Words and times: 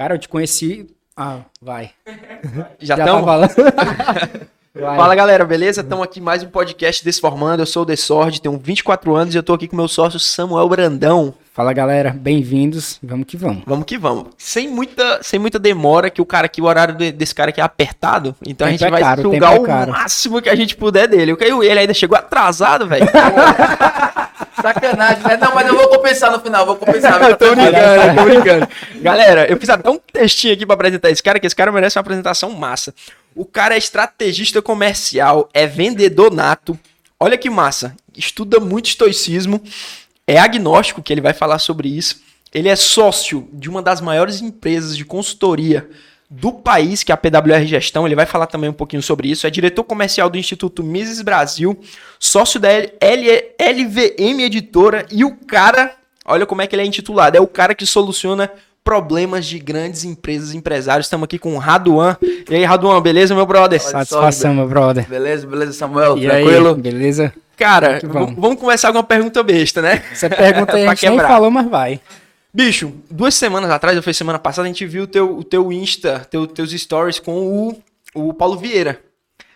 Cara, 0.00 0.14
eu 0.14 0.18
te 0.18 0.30
conheci. 0.30 0.86
Ah, 1.14 1.40
vai. 1.60 1.90
Já 2.80 2.96
estamos? 2.96 3.20
falando. 3.28 3.52
Fala 4.72 5.14
galera, 5.14 5.44
beleza? 5.44 5.82
Estamos 5.82 6.02
aqui 6.02 6.22
mais 6.22 6.42
um 6.42 6.48
podcast 6.48 7.04
Desformando. 7.04 7.60
Eu 7.60 7.66
sou 7.66 7.82
o 7.82 7.86
The 7.86 7.96
Sword, 7.96 8.40
tenho 8.40 8.56
24 8.56 9.14
anos 9.14 9.34
e 9.34 9.36
eu 9.36 9.42
tô 9.42 9.52
aqui 9.52 9.68
com 9.68 9.76
meu 9.76 9.88
sócio 9.88 10.18
Samuel 10.18 10.66
Brandão. 10.70 11.34
Fala 11.52 11.74
galera, 11.74 12.16
bem-vindos. 12.18 12.98
Vamos 13.02 13.26
que 13.26 13.36
vamos. 13.36 13.62
Vamos 13.66 13.84
que 13.84 13.98
vamos. 13.98 14.28
Sem 14.38 14.68
muita, 14.68 15.22
sem 15.22 15.38
muita 15.38 15.58
demora, 15.58 16.08
que 16.08 16.22
o 16.22 16.24
cara 16.24 16.46
aqui, 16.46 16.62
o 16.62 16.64
horário 16.64 16.94
de- 16.94 17.12
desse 17.12 17.34
cara 17.34 17.50
aqui 17.50 17.60
é 17.60 17.64
apertado. 17.64 18.34
Então 18.46 18.66
a 18.66 18.70
gente 18.70 18.82
é 18.82 18.88
vai 18.88 19.02
caro, 19.02 19.20
sugar 19.20 19.54
é 19.54 19.58
o 19.58 19.90
máximo 19.90 20.40
que 20.40 20.48
a 20.48 20.56
gente 20.56 20.76
puder 20.76 21.08
dele. 21.08 21.32
Eu 21.38 21.62
ele 21.62 21.78
ainda 21.78 21.92
chegou 21.92 22.16
atrasado, 22.16 22.86
velho. 22.86 23.06
Sacanagem, 24.60 25.22
né? 25.24 25.36
Não, 25.36 25.54
mas 25.54 25.66
eu 25.66 25.76
vou 25.76 25.88
compensar 25.88 26.30
no 26.30 26.40
final, 26.40 26.66
vou 26.66 26.76
compensar. 26.76 27.22
Eu 27.22 27.36
tô 27.36 27.54
brincando, 27.54 28.16
tô 28.16 28.24
brincando. 28.24 28.68
Galera, 28.96 29.50
eu 29.50 29.56
fiz 29.56 29.68
até 29.68 29.88
um 29.88 29.98
textinho 29.98 30.54
aqui 30.54 30.66
pra 30.66 30.74
apresentar 30.74 31.10
esse 31.10 31.22
cara, 31.22 31.38
que 31.38 31.46
esse 31.46 31.56
cara 31.56 31.72
merece 31.72 31.96
uma 31.98 32.02
apresentação 32.02 32.50
massa. 32.50 32.94
O 33.34 33.44
cara 33.44 33.74
é 33.74 33.78
estrategista 33.78 34.60
comercial, 34.60 35.48
é 35.54 35.66
vendedor 35.66 36.32
nato. 36.32 36.78
Olha 37.18 37.38
que 37.38 37.50
massa. 37.50 37.94
Estuda 38.16 38.58
muito 38.58 38.86
estoicismo, 38.86 39.62
é 40.26 40.38
agnóstico, 40.38 41.02
que 41.02 41.12
ele 41.12 41.20
vai 41.20 41.32
falar 41.32 41.58
sobre 41.58 41.88
isso. 41.88 42.20
Ele 42.52 42.68
é 42.68 42.76
sócio 42.76 43.48
de 43.52 43.68
uma 43.68 43.80
das 43.80 44.00
maiores 44.00 44.40
empresas 44.40 44.96
de 44.96 45.04
consultoria 45.04 45.88
do 46.30 46.52
país, 46.52 47.02
que 47.02 47.10
é 47.10 47.14
a 47.14 47.16
PWR 47.16 47.64
Gestão. 47.66 48.06
Ele 48.06 48.14
vai 48.14 48.24
falar 48.24 48.46
também 48.46 48.70
um 48.70 48.74
pouquinho 48.74 49.02
sobre 49.02 49.28
isso. 49.28 49.46
É 49.46 49.50
diretor 49.50 49.82
comercial 49.82 50.30
do 50.30 50.38
Instituto 50.38 50.82
Mises 50.84 51.20
Brasil, 51.22 51.76
sócio 52.20 52.60
da 52.60 52.70
L- 52.70 52.92
L- 53.00 53.44
LVM 53.58 54.40
Editora 54.44 55.06
e 55.10 55.24
o 55.24 55.32
cara, 55.34 55.92
olha 56.24 56.46
como 56.46 56.62
é 56.62 56.66
que 56.68 56.74
ele 56.76 56.82
é 56.82 56.86
intitulado, 56.86 57.36
é 57.36 57.40
o 57.40 57.48
cara 57.48 57.74
que 57.74 57.84
soluciona 57.84 58.48
problemas 58.84 59.44
de 59.44 59.58
grandes 59.58 60.04
empresas 60.04 60.54
e 60.54 60.56
empresários. 60.56 61.06
Estamos 61.06 61.24
aqui 61.24 61.38
com 61.38 61.54
o 61.54 61.58
Raduan. 61.58 62.16
E 62.48 62.54
aí, 62.54 62.64
Raduan, 62.64 63.00
beleza, 63.02 63.34
meu 63.34 63.44
brother? 63.44 63.80
Satisfação, 63.80 64.54
meu 64.54 64.66
brother. 64.68 65.06
Beleza, 65.08 65.46
beleza, 65.46 65.72
Samuel? 65.72 66.16
E 66.16 66.22
Tranquilo? 66.22 66.68
aí, 66.68 66.74
beleza? 66.80 67.32
Cara, 67.56 68.00
vamos 68.38 68.58
começar 68.58 68.90
com 68.90 68.96
uma 68.96 69.04
pergunta 69.04 69.42
besta, 69.42 69.82
né? 69.82 70.02
Você 70.14 70.30
pergunta 70.30 70.76
aí, 70.76 70.82
a 70.84 70.86
Pra 70.86 70.94
gente 70.94 71.10
nem 71.10 71.18
falou, 71.18 71.50
mas 71.50 71.68
vai. 71.68 72.00
Bicho, 72.52 72.92
duas 73.10 73.34
semanas 73.34 73.70
atrás, 73.70 73.96
ou 73.96 74.02
foi 74.02 74.12
semana 74.12 74.38
passada, 74.38 74.66
a 74.66 74.68
gente 74.68 74.84
viu 74.86 75.04
o 75.04 75.06
teu, 75.06 75.36
o 75.38 75.44
teu 75.44 75.70
Insta, 75.72 76.26
teu, 76.30 76.46
teus 76.46 76.72
stories 76.72 77.20
com 77.20 77.32
o, 77.46 77.82
o 78.14 78.34
Paulo 78.34 78.56
Vieira. 78.56 78.98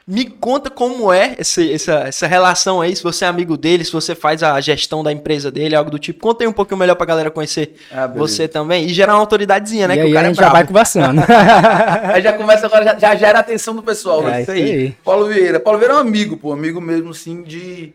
Me 0.06 0.26
conta 0.26 0.68
como 0.68 1.10
é 1.10 1.34
esse- 1.38 1.72
essa, 1.72 1.94
essa 2.06 2.26
relação 2.26 2.82
aí, 2.82 2.94
se 2.94 3.02
você 3.02 3.24
é 3.24 3.28
amigo 3.28 3.56
dele, 3.56 3.84
se 3.86 3.90
você 3.90 4.14
faz 4.14 4.42
a 4.42 4.60
gestão 4.60 5.02
da 5.02 5.10
empresa 5.10 5.50
dele, 5.50 5.74
algo 5.74 5.90
do 5.90 5.98
tipo. 5.98 6.20
Conta 6.20 6.44
aí 6.44 6.48
um 6.48 6.52
pouquinho 6.52 6.76
melhor 6.78 6.94
pra 6.94 7.06
galera 7.06 7.30
conhecer 7.30 7.74
Ah, 7.90 8.06
você 8.06 8.46
também. 8.46 8.84
E 8.84 8.90
gerar 8.92 9.14
uma 9.14 9.20
autoridadezinha, 9.20 9.88
né? 9.88 9.94
e 9.94 9.96
que 9.96 10.02
aí 10.04 10.10
o 10.10 10.14
cara 10.14 10.26
a 10.26 10.28
é 10.28 10.28
gente 10.28 10.36
já 10.36 10.42
brabo. 10.42 10.56
vai 10.56 10.66
conversando. 10.66 11.22
Aí 12.12 12.22
já 12.22 12.32
começa 12.34 12.66
agora, 12.66 12.84
já, 12.84 12.98
já 12.98 13.16
gera 13.16 13.38
a 13.38 13.40
atenção 13.40 13.74
do 13.74 13.82
pessoal, 13.82 14.22
né? 14.22 14.40
É 14.40 14.42
isso 14.42 14.50
aí. 14.50 14.94
Paulo 15.02 15.26
Vieira. 15.26 15.58
Paulo 15.58 15.78
Vieira 15.78 15.94
é 15.94 15.96
um 15.96 16.00
amigo, 16.00 16.36
pô, 16.36 16.52
amigo 16.52 16.82
mesmo, 16.82 17.08
assim, 17.10 17.42
de, 17.42 17.94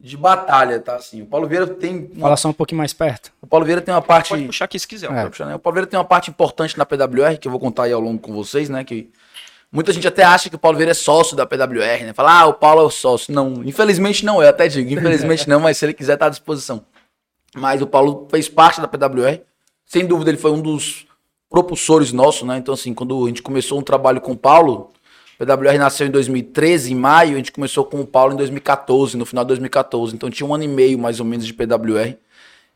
de 0.00 0.16
batalha, 0.16 0.80
tá? 0.80 0.96
Assim, 0.96 1.20
o 1.20 1.26
Paulo 1.26 1.46
Vieira 1.46 1.66
tem. 1.66 2.10
Uma, 2.12 2.22
Fala 2.22 2.36
só 2.36 2.48
um 2.48 2.54
pouquinho 2.54 2.78
mais 2.78 2.94
perto. 2.94 3.30
o 3.42 3.46
Paulo 3.46 3.66
Vieira 3.66 3.82
tem 3.82 3.92
uma 3.92 4.00
parte. 4.00 4.30
Pode 4.30 4.46
puxar 4.46 4.64
aqui 4.64 4.78
se 4.78 4.88
quiser. 4.88 5.12
É. 5.12 5.28
Puxando, 5.28 5.48
né? 5.48 5.54
O 5.54 5.58
Paulo 5.58 5.74
Vieira 5.74 5.86
tem 5.86 5.98
uma 5.98 6.04
parte 6.04 6.30
importante 6.30 6.78
na 6.78 6.86
PWR, 6.86 7.36
que 7.38 7.46
eu 7.46 7.50
vou 7.52 7.60
contar 7.60 7.84
aí 7.84 7.92
ao 7.92 8.00
longo 8.00 8.18
com 8.18 8.32
vocês, 8.32 8.70
né? 8.70 8.82
Que 8.82 9.10
muita 9.70 9.92
gente 9.92 10.08
até 10.08 10.24
acha 10.24 10.48
que 10.48 10.56
o 10.56 10.58
Paulo 10.58 10.78
Vieira 10.78 10.92
é 10.92 10.94
sócio 10.94 11.36
da 11.36 11.44
PWR, 11.44 12.04
né? 12.04 12.12
Fala, 12.14 12.40
ah, 12.40 12.46
o 12.46 12.54
Paulo 12.54 12.80
é 12.80 12.84
o 12.84 12.90
sócio. 12.90 13.32
Não, 13.34 13.62
infelizmente 13.62 14.24
não 14.24 14.42
é, 14.42 14.46
eu 14.46 14.50
até 14.50 14.66
digo, 14.68 14.90
infelizmente 14.90 15.46
não, 15.48 15.60
mas 15.60 15.76
se 15.76 15.84
ele 15.84 15.92
quiser, 15.92 16.16
tá 16.16 16.26
à 16.26 16.30
disposição. 16.30 16.82
Mas 17.54 17.82
o 17.82 17.86
Paulo 17.86 18.26
fez 18.30 18.48
parte 18.48 18.80
da 18.80 18.88
PWR, 18.88 19.40
sem 19.84 20.06
dúvida 20.06 20.30
ele 20.30 20.38
foi 20.38 20.50
um 20.50 20.62
dos 20.62 21.06
propulsores 21.50 22.10
nossos, 22.10 22.48
né? 22.48 22.56
Então, 22.56 22.72
assim, 22.72 22.94
quando 22.94 23.24
a 23.24 23.28
gente 23.28 23.42
começou 23.42 23.78
um 23.78 23.82
trabalho 23.82 24.20
com 24.20 24.32
o 24.32 24.36
Paulo, 24.36 24.92
PWR 25.40 25.78
nasceu 25.78 26.06
em 26.06 26.10
2013, 26.10 26.92
em 26.92 26.94
maio, 26.94 27.32
a 27.32 27.36
gente 27.38 27.50
começou 27.50 27.82
com 27.86 27.98
o 27.98 28.06
Paulo 28.06 28.34
em 28.34 28.36
2014, 28.36 29.16
no 29.16 29.24
final 29.24 29.42
de 29.42 29.48
2014. 29.48 30.14
Então 30.14 30.28
tinha 30.28 30.46
um 30.46 30.54
ano 30.54 30.64
e 30.64 30.68
meio, 30.68 30.98
mais 30.98 31.18
ou 31.18 31.24
menos, 31.24 31.46
de 31.46 31.54
PWR. 31.54 32.14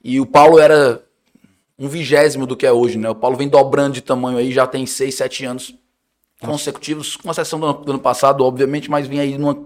E 0.03 0.19
o 0.19 0.25
Paulo 0.25 0.59
era 0.59 1.03
um 1.79 1.89
vigésimo 1.89 2.47
do 2.47 2.57
que 2.57 2.65
é 2.65 2.73
hoje, 2.73 2.97
né? 2.97 3.11
O 3.11 3.15
Paulo 3.15 3.37
vem 3.37 3.49
dobrando 3.49 3.93
de 3.93 4.01
tamanho 4.01 4.39
aí, 4.39 4.51
já 4.51 4.67
tem 4.67 4.87
seis, 4.87 5.15
sete 5.15 5.45
anos 5.45 5.75
consecutivos, 6.41 7.17
com 7.17 7.31
exceção 7.31 7.61
do 7.61 7.67
ano, 7.67 7.85
do 7.85 7.93
ano 7.93 8.01
passado, 8.01 8.43
obviamente, 8.43 8.91
mas 8.91 9.07
vem 9.07 9.21
aí 9.21 9.37
numa, 9.37 9.59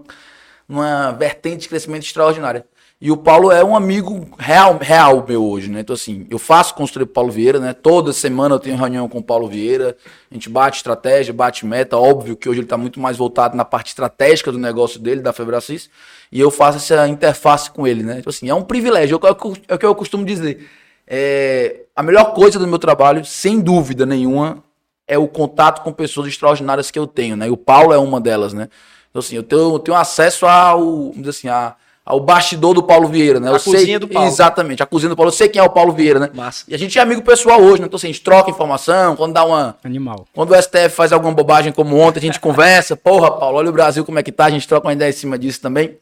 numa 0.67 1.11
vertente 1.11 1.61
de 1.61 1.69
crescimento 1.69 2.03
extraordinária. 2.03 2.65
E 3.01 3.09
o 3.11 3.15
Paulo 3.15 3.49
é 3.49 3.63
um 3.63 3.77
amigo 3.77 4.27
real, 4.37 4.77
real 4.77 5.25
meu 5.25 5.45
hoje, 5.45 5.69
né? 5.69 5.79
Então, 5.79 5.93
assim, 5.93 6.27
eu 6.29 6.37
faço 6.37 6.75
consultoria 6.75 7.05
pro 7.05 7.13
Paulo 7.13 7.31
Vieira, 7.31 7.57
né? 7.57 7.71
Toda 7.71 8.11
semana 8.11 8.55
eu 8.55 8.59
tenho 8.59 8.75
reunião 8.75 9.07
com 9.07 9.19
o 9.19 9.23
Paulo 9.23 9.47
Vieira, 9.47 9.95
a 10.29 10.33
gente 10.33 10.49
bate 10.49 10.77
estratégia, 10.77 11.33
bate 11.33 11.65
meta. 11.65 11.97
Óbvio 11.97 12.35
que 12.35 12.49
hoje 12.49 12.59
ele 12.59 12.65
está 12.65 12.75
muito 12.75 12.99
mais 12.99 13.15
voltado 13.15 13.55
na 13.55 13.63
parte 13.63 13.87
estratégica 13.87 14.51
do 14.51 14.57
negócio 14.57 14.99
dele, 14.99 15.21
da 15.21 15.31
Febracis, 15.31 15.89
e 16.29 16.41
eu 16.41 16.51
faço 16.51 16.77
essa 16.77 17.07
interface 17.07 17.71
com 17.71 17.87
ele, 17.87 18.03
né? 18.03 18.17
Então, 18.19 18.29
assim, 18.31 18.49
é 18.49 18.53
um 18.53 18.63
privilégio, 18.63 19.17
é 19.23 19.31
o 19.31 19.53
é 19.69 19.75
o 19.75 19.77
que 19.77 19.85
eu 19.85 19.95
costumo 19.95 20.25
dizer. 20.25 20.67
É, 21.07 21.83
a 21.95 22.03
melhor 22.03 22.33
coisa 22.33 22.59
do 22.59 22.67
meu 22.67 22.77
trabalho, 22.77 23.23
sem 23.23 23.61
dúvida 23.61 24.05
nenhuma, 24.05 24.61
é 25.07 25.17
o 25.17 25.25
contato 25.25 25.83
com 25.83 25.93
pessoas 25.93 26.27
extraordinárias 26.27 26.91
que 26.91 26.99
eu 26.99 27.07
tenho, 27.07 27.37
né? 27.37 27.47
E 27.47 27.49
o 27.49 27.55
Paulo 27.57 27.93
é 27.93 27.97
uma 27.97 28.19
delas, 28.19 28.51
né? 28.51 28.67
Então, 29.09 29.21
assim, 29.21 29.37
eu 29.37 29.43
tenho, 29.43 29.73
eu 29.75 29.79
tenho 29.79 29.97
acesso 29.97 30.45
ao, 30.45 30.79
vamos 30.81 31.15
dizer 31.19 31.29
assim, 31.29 31.47
a- 31.47 31.75
ao 32.09 32.19
bastidor 32.19 32.73
do 32.73 32.81
Paulo 32.81 33.07
Vieira, 33.07 33.39
né? 33.39 33.49
A 33.49 33.51
eu 33.51 33.59
sei, 33.59 33.73
cozinha 33.73 33.99
do 33.99 34.07
Paulo. 34.07 34.27
Exatamente, 34.27 34.81
a 34.81 34.85
cozinha 34.87 35.09
do 35.09 35.15
Paulo. 35.15 35.29
Eu 35.29 35.35
sei 35.35 35.47
quem 35.47 35.61
é 35.61 35.63
o 35.63 35.69
Paulo 35.69 35.93
Vieira, 35.93 36.19
né? 36.19 36.29
Massa. 36.33 36.65
E 36.67 36.73
a 36.73 36.77
gente 36.77 36.97
é 36.97 37.01
amigo 37.03 37.21
pessoal 37.21 37.61
hoje, 37.61 37.81
né? 37.81 37.85
Então, 37.85 37.97
assim, 37.97 38.07
a 38.07 38.11
gente 38.11 38.23
troca 38.23 38.49
informação, 38.49 39.15
quando 39.15 39.33
dá 39.33 39.45
uma... 39.45 39.77
Animal. 39.83 40.25
Quando 40.33 40.49
o 40.49 40.59
STF 40.59 40.89
faz 40.89 41.13
alguma 41.13 41.31
bobagem 41.31 41.71
como 41.71 41.95
ontem, 41.99 42.17
a 42.17 42.21
gente 42.23 42.39
conversa. 42.41 42.97
Porra, 42.97 43.29
Paulo, 43.29 43.57
olha 43.57 43.69
o 43.69 43.71
Brasil 43.71 44.03
como 44.03 44.17
é 44.17 44.23
que 44.23 44.31
tá. 44.31 44.45
A 44.45 44.49
gente 44.49 44.67
troca 44.67 44.87
uma 44.87 44.93
ideia 44.93 45.09
em 45.09 45.13
cima 45.13 45.37
disso 45.37 45.61
também. 45.61 45.99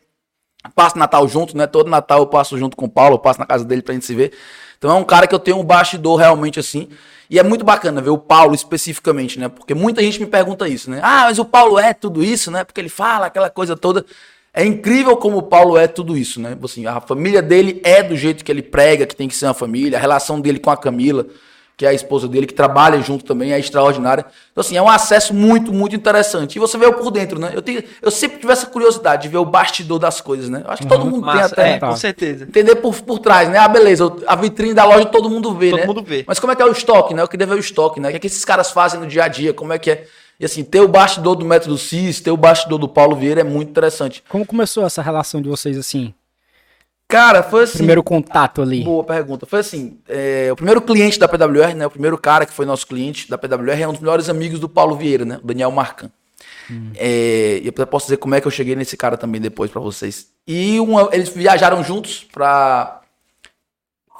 Passo 0.73 0.97
Natal 0.97 1.27
junto, 1.27 1.57
né? 1.57 1.67
Todo 1.67 1.89
Natal 1.89 2.19
eu 2.19 2.27
passo 2.27 2.57
junto 2.57 2.77
com 2.77 2.85
o 2.85 2.89
Paulo, 2.89 3.15
eu 3.15 3.19
passo 3.19 3.39
na 3.39 3.45
casa 3.45 3.65
dele 3.65 3.81
pra 3.81 3.93
gente 3.93 4.05
se 4.05 4.15
ver. 4.15 4.31
Então 4.77 4.89
é 4.89 4.93
um 4.93 5.03
cara 5.03 5.27
que 5.27 5.35
eu 5.35 5.39
tenho 5.39 5.59
um 5.59 5.63
bastidor 5.63 6.15
realmente 6.17 6.57
assim. 6.57 6.87
E 7.29 7.37
é 7.37 7.43
muito 7.43 7.65
bacana 7.65 8.01
ver 8.01 8.11
o 8.11 8.17
Paulo 8.17 8.55
especificamente, 8.55 9.37
né? 9.37 9.49
Porque 9.49 9.73
muita 9.73 10.01
gente 10.01 10.21
me 10.21 10.25
pergunta 10.25 10.69
isso, 10.69 10.89
né? 10.89 11.01
Ah, 11.03 11.23
mas 11.25 11.37
o 11.37 11.43
Paulo 11.43 11.77
é 11.77 11.93
tudo 11.93 12.23
isso, 12.23 12.49
né? 12.49 12.63
Porque 12.63 12.79
ele 12.79 12.87
fala 12.87 13.25
aquela 13.25 13.49
coisa 13.49 13.75
toda. 13.75 14.05
É 14.57 14.65
incrível 14.65 15.15
como 15.15 15.37
o 15.37 15.43
Paulo 15.43 15.77
é 15.77 15.85
tudo 15.85 16.17
isso, 16.17 16.41
né? 16.41 16.57
Assim, 16.63 16.87
a 16.87 16.99
família 16.99 17.43
dele 17.43 17.79
é 17.83 18.01
do 18.01 18.17
jeito 18.17 18.43
que 18.43 18.51
ele 18.51 18.63
prega, 18.63 19.05
que 19.05 19.15
tem 19.15 19.27
que 19.27 19.35
ser 19.35 19.45
uma 19.45 19.53
família. 19.53 19.99
A 19.99 20.01
relação 20.01 20.41
dele 20.41 20.57
com 20.57 20.71
a 20.71 20.75
Camila, 20.75 21.27
que 21.77 21.85
é 21.85 21.89
a 21.89 21.93
esposa 21.93 22.27
dele, 22.27 22.47
que 22.47 22.55
trabalha 22.55 22.99
junto 22.99 23.23
também, 23.23 23.53
é 23.53 23.59
extraordinária. 23.59 24.25
Então, 24.51 24.61
assim, 24.61 24.75
é 24.75 24.81
um 24.81 24.89
acesso 24.89 25.31
muito, 25.31 25.71
muito 25.71 25.95
interessante. 25.95 26.55
E 26.55 26.59
você 26.59 26.75
vê 26.75 26.87
o 26.87 26.93
por 26.93 27.11
dentro, 27.11 27.37
né? 27.39 27.51
Eu, 27.53 27.61
tenho, 27.61 27.83
eu 28.01 28.09
sempre 28.09 28.39
tive 28.39 28.51
essa 28.51 28.65
curiosidade 28.65 29.21
de 29.21 29.29
ver 29.29 29.37
o 29.37 29.45
bastidor 29.45 29.99
das 29.99 30.19
coisas, 30.21 30.49
né? 30.49 30.63
Eu 30.65 30.71
acho 30.71 30.81
que 30.81 30.87
todo 30.87 31.05
mundo 31.05 31.23
tem 31.27 31.35
Massa, 31.35 31.53
até. 31.53 31.73
é, 31.73 31.79
com 31.79 31.95
certeza. 31.95 32.45
Entender 32.45 32.77
por, 32.77 32.99
por 33.03 33.19
trás, 33.19 33.47
né? 33.49 33.59
Ah, 33.59 33.67
beleza, 33.67 34.11
a 34.25 34.35
vitrine 34.35 34.73
da 34.73 34.85
loja 34.85 35.05
todo 35.05 35.29
mundo 35.29 35.53
vê, 35.53 35.69
Todo 35.69 35.79
né? 35.81 35.85
mundo 35.85 36.03
vê. 36.03 36.25
Mas 36.27 36.39
como 36.39 36.51
é 36.51 36.55
que 36.55 36.63
é 36.63 36.65
o 36.65 36.71
estoque, 36.71 37.13
né? 37.13 37.21
Eu 37.21 37.27
queria 37.27 37.45
ver 37.45 37.53
o 37.53 37.59
estoque, 37.59 37.99
né? 37.99 38.07
O 38.07 38.11
que, 38.11 38.17
é 38.17 38.19
que 38.21 38.25
esses 38.25 38.43
caras 38.43 38.71
fazem 38.71 38.99
no 38.99 39.05
dia 39.05 39.25
a 39.25 39.27
dia, 39.27 39.53
como 39.53 39.71
é 39.71 39.77
que 39.77 39.91
é. 39.91 40.07
E 40.39 40.45
assim, 40.45 40.63
ter 40.63 40.81
o 40.81 40.87
bastidor 40.87 41.35
do 41.35 41.45
método 41.45 41.77
CIS, 41.77 42.21
ter 42.21 42.31
o 42.31 42.37
bastidor 42.37 42.77
do 42.77 42.87
Paulo 42.87 43.15
Vieira 43.15 43.41
é 43.41 43.43
muito 43.43 43.69
interessante. 43.69 44.23
Como 44.29 44.45
começou 44.45 44.85
essa 44.85 45.01
relação 45.01 45.41
de 45.41 45.49
vocês 45.49 45.77
assim? 45.77 46.13
Cara, 47.07 47.41
foi 47.41 47.63
assim. 47.63 47.77
Primeiro 47.79 48.03
contato 48.03 48.61
ali. 48.61 48.83
Boa 48.83 49.03
pergunta. 49.03 49.45
Foi 49.45 49.59
assim, 49.59 49.97
é, 50.09 50.49
o 50.51 50.55
primeiro 50.55 50.81
cliente 50.81 51.17
da 51.17 51.27
PWR, 51.27 51.73
né? 51.73 51.87
O 51.87 51.89
primeiro 51.89 52.17
cara 52.17 52.45
que 52.45 52.51
foi 52.53 52.65
nosso 52.65 52.85
cliente 52.85 53.29
da 53.29 53.37
PWR 53.37 53.81
é 53.81 53.87
um 53.87 53.93
dos 53.93 54.01
melhores 54.01 54.29
amigos 54.29 54.59
do 54.59 54.67
Paulo 54.69 54.95
Vieira, 54.95 55.23
né? 55.25 55.39
O 55.41 55.47
Daniel 55.47 55.71
Marcan. 55.71 56.11
É, 56.95 57.61
e 57.63 57.67
eu 57.73 57.87
posso 57.87 58.07
dizer 58.07 58.17
como 58.17 58.35
é 58.35 58.41
que 58.41 58.45
eu 58.47 58.51
cheguei 58.51 58.75
nesse 58.75 58.97
cara 58.97 59.15
também 59.15 59.39
depois 59.39 59.71
pra 59.71 59.79
vocês. 59.79 60.27
E 60.45 60.79
uma- 60.81 61.07
eles 61.13 61.29
viajaram 61.29 61.81
juntos 61.81 62.27
pra 62.31 62.99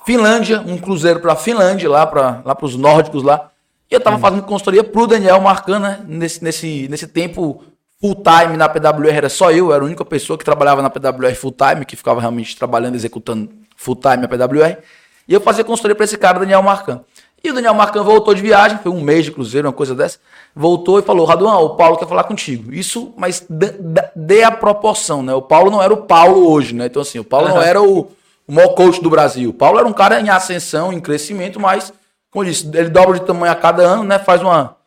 Finlândia, 0.06 0.62
um 0.66 0.78
cruzeiro 0.78 1.19
pra 1.19 1.36
Finlândia, 1.36 1.90
lá 1.90 2.08
para 2.08 2.42
lá 2.46 2.56
pros 2.56 2.75
nórdicos 2.75 3.22
lá. 3.24 3.52
E 3.89 3.95
eu 3.95 4.01
tava 4.01 4.18
fazendo 4.19 4.44
consultoria 4.44 4.84
pro 4.84 5.07
Daniel 5.07 5.39
Marcan, 5.39 5.80
né? 5.80 6.00
Nesse, 6.07 6.44
nesse, 6.44 6.88
nesse 6.89 7.07
tempo 7.07 7.63
full 8.00 8.16
time 8.16 8.57
na 8.57 8.69
PWR 8.69 9.16
era 9.16 9.30
só 9.30 9.51
eu, 9.51 9.74
era 9.74 9.81
a 9.81 9.86
única 9.86 10.06
pessoa 10.06 10.38
que 10.38 10.45
trabalhava 10.45 10.81
na 10.81 10.89
PWR 10.89 11.34
full 11.36 11.54
time, 11.54 11.86
que 11.86 11.95
ficava 11.95 12.19
realmente 12.19 12.56
trabalhando, 12.56 12.95
executando 12.95 13.50
full 13.75 13.95
time 13.95 14.25
a 14.25 14.28
PWR. 14.28 14.78
E 15.28 15.34
eu 15.34 15.42
fazia 15.42 15.63
consultoria 15.63 15.95
pra 15.95 16.06
esse 16.06 16.18
cara, 16.18 16.39
Daniel 16.39 16.62
Marcan. 16.62 17.01
E 17.44 17.51
o 17.51 17.54
Daniel 17.54 17.74
Marcan 17.74 18.04
voltou 18.04 18.34
de 18.34 18.42
viagem, 18.42 18.80
foi 18.80 18.92
um 18.92 19.01
mês 19.01 19.24
de 19.24 19.31
cruzeiro, 19.31 19.68
uma 19.68 19.74
coisa 19.74 19.94
dessa. 19.94 20.18
Voltou 20.56 21.00
e 21.00 21.04
falou: 21.04 21.25
Raduan, 21.25 21.57
o 21.60 21.75
Paulo 21.75 21.98
quer 21.98 22.07
falar 22.07 22.24
contigo. 22.24 22.74
Isso, 22.74 23.13
mas 23.16 23.45
dê 24.16 24.44
a 24.44 24.51
proporção, 24.51 25.22
né? 25.22 25.33
O 25.33 25.42
Paulo 25.42 25.69
não 25.69 25.81
era 25.81 25.94
o 25.94 25.98
Paulo 25.98 26.50
hoje, 26.50 26.74
né? 26.74 26.88
Então, 26.88 27.01
assim, 27.01 27.19
o 27.19 27.24
Paulo 27.24 27.50
não 27.50 27.62
era 27.62 27.81
o, 27.81 28.10
o 28.48 28.51
maior 28.51 28.74
coach 28.74 29.01
do 29.01 29.10
Brasil. 29.10 29.51
O 29.51 29.54
Paulo 29.54 29.78
era 29.78 29.88
um 29.88 29.94
cara 29.94 30.19
em 30.19 30.30
ascensão, 30.30 30.92
em 30.92 31.00
crescimento, 31.00 31.60
mas, 31.60 31.94
como 32.38 32.44
eu 32.44 32.80
ele 32.80 32.89
dobra 32.89 33.19
de 33.19 33.25
tamanho 33.25 33.51
a 33.51 33.56
cada 33.56 33.84
ano, 33.84 34.04
né? 34.04 34.19
Faz 34.19 34.42
uma. 34.42 34.78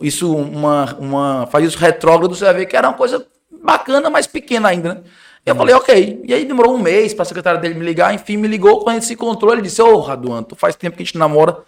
Isso, 0.00 0.34
uma. 0.34 0.96
uma 0.98 1.48
faz 1.50 1.64
isso 1.64 1.78
retrógrado, 1.78 2.34
você 2.34 2.44
vai 2.44 2.54
ver 2.54 2.66
que 2.66 2.76
era 2.76 2.88
uma 2.88 2.96
coisa 2.96 3.26
bacana, 3.62 4.08
mas 4.08 4.26
pequena 4.26 4.68
ainda, 4.68 4.94
né? 4.94 5.00
E 5.44 5.50
eu 5.50 5.56
falei, 5.56 5.74
ok. 5.74 6.22
E 6.24 6.34
aí 6.34 6.44
demorou 6.44 6.74
um 6.74 6.78
mês 6.78 7.14
pra 7.14 7.24
secretária 7.24 7.58
dele 7.58 7.74
me 7.74 7.84
ligar, 7.84 8.14
enfim, 8.14 8.36
me 8.36 8.46
ligou. 8.46 8.80
Quando 8.80 8.90
a 8.90 8.92
gente 8.94 9.06
se 9.06 9.14
encontrou, 9.14 9.52
ele 9.52 9.62
disse, 9.62 9.80
ô, 9.80 9.98
Raduan, 9.98 10.42
tu 10.42 10.54
faz 10.54 10.76
tempo 10.76 10.96
que 10.96 11.02
a 11.02 11.06
gente 11.06 11.16
namora, 11.16 11.58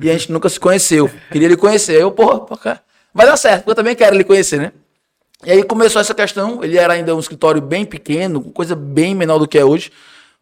e 0.00 0.08
a 0.08 0.12
gente 0.12 0.32
nunca 0.32 0.48
se 0.48 0.58
conheceu. 0.58 1.10
Queria 1.30 1.48
ele 1.48 1.56
conhecer. 1.56 2.00
Eu, 2.00 2.12
porra, 2.12 2.40
porra, 2.40 2.80
vai 3.12 3.26
dar 3.26 3.36
certo, 3.36 3.58
porque 3.58 3.72
eu 3.72 3.74
também 3.74 3.96
quero 3.96 4.14
ele 4.14 4.24
conhecer, 4.24 4.60
né? 4.60 4.72
E 5.44 5.50
aí 5.50 5.62
começou 5.62 6.00
essa 6.00 6.14
questão. 6.14 6.62
Ele 6.62 6.78
era 6.78 6.92
ainda 6.94 7.14
um 7.14 7.18
escritório 7.18 7.60
bem 7.60 7.84
pequeno, 7.84 8.42
coisa 8.42 8.76
bem 8.76 9.14
menor 9.14 9.38
do 9.38 9.48
que 9.48 9.58
é 9.58 9.64
hoje, 9.64 9.90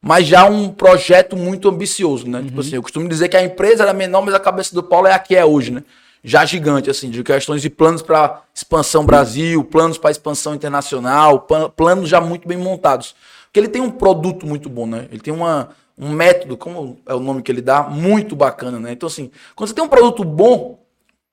mas 0.01 0.27
já 0.27 0.45
um 0.49 0.71
projeto 0.71 1.37
muito 1.37 1.69
ambicioso, 1.69 2.29
né? 2.29 2.43
Tipo 2.43 2.61
assim, 2.61 2.75
eu 2.77 2.83
costumo 2.83 3.09
dizer 3.09 3.29
que 3.29 3.37
a 3.37 3.43
empresa 3.43 3.83
era 3.83 3.93
menor, 3.93 4.23
mas 4.25 4.35
a 4.35 4.41
cabeça 4.41 4.75
do 4.75 4.83
Paulo 4.83 5.07
é 5.07 5.13
a 5.13 5.19
que 5.19 5.35
é 5.35 5.45
hoje, 5.45 5.73
né? 5.73 5.83
Já 6.23 6.45
gigante, 6.45 6.91
assim, 6.91 7.11
de 7.11 7.23
questões 7.23 7.63
de 7.63 7.71
planos 7.71 8.03
para 8.03 8.43
expansão 8.55 9.05
Brasil, 9.05 9.63
planos 9.65 9.99
para 9.99 10.11
expansão 10.11 10.55
internacional, 10.55 11.41
plan- 11.41 11.71
planos 11.71 12.09
já 12.09 12.21
muito 12.21 12.47
bem 12.47 12.59
montados. 12.59 13.15
Porque 13.47 13.61
ele 13.61 13.69
tem 13.69 13.81
um 13.81 13.91
produto 13.91 14.47
muito 14.47 14.69
bom, 14.69 14.87
né? 14.87 15.09
Ele 15.11 15.21
tem 15.21 15.33
uma, 15.33 15.71
um 15.97 16.11
método, 16.11 16.57
como 16.57 16.99
é 17.07 17.15
o 17.15 17.21
nome 17.21 17.43
que 17.43 17.51
ele 17.51 17.63
dá, 17.63 17.85
muito 17.85 18.37
bacana, 18.37 18.79
né? 18.79 18.93
Então, 18.93 19.07
assim, 19.07 19.31
quando 19.55 19.69
você 19.69 19.75
tem 19.75 19.85
um 19.85 19.89
produto 19.89 20.25
bom, 20.25 20.79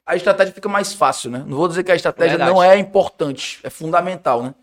a 0.06 0.16
estratégia 0.16 0.54
fica 0.54 0.70
mais 0.70 0.94
fácil, 0.94 1.32
né? 1.32 1.44
Não 1.46 1.58
vou 1.58 1.68
dizer 1.68 1.84
que 1.84 1.92
a 1.92 1.96
estratégia 1.96 2.38
Verdade. 2.38 2.52
não 2.52 2.64
é 2.64 2.78
importante, 2.78 3.60
é 3.64 3.70
fundamental, 3.70 4.44
né? 4.44 4.54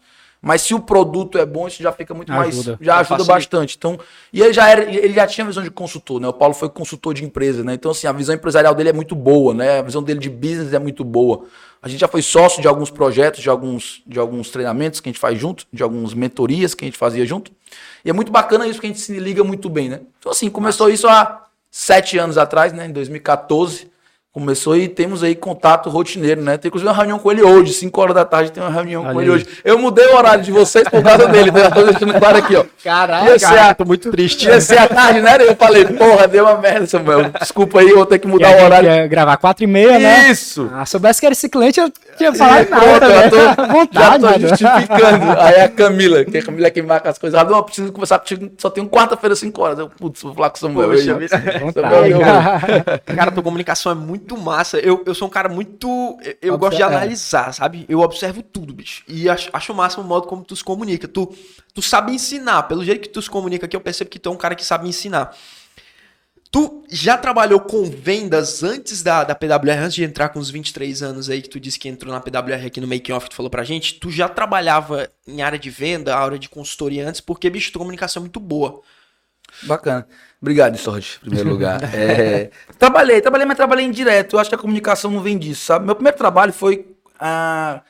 Mas 0.42 0.62
se 0.62 0.74
o 0.74 0.80
produto 0.80 1.38
é 1.38 1.46
bom, 1.46 1.68
isso 1.68 1.80
já 1.80 1.92
fica 1.92 2.12
muito 2.12 2.32
Ajuda. 2.32 2.72
mais. 2.72 2.78
Já 2.80 2.98
ajuda 2.98 3.22
bastante. 3.22 3.76
Então, 3.78 3.96
e 4.32 4.42
ele 4.42 4.52
já, 4.52 4.68
era, 4.68 4.82
ele 4.82 5.14
já 5.14 5.24
tinha 5.24 5.46
visão 5.46 5.62
de 5.62 5.70
consultor, 5.70 6.20
né? 6.20 6.26
O 6.26 6.32
Paulo 6.32 6.52
foi 6.52 6.68
consultor 6.68 7.14
de 7.14 7.24
empresa, 7.24 7.62
né? 7.62 7.74
Então, 7.74 7.92
assim, 7.92 8.08
a 8.08 8.12
visão 8.12 8.34
empresarial 8.34 8.74
dele 8.74 8.88
é 8.88 8.92
muito 8.92 9.14
boa, 9.14 9.54
né? 9.54 9.78
A 9.78 9.82
visão 9.82 10.02
dele 10.02 10.18
de 10.18 10.28
business 10.28 10.72
é 10.72 10.80
muito 10.80 11.04
boa. 11.04 11.44
A 11.80 11.88
gente 11.88 12.00
já 12.00 12.08
foi 12.08 12.22
sócio 12.22 12.60
de 12.60 12.66
alguns 12.66 12.90
projetos, 12.90 13.40
de 13.40 13.48
alguns, 13.48 14.02
de 14.04 14.18
alguns 14.18 14.50
treinamentos 14.50 14.98
que 14.98 15.08
a 15.08 15.12
gente 15.12 15.20
faz 15.20 15.38
junto, 15.38 15.64
de 15.72 15.80
algumas 15.80 16.12
mentorias 16.12 16.74
que 16.74 16.84
a 16.84 16.88
gente 16.88 16.98
fazia 16.98 17.24
junto. 17.24 17.52
E 18.04 18.10
é 18.10 18.12
muito 18.12 18.32
bacana 18.32 18.66
isso, 18.66 18.80
que 18.80 18.86
a 18.86 18.90
gente 18.90 19.00
se 19.00 19.16
liga 19.20 19.44
muito 19.44 19.70
bem, 19.70 19.88
né? 19.88 20.00
Então, 20.18 20.32
assim, 20.32 20.50
começou 20.50 20.90
isso 20.90 21.06
há 21.06 21.44
sete 21.70 22.18
anos 22.18 22.36
atrás, 22.36 22.72
né? 22.72 22.86
Em 22.86 22.92
2014. 22.92 23.91
Começou 24.32 24.74
e 24.74 24.88
temos 24.88 25.22
aí 25.22 25.34
contato 25.34 25.90
rotineiro, 25.90 26.40
né? 26.40 26.56
Tem 26.56 26.70
inclusive 26.70 26.88
uma 26.88 26.96
reunião 26.96 27.18
com 27.18 27.30
ele 27.30 27.42
hoje, 27.42 27.74
5 27.74 28.00
horas 28.00 28.14
da 28.14 28.24
tarde 28.24 28.50
tem 28.50 28.62
uma 28.62 28.72
reunião 28.72 29.02
Olha 29.02 29.12
com 29.12 29.20
ele 29.20 29.30
aí. 29.30 29.36
hoje. 29.36 29.46
Eu 29.62 29.78
mudei 29.78 30.06
o 30.06 30.16
horário 30.16 30.42
de 30.42 30.50
vocês 30.50 30.88
por 30.88 31.02
causa 31.02 31.28
dele, 31.28 31.50
então 31.50 31.60
já 31.62 31.70
tô 31.70 31.82
deixando 31.82 32.14
claro 32.18 32.38
aqui, 32.38 32.56
ó. 32.56 32.64
Caralho, 32.82 33.28
Ia 33.28 33.38
ser 33.38 33.58
a- 33.58 33.74
tô 33.74 33.84
muito 33.84 34.10
triste. 34.10 34.46
Ia 34.46 34.58
ser 34.58 34.78
à 34.78 34.88
tarde, 34.88 35.20
né? 35.20 35.36
Eu 35.38 35.54
falei, 35.54 35.84
porra, 35.84 36.26
deu 36.26 36.44
uma 36.46 36.56
merda, 36.56 36.86
Samuel. 36.86 37.30
Desculpa 37.38 37.80
aí, 37.80 37.92
vou 37.92 38.06
ter 38.06 38.18
que 38.20 38.26
mudar 38.26 38.56
o 38.56 38.64
horário. 38.64 38.88
Ia 38.90 39.06
gravar 39.06 39.36
4 39.36 39.64
e 39.64 39.66
meia, 39.66 39.98
né? 39.98 40.30
Isso! 40.30 40.70
Ah, 40.72 40.86
soubesse 40.86 41.20
que 41.20 41.26
era 41.26 41.34
esse 41.34 41.50
cliente, 41.50 41.78
eu 41.78 41.92
tinha 42.16 42.34
falado 42.34 42.66
pronto, 42.66 42.84
nada, 42.84 43.08
já 43.08 43.20
né? 43.22 43.30
tô, 43.30 43.36
À 43.98 44.02
já 44.02 44.10
vontade, 44.10 44.42
tô 44.42 44.48
justificando. 44.48 45.40
Aí 45.40 45.60
a 45.60 45.68
Camila, 45.68 46.24
que 46.24 46.38
a 46.38 46.42
Camila 46.44 46.66
é 46.66 46.70
quem 46.70 46.82
marca 46.82 47.10
as 47.10 47.18
coisas. 47.18 47.38
Ah, 47.38 47.44
não, 47.44 47.58
eu 47.58 47.62
preciso 47.64 47.92
conversar 47.92 48.18
contigo, 48.18 48.50
só 48.58 48.70
tenho 48.70 48.88
quarta-feira, 48.88 49.34
5 49.34 49.62
horas. 49.62 49.78
Eu, 49.78 49.88
putz, 49.88 50.22
vou 50.22 50.34
falar 50.34 50.50
com 50.50 50.56
o 50.56 50.60
Samuel. 50.60 50.90
Poxa 50.90 51.16
Aí. 51.16 51.28
Samuel, 51.72 52.06
eu- 52.06 52.20
Cara, 53.16 53.30
tua 53.30 53.42
comunicação 53.42 53.92
é 53.92 53.94
muito 53.94 54.36
massa. 54.36 54.78
Eu, 54.78 55.02
eu 55.06 55.14
sou 55.14 55.28
um 55.28 55.30
cara 55.30 55.48
muito. 55.48 56.18
Eu, 56.22 56.52
eu 56.52 56.58
gosto 56.58 56.76
de 56.76 56.82
é. 56.82 56.86
analisar, 56.86 57.52
sabe? 57.52 57.84
Eu 57.88 58.00
observo 58.00 58.42
tudo, 58.42 58.72
bicho. 58.72 59.02
E 59.08 59.28
acho, 59.28 59.50
acho 59.52 59.74
massa 59.74 60.00
o 60.00 60.04
modo 60.04 60.26
como 60.26 60.42
tu 60.44 60.54
se 60.54 60.64
comunica. 60.64 61.06
Tu, 61.08 61.32
tu 61.74 61.82
sabe 61.82 62.12
ensinar. 62.12 62.64
Pelo 62.64 62.84
jeito 62.84 63.00
que 63.00 63.08
tu 63.08 63.20
se 63.20 63.30
comunica 63.30 63.66
aqui, 63.66 63.76
eu 63.76 63.80
percebo 63.80 64.10
que 64.10 64.18
tu 64.18 64.28
é 64.28 64.32
um 64.32 64.36
cara 64.36 64.54
que 64.54 64.64
sabe 64.64 64.88
ensinar. 64.88 65.34
Tu 66.52 66.84
já 66.90 67.16
trabalhou 67.16 67.58
com 67.60 67.82
vendas 67.84 68.62
antes 68.62 69.02
da, 69.02 69.24
da 69.24 69.34
PWR, 69.34 69.78
antes 69.78 69.94
de 69.94 70.04
entrar 70.04 70.28
com 70.28 70.38
os 70.38 70.50
23 70.50 71.02
anos 71.02 71.30
aí 71.30 71.40
que 71.40 71.48
tu 71.48 71.58
disse 71.58 71.78
que 71.78 71.88
entrou 71.88 72.12
na 72.12 72.20
PWR 72.20 72.66
aqui 72.66 72.78
no 72.78 72.86
Making 72.86 73.12
Off, 73.12 73.30
tu 73.30 73.34
falou 73.34 73.48
pra 73.48 73.64
gente? 73.64 73.94
Tu 73.94 74.10
já 74.10 74.28
trabalhava 74.28 75.08
em 75.26 75.40
área 75.40 75.58
de 75.58 75.70
venda, 75.70 76.14
área 76.14 76.38
de 76.38 76.50
consultoria 76.50 77.08
antes, 77.08 77.22
porque, 77.22 77.48
bicho, 77.48 77.72
tua 77.72 77.80
comunicação 77.80 78.20
é 78.20 78.24
muito 78.24 78.38
boa. 78.38 78.82
Bacana. 79.62 80.06
Obrigado, 80.42 80.76
Sorge, 80.76 81.16
em 81.16 81.20
primeiro 81.20 81.48
lugar. 81.48 81.80
É, 81.94 82.50
trabalhei, 82.78 83.22
trabalhei, 83.22 83.46
mas 83.46 83.56
trabalhei 83.56 83.86
indireto. 83.86 84.36
Eu 84.36 84.40
acho 84.40 84.50
que 84.50 84.54
a 84.54 84.58
comunicação 84.58 85.10
não 85.10 85.22
vem 85.22 85.38
disso, 85.38 85.64
sabe? 85.64 85.86
Meu 85.86 85.94
primeiro 85.94 86.18
trabalho 86.18 86.52
foi 86.52 86.86
ah, 87.18 87.80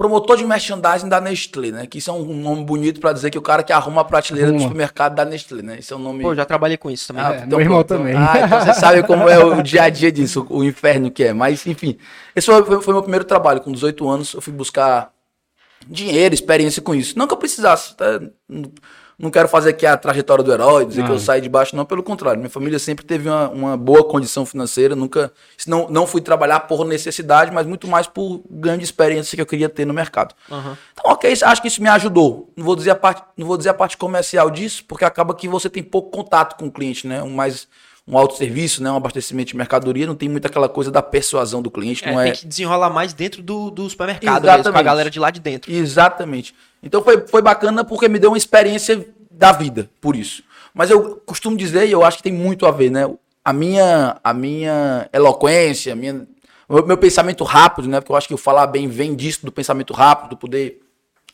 promotor 0.00 0.38
de 0.38 0.46
merchandising 0.46 1.10
da 1.10 1.20
Nestlé, 1.20 1.70
né? 1.70 1.86
Que 1.86 1.98
isso 1.98 2.08
é 2.08 2.12
um 2.14 2.24
nome 2.34 2.64
bonito 2.64 2.98
pra 3.00 3.12
dizer 3.12 3.28
que 3.30 3.36
o 3.36 3.42
cara 3.42 3.62
que 3.62 3.70
arruma 3.70 4.00
a 4.00 4.04
prateleira 4.04 4.46
do 4.48 4.54
Arruma. 4.54 4.68
supermercado 4.68 5.14
da 5.14 5.26
Nestlé, 5.26 5.60
né? 5.60 5.76
Isso 5.78 5.92
é 5.92 5.96
um 5.98 6.00
nome. 6.00 6.22
Pô, 6.22 6.34
já 6.34 6.46
trabalhei 6.46 6.78
com 6.78 6.90
isso 6.90 7.06
também. 7.08 7.22
Ah, 7.22 7.34
É, 7.34 7.44
meu 7.44 7.60
irmão 7.60 7.84
também. 7.84 8.14
Ah, 8.16 8.32
então 8.42 8.60
você 8.60 8.72
sabe 8.80 9.02
como 9.02 9.28
é 9.28 9.38
o 9.38 9.62
dia 9.62 9.82
a 9.82 9.90
dia 9.90 10.10
disso, 10.10 10.46
o 10.48 10.64
inferno 10.64 11.10
que 11.10 11.24
é. 11.24 11.34
Mas, 11.34 11.66
enfim, 11.66 11.98
esse 12.34 12.46
foi, 12.46 12.64
foi- 12.64 12.80
foi 12.80 12.94
meu 12.94 13.02
primeiro 13.02 13.26
trabalho. 13.26 13.60
Com 13.60 13.70
18 13.72 14.08
anos, 14.08 14.32
eu 14.32 14.40
fui 14.40 14.54
buscar 14.54 15.12
dinheiro, 15.86 16.34
experiência 16.34 16.80
com 16.80 16.94
isso. 16.94 17.18
Não 17.18 17.26
que 17.26 17.34
eu 17.34 17.38
precisasse, 17.38 17.94
tá? 17.94 18.20
Não- 19.20 19.26
Não 19.26 19.30
quero 19.30 19.48
fazer 19.48 19.70
aqui 19.70 19.84
a 19.86 19.96
trajetória 19.96 20.42
do 20.42 20.52
herói, 20.52 20.84
dizer 20.86 21.04
que 21.04 21.10
eu 21.10 21.16
Ah. 21.16 21.18
saí 21.20 21.40
de 21.40 21.48
baixo, 21.48 21.76
não, 21.76 21.84
pelo 21.84 22.02
contrário. 22.02 22.38
Minha 22.40 22.50
família 22.50 22.78
sempre 22.78 23.04
teve 23.04 23.28
uma, 23.28 23.48
uma 23.50 23.76
boa 23.76 24.02
condição 24.02 24.44
financeira, 24.46 24.96
nunca. 24.96 25.30
Não, 25.66 25.88
não 25.90 26.06
fui 26.06 26.20
trabalhar 26.20 26.60
por 26.60 26.84
necessidade, 26.84 27.50
mas 27.52 27.66
muito 27.66 27.86
mais 27.86 28.06
por 28.06 28.40
grande 28.50 28.82
experiência 28.82 29.36
que 29.36 29.42
eu 29.42 29.46
queria 29.46 29.68
ter 29.68 29.84
no 29.84 29.92
mercado. 29.94 30.34
Aham. 30.50 30.76
Então, 30.92 31.12
ok, 31.12 31.32
acho 31.42 31.62
que 31.62 31.68
isso 31.68 31.82
me 31.82 31.88
ajudou. 31.88 32.50
Não 32.56 32.64
vou 32.64 32.74
dizer 32.74 32.90
a 32.90 32.96
parte, 32.96 33.22
não 33.36 33.46
vou 33.46 33.56
dizer 33.56 33.68
a 33.70 33.74
parte 33.74 33.96
comercial 33.96 34.50
disso, 34.50 34.84
porque 34.88 35.04
acaba 35.04 35.34
que 35.34 35.46
você 35.48 35.68
tem 35.68 35.82
pouco 35.82 36.10
contato 36.10 36.56
com 36.56 36.66
o 36.66 36.72
cliente, 36.72 37.06
né? 37.06 37.22
Um 37.22 37.30
mais 37.30 37.68
um 38.10 38.18
autosserviço, 38.18 38.82
né? 38.82 38.90
Um 38.90 38.96
abastecimento 38.96 39.48
de 39.48 39.56
mercadoria, 39.56 40.06
não 40.06 40.16
tem 40.16 40.28
muito 40.28 40.44
aquela 40.44 40.68
coisa 40.68 40.90
da 40.90 41.00
persuasão 41.00 41.62
do 41.62 41.70
cliente, 41.70 42.04
É, 42.04 42.12
não 42.12 42.20
é. 42.20 42.24
tem 42.24 42.32
que 42.32 42.46
desenrolar 42.46 42.90
mais 42.90 43.12
dentro 43.12 43.42
do, 43.42 43.70
do 43.70 43.88
supermercado, 43.88 44.42
mesmo, 44.42 44.42
com 44.42 44.50
a 44.50 44.54
Exatamente. 44.54 44.84
galera 44.84 45.10
de 45.10 45.20
lá 45.20 45.30
de 45.30 45.40
dentro. 45.40 45.72
Exatamente. 45.72 46.54
Então 46.82 47.02
foi, 47.02 47.26
foi 47.28 47.40
bacana 47.40 47.84
porque 47.84 48.08
me 48.08 48.18
deu 48.18 48.30
uma 48.30 48.38
experiência 48.38 49.06
da 49.30 49.52
vida, 49.52 49.88
por 50.00 50.16
isso. 50.16 50.42
Mas 50.74 50.90
eu 50.90 51.22
costumo 51.24 51.56
dizer, 51.56 51.86
e 51.86 51.92
eu 51.92 52.04
acho 52.04 52.16
que 52.16 52.22
tem 52.22 52.32
muito 52.32 52.66
a 52.66 52.70
ver, 52.70 52.90
né? 52.90 53.08
A 53.44 53.52
minha, 53.52 54.16
a 54.22 54.34
minha 54.34 55.08
eloquência, 55.12 55.92
a 55.92 55.96
minha, 55.96 56.26
o 56.68 56.74
meu, 56.74 56.86
meu 56.86 56.98
pensamento 56.98 57.44
rápido, 57.44 57.88
né? 57.88 58.00
Porque 58.00 58.12
eu 58.12 58.16
acho 58.16 58.28
que 58.28 58.34
o 58.34 58.38
falar 58.38 58.66
bem 58.66 58.88
vem 58.88 59.14
disso, 59.14 59.44
do 59.44 59.52
pensamento 59.52 59.92
rápido, 59.92 60.30
do 60.30 60.36
poder 60.36 60.80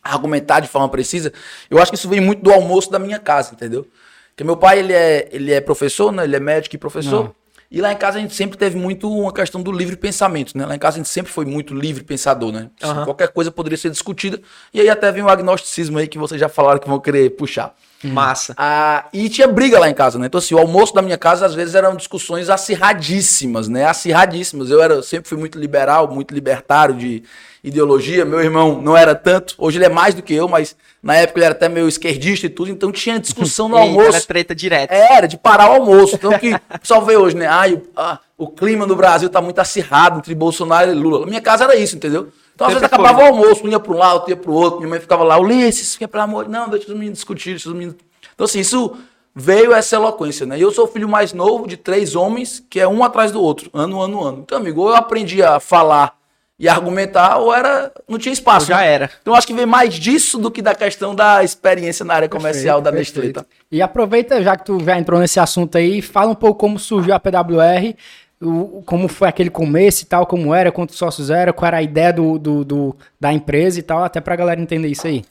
argumentar 0.03 0.61
de 0.61 0.69
forma 0.69 0.89
precisa. 0.89 1.33
Eu 1.69 1.79
acho 1.79 1.91
que 1.91 1.97
isso 1.97 2.09
vem 2.09 2.21
muito 2.21 2.43
do 2.43 2.53
almoço 2.53 2.91
da 2.91 2.99
minha 2.99 3.19
casa, 3.19 3.53
entendeu? 3.55 3.87
Porque 4.37 4.45
meu 4.45 4.57
pai, 4.57 4.81
ele 4.81 4.93
é, 4.93 5.29
ele 5.33 5.51
é 5.51 5.63
professor, 5.63 6.13
né? 6.13 6.25
Ele 6.25 6.37
é 6.37 6.41
médico 6.41 6.77
e 6.77 6.79
professor. 6.79 7.25
Não. 7.25 7.35
E 7.71 7.81
lá 7.81 7.91
em 7.91 7.97
casa 7.97 8.19
a 8.19 8.21
gente 8.21 8.35
sempre 8.35 8.57
teve 8.57 8.77
muito 8.77 9.11
uma 9.11 9.33
questão 9.33 9.63
do 9.63 9.73
livre 9.73 9.97
pensamento, 9.97 10.57
né? 10.57 10.67
Lá 10.67 10.77
em 10.77 10.79
casa 10.79 10.97
a 10.97 10.99
gente 10.99 11.09
sempre 11.09 11.33
foi 11.33 11.47
muito 11.47 11.75
livre 11.75 12.05
pensador, 12.05 12.53
né? 12.53 12.71
Aham. 12.83 13.05
Qualquer 13.05 13.29
coisa 13.29 13.51
poderia 13.51 13.79
ser 13.79 13.91
discutida. 13.91 14.41
E 14.73 14.81
aí 14.81 14.91
até 14.91 15.11
vem 15.11 15.23
o 15.23 15.29
agnosticismo 15.29 15.99
aí 15.99 16.07
que 16.07 16.19
vocês 16.19 16.39
já 16.39 16.51
falaram 16.51 16.79
que 16.79 16.87
vão 16.87 17.01
querer 17.01 17.31
puxar. 17.31 17.75
Massa. 18.05 18.55
Ah, 18.57 19.07
e 19.13 19.29
tinha 19.29 19.49
briga 19.49 19.79
lá 19.81 19.89
em 19.89 19.95
casa, 19.95 20.19
né? 20.19 20.27
Então, 20.27 20.39
assim, 20.39 20.55
o 20.55 20.59
almoço 20.59 20.95
da 20.95 21.03
minha 21.03 21.19
casa, 21.19 21.47
às 21.47 21.55
vezes, 21.55 21.75
eram 21.75 21.97
discussões 21.97 22.51
acirradíssimas, 22.51 23.69
né? 23.69 23.87
Acirradíssimas. 23.87 24.71
Eu 24.71 24.81
era, 24.83 25.03
sempre 25.03 25.29
fui 25.29 25.39
muito 25.39 25.59
liberal, 25.59 26.07
muito 26.13 26.33
libertário 26.33 26.95
de 26.95 27.25
ideologia. 27.67 28.25
Meu 28.25 28.41
irmão 28.41 28.81
não 28.81 28.97
era 28.97 29.15
tanto. 29.15 29.55
Hoje 29.59 29.79
ele 29.79 29.85
é 29.85 29.89
mais 29.89 30.15
do 30.15 30.23
que 30.23 30.33
eu, 30.33 30.49
mas 30.49 30.77
na 31.03 31.17
época 31.17 31.41
ele 31.41 31.47
era 31.47 31.55
até 31.55 31.69
meio 31.69 31.89
esquerdista 31.89 32.47
e 32.47 32.49
tudo. 32.49 32.71
Então 32.71 32.93
tinha 32.93 33.19
discussão 33.19 33.69
no 33.69 33.77
Eita, 33.77 33.89
almoço. 33.89 34.17
era 34.17 34.21
treta 34.21 34.55
direto. 34.55 34.93
Era, 34.93 35.27
de 35.27 35.37
parar 35.37 35.71
o 35.71 35.75
almoço. 35.75 36.15
Então 36.15 36.39
que 36.39 36.57
pessoal 36.81 37.05
vê 37.05 37.17
hoje, 37.17 37.37
né? 37.37 37.47
Ai, 37.47 37.75
o, 37.75 37.83
ah, 37.97 38.21
o 38.39 38.49
clima 38.49 38.87
no 38.87 38.95
Brasil 38.95 39.29
tá 39.29 39.41
muito 39.41 39.59
acirrado 39.59 40.19
entre 40.19 40.35
Bolsonaro 40.35 40.91
e 40.91 40.95
Lula. 40.95 41.21
Na 41.21 41.27
minha 41.27 41.41
casa 41.41 41.65
era 41.65 41.77
isso, 41.77 41.97
entendeu? 41.97 42.29
Então, 42.55 42.67
às 42.67 42.73
Sempre 42.73 42.89
vezes 42.89 42.95
acabava 42.95 43.23
o 43.23 43.27
almoço, 43.27 43.67
um 43.67 43.69
ia 43.69 43.79
para 43.79 43.93
um 43.93 43.99
lado, 43.99 44.15
outro 44.15 44.31
ia 44.31 44.37
para 44.37 44.51
o 44.51 44.55
outro. 44.55 44.79
Minha 44.79 44.89
mãe 44.89 45.01
ficava 45.01 45.23
lá, 45.23 45.39
Ulisses, 45.39 45.93
fica 45.93 46.09
pelo 46.09 46.25
amor 46.25 46.49
Não, 46.49 46.71
deixa 46.71 46.87
os 46.87 46.95
meninos 46.95 47.19
discutir, 47.19 47.51
deixa 47.51 47.69
os 47.69 47.75
meninos. 47.75 47.97
Então, 48.35 48.47
assim, 48.47 48.61
isso 48.61 48.97
veio 49.35 49.75
essa 49.75 49.97
eloquência, 49.97 50.47
né? 50.47 50.59
E 50.59 50.63
eu 50.63 50.73
sou 50.73 50.85
o 50.85 50.89
filho 50.89 51.07
mais 51.07 51.35
novo 51.35 51.67
de 51.67 51.77
três 51.77 52.17
homens, 52.17 52.65
que 52.71 52.81
é 52.81 52.89
um 52.89 53.05
atrás 53.05 53.31
do 53.31 53.43
outro, 53.43 53.69
ano, 53.75 54.01
ano, 54.01 54.25
ano. 54.25 54.39
Então, 54.43 54.57
amigo, 54.57 54.89
eu 54.89 54.95
aprendi 54.95 55.43
a 55.43 55.61
falar 55.61 56.16
e 56.59 56.69
argumentar, 56.69 57.37
ou 57.39 57.55
era. 57.55 57.93
não 58.09 58.19
tinha 58.19 58.33
espaço. 58.33 58.67
Já 58.67 58.79
né? 58.79 58.87
era. 58.93 59.11
Então, 59.21 59.35
acho 59.35 59.47
que 59.47 59.53
vem 59.55 59.67
mais 59.67 59.95
disso 59.95 60.39
do 60.39 60.51
que 60.51 60.63
da 60.63 60.75
questão 60.75 61.15
da 61.15 61.45
experiência 61.45 62.05
na 62.05 62.15
área 62.15 62.29
comercial 62.29 62.81
da 62.81 62.91
Nestlé. 62.91 63.25
Perfeito. 63.25 63.41
tá? 63.43 63.47
E 63.71 63.83
aproveita, 63.83 64.43
já 64.43 64.57
que 64.57 64.65
tu 64.65 64.83
já 64.83 64.99
entrou 64.99 65.21
nesse 65.21 65.39
assunto 65.39 65.77
aí, 65.77 66.01
fala 66.01 66.31
um 66.31 66.35
pouco 66.35 66.59
como 66.59 66.79
surgiu 66.79 67.15
a 67.15 67.21
PWR, 67.21 67.95
o- 68.41 68.83
como 68.87 69.07
foi 69.09 69.29
aquele 69.29 69.51
começo 69.51 70.03
e 70.03 70.07
tal, 70.07 70.27
como 70.27 70.55
era, 70.55 70.73
quantos 70.73 70.97
sócios 70.97 71.31
era, 71.31 71.53
qual 71.53 71.67
era 71.69 71.77
a 71.79 71.83
ideia 71.83 72.13
do, 72.13 72.39
do- 72.39 72.65
do- 72.65 72.97
da 73.21 73.33
empresa 73.33 73.79
e 73.79 73.83
tal, 73.83 74.03
até 74.05 74.21
pra 74.21 74.37
galera 74.37 74.61
entender 74.61 74.89
isso 74.89 75.07
aí. 75.07 75.25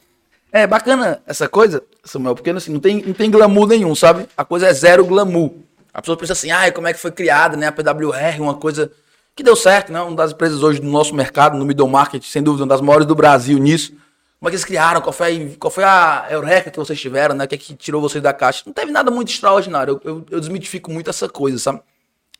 É 0.51 0.65
bacana 0.65 1.21
essa 1.27 1.49
coisa, 1.49 1.83
Samuel, 2.03 2.35
porque 2.35 2.49
assim, 2.51 2.71
não, 2.71 2.79
tem, 2.79 3.01
não 3.03 3.13
tem 3.13 3.29
glamour 3.29 3.67
nenhum, 3.67 3.93
sabe? 3.95 4.27
A 4.37 4.45
coisa 4.45 4.67
é 4.67 4.73
zero 4.73 5.03
glamour. 5.05 5.51
A 5.93 6.01
pessoa 6.01 6.17
pensa 6.17 6.33
assim, 6.33 6.51
ah, 6.51 6.71
como 6.71 6.87
é 6.87 6.93
que 6.93 6.99
foi 6.99 7.11
criada, 7.11 7.57
né? 7.57 7.67
A 7.67 7.71
PWR, 7.71 8.39
uma 8.41 8.53
coisa 8.53 8.91
que 9.35 9.43
deu 9.43 9.55
certo, 9.55 9.91
né? 9.91 10.01
Uma 10.01 10.15
das 10.15 10.31
empresas 10.31 10.63
hoje 10.63 10.79
do 10.79 10.87
nosso 10.87 11.13
mercado, 11.13 11.57
no 11.57 11.65
middle 11.65 11.87
market, 11.89 12.23
sem 12.23 12.41
dúvida, 12.41 12.63
uma 12.63 12.69
das 12.69 12.81
maiores 12.81 13.05
do 13.05 13.13
Brasil 13.15 13.57
nisso. 13.59 13.91
Como 14.39 14.47
é 14.47 14.51
que 14.51 14.55
eles 14.55 14.65
criaram? 14.65 15.01
Qual 15.01 15.11
foi, 15.13 15.27
a- 15.53 15.57
qual 15.59 15.71
foi 15.71 15.83
a 15.83 16.27
eureka 16.29 16.69
que 16.71 16.77
vocês 16.77 16.99
tiveram, 16.99 17.35
né? 17.35 17.45
O 17.45 17.47
que, 17.47 17.55
é 17.55 17.57
que 17.57 17.73
tirou 17.73 18.01
vocês 18.01 18.21
da 18.23 18.31
caixa? 18.33 18.63
Não 18.65 18.73
teve 18.73 18.91
nada 18.91 19.09
muito 19.11 19.29
extraordinário. 19.31 19.99
Eu, 20.03 20.11
eu, 20.17 20.25
eu 20.31 20.39
desmitifico 20.39 20.91
muito 20.91 21.09
essa 21.09 21.27
coisa, 21.27 21.57
sabe? 21.57 21.81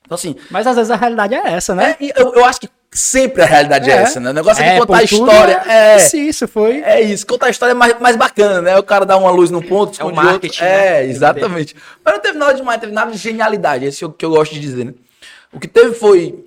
Então, 0.06 0.16
assim, 0.16 0.36
Mas 0.52 0.68
às 0.68 0.76
vezes 0.76 0.92
a 0.92 0.96
realidade 0.96 1.34
é 1.34 1.48
essa, 1.54 1.74
né? 1.74 1.98
é, 2.00 2.22
eu, 2.22 2.32
eu 2.36 2.46
acho 2.46 2.60
que 2.62 2.70
sempre 2.92 3.42
a 3.42 3.46
realidade 3.46 3.90
é, 3.90 3.94
É. 3.94 3.98
essa, 3.98 4.20
né? 4.20 4.30
O 4.30 4.34
negócio 4.34 4.64
é, 4.64 4.68
É, 4.68 4.74
de 4.76 4.80
contar 4.82 4.98
a 5.00 5.04
história. 5.04 5.64
É, 5.68 5.98
Isso, 5.98 6.16
isso 6.18 6.48
foi. 6.48 6.82
é 6.82 7.02
isso, 7.02 7.26
contar 7.26 7.48
a 7.48 7.50
história 7.50 7.72
é 7.72 7.76
mais, 7.76 8.00
mais 8.00 8.16
bacana, 8.16 8.62
né? 8.62 8.78
O 8.78 8.84
cara 8.84 9.04
dá 9.06 9.18
uma 9.18 9.32
luz 9.32 9.50
num 9.50 9.62
ponto, 9.62 10.00
É 10.00 10.06
o 10.06 10.14
marketing, 10.16 10.64
É, 10.64 10.68
né? 10.68 11.06
exatamente. 11.08 11.76
Mas 12.04 12.14
não 12.14 12.22
teve 12.22 12.38
nada 12.38 12.54
demais, 12.54 12.80
teve 12.80 12.94
nada 12.94 13.12
de 13.12 13.18
genialidade, 13.18 13.84
esse 13.86 14.04
é 14.04 14.08
o 14.08 14.12
que 14.12 14.24
eu 14.24 14.30
gosto 14.30 14.54
de 14.54 14.60
dizer, 14.60 14.86
né? 14.86 14.94
O 15.52 15.60
que 15.60 15.68
teve 15.68 15.96
foi 15.96 16.46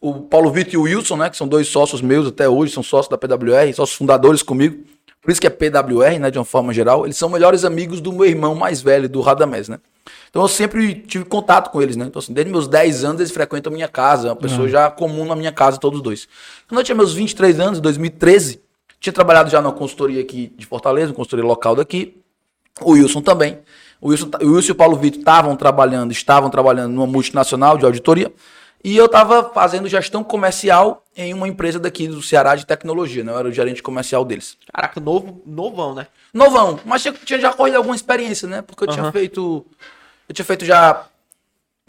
o 0.00 0.14
Paulo 0.22 0.50
Vitor 0.50 0.74
e 0.74 0.76
o 0.76 0.82
Wilson, 0.82 1.16
né? 1.16 1.30
Que 1.30 1.36
são 1.36 1.48
dois 1.48 1.68
sócios 1.68 2.00
meus 2.00 2.26
até 2.26 2.48
hoje, 2.48 2.72
são 2.72 2.82
sócios 2.82 3.08
da 3.08 3.18
PWR, 3.18 3.72
sócios 3.74 3.96
fundadores 3.96 4.42
comigo. 4.42 4.84
Por 5.20 5.32
isso 5.32 5.40
que 5.40 5.46
é 5.46 5.50
PWR, 5.50 6.18
né? 6.20 6.30
De 6.30 6.38
uma 6.38 6.44
forma 6.44 6.72
geral. 6.72 7.04
Eles 7.04 7.16
são 7.16 7.28
melhores 7.28 7.64
amigos 7.64 8.00
do 8.00 8.12
meu 8.12 8.26
irmão 8.26 8.54
mais 8.54 8.80
velho, 8.80 9.08
do 9.08 9.20
Radamés, 9.20 9.68
né? 9.68 9.78
Então 10.30 10.42
eu 10.42 10.48
sempre 10.48 10.94
tive 10.94 11.24
contato 11.24 11.70
com 11.70 11.82
eles, 11.82 11.96
né? 11.96 12.06
Então, 12.06 12.20
assim, 12.20 12.32
desde 12.32 12.50
meus 12.50 12.68
10 12.68 13.04
anos 13.04 13.20
eles 13.20 13.32
frequentam 13.32 13.72
a 13.72 13.74
minha 13.74 13.88
casa, 13.88 14.28
é 14.28 14.30
uma 14.30 14.36
pessoa 14.36 14.68
já 14.68 14.90
comum 14.90 15.24
na 15.24 15.36
minha 15.36 15.52
casa, 15.52 15.78
todos 15.78 16.00
dois. 16.00 16.28
Quando 16.68 16.80
eu 16.80 16.84
tinha 16.84 16.94
meus 16.94 17.12
23 17.14 17.60
anos, 17.60 17.78
em 17.78 17.82
2013, 17.82 18.60
tinha 19.00 19.12
trabalhado 19.12 19.50
já 19.50 19.60
numa 19.60 19.72
consultoria 19.72 20.20
aqui 20.20 20.52
de 20.56 20.66
Fortaleza, 20.66 21.08
uma 21.08 21.14
consultoria 21.14 21.44
local 21.44 21.76
daqui. 21.76 22.20
O 22.80 22.92
Wilson 22.92 23.20
também. 23.20 23.58
O 24.00 24.08
Wilson, 24.08 24.30
o 24.40 24.52
Wilson 24.52 24.68
e 24.68 24.72
o 24.72 24.74
Paulo 24.74 24.96
Vitor 24.96 25.18
estavam 25.18 25.56
trabalhando, 25.56 26.12
estavam 26.12 26.48
trabalhando 26.48 26.92
numa 26.92 27.06
multinacional 27.06 27.76
de 27.76 27.84
auditoria. 27.84 28.32
E 28.88 28.96
eu 28.96 29.04
estava 29.04 29.50
fazendo 29.50 29.86
gestão 29.86 30.24
comercial 30.24 31.04
em 31.14 31.34
uma 31.34 31.46
empresa 31.46 31.78
daqui 31.78 32.08
do 32.08 32.22
Ceará 32.22 32.56
de 32.56 32.64
tecnologia, 32.64 33.22
né? 33.22 33.30
Eu 33.32 33.38
era 33.38 33.48
o 33.48 33.52
gerente 33.52 33.82
comercial 33.82 34.24
deles. 34.24 34.56
Caraca, 34.72 34.98
novo, 34.98 35.42
novão, 35.44 35.94
né? 35.94 36.06
Novão, 36.32 36.80
mas 36.86 37.02
tinha, 37.02 37.12
tinha 37.12 37.38
já 37.38 37.52
corrido 37.52 37.74
alguma 37.74 37.94
experiência, 37.94 38.48
né? 38.48 38.62
Porque 38.62 38.84
eu 38.84 38.88
tinha 38.88 39.02
Aham. 39.02 39.12
feito. 39.12 39.66
Eu 40.26 40.34
tinha 40.34 40.42
feito 40.42 40.64
já 40.64 41.04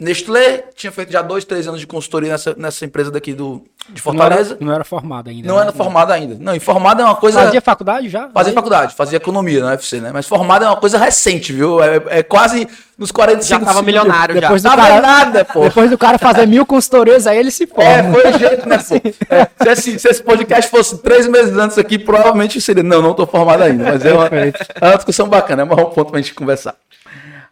Nestlé, 0.00 0.64
tinha 0.74 0.90
feito 0.90 1.12
já 1.12 1.20
dois, 1.20 1.44
três 1.44 1.68
anos 1.68 1.78
de 1.78 1.86
consultoria 1.86 2.30
nessa, 2.30 2.54
nessa 2.56 2.86
empresa 2.86 3.10
daqui 3.10 3.34
do, 3.34 3.62
de 3.90 4.02
Não 4.02 4.14
era, 4.14 4.22
Fortaleza. 4.22 4.56
não 4.58 4.72
era 4.72 4.82
formado 4.82 5.28
ainda. 5.28 5.46
Não 5.46 5.56
né? 5.56 5.62
era 5.62 5.72
formado 5.72 6.10
ainda. 6.10 6.36
Não, 6.40 6.54
e 6.54 6.58
formado 6.58 7.02
é 7.02 7.04
uma 7.04 7.16
coisa. 7.16 7.42
Fazia 7.42 7.60
faculdade 7.60 8.08
já? 8.08 8.30
Fazia 8.30 8.52
faculdade, 8.54 8.94
fazia 8.94 9.18
economia 9.18 9.62
na 9.62 9.72
UFC, 9.72 10.00
né? 10.00 10.10
Mas 10.10 10.26
formado 10.26 10.64
é 10.64 10.68
uma 10.68 10.78
coisa 10.78 10.96
recente, 10.96 11.52
viu? 11.52 11.82
É, 11.82 12.02
é 12.06 12.22
quase 12.22 12.66
nos 12.96 13.12
45 13.12 13.60
Já 13.60 13.66
tava 13.66 13.82
milionário 13.82 14.36
já. 14.36 14.40
Depois 14.40 14.62
do 14.62 14.70
Tava 14.70 14.82
cara, 14.82 15.00
nada, 15.02 15.44
pô. 15.44 15.64
Depois 15.64 15.90
do 15.90 15.98
cara 15.98 16.16
fazer 16.16 16.46
mil 16.46 16.64
consultorias, 16.64 17.26
aí 17.26 17.36
ele 17.36 17.50
se 17.50 17.66
forma. 17.66 17.90
É, 17.90 18.10
foi 18.10 18.30
o 18.30 18.38
jeito, 18.38 18.68
né, 18.68 18.78
pô? 18.78 18.94
É, 19.30 19.74
se, 19.74 19.90
esse, 19.90 19.98
se 19.98 20.08
esse 20.08 20.22
podcast 20.22 20.70
fosse 20.70 20.96
três 20.98 21.26
meses 21.26 21.56
antes 21.58 21.76
aqui, 21.76 21.98
provavelmente 21.98 22.58
seria. 22.58 22.82
Não, 22.82 23.02
não 23.02 23.12
tô 23.12 23.26
formado 23.26 23.62
ainda. 23.62 23.84
Mas 23.84 24.04
é 24.04 24.14
uma, 24.14 24.26
é 24.26 24.52
uma 24.80 24.96
discussão 24.96 25.28
bacana, 25.28 25.62
é 25.62 25.64
um 25.64 25.68
ponto 25.68 26.06
pra 26.10 26.20
gente 26.20 26.32
conversar. 26.32 26.74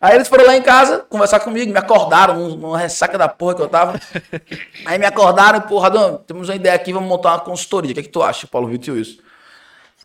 Aí 0.01 0.15
eles 0.15 0.29
foram 0.29 0.47
lá 0.47 0.57
em 0.57 0.63
casa 0.63 0.99
conversar 1.09 1.41
comigo, 1.41 1.73
me 1.73 1.79
acordaram, 1.79 2.37
um- 2.39 2.55
uma 2.55 2.79
ressaca 2.79 3.19
da 3.19 3.29
porra 3.29 3.55
que 3.57 3.63
eu 3.63 3.69
tava. 3.69 4.01
Aí 4.87 4.99
me 4.99 5.05
acordaram, 5.07 5.61
porra, 5.63 5.89
Adão, 5.89 6.19
temos 6.27 6.49
uma 6.49 6.55
ideia 6.55 6.75
aqui, 6.75 6.93
vamos 6.93 7.09
montar 7.09 7.31
uma 7.33 7.41
consultoria. 7.41 7.91
O 7.91 7.95
que 7.95 8.01
é 8.01 8.03
que 8.05 8.09
tu 8.09 8.23
acha, 8.23 8.47
Paulo 8.47 8.69
Vitor 8.69 8.95
Wilson? 8.95 9.19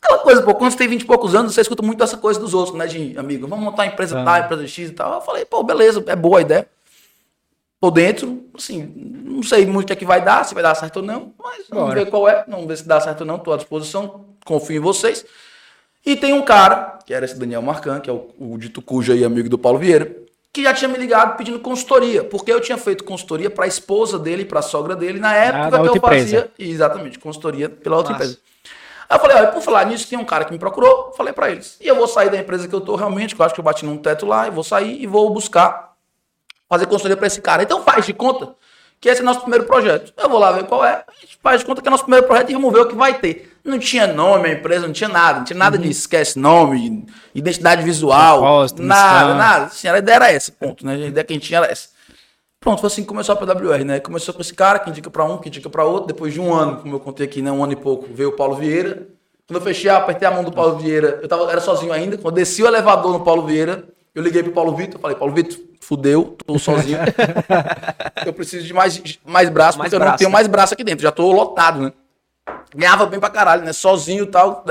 Aquela 0.02 0.20
coisa, 0.20 0.42
pô, 0.42 0.54
quando 0.56 0.72
você 0.72 0.78
tem 0.80 0.88
20 0.88 1.02
e 1.04 1.06
poucos 1.06 1.34
anos, 1.36 1.54
você 1.54 1.62
escuta 1.62 1.82
muito 1.82 2.04
essa 2.04 2.18
coisa 2.18 2.40
dos 2.40 2.54
outros, 2.54 2.76
né, 2.78 2.88
de 2.88 3.18
amigo, 3.18 3.48
vamos 3.48 3.64
montar 3.64 3.84
uma 3.84 3.88
empresa 3.88 4.20
Ah. 4.20 4.26
tal, 4.26 4.38
empresa 4.40 4.68
X 4.68 4.90
e 4.90 4.94
tal. 4.94 5.14
Eu 5.14 5.22
falei, 5.22 5.46
pô, 5.46 5.64
beleza, 5.64 6.04
é 6.08 6.16
boa 6.16 6.40
a 6.40 6.42
ideia. 6.42 6.68
Tô 7.80 7.92
dentro, 7.92 8.46
assim, 8.58 8.92
não 9.26 9.44
sei 9.44 9.66
muito 9.66 9.84
o 9.86 9.88
que 9.88 9.94
é 9.94 9.96
que 9.96 10.06
vai 10.06 10.22
dar, 10.24 10.44
se 10.46 10.54
vai 10.54 10.64
dar 10.64 10.74
certo 10.76 10.98
ou 10.98 11.04
não, 11.04 11.34
mas 11.42 11.66
vamos 11.70 11.86
Bora. 11.90 12.04
ver 12.04 12.10
qual 12.10 12.28
é, 12.28 12.44
vamos 12.48 12.66
ver 12.66 12.78
se 12.78 12.88
dá 12.88 13.00
certo 13.00 13.22
ou 13.22 13.28
não, 13.28 13.38
tô 13.38 13.52
à 13.54 13.58
disposição, 13.58 14.26
confio 14.46 14.78
em 14.78 14.80
vocês. 14.80 15.26
E 16.06 16.16
tem 16.16 16.34
um 16.34 16.42
cara, 16.42 17.00
que 17.06 17.14
era 17.14 17.24
esse 17.24 17.38
Daniel 17.38 17.62
Marcan, 17.62 18.00
que 18.00 18.10
é 18.10 18.14
o, 18.14 18.30
o 18.38 18.58
dito 18.58 18.82
cujo 18.82 19.14
aí, 19.14 19.24
amigo 19.24 19.48
do 19.48 19.58
Paulo 19.58 19.80
Vieira, 19.80 20.24
que 20.52 20.64
já 20.64 20.74
tinha 20.74 20.88
me 20.88 20.98
ligado 20.98 21.38
pedindo 21.38 21.60
consultoria, 21.60 22.24
porque 22.24 22.52
eu 22.52 22.60
tinha 22.60 22.78
feito 22.78 23.04
consultoria 23.04 23.50
para 23.50 23.66
a 23.66 23.68
esposa 23.68 24.20
dele, 24.20 24.46
para 24.46 24.60
a 24.60 24.62
sogra 24.62 24.96
dele, 24.96 25.20
na 25.20 25.34
época 25.34 25.72
da 25.72 25.82
que 25.82 25.98
eu 25.98 26.02
fazia, 26.02 26.40
empresa. 26.40 26.52
exatamente, 26.60 27.18
consultoria 27.18 27.70
pela 27.70 27.98
outra 27.98 28.14
Massa. 28.14 28.26
empresa. 28.26 28.42
Aí 29.10 29.18
eu 29.18 29.22
falei, 29.22 29.38
olha, 29.38 29.48
por 29.48 29.62
falar 29.62 29.86
nisso, 29.86 30.08
tem 30.08 30.20
um 30.20 30.26
cara 30.26 30.46
que 30.46 30.52
me 30.52 30.60
procurou, 30.60 31.14
falei 31.16 31.34
para 31.34 31.50
eles, 31.50 31.78
e 31.82 31.88
eu 31.88 31.96
vou 31.96 32.08
sair 32.08 32.30
da 32.30 32.38
empresa 32.38 32.68
que 32.68 32.76
eu 32.76 32.82
tô 32.82 32.96
realmente, 32.96 33.34
que 33.34 33.42
eu 33.42 33.46
acho 33.46 33.56
que 33.56 33.60
eu 33.60 33.64
bati 33.64 33.86
num 33.86 33.98
teto 33.98 34.26
lá, 34.26 34.48
e 34.48 34.52
vou 34.52 34.64
sair 34.64 35.02
e 35.02 35.08
vou 35.08 35.30
buscar 35.32 35.94
fazer 36.70 36.86
consultoria 36.86 37.18
para 37.18 37.28
esse 37.28 37.42
cara. 37.42 37.64
Então 37.64 37.82
faz 37.82 38.06
de 38.06 38.14
conta 38.14 38.56
que 39.04 39.10
esse 39.10 39.20
é 39.20 39.24
nosso 39.24 39.42
primeiro 39.42 39.66
projeto. 39.66 40.14
Eu 40.18 40.30
vou 40.30 40.40
lá 40.40 40.54
ver 40.54 40.64
qual 40.64 40.86
é, 40.86 41.04
a 41.06 41.20
gente 41.20 41.38
faz 41.44 41.60
de 41.60 41.66
conta 41.66 41.82
que 41.82 41.88
é 41.90 41.92
nosso 41.92 42.06
primeiro 42.06 42.26
projeto 42.26 42.50
e 42.50 42.54
vamos 42.54 42.72
ver 42.72 42.80
o 42.80 42.88
que 42.88 42.96
vai 42.96 43.14
ter. 43.20 43.54
Não 43.62 43.78
tinha 43.78 44.08
nome, 44.08 44.48
a 44.48 44.54
empresa 44.54 44.88
não 44.88 44.94
tinha 44.94 45.10
nada, 45.10 45.40
não 45.40 45.44
tinha 45.44 45.60
nada 45.60 45.78
de 45.78 45.90
esquece 45.90 46.40
nome, 46.40 47.06
identidade 47.36 47.84
visual, 47.84 48.40
Propósito, 48.40 48.82
nada, 48.82 49.36
nada. 49.36 49.66
Assim, 49.66 49.90
a 49.90 49.98
ideia 49.98 50.16
era 50.16 50.32
essa, 50.32 50.54
ponto, 50.54 50.86
né? 50.86 50.94
A 50.94 51.08
ideia 51.08 51.22
que 51.26 51.34
a 51.34 51.36
gente 51.36 51.46
tinha 51.46 51.60
era 51.60 51.70
essa. 51.70 51.90
Pronto, 52.62 52.80
foi 52.80 52.88
assim 52.88 53.02
que 53.02 53.10
começou 53.10 53.34
a 53.34 53.36
PWR, 53.36 53.84
né? 53.84 54.00
Começou 54.00 54.34
com 54.34 54.40
esse 54.40 54.54
cara 54.54 54.80
que 54.80 54.90
indica 54.90 55.10
para 55.10 55.26
um, 55.26 55.38
que 55.38 55.50
indica 55.50 55.70
para 55.70 55.84
outro. 55.84 56.08
Depois 56.08 56.34
de 56.34 56.40
um 56.40 56.54
ano, 56.54 56.78
como 56.78 56.96
eu 56.96 57.00
contei 57.02 57.26
aqui, 57.26 57.42
né? 57.42 57.52
Um 57.52 57.62
ano 57.62 57.74
e 57.74 57.76
pouco, 57.76 58.08
veio 58.10 58.30
o 58.30 58.38
Paulo 58.38 58.56
Vieira. 58.56 59.06
Quando 59.46 59.60
eu 59.60 59.62
fechei, 59.62 59.90
apertei 59.90 60.26
a 60.26 60.32
mão 60.32 60.46
do 60.46 60.52
Paulo 60.54 60.78
Vieira, 60.78 61.20
eu 61.22 61.28
tava, 61.28 61.52
era 61.52 61.60
sozinho 61.60 61.92
ainda. 61.92 62.18
Quando 62.18 62.38
eu 62.38 62.44
desci 62.44 62.64
o 62.64 62.68
elevador 62.68 63.12
no 63.12 63.20
Paulo 63.20 63.46
Vieira, 63.46 63.84
eu 64.16 64.22
liguei 64.24 64.44
pro 64.44 64.52
Paulo 64.52 64.76
Vitor, 64.76 65.00
falei, 65.00 65.18
Paulo 65.18 65.34
Vitor, 65.34 65.58
fudeu, 65.82 66.36
tô 66.46 66.58
sozinho. 66.60 66.98
eu 68.26 68.34
preciso 68.34 68.66
de 68.66 68.74
mais, 68.74 69.02
mais 69.26 69.50
braço, 69.50 69.78
Mais 69.78 69.88
porque 69.90 69.96
eu 69.96 70.00
não 70.00 70.06
braço, 70.08 70.18
tenho 70.20 70.30
né? 70.30 70.34
mais 70.34 70.48
braço 70.48 70.74
aqui 70.74 70.84
dentro, 70.84 71.04
já 71.04 71.12
tô 71.12 71.32
lotado, 71.32 71.82
né? 71.82 71.94
Ganhava 72.76 73.06
bem 73.06 73.20
pra 73.20 73.30
caralho, 73.30 73.64
né? 73.64 73.72
Sozinho 73.72 74.24
e 74.26 74.28
tal. 74.28 74.64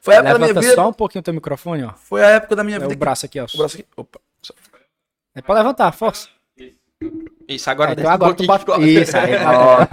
Foi 0.00 0.14
a 0.14 0.18
época 0.18 0.32
da 0.34 0.38
minha 0.38 0.48
Levanta 0.48 0.60
vida. 0.66 0.74
só 0.74 0.88
um 0.88 0.92
pouquinho 0.92 1.20
o 1.20 1.22
teu 1.24 1.34
microfone, 1.34 1.82
ó. 1.84 1.92
Foi 1.96 2.22
a 2.22 2.28
época 2.30 2.54
da 2.54 2.62
minha 2.62 2.76
É 2.76 2.80
vida. 2.80 2.86
o 2.88 2.90
que- 2.90 2.96
braço 2.96 3.26
aqui, 3.26 3.40
ó. 3.40 3.46
O 3.52 3.58
braço 3.58 3.76
aqui. 3.76 3.86
Opa. 3.96 4.20
É 5.34 5.40
pra 5.42 5.54
levantar, 5.56 5.90
força. 5.92 6.28
Isso, 7.48 7.70
agora 7.70 7.92
Então 7.92 8.02
desce 8.04 8.10
um 8.12 8.14
agora 8.14 8.34
tu 8.34 8.46
bate... 8.46 8.60
ficou- 8.60 8.82
Isso, 8.84 9.16
aí. 9.16 9.32
tá. 9.38 9.88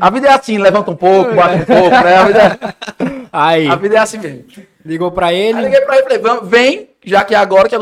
A 0.00 0.10
vida 0.10 0.28
é 0.28 0.32
assim, 0.32 0.58
levanta 0.58 0.90
um 0.90 0.96
pouco, 0.96 1.34
bate 1.34 1.62
um 1.62 1.64
pouco, 1.64 1.90
né? 1.90 2.16
A 2.16 2.24
vida, 2.24 2.74
Aí, 3.32 3.68
a 3.68 3.74
vida 3.76 3.96
é 3.96 3.98
assim 3.98 4.18
mesmo. 4.18 4.44
ligou 4.84 5.10
pra 5.10 5.26
Aí 5.28 5.36
ele. 5.38 5.62
liguei 5.62 5.80
pra 5.82 5.94
ele 5.96 6.02
e 6.02 6.04
falei, 6.04 6.18
"Vamos, 6.18 6.48
vem, 6.50 6.90
já 7.08 7.24
que 7.24 7.34
agora 7.34 7.68
que 7.68 7.74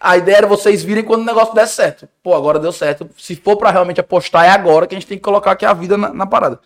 a 0.00 0.16
ideia 0.16 0.38
era 0.38 0.46
vocês 0.46 0.82
virem 0.82 1.04
quando 1.04 1.22
o 1.22 1.24
negócio 1.26 1.54
der 1.54 1.66
certo. 1.66 2.08
Pô, 2.22 2.34
agora 2.34 2.58
deu 2.58 2.72
certo. 2.72 3.08
Se 3.18 3.36
for 3.36 3.56
pra 3.56 3.70
realmente 3.70 4.00
apostar, 4.00 4.46
é 4.46 4.48
agora 4.48 4.86
que 4.86 4.94
a 4.94 4.98
gente 4.98 5.06
tem 5.08 5.18
que 5.18 5.24
colocar 5.24 5.52
aqui 5.52 5.66
a 5.66 5.72
vida 5.72 5.96
na, 5.96 6.12
na 6.12 6.26
parada. 6.26 6.58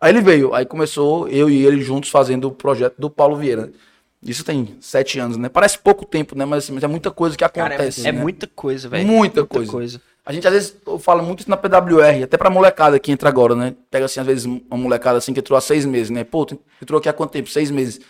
Aí 0.00 0.10
ele 0.12 0.20
veio, 0.20 0.54
aí 0.54 0.66
começou 0.66 1.26
eu 1.28 1.48
e 1.48 1.64
ele 1.64 1.80
juntos 1.80 2.10
fazendo 2.10 2.48
o 2.48 2.52
projeto 2.52 2.94
do 2.98 3.08
Paulo 3.08 3.36
Vieira. 3.36 3.70
Isso 4.22 4.42
tem 4.44 4.76
sete 4.80 5.18
anos, 5.18 5.36
né? 5.36 5.48
Parece 5.48 5.78
pouco 5.78 6.04
tempo, 6.04 6.36
né? 6.36 6.44
Mas, 6.44 6.64
assim, 6.64 6.72
mas 6.72 6.82
é 6.82 6.86
muita 6.86 7.10
coisa 7.10 7.36
que 7.36 7.46
Cara, 7.48 7.72
é- 7.74 7.76
acontece. 7.76 8.06
é, 8.06 8.12
né? 8.12 8.20
muita 8.20 8.46
coisa, 8.46 8.88
velho. 8.88 9.06
Muita 9.06 9.44
coisa. 9.44 10.00
A 10.26 10.32
gente 10.32 10.46
às 10.46 10.52
vezes 10.54 10.76
eu 10.86 10.98
falo 10.98 11.22
muito 11.22 11.40
isso 11.40 11.50
na 11.50 11.56
PWR, 11.56 12.22
até 12.24 12.38
pra 12.38 12.48
molecada 12.48 12.98
que 12.98 13.12
entra 13.12 13.28
agora, 13.28 13.54
né? 13.54 13.74
Pega 13.90 14.06
assim, 14.06 14.20
às 14.20 14.26
vezes, 14.26 14.46
uma 14.46 14.78
molecada 14.78 15.18
assim 15.18 15.34
que 15.34 15.40
entrou 15.40 15.56
há 15.56 15.60
seis 15.60 15.84
meses, 15.84 16.08
né? 16.08 16.24
Pô, 16.24 16.46
tu 16.46 16.58
entrou 16.82 16.98
aqui 16.98 17.08
há 17.08 17.12
quanto 17.12 17.32
tempo? 17.32 17.50
Seis 17.50 17.70
meses. 17.70 18.00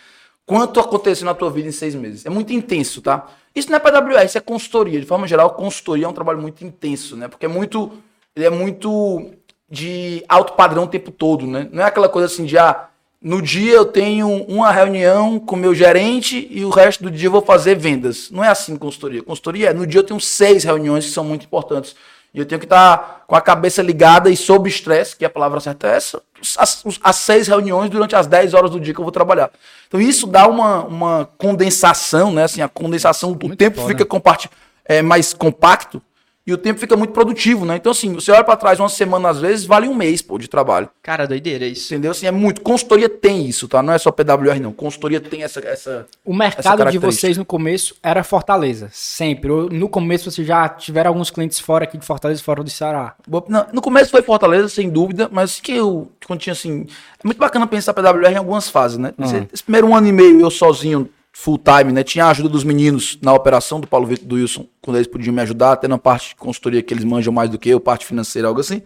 Quanto 0.45 0.79
aconteceu 0.79 1.25
na 1.25 1.33
tua 1.33 1.49
vida 1.49 1.67
em 1.67 1.71
seis 1.71 1.95
meses? 1.95 2.25
É 2.25 2.29
muito 2.29 2.53
intenso, 2.53 3.01
tá? 3.01 3.27
Isso 3.55 3.69
não 3.69 3.77
é 3.77 3.79
PWR, 3.79 4.25
isso 4.25 4.37
é 4.37 4.41
consultoria. 4.41 4.99
De 4.99 5.05
forma 5.05 5.27
geral, 5.27 5.51
consultoria 5.51 6.05
é 6.05 6.07
um 6.07 6.13
trabalho 6.13 6.39
muito 6.39 6.63
intenso, 6.63 7.15
né? 7.15 7.27
Porque 7.27 7.45
é 7.45 7.49
muito. 7.49 7.91
Ele 8.35 8.45
é 8.45 8.49
muito 8.49 9.31
de 9.69 10.23
alto 10.29 10.53
padrão 10.53 10.83
o 10.83 10.87
tempo 10.87 11.09
todo, 11.09 11.47
né? 11.47 11.67
Não 11.71 11.83
é 11.83 11.87
aquela 11.87 12.07
coisa 12.07 12.27
assim 12.27 12.45
de, 12.45 12.57
ah, 12.57 12.87
no 13.21 13.41
dia 13.41 13.73
eu 13.73 13.85
tenho 13.85 14.43
uma 14.43 14.71
reunião 14.71 15.39
com 15.39 15.55
meu 15.55 15.73
gerente 15.73 16.47
e 16.51 16.63
o 16.63 16.69
resto 16.69 17.03
do 17.03 17.09
dia 17.09 17.27
eu 17.27 17.31
vou 17.31 17.41
fazer 17.41 17.75
vendas. 17.75 18.29
Não 18.29 18.43
é 18.43 18.49
assim 18.49 18.75
consultoria. 18.77 19.23
Consultoria 19.23 19.69
é, 19.69 19.73
no 19.73 19.87
dia 19.87 19.99
eu 19.99 20.03
tenho 20.03 20.19
seis 20.19 20.63
reuniões 20.63 21.05
que 21.05 21.11
são 21.11 21.23
muito 21.23 21.45
importantes. 21.45 21.95
E 22.35 22.39
eu 22.39 22.45
tenho 22.45 22.59
que 22.59 22.65
estar 22.65 23.23
com 23.25 23.33
a 23.33 23.39
cabeça 23.39 23.81
ligada 23.81 24.29
e 24.29 24.35
sob 24.35 24.67
estresse, 24.67 25.15
que 25.15 25.23
a 25.23 25.29
palavra 25.29 25.61
certa 25.61 25.87
é 25.87 25.95
essa, 25.95 26.21
as, 26.57 26.83
as 27.01 27.15
seis 27.15 27.47
reuniões 27.47 27.89
durante 27.89 28.13
as 28.13 28.27
10 28.27 28.53
horas 28.53 28.71
do 28.71 28.77
dia 28.77 28.93
que 28.93 28.99
eu 28.99 29.05
vou 29.05 29.11
trabalhar. 29.11 29.49
Então 29.87 30.01
isso 30.01 30.27
dá 30.27 30.45
uma, 30.45 30.83
uma 30.83 31.29
condensação, 31.37 32.33
né? 32.33 32.43
Assim, 32.43 32.61
a 32.61 32.67
condensação, 32.67 33.31
o 33.31 33.55
tempo 33.55 33.77
foda. 33.77 33.87
fica 33.87 34.05
comparti 34.05 34.49
é, 34.83 35.01
mais 35.01 35.33
compacto 35.33 36.01
e 36.47 36.53
o 36.53 36.57
tempo 36.59 36.79
fica 36.79 36.95
muito 36.95 37.11
produtivo, 37.11 37.65
né? 37.65 37.75
Então, 37.77 37.91
assim, 37.91 38.13
você 38.13 38.31
olha 38.31 38.43
pra 38.43 38.55
trás 38.55 38.79
uma 38.79 38.87
semana, 38.87 39.29
às 39.29 39.39
vezes, 39.39 39.65
vale 39.65 39.87
um 39.87 39.95
mês, 39.95 40.21
pô, 40.21 40.37
de 40.37 40.47
trabalho. 40.47 40.87
Cara, 41.01 41.25
doideira 41.25 41.65
isso. 41.65 41.91
Entendeu? 41.91 42.11
Assim, 42.11 42.27
é 42.27 42.31
muito. 42.31 42.61
Consultoria 42.61 43.09
tem 43.09 43.47
isso, 43.47 43.67
tá? 43.67 43.81
Não 43.81 43.91
é 43.91 43.97
só 43.97 44.11
PWR, 44.11 44.59
não. 44.61 44.71
Consultoria 44.71 45.19
tem 45.19 45.41
essa. 45.41 45.59
essa... 45.61 46.07
O 46.23 46.29
essa 46.29 46.37
mercado 46.37 46.61
de 46.61 46.77
característica. 46.77 47.11
vocês 47.11 47.37
no 47.37 47.45
começo 47.45 47.95
era 48.03 48.23
Fortaleza, 48.23 48.89
sempre. 48.93 49.49
Ou 49.49 49.69
No 49.71 49.89
começo 49.89 50.29
vocês 50.29 50.45
já 50.45 50.69
tiveram 50.69 51.09
alguns 51.09 51.31
clientes 51.31 51.59
fora 51.59 51.85
aqui 51.85 51.97
de 51.97 52.05
Fortaleza, 52.05 52.43
fora 52.43 52.63
do 52.63 52.69
Ceará. 52.69 53.15
Não, 53.49 53.65
no 53.73 53.81
começo 53.81 54.11
foi 54.11 54.21
Fortaleza, 54.21 54.69
sem 54.69 54.87
dúvida, 54.87 55.27
mas 55.31 55.59
que 55.59 55.71
eu, 55.71 56.11
quando 56.27 56.41
tinha 56.41 56.53
assim. 56.53 56.85
É 57.23 57.27
muito 57.27 57.39
bacana 57.39 57.65
pensar 57.65 57.91
PWR 57.91 58.31
em 58.31 58.37
algumas 58.37 58.69
fases, 58.69 58.99
né? 58.99 59.13
Esse, 59.19 59.47
esse 59.51 59.63
primeiro 59.63 59.87
um 59.87 59.95
ano 59.95 60.07
e 60.07 60.11
meio, 60.11 60.41
eu 60.41 60.51
sozinho, 60.51 61.09
full 61.37 61.59
time, 61.59 61.91
né? 61.91 62.01
Tinha 62.01 62.25
a 62.25 62.29
ajuda 62.29 62.47
dos 62.47 62.63
meninos 62.63 63.19
na 63.21 63.33
operação 63.33 63.81
do 63.81 63.85
Paulo 63.85 64.07
Vitor 64.07 64.25
do 64.25 64.35
Wilson, 64.35 64.65
quando 64.81 64.95
eles 64.95 65.05
podiam 65.05 65.33
me 65.33 65.41
ajudar, 65.41 65.73
até 65.73 65.85
na 65.85 65.97
parte 65.97 66.29
de 66.29 66.35
consultoria 66.35 66.81
que 66.81 66.93
eles 66.93 67.03
manjam 67.03 67.33
mais 67.33 67.49
do 67.49 67.59
que 67.59 67.67
eu, 67.67 67.77
parte 67.77 68.05
financeira, 68.05 68.47
algo 68.47 68.61
assim. 68.61 68.81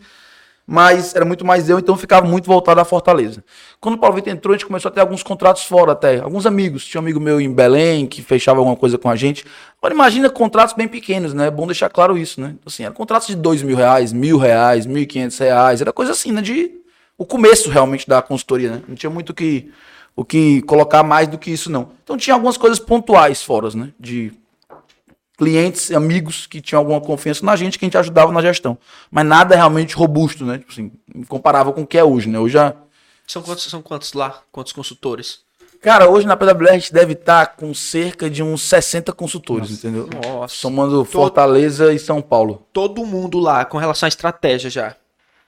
Mas 0.65 1.15
era 1.15 1.23
muito 1.23 1.45
mais 1.45 1.69
eu, 1.69 1.77
então 1.77 1.95
ficava 1.95 2.27
muito 2.27 2.47
voltado 2.47 2.81
à 2.81 2.85
Fortaleza. 2.85 3.43
Quando 3.79 3.95
o 3.95 3.97
Paulo 3.99 4.15
Vitor 4.15 4.33
entrou, 4.33 4.53
a 4.53 4.57
gente 4.57 4.65
começou 4.65 4.89
a 4.89 4.91
ter 4.91 4.99
alguns 4.99 5.21
contratos 5.21 5.63
fora 5.63 5.91
até. 5.91 6.21
Alguns 6.21 6.47
amigos. 6.47 6.85
Tinha 6.85 6.99
um 6.99 7.03
amigo 7.03 7.19
meu 7.19 7.39
em 7.39 7.53
Belém 7.53 8.07
que 8.07 8.23
fechava 8.23 8.59
alguma 8.59 8.75
coisa 8.75 8.97
com 8.97 9.09
a 9.09 9.15
gente. 9.15 9.45
Agora 9.77 9.93
imagina 9.93 10.27
contratos 10.27 10.73
bem 10.73 10.87
pequenos, 10.87 11.35
né? 11.35 11.47
É 11.47 11.51
bom 11.51 11.67
deixar 11.67 11.89
claro 11.89 12.17
isso, 12.17 12.41
né? 12.41 12.55
Assim, 12.65 12.83
eram 12.83 12.95
contratos 12.95 13.27
de 13.27 13.35
dois 13.35 13.61
mil 13.61 13.77
reais, 13.77 14.11
mil 14.11 14.37
reais, 14.39 14.87
mil 14.87 15.03
e 15.03 15.05
quinhentos 15.05 15.37
reais. 15.37 15.81
Era 15.81 15.93
coisa 15.93 16.13
assim, 16.13 16.31
né? 16.31 16.41
De 16.41 16.71
o 17.15 17.25
começo 17.25 17.69
realmente 17.69 18.07
da 18.07 18.23
consultoria, 18.23 18.71
né? 18.71 18.81
Não 18.87 18.95
tinha 18.95 19.09
muito 19.09 19.33
que, 19.35 19.71
o 20.15 20.25
que 20.25 20.61
colocar 20.63 21.03
mais 21.03 21.27
do 21.27 21.37
que 21.37 21.51
isso, 21.51 21.71
não. 21.71 21.89
Então 22.03 22.17
tinha 22.17 22.33
algumas 22.33 22.57
coisas 22.57 22.79
pontuais 22.79 23.41
fora, 23.41 23.69
né? 23.75 23.91
De 23.99 24.33
clientes, 25.37 25.89
amigos 25.91 26.45
que 26.45 26.59
tinham 26.59 26.79
alguma 26.79 26.99
confiança 26.99 27.45
na 27.45 27.55
gente, 27.55 27.79
que 27.79 27.85
a 27.85 27.87
gente 27.87 27.97
ajudava 27.97 28.31
na 28.31 28.41
gestão. 28.41 28.77
Mas 29.09 29.25
nada 29.25 29.55
realmente 29.55 29.95
robusto, 29.95 30.45
né? 30.45 30.57
Tipo 30.57 30.71
assim, 30.71 30.91
comparável 31.27 31.71
com 31.71 31.83
o 31.83 31.87
que 31.87 31.97
é 31.97 32.03
hoje, 32.03 32.27
né? 32.27 32.37
Hoje 32.37 32.55
já. 32.55 32.75
São 33.25 33.41
quantos, 33.41 33.63
são 33.63 33.81
quantos 33.81 34.11
lá? 34.13 34.41
Quantos 34.51 34.73
consultores? 34.73 35.39
Cara, 35.81 36.09
hoje 36.09 36.27
na 36.27 36.35
PWR 36.35 36.71
a 36.71 36.73
gente 36.73 36.91
deve 36.91 37.13
estar 37.13 37.55
com 37.55 37.73
cerca 37.73 38.29
de 38.29 38.43
uns 38.43 38.63
60 38.63 39.13
consultores, 39.13 39.71
entendeu? 39.71 40.09
Nossa. 40.21 40.53
Somando 40.53 41.05
Fortaleza 41.05 41.93
e 41.93 41.99
São 41.99 42.21
Paulo. 42.21 42.67
Todo 42.73 43.05
mundo 43.05 43.39
lá, 43.39 43.63
com 43.63 43.77
relação 43.77 44.05
à 44.05 44.09
estratégia 44.09 44.69
já. 44.69 44.95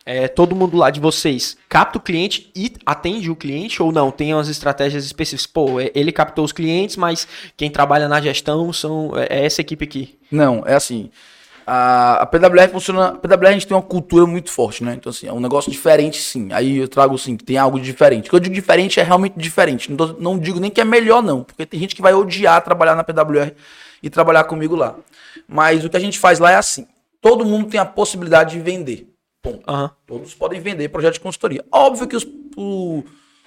É, 0.06 0.28
todo 0.28 0.56
mundo 0.56 0.76
lá 0.78 0.90
de 0.90 1.00
vocês 1.00 1.56
capta 1.70 1.98
o 2.00 2.02
cliente 2.02 2.52
e 2.56 2.74
atende 2.86 3.30
o 3.30 3.36
cliente 3.36 3.84
ou 3.84 3.92
não? 3.92 4.10
Tem 4.10 4.34
umas 4.34 4.50
estratégias 4.50 5.06
específicas. 5.06 5.46
Pô, 5.46 5.80
é- 5.80 5.92
ele 5.94 6.12
captou 6.12 6.44
os 6.44 6.52
clientes, 6.52 6.98
mas 6.98 7.28
quem 7.56 7.70
trabalha 7.70 8.08
na 8.08 8.20
gestão 8.20 8.74
são 8.74 9.12
é 9.16 9.42
é 9.42 9.46
essa 9.46 9.62
equipe 9.62 9.86
aqui. 9.86 10.18
Não, 10.32 10.64
é 10.66 10.74
assim. 10.74 11.10
A, 11.66 12.24
a 12.24 12.26
PWR 12.26 12.70
funciona. 12.70 13.10
A 13.10 13.12
PWR 13.14 13.48
a 13.48 13.52
gente 13.54 13.68
tem 13.68 13.78
uma 13.78 13.84
cultura 13.84 14.26
muito 14.26 14.50
forte, 14.52 14.84
né? 14.84 14.96
Então, 14.96 15.10
assim, 15.12 15.28
é 15.28 15.34
um 15.34 15.40
negócio 15.40 15.72
diferente, 15.72 16.20
sim. 16.20 16.50
Aí 16.52 16.78
eu 16.78 16.88
trago, 16.88 17.16
assim, 17.16 17.38
que 17.38 17.44
tem 17.44 17.58
algo 17.58 17.80
diferente. 17.80 18.30
Quando 18.30 18.44
eu 18.44 18.50
digo 18.50 18.56
diferente, 18.56 19.00
é 19.00 19.04
realmente 19.04 19.36
diferente. 19.38 19.92
Não, 19.92 20.08
não 20.20 20.40
digo 20.40 20.60
nem 20.60 20.72
que 20.72 20.82
é 20.82 20.86
melhor, 20.86 21.22
não. 21.22 21.44
Porque 21.44 21.66
tem 21.66 21.80
gente 21.80 21.96
que 21.96 22.02
vai 22.02 22.14
odiar 22.14 22.62
trabalhar 22.64 22.96
na 22.96 23.04
PWR 23.04 23.54
e 24.02 24.10
trabalhar 24.10 24.44
comigo 24.46 24.76
lá. 24.76 24.96
Mas 25.48 25.86
o 25.86 25.90
que 25.90 25.98
a 25.98 26.00
gente 26.00 26.18
faz 26.18 26.40
lá 26.40 26.52
é 26.52 26.56
assim: 26.56 26.88
todo 27.22 27.46
mundo 27.46 27.70
tem 27.70 27.80
a 27.80 27.86
possibilidade 27.86 28.58
de 28.58 28.60
vender. 28.60 29.11
Ponto. 29.42 29.64
Aham. 29.68 29.92
Todos 30.06 30.34
podem 30.36 30.60
vender 30.60 30.90
projeto 30.90 31.14
de 31.16 31.20
consultoria. 31.20 31.66
Óbvio 31.72 32.08
que 32.08 32.16
os- 32.16 32.28
o, 32.56 33.04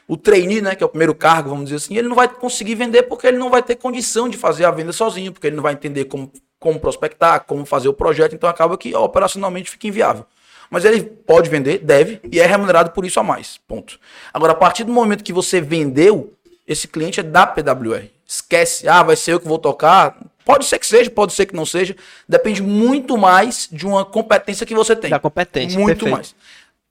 o 0.08 0.16
trainee, 0.16 0.60
né, 0.60 0.74
que 0.74 0.82
é 0.82 0.86
o 0.86 0.88
primeiro 0.88 1.14
cargo, 1.14 1.50
vamos 1.50 1.64
dizer 1.66 1.76
assim, 1.76 1.96
ele 1.96 2.08
não 2.08 2.16
vai 2.16 2.28
conseguir 2.28 2.74
vender 2.74 3.04
porque 3.04 3.26
ele 3.26 3.38
não 3.38 3.50
vai 3.50 3.62
ter 3.62 3.76
condição 3.76 4.28
de 4.28 4.36
fazer 4.36 4.64
a 4.64 4.70
venda 4.70 4.92
sozinho, 4.92 5.32
porque 5.32 5.46
ele 5.46 5.56
não 5.56 5.62
vai 5.62 5.72
entender 5.74 6.06
como, 6.06 6.32
como 6.58 6.80
prospectar, 6.80 7.44
como 7.44 7.64
fazer 7.64 7.88
o 7.88 7.94
projeto, 7.94 8.34
então 8.34 8.48
acaba 8.48 8.76
que 8.76 8.94
operacionalmente 8.94 9.70
fica 9.70 9.86
inviável. 9.86 10.24
Mas 10.70 10.84
ele 10.84 11.02
pode 11.02 11.48
vender, 11.48 11.78
deve, 11.78 12.20
e 12.32 12.40
é 12.40 12.46
remunerado 12.46 12.90
por 12.90 13.04
isso 13.04 13.20
a 13.20 13.22
mais. 13.22 13.58
Ponto. 13.68 13.98
Agora, 14.32 14.52
a 14.52 14.56
partir 14.56 14.82
do 14.82 14.92
momento 14.92 15.22
que 15.22 15.32
você 15.32 15.60
vendeu, 15.60 16.32
esse 16.66 16.88
cliente 16.88 17.20
é 17.20 17.22
da 17.22 17.46
PWR. 17.46 18.10
Esquece, 18.26 18.88
ah, 18.88 19.02
vai 19.02 19.14
ser 19.14 19.34
eu 19.34 19.40
que 19.40 19.46
vou 19.46 19.58
tocar. 19.58 20.18
Pode 20.44 20.64
ser 20.66 20.78
que 20.78 20.86
seja, 20.86 21.10
pode 21.10 21.32
ser 21.32 21.46
que 21.46 21.54
não 21.56 21.64
seja. 21.64 21.96
Depende 22.28 22.62
muito 22.62 23.16
mais 23.16 23.68
de 23.72 23.86
uma 23.86 24.04
competência 24.04 24.66
que 24.66 24.74
você 24.74 24.94
tem. 24.94 25.10
Da 25.10 25.18
competência, 25.18 25.78
Muito 25.78 26.04
perfeito. 26.04 26.12
mais. 26.14 26.34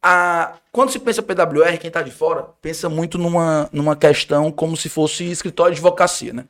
A- 0.01 0.53
quando 0.72 0.89
se 0.91 1.00
pensa 1.00 1.22
PWR, 1.22 1.77
quem 1.77 1.88
está 1.88 2.01
de 2.01 2.12
fora, 2.12 2.48
pensa 2.62 2.89
muito 2.89 3.17
numa, 3.17 3.69
numa 3.72 3.95
questão 3.95 4.51
como 4.51 4.75
se 4.75 4.89
fosse 4.89 5.24
escritório 5.29 5.74
de 5.74 5.79
advocacia, 5.79 6.33
né? 6.33 6.45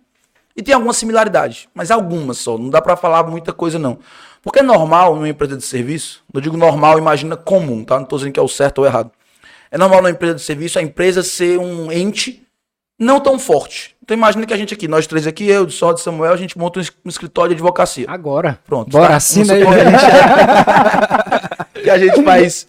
E 0.55 0.61
tem 0.63 0.73
algumas 0.73 0.97
similaridades, 0.97 1.67
mas 1.73 1.91
algumas 1.91 2.37
só. 2.37 2.57
Não 2.57 2.69
dá 2.69 2.81
para 2.81 2.95
falar 2.95 3.23
muita 3.23 3.51
coisa, 3.51 3.77
não. 3.77 3.99
Porque 4.41 4.59
é 4.59 4.63
normal 4.63 5.15
numa 5.15 5.27
empresa 5.29 5.57
de 5.57 5.63
serviço, 5.63 6.23
eu 6.33 6.39
digo 6.41 6.55
normal, 6.57 6.97
imagina 6.97 7.35
comum, 7.35 7.83
tá? 7.83 7.95
Não 7.95 8.03
estou 8.03 8.17
dizendo 8.17 8.33
que 8.33 8.39
é 8.39 8.43
o 8.43 8.47
certo 8.47 8.79
ou 8.79 8.85
errado. 8.85 9.11
É 9.71 9.77
normal 9.77 10.01
numa 10.01 10.11
empresa 10.11 10.35
de 10.35 10.41
serviço 10.41 10.77
a 10.79 10.81
empresa 10.81 11.23
ser 11.23 11.57
um 11.59 11.91
ente 11.91 12.42
não 13.03 13.19
tão 13.19 13.37
forte. 13.37 13.95
Então 14.03 14.17
imagina 14.17 14.45
que 14.45 14.53
a 14.53 14.57
gente 14.57 14.73
aqui, 14.73 14.87
nós 14.87 15.07
três 15.07 15.25
aqui, 15.27 15.47
eu, 15.47 15.69
só 15.69 15.93
de 15.93 16.01
Samuel, 16.01 16.33
a 16.33 16.37
gente 16.37 16.57
monta 16.57 16.79
um 16.79 16.81
es- 16.81 16.91
escritório 17.05 17.49
de 17.49 17.55
advocacia. 17.55 18.05
Agora. 18.09 18.59
Pronto. 18.65 18.89
Bora, 18.89 19.09
tá? 19.09 19.15
assina 19.15 19.55
Vamos 19.55 19.75
aí. 19.77 19.83
que 21.83 21.89
a 21.89 21.97
gente, 21.97 22.23
faz. 22.23 22.67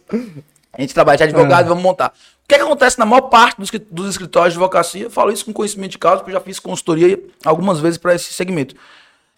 A 0.72 0.80
gente 0.80 0.94
trabalha 0.94 1.18
de 1.18 1.24
advogado, 1.24 1.68
vamos 1.68 1.82
montar. 1.82 2.12
O 2.44 2.48
que, 2.48 2.54
é 2.54 2.58
que 2.58 2.64
acontece 2.64 2.98
na 2.98 3.06
maior 3.06 3.22
parte 3.22 3.58
dos, 3.58 3.70
dos 3.90 4.10
escritórios 4.10 4.52
de 4.52 4.58
advocacia? 4.58 5.04
Eu 5.04 5.10
falo 5.10 5.32
isso 5.32 5.44
com 5.44 5.52
conhecimento 5.52 5.92
de 5.92 5.98
causa, 5.98 6.18
porque 6.18 6.30
eu 6.30 6.34
já 6.38 6.40
fiz 6.40 6.58
consultoria 6.58 7.18
algumas 7.44 7.80
vezes 7.80 7.96
para 7.98 8.14
esse 8.14 8.32
segmento. 8.34 8.74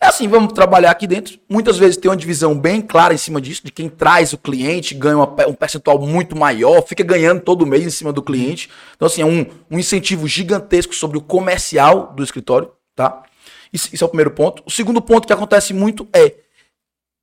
É 0.00 0.06
assim, 0.08 0.28
vamos 0.28 0.52
trabalhar 0.52 0.90
aqui 0.90 1.06
dentro. 1.06 1.38
Muitas 1.48 1.78
vezes 1.78 1.96
tem 1.96 2.10
uma 2.10 2.16
divisão 2.16 2.56
bem 2.58 2.82
clara 2.82 3.14
em 3.14 3.16
cima 3.16 3.40
disso, 3.40 3.62
de 3.64 3.72
quem 3.72 3.88
traz 3.88 4.32
o 4.32 4.38
cliente, 4.38 4.94
ganha 4.94 5.16
uma 5.16 5.34
um 5.48 5.54
percentual 5.54 5.98
muito 5.98 6.36
maior, 6.36 6.82
fica 6.86 7.02
ganhando 7.02 7.40
todo 7.40 7.66
mês 7.66 7.84
em 7.84 7.90
cima 7.90 8.12
do 8.12 8.22
cliente. 8.22 8.68
Então, 8.94 9.06
assim, 9.06 9.22
é 9.22 9.24
um, 9.26 9.46
um 9.70 9.78
incentivo 9.78 10.28
gigantesco 10.28 10.94
sobre 10.94 11.16
o 11.16 11.20
comercial 11.22 12.12
do 12.14 12.22
escritório, 12.22 12.70
tá? 12.94 13.22
Isso, 13.72 13.88
isso 13.92 14.04
é 14.04 14.06
o 14.06 14.08
primeiro 14.08 14.30
ponto. 14.32 14.62
O 14.66 14.70
segundo 14.70 15.00
ponto 15.00 15.26
que 15.26 15.32
acontece 15.32 15.72
muito 15.72 16.06
é 16.14 16.34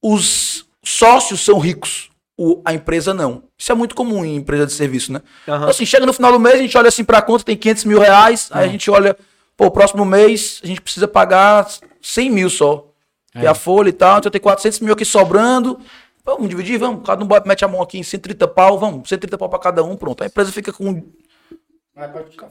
os 0.02 0.66
sócios 0.84 1.42
são 1.42 1.60
ricos, 1.60 2.10
o- 2.38 2.62
a 2.66 2.74
empresa 2.74 3.14
não. 3.14 3.44
Isso 3.58 3.72
é 3.72 3.76
muito 3.76 3.96
comum 3.96 4.26
em 4.26 4.36
empresa 4.36 4.66
de 4.66 4.74
serviço, 4.74 5.12
né? 5.14 5.22
Aham. 5.48 5.58
Então, 5.58 5.70
assim, 5.70 5.86
chega 5.86 6.06
no 6.06 6.14
final 6.14 6.32
do 6.32 6.40
mês, 6.40 6.56
a 6.56 6.62
gente 6.64 6.78
olha 6.78 6.90
assim 6.90 7.04
pra 7.04 7.22
conta, 7.22 7.44
tem 7.46 7.56
500 7.56 7.86
mil 7.86 8.00
reais, 8.00 8.50
aí 8.52 8.66
a 8.66 8.72
gente 8.72 8.90
olha, 8.92 9.16
pô, 9.58 9.72
próximo 9.72 10.06
mês 10.06 10.60
a 10.64 10.68
gente 10.68 10.82
precisa 10.82 11.08
pagar 11.08 11.68
100 12.02 12.30
mil 12.30 12.50
só. 12.50 12.88
É 13.36 13.48
a 13.48 13.56
folha 13.56 13.90
e 13.90 13.94
tal, 13.94 14.20
então 14.20 14.32
tem 14.32 14.40
400 14.40 14.80
mil 14.82 14.94
aqui 14.94 15.04
sobrando. 15.04 15.80
Vamos 16.24 16.48
dividir, 16.48 16.78
vamos. 16.78 17.04
Cada 17.06 17.24
um 17.24 17.28
mete 17.46 17.66
a 17.66 17.68
mão 17.68 17.82
aqui 17.82 17.98
em 17.98 18.04
130 18.04 18.48
pau, 18.48 18.78
vamos. 18.78 19.10
130 19.10 19.38
pau 19.38 19.50
pra 19.50 19.58
cada 19.58 19.84
um, 19.84 19.96
pronto. 19.96 20.24
A 20.24 20.28
empresa 20.28 20.52
fica 20.52 20.72
com 20.72 21.04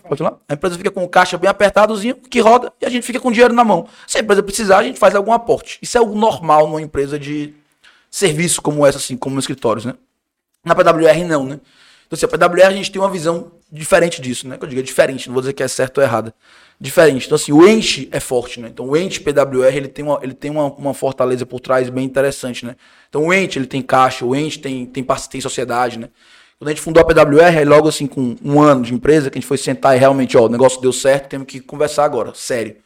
Pode 0.08 0.18
falar? 0.18 0.38
A 0.48 0.54
empresa 0.54 0.76
fica 0.76 0.90
com 0.90 1.02
o 1.02 1.08
caixa 1.08 1.36
bem 1.36 1.50
apertadozinho, 1.50 2.14
que 2.14 2.38
roda, 2.38 2.72
e 2.80 2.86
a 2.86 2.88
gente 2.88 3.04
fica 3.04 3.18
com 3.18 3.32
dinheiro 3.32 3.52
na 3.52 3.64
mão. 3.64 3.88
Se 4.06 4.18
a 4.18 4.20
empresa 4.20 4.42
precisar, 4.42 4.78
a 4.78 4.82
gente 4.84 5.00
faz 5.00 5.16
algum 5.16 5.32
aporte. 5.32 5.78
Isso 5.82 5.98
é 5.98 6.00
o 6.00 6.14
normal 6.14 6.68
numa 6.68 6.80
empresa 6.80 7.18
de 7.18 7.52
serviço 8.08 8.62
como 8.62 8.86
essa, 8.86 8.98
assim, 8.98 9.16
como 9.16 9.38
escritórios, 9.40 9.84
né? 9.84 9.94
Na 10.64 10.76
PWR, 10.76 11.24
não, 11.26 11.44
né? 11.44 11.60
Então, 12.06 12.16
assim, 12.16 12.26
a 12.26 12.28
PWR 12.28 12.66
a 12.66 12.72
gente 12.72 12.92
tem 12.92 13.02
uma 13.02 13.10
visão 13.10 13.50
diferente 13.72 14.20
disso, 14.20 14.46
né? 14.46 14.58
Que 14.58 14.64
eu 14.64 14.68
digo, 14.68 14.80
é 14.80 14.84
diferente, 14.84 15.28
não 15.28 15.32
vou 15.34 15.40
dizer 15.40 15.54
que 15.54 15.62
é 15.62 15.68
certo 15.68 15.98
ou 15.98 16.04
errado. 16.04 16.32
Diferente. 16.78 17.26
Então, 17.26 17.36
assim, 17.36 17.52
o 17.52 17.66
ente 17.66 18.08
é 18.12 18.20
forte, 18.20 18.60
né? 18.60 18.68
Então, 18.68 18.86
o 18.88 18.96
ente 18.96 19.20
PWR, 19.20 19.74
ele 19.74 19.88
tem 19.88 20.04
uma, 20.04 20.20
ele 20.22 20.34
tem 20.34 20.50
uma, 20.50 20.64
uma 20.64 20.92
fortaleza 20.92 21.46
por 21.46 21.60
trás 21.60 21.88
bem 21.88 22.04
interessante, 22.04 22.66
né? 22.66 22.76
Então, 23.08 23.26
o 23.26 23.32
ente, 23.32 23.58
ele 23.58 23.66
tem 23.66 23.80
caixa, 23.80 24.26
o 24.26 24.36
ente 24.36 24.58
tem, 24.58 24.84
tem, 24.84 25.02
par- 25.02 25.26
tem 25.26 25.40
sociedade, 25.40 25.98
né? 25.98 26.08
Quando 26.58 26.68
a 26.68 26.72
gente 26.72 26.82
fundou 26.82 27.02
a 27.02 27.04
PWR, 27.06 27.58
aí 27.58 27.64
logo 27.64 27.88
assim, 27.88 28.06
com 28.06 28.36
um 28.44 28.60
ano 28.60 28.82
de 28.82 28.94
empresa, 28.94 29.30
que 29.30 29.38
a 29.38 29.40
gente 29.40 29.48
foi 29.48 29.58
sentar 29.58 29.96
e 29.96 29.98
realmente, 29.98 30.36
ó, 30.36 30.46
o 30.46 30.48
negócio 30.48 30.80
deu 30.80 30.92
certo, 30.92 31.28
temos 31.28 31.46
que 31.46 31.58
conversar 31.60 32.04
agora, 32.04 32.32
sério. 32.34 32.76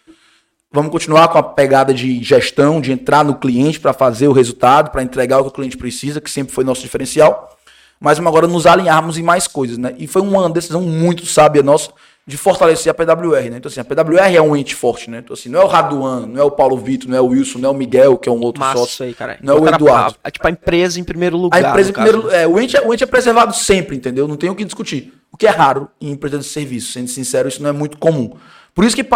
Vamos 0.71 0.91
continuar 0.91 1.29
com 1.29 1.39
a 1.39 1.43
pegada 1.43 1.93
de 1.93 2.23
gestão, 2.23 2.81
de 2.81 2.93
entrar 2.93 3.25
no 3.25 3.35
cliente 3.37 3.81
para 3.81 3.93
fazer 3.93 4.29
o 4.29 4.33
resultado, 4.33 4.91
para 4.91 5.03
entregar 5.03 5.39
o 5.39 5.43
que 5.45 5.49
o 5.49 5.53
cliente 5.53 5.77
precisa, 5.77 6.21
que 6.21 6.31
sempre 6.31 6.53
foi 6.55 6.65
nosso 6.65 6.83
diferencial. 6.83 7.56
Mas 8.01 8.19
vamos 8.19 8.31
agora 8.31 8.47
nos 8.47 8.67
alinharmos 8.67 9.19
em 9.19 9.23
mais 9.23 9.47
coisas, 9.47 9.79
né? 9.79 9.95
E 9.99 10.07
foi 10.07 10.23
uma 10.23 10.49
decisão 10.51 10.83
muito 10.83 11.25
sábia 11.25 11.63
nossa 11.63 11.91
de 12.27 12.37
fortalecer 12.37 12.91
a 12.91 12.95
PWR, 12.95 13.51
né? 13.51 13.57
Então, 13.59 13.71
assim, 13.71 13.79
a 13.79 13.85
PWR 13.85 14.35
é 14.35 14.43
um 14.43 14.57
ente 14.57 14.75
forte, 14.75 15.09
né? 15.09 15.19
Então, 15.19 15.33
assim, 15.33 15.49
não 15.49 15.61
é 15.61 15.65
o 15.65 15.69
Raduan, 15.69 16.27
não 16.27 16.41
é 16.41 16.45
o 16.45 16.51
Paulo 16.51 16.77
Vitor, 16.77 17.09
não 17.09 17.17
é 17.17 17.21
o 17.21 17.27
Wilson, 17.27 17.61
não 17.61 17.69
é 17.69 17.73
o 17.73 17.75
Miguel, 17.75 18.19
que 18.19 18.29
é 18.29 18.33
um 18.33 18.41
outro 18.41 18.61
Massa 18.61 18.79
sócio. 18.79 19.05
aí, 19.05 19.15
cara. 19.15 19.39
Não 19.41 19.57
é 19.57 19.61
o 19.61 19.69
Eduardo. 19.69 20.17
É 20.25 20.31
tipo 20.31 20.45
a 20.47 20.51
empresa 20.51 20.99
em 20.99 21.05
primeiro 21.05 21.37
lugar. 21.37 21.65
A 21.65 21.69
empresa, 21.69 21.91
em 21.91 21.93
primeiro, 21.93 22.29
é, 22.31 22.45
o, 22.45 22.59
ente 22.59 22.77
é, 22.77 22.85
o 22.85 22.93
ente 22.93 23.05
é 23.05 23.07
preservado 23.07 23.55
sempre, 23.55 23.95
entendeu? 23.95 24.27
Não 24.27 24.37
tem 24.37 24.51
o 24.51 24.57
que 24.57 24.65
discutir. 24.65 25.15
O 25.33 25.37
que 25.37 25.47
é 25.47 25.51
raro 25.51 25.89
em 26.01 26.11
empresa 26.11 26.39
de 26.39 26.45
serviço, 26.45 26.93
sendo 26.93 27.09
sincero, 27.09 27.49
isso 27.49 27.63
não 27.63 27.71
é 27.71 27.73
muito 27.73 27.97
comum. 27.97 28.33
Por 28.75 28.85
isso 28.85 28.97
que 28.97 29.07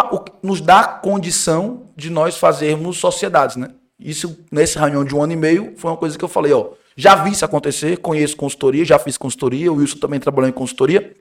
nos 0.41 0.61
dá 0.61 0.85
condição 0.85 1.83
de 1.97 2.09
nós 2.09 2.37
fazermos 2.37 2.97
sociedades, 2.97 3.57
né? 3.57 3.71
Isso, 3.99 4.39
nessa 4.49 4.79
reunião 4.79 5.03
de 5.03 5.13
um 5.13 5.21
ano 5.21 5.33
e 5.33 5.35
meio, 5.35 5.73
foi 5.75 5.91
uma 5.91 5.97
coisa 5.97 6.17
que 6.17 6.23
eu 6.23 6.29
falei, 6.29 6.53
ó. 6.53 6.69
Já 6.95 7.15
vi 7.15 7.31
isso 7.31 7.45
acontecer, 7.45 7.97
conheço 7.97 8.35
consultoria, 8.35 8.83
já 8.83 8.99
fiz 8.99 9.17
consultoria, 9.17 9.71
o 9.71 9.75
Wilson 9.75 9.97
também 9.97 10.19
trabalhou 10.19 10.49
em 10.49 10.53
consultoria. 10.53 11.15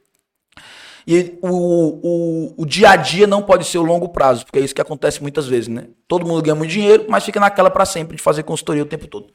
E 1.06 1.38
o, 1.42 1.48
o, 1.48 2.54
o 2.62 2.66
dia 2.66 2.90
a 2.90 2.96
dia 2.96 3.26
não 3.26 3.42
pode 3.42 3.64
ser 3.64 3.78
o 3.78 3.82
longo 3.82 4.08
prazo, 4.08 4.44
porque 4.44 4.58
é 4.58 4.62
isso 4.62 4.74
que 4.74 4.80
acontece 4.80 5.22
muitas 5.22 5.46
vezes, 5.46 5.68
né? 5.68 5.86
Todo 6.06 6.26
mundo 6.26 6.42
ganha 6.42 6.54
muito 6.54 6.70
dinheiro, 6.70 7.06
mas 7.08 7.24
fica 7.24 7.40
naquela 7.40 7.70
para 7.70 7.84
sempre 7.84 8.16
de 8.16 8.22
fazer 8.22 8.42
consultoria 8.42 8.82
o 8.82 8.86
tempo 8.86 9.06
todo. 9.06 9.32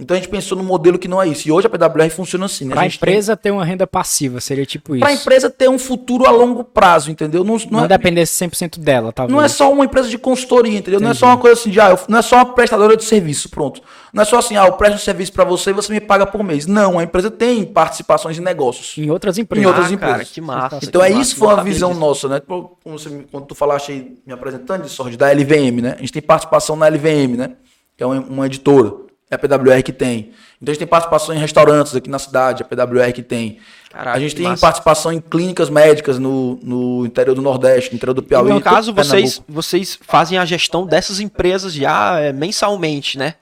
Então 0.00 0.16
a 0.16 0.20
gente 0.20 0.28
pensou 0.30 0.56
num 0.56 0.64
modelo 0.64 0.98
que 0.98 1.06
não 1.06 1.20
é 1.22 1.28
isso. 1.28 1.46
E 1.46 1.52
hoje 1.52 1.66
a 1.66 1.70
PWR 1.70 2.08
funciona 2.10 2.46
assim, 2.46 2.64
né? 2.64 2.72
Pra 2.72 2.80
a 2.80 2.84
gente 2.84 2.98
tem- 2.98 3.10
empresa 3.10 3.36
ter 3.36 3.50
uma 3.50 3.64
renda 3.64 3.86
passiva, 3.86 4.40
seria 4.40 4.64
tipo 4.64 4.94
isso. 4.96 5.00
Pra 5.04 5.12
empresa 5.12 5.50
ter 5.50 5.68
um 5.68 5.78
futuro 5.78 6.26
a 6.26 6.30
longo 6.30 6.64
prazo, 6.64 7.10
entendeu? 7.10 7.44
Não, 7.44 7.56
não 7.56 7.66
Não 7.80 7.84
é, 7.84 7.88
dependesse 7.88 8.32
100% 8.34 8.80
dela, 8.80 9.12
talvez. 9.12 9.36
não 9.36 9.44
é 9.44 9.48
só 9.48 9.70
uma 9.72 9.84
empresa 9.84 10.08
de 10.08 10.16
consultoria, 10.16 10.78
entendeu? 10.78 10.98
Não 11.00 11.10
é 11.10 11.14
só 11.14 11.26
uma 11.26 11.36
coisa 11.36 11.60
assim 11.60 11.70
de, 11.70 11.78
ah, 11.80 11.90
eu- 11.90 11.98
não 12.08 12.18
é 12.18 12.22
só 12.22 12.36
uma 12.36 12.46
prestadora 12.54 12.96
de 12.96 13.04
serviço, 13.04 13.48
pronto. 13.50 13.82
Não 14.12 14.22
é 14.22 14.24
só 14.24 14.38
assim, 14.38 14.56
ah, 14.56 14.66
eu 14.66 14.72
presto 14.72 14.94
um 14.96 14.98
serviço 14.98 15.32
pra 15.32 15.44
você 15.44 15.70
e 15.70 15.72
você 15.72 15.92
me 15.92 16.00
paga 16.00 16.26
por 16.26 16.42
mês. 16.42 16.66
Não, 16.66 16.98
a 16.98 17.02
empresa 17.04 17.30
tem 17.30 17.64
participações 17.64 18.38
em 18.38 18.40
negócios. 18.42 18.96
Em 18.98 19.10
outras 19.10 19.38
empresas. 19.38 19.62
Em 19.64 19.66
outras 19.68 19.92
Ah, 19.92 19.96
cara, 19.96 20.12
empresas. 20.12 20.32
que 20.34 20.40
massa. 20.40 20.78
Então 20.82 21.00
que 21.02 21.06
é 21.06 21.10
massa, 21.10 21.22
isso 21.22 21.36
foi 21.36 21.48
uma 21.48 21.62
visão 21.62 21.90
disso. 21.90 22.00
nossa, 22.00 22.28
né? 22.28 22.40
Tipo, 22.40 22.76
Como 22.82 22.98
você- 22.98 23.24
quando 23.30 23.44
tu 23.46 23.54
falaste 23.54 23.92
aí, 23.92 24.16
me 24.26 24.32
apresentando 24.32 24.82
de 24.82 24.88
sorte, 24.88 25.16
da 25.16 25.28
LVM, 25.30 25.82
né? 25.82 25.94
A 25.96 26.00
gente 26.00 26.12
tem 26.12 26.22
participação 26.22 26.74
na 26.74 26.86
LVM, 26.88 27.36
né? 27.36 27.50
Que 27.96 28.02
é 28.02 28.06
uma, 28.06 28.18
uma 28.20 28.46
editora. 28.46 28.92
É 29.30 29.36
a 29.36 29.38
PWR 29.38 29.82
que 29.84 29.92
tem. 29.92 30.32
Então 30.60 30.70
a 30.70 30.74
gente 30.74 30.78
tem 30.78 30.88
participação 30.88 31.34
em 31.34 31.38
restaurantes 31.38 31.94
aqui 31.94 32.10
na 32.10 32.18
cidade, 32.18 32.62
a 32.62 32.66
PWR 32.66 33.12
que 33.12 33.22
tem. 33.22 33.58
Caraca, 33.90 34.16
a 34.16 34.20
gente 34.20 34.34
tem 34.34 34.44
massa. 34.44 34.60
participação 34.60 35.12
em 35.12 35.20
clínicas 35.20 35.70
médicas 35.70 36.18
no, 36.18 36.56
no 36.62 37.06
interior 37.06 37.34
do 37.34 37.42
Nordeste, 37.42 37.90
no 37.90 37.96
interior 37.96 38.14
do 38.14 38.22
E 38.22 38.24
Piauí. 38.24 38.50
no 38.50 38.60
caso, 38.60 38.92
Pernambuco. 38.92 39.28
vocês, 39.28 39.42
vocês 39.48 39.98
fazem 40.02 40.36
a 40.38 40.44
gestão 40.44 40.84
dessas 40.86 41.20
empresas 41.20 41.72
já 41.72 42.18
é, 42.18 42.32
mensalmente, 42.32 43.16
né? 43.18 43.34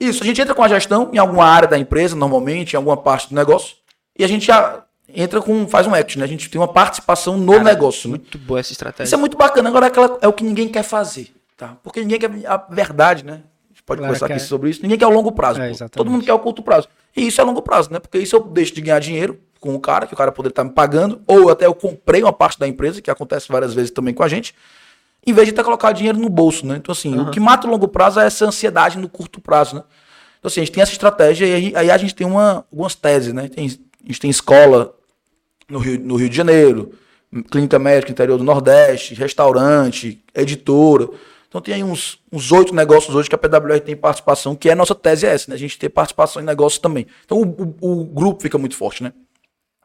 Isso, 0.00 0.22
a 0.22 0.26
gente 0.26 0.40
entra 0.40 0.54
com 0.54 0.62
a 0.62 0.68
gestão 0.68 1.10
em 1.12 1.18
alguma 1.18 1.44
área 1.44 1.68
da 1.68 1.78
empresa, 1.78 2.16
normalmente, 2.16 2.72
em 2.72 2.76
alguma 2.76 2.96
parte 2.96 3.28
do 3.28 3.34
negócio, 3.34 3.76
e 4.18 4.24
a 4.24 4.28
gente 4.28 4.46
já 4.46 4.82
entra 5.14 5.40
com. 5.40 5.66
faz 5.68 5.86
um 5.86 5.94
equity, 5.94 6.18
né? 6.18 6.24
A 6.24 6.28
gente 6.28 6.48
tem 6.48 6.60
uma 6.60 6.66
participação 6.68 7.36
no 7.36 7.52
Cara, 7.52 7.64
negócio, 7.64 8.08
né? 8.08 8.16
Muito 8.16 8.38
boa 8.38 8.58
essa 8.60 8.72
estratégia. 8.72 9.04
Isso 9.08 9.14
é 9.14 9.18
muito 9.18 9.36
bacana. 9.36 9.68
Agora 9.68 9.86
é, 9.86 9.88
aquela- 9.88 10.18
é 10.20 10.26
o 10.28 10.32
que 10.32 10.42
ninguém 10.42 10.68
quer 10.68 10.82
fazer, 10.82 11.32
tá? 11.56 11.76
Porque 11.82 12.00
ninguém 12.00 12.18
quer 12.18 12.30
a 12.46 12.56
verdade, 12.56 13.24
né? 13.24 13.40
Gente 13.82 13.86
pode 13.86 14.00
Galera 14.00 14.14
conversar 14.18 14.26
aqui 14.26 14.34
quer- 14.34 14.46
sobre 14.48 14.70
isso. 14.70 14.82
Ninguém 14.82 14.98
quer 14.98 15.06
o 15.06 15.10
longo 15.10 15.32
prazo. 15.32 15.60
É. 15.60 15.88
Todo 15.88 16.10
mundo 16.10 16.24
quer 16.24 16.32
o 16.32 16.38
curto 16.38 16.62
prazo. 16.62 16.88
E 17.16 17.26
isso 17.26 17.40
é 17.40 17.44
longo 17.44 17.60
prazo, 17.62 17.90
né? 17.92 17.98
Porque 17.98 18.18
isso 18.18 18.36
eu 18.36 18.40
deixo 18.40 18.74
de 18.74 18.80
ganhar 18.80 18.98
dinheiro 19.00 19.38
com 19.60 19.74
o 19.74 19.80
cara, 19.80 20.06
que 20.06 20.14
o 20.14 20.16
cara 20.16 20.32
poderia 20.32 20.52
estar 20.52 20.64
me 20.64 20.70
pagando, 20.70 21.20
ou 21.26 21.50
até 21.50 21.66
eu 21.66 21.74
comprei 21.74 22.22
uma 22.22 22.32
parte 22.32 22.58
da 22.58 22.66
empresa, 22.66 23.00
que 23.00 23.10
acontece 23.10 23.46
várias 23.50 23.72
vezes 23.74 23.90
também 23.90 24.12
com 24.12 24.22
a 24.22 24.28
gente, 24.28 24.54
em 25.24 25.32
vez 25.32 25.46
de 25.46 25.52
ter 25.52 25.62
colocado 25.62 25.94
dinheiro 25.96 26.18
no 26.18 26.28
bolso, 26.28 26.66
né? 26.66 26.76
Então, 26.76 26.92
assim, 26.92 27.16
o 27.20 27.30
que 27.30 27.38
mata 27.38 27.66
o 27.66 27.70
longo 27.70 27.86
prazo 27.86 28.18
é 28.18 28.26
essa 28.26 28.44
ansiedade 28.44 28.98
no 28.98 29.08
curto 29.08 29.40
prazo, 29.40 29.76
né? 29.76 29.82
Então, 30.40 30.48
assim, 30.48 30.60
a 30.60 30.64
gente 30.64 30.72
tem 30.74 30.82
essa 30.82 30.90
estratégia 30.92 31.46
e 31.46 31.54
aí, 31.54 31.72
aí 31.76 31.90
a 31.92 31.96
gente 31.96 32.12
tem 32.14 32.26
uma, 32.26 32.64
algumas 32.72 32.94
teses, 32.96 33.32
né? 33.32 33.48
Tem, 33.48 33.66
a 33.66 34.06
gente 34.08 34.20
tem 34.20 34.30
escola 34.30 34.94
no 35.68 35.78
Rio, 35.78 36.00
no 36.00 36.16
Rio 36.16 36.28
de 36.28 36.36
Janeiro, 36.36 36.92
clínica 37.50 37.78
médica 37.78 38.10
interior 38.10 38.36
do 38.38 38.42
Nordeste, 38.44 39.14
restaurante, 39.14 40.20
editora. 40.34 41.08
Então 41.52 41.60
tem 41.60 41.74
aí 41.74 41.84
uns 41.84 42.18
uns 42.32 42.50
oito 42.50 42.74
negócios 42.74 43.14
hoje 43.14 43.28
que 43.28 43.34
a 43.34 43.38
PWR 43.38 43.78
tem 43.80 43.94
participação, 43.94 44.56
que 44.56 44.70
é 44.70 44.72
a 44.72 44.76
nossa 44.76 44.94
tese 44.94 45.26
é 45.26 45.34
essa, 45.34 45.50
né? 45.50 45.54
A 45.54 45.58
gente 45.58 45.78
ter 45.78 45.90
participação 45.90 46.40
em 46.40 46.46
negócios 46.46 46.80
também. 46.80 47.06
Então 47.26 47.42
o, 47.42 47.76
o- 47.78 48.00
o 48.00 48.04
grupo 48.06 48.40
fica 48.40 48.56
muito 48.56 48.74
forte, 48.74 49.02
né? 49.02 49.12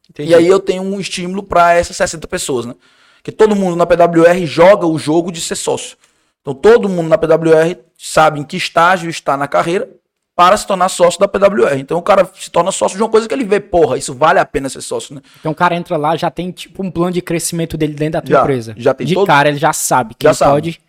Entendi. 0.09 0.31
E 0.31 0.35
aí 0.35 0.47
eu 0.47 0.61
tenho 0.61 0.81
um 0.81 0.97
estímulo 0.97 1.43
para 1.43 1.73
essas 1.73 1.97
60 1.97 2.25
pessoas, 2.27 2.65
né? 2.65 2.73
Que 3.21 3.33
todo 3.33 3.53
mundo 3.53 3.75
na 3.75 3.85
PWR 3.85 4.45
joga 4.45 4.87
o 4.87 4.97
jogo 4.97 5.29
de 5.29 5.41
ser 5.41 5.55
sócio. 5.57 5.97
Então 6.39 6.53
todo 6.53 6.87
mundo 6.87 7.09
na 7.09 7.17
PWR 7.17 7.75
sabe 7.97 8.39
em 8.39 8.43
que 8.45 8.55
estágio 8.55 9.09
está 9.09 9.35
na 9.35 9.49
carreira 9.49 9.89
para 10.33 10.55
se 10.55 10.65
tornar 10.65 10.87
sócio 10.87 11.19
da 11.19 11.27
PWR. 11.27 11.77
Então 11.79 11.97
o 11.97 12.01
cara 12.01 12.29
se 12.33 12.49
torna 12.49 12.71
sócio 12.71 12.95
de 12.95 13.03
uma 13.03 13.09
coisa 13.09 13.27
que 13.27 13.33
ele 13.33 13.43
vê, 13.43 13.59
porra, 13.59 13.97
isso 13.97 14.13
vale 14.13 14.39
a 14.39 14.45
pena 14.45 14.69
ser 14.69 14.79
sócio, 14.79 15.13
né? 15.15 15.21
Então 15.41 15.51
o 15.51 15.55
cara 15.55 15.75
entra 15.75 15.97
lá, 15.97 16.15
já 16.15 16.31
tem 16.31 16.49
tipo 16.51 16.81
um 16.81 16.89
plano 16.89 17.11
de 17.11 17.21
crescimento 17.21 17.75
dele 17.75 17.93
dentro 17.93 18.13
da 18.13 18.21
tua 18.21 18.31
Já, 18.35 18.41
empresa. 18.43 18.73
já 18.77 18.93
tem 18.93 19.05
De 19.05 19.13
todo- 19.15 19.27
cara, 19.27 19.49
ele 19.49 19.57
já 19.57 19.73
sabe 19.73 20.13
que 20.13 20.23
Já 20.23 20.29
ele 20.29 20.37
sabe. 20.37 20.51
pode. 20.53 20.81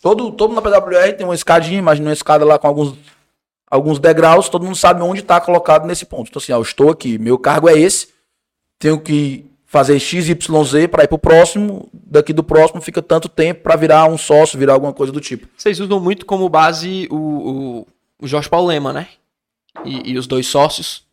Todo, 0.00 0.32
todo 0.32 0.54
na 0.54 0.62
PWR 0.62 1.12
tem 1.16 1.26
uma 1.26 1.34
escadinha, 1.34 1.78
imagina 1.78 2.08
uma 2.08 2.12
escada 2.12 2.44
lá 2.44 2.58
com 2.58 2.66
alguns, 2.66 2.94
alguns 3.70 3.98
degraus, 3.98 4.48
todo 4.48 4.64
mundo 4.64 4.76
sabe 4.76 5.02
onde 5.02 5.20
está 5.20 5.40
colocado 5.40 5.86
nesse 5.86 6.06
ponto. 6.06 6.28
Então, 6.28 6.40
assim, 6.40 6.52
ó, 6.52 6.56
eu 6.56 6.62
estou 6.62 6.90
aqui, 6.90 7.18
meu 7.18 7.38
cargo 7.38 7.68
é 7.68 7.78
esse, 7.78 8.08
tenho 8.78 8.98
que 8.98 9.44
fazer 9.66 10.00
XYZ 10.00 10.88
para 10.90 11.04
ir 11.04 11.08
pro 11.08 11.18
próximo, 11.18 11.88
daqui 11.92 12.32
do 12.32 12.42
próximo 12.42 12.80
fica 12.80 13.00
tanto 13.00 13.28
tempo 13.28 13.62
para 13.62 13.76
virar 13.76 14.06
um 14.06 14.18
sócio, 14.18 14.58
virar 14.58 14.72
alguma 14.72 14.92
coisa 14.92 15.12
do 15.12 15.20
tipo. 15.20 15.46
Vocês 15.56 15.78
usam 15.78 16.00
muito 16.00 16.26
como 16.26 16.48
base 16.48 17.06
o, 17.10 17.16
o, 17.16 17.86
o 18.22 18.26
Jorge 18.26 18.48
Paulo 18.48 18.66
Lema, 18.66 18.92
né? 18.92 19.06
E, 19.84 20.12
e 20.12 20.18
os 20.18 20.26
dois 20.26 20.46
sócios. 20.46 21.04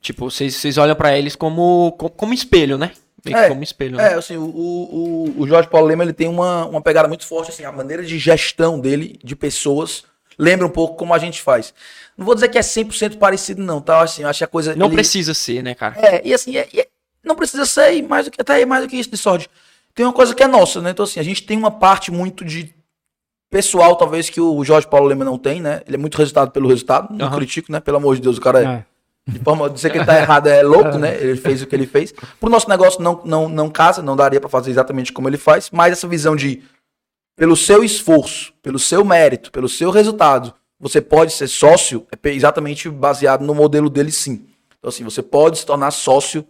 Tipo, 0.00 0.30
vocês, 0.30 0.54
vocês 0.54 0.78
olham 0.78 0.94
pra 0.94 1.18
eles 1.18 1.36
como, 1.36 1.92
como, 1.98 2.10
como 2.10 2.32
espelho, 2.32 2.78
né? 2.78 2.92
Meio 3.24 3.36
que 3.36 3.42
É, 3.44 3.48
como 3.48 3.62
espelho, 3.62 3.96
né? 3.96 4.12
É, 4.12 4.14
assim, 4.14 4.36
o, 4.36 4.44
o, 4.44 5.34
o 5.38 5.46
Jorge 5.46 5.68
Paulo 5.68 5.86
Lema 5.86 6.04
ele 6.04 6.12
tem 6.12 6.28
uma, 6.28 6.66
uma 6.66 6.80
pegada 6.80 7.08
muito 7.08 7.26
forte, 7.26 7.50
assim, 7.50 7.64
a 7.64 7.72
maneira 7.72 8.02
de 8.04 8.18
gestão 8.18 8.78
dele, 8.78 9.18
de 9.22 9.34
pessoas, 9.34 10.04
lembra 10.38 10.66
um 10.66 10.70
pouco 10.70 10.96
como 10.96 11.12
a 11.12 11.18
gente 11.18 11.42
faz. 11.42 11.74
Não 12.16 12.24
vou 12.24 12.34
dizer 12.34 12.48
que 12.48 12.58
é 12.58 12.62
100% 12.62 13.18
parecido, 13.18 13.62
não, 13.62 13.80
tá? 13.80 14.00
Assim, 14.02 14.22
eu 14.22 14.28
acho 14.28 14.38
que 14.38 14.44
a 14.44 14.48
coisa. 14.48 14.74
Não 14.76 14.86
ele- 14.86 14.94
precisa 14.94 15.34
ser, 15.34 15.62
né, 15.62 15.74
cara? 15.74 15.96
É, 15.98 16.26
e 16.26 16.32
assim, 16.32 16.56
é- 16.56 16.68
é- 16.74 16.88
não 17.24 17.34
precisa 17.34 17.66
ser 17.66 17.94
e 17.94 18.02
mais 18.02 18.26
do 18.26 18.30
que 18.30 18.40
até 18.40 18.54
aí, 18.54 18.66
mais 18.66 18.84
do 18.84 18.88
que 18.88 18.96
isso 18.96 19.10
de 19.10 19.16
sorte. 19.16 19.50
Tem 19.94 20.06
uma 20.06 20.12
coisa 20.12 20.34
que 20.34 20.42
é 20.42 20.46
nossa, 20.46 20.80
né? 20.80 20.90
Então, 20.90 21.04
assim, 21.04 21.18
a 21.18 21.24
gente 21.24 21.42
tem 21.42 21.56
uma 21.58 21.70
parte 21.72 22.10
muito 22.12 22.44
de 22.44 22.72
pessoal, 23.50 23.96
talvez, 23.96 24.30
que 24.30 24.40
o 24.40 24.64
Jorge 24.64 24.86
Paulo 24.86 25.06
Lema 25.08 25.24
não 25.24 25.38
tem, 25.38 25.60
né? 25.60 25.82
Ele 25.86 25.96
é 25.96 25.98
muito 25.98 26.16
resultado 26.16 26.50
pelo 26.50 26.68
resultado. 26.68 27.12
Não 27.14 27.26
Aham. 27.26 27.36
critico, 27.36 27.72
né? 27.72 27.80
Pelo 27.80 27.96
amor 27.96 28.14
de 28.14 28.22
Deus, 28.22 28.36
o 28.38 28.40
cara 28.40 28.62
é. 28.62 28.84
De 29.28 29.38
forma 29.40 29.68
de 29.68 29.74
dizer 29.74 29.90
que 29.90 29.98
ele 29.98 30.06
tá 30.06 30.18
errado 30.18 30.46
é 30.46 30.62
louco, 30.62 30.96
né? 30.96 31.14
Ele 31.20 31.36
fez 31.36 31.60
o 31.62 31.66
que 31.66 31.74
ele 31.76 31.86
fez. 31.86 32.12
Pro 32.40 32.48
nosso 32.48 32.68
negócio 32.68 33.00
não, 33.02 33.20
não, 33.24 33.48
não 33.48 33.68
casa, 33.68 34.00
não 34.02 34.16
daria 34.16 34.40
pra 34.40 34.48
fazer 34.48 34.70
exatamente 34.70 35.12
como 35.12 35.28
ele 35.28 35.36
faz, 35.36 35.68
mas 35.70 35.92
essa 35.92 36.08
visão 36.08 36.34
de 36.34 36.62
pelo 37.36 37.56
seu 37.56 37.84
esforço, 37.84 38.52
pelo 38.62 38.78
seu 38.78 39.04
mérito, 39.04 39.52
pelo 39.52 39.68
seu 39.68 39.90
resultado, 39.90 40.54
você 40.80 41.00
pode 41.00 41.32
ser 41.32 41.46
sócio, 41.46 42.06
é 42.22 42.28
exatamente 42.30 42.88
baseado 42.88 43.42
no 43.44 43.54
modelo 43.54 43.90
dele 43.90 44.10
sim. 44.10 44.46
Então 44.78 44.88
assim, 44.88 45.04
você 45.04 45.22
pode 45.22 45.58
se 45.58 45.66
tornar 45.66 45.90
sócio 45.90 46.44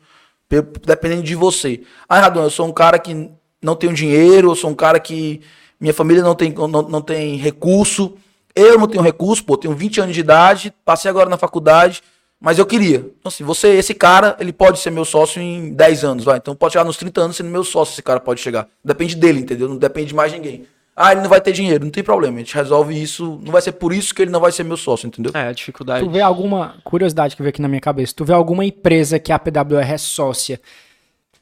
pe- 0.49 0.63
dependendo 0.87 1.23
de 1.25 1.35
você. 1.35 1.83
Ah, 2.09 2.21
Radon, 2.21 2.45
eu 2.45 2.51
sou 2.51 2.67
um 2.67 2.73
cara 2.73 2.99
que 2.99 3.31
não 3.61 3.75
tenho 3.75 3.93
dinheiro, 3.93 4.51
eu 4.51 4.55
sou 4.55 4.71
um 4.71 4.75
cara 4.75 5.01
que 5.01 5.41
minha 5.81 5.93
família 5.93 6.23
não 6.23 6.35
tem, 6.35 6.53
não, 6.53 6.69
não 6.83 7.03
tem 7.03 7.37
recurso, 7.37 8.15
eu 8.55 8.79
não 8.79 8.87
tenho 8.87 9.03
recurso, 9.03 9.45
pô, 9.45 9.57
tenho 9.57 9.75
20 9.75 10.01
anos 10.01 10.15
de 10.15 10.21
idade, 10.21 10.73
passei 10.85 11.11
agora 11.11 11.29
na 11.29 11.37
faculdade, 11.37 12.03
mas 12.41 12.59
eu 12.59 12.67
queria. 12.67 12.99
Então, 12.99 13.27
assim, 13.27 13.45
você, 13.45 13.69
esse 13.69 13.95
cara, 13.95 14.37
ele 14.39 14.53
pode 14.53 14.79
ser 14.79 14.91
meu 14.91 15.05
sócio 15.05 15.43
em 15.43 15.73
10 15.73 16.05
anos, 16.05 16.25
vai. 16.25 16.39
Então 16.39 16.55
pode 16.55 16.73
chegar 16.73 16.85
nos 16.85 16.97
30 16.97 17.21
anos 17.21 17.37
sendo 17.37 17.51
meu 17.51 17.65
sócio, 17.65 17.93
esse 17.93 18.03
cara 18.03 18.21
pode 18.21 18.41
chegar. 18.41 18.69
Depende 18.85 19.17
dele, 19.17 19.41
entendeu? 19.41 19.69
Não 19.69 19.77
depende 19.77 20.09
de 20.09 20.15
mais 20.15 20.33
ninguém. 20.33 20.65
Ah, 20.95 21.13
ele 21.13 21.21
não 21.21 21.29
vai 21.29 21.41
ter 21.41 21.53
dinheiro, 21.53 21.85
não 21.85 21.93
tem 21.93 22.03
problema. 22.03 22.37
A 22.37 22.39
gente 22.41 22.55
resolve 22.55 23.01
isso. 23.01 23.41
Não 23.45 23.53
vai 23.53 23.63
ser 23.63 23.73
por 23.73 23.93
isso 23.93 24.13
que 24.13 24.23
ele 24.23 24.33
não 24.33 24.41
vai 24.41 24.51
ser 24.51 24.65
meu 24.65 24.77
sócio, 24.77 25.07
entendeu? 25.07 25.31
É, 25.33 25.47
a 25.47 25.53
dificuldade. 25.53 26.05
Tu 26.05 26.11
vê 26.11 26.21
alguma 26.21 26.75
curiosidade 26.83 27.37
que 27.37 27.43
veio 27.43 27.51
aqui 27.51 27.63
na 27.63 27.69
minha 27.69 27.81
cabeça? 27.81 28.13
Tu 28.17 28.25
vê 28.25 28.33
alguma 28.33 28.65
empresa 28.65 29.17
que 29.19 29.31
a 29.33 29.39
PWR 29.39 29.93
é 29.93 29.99
sócia 29.99 30.61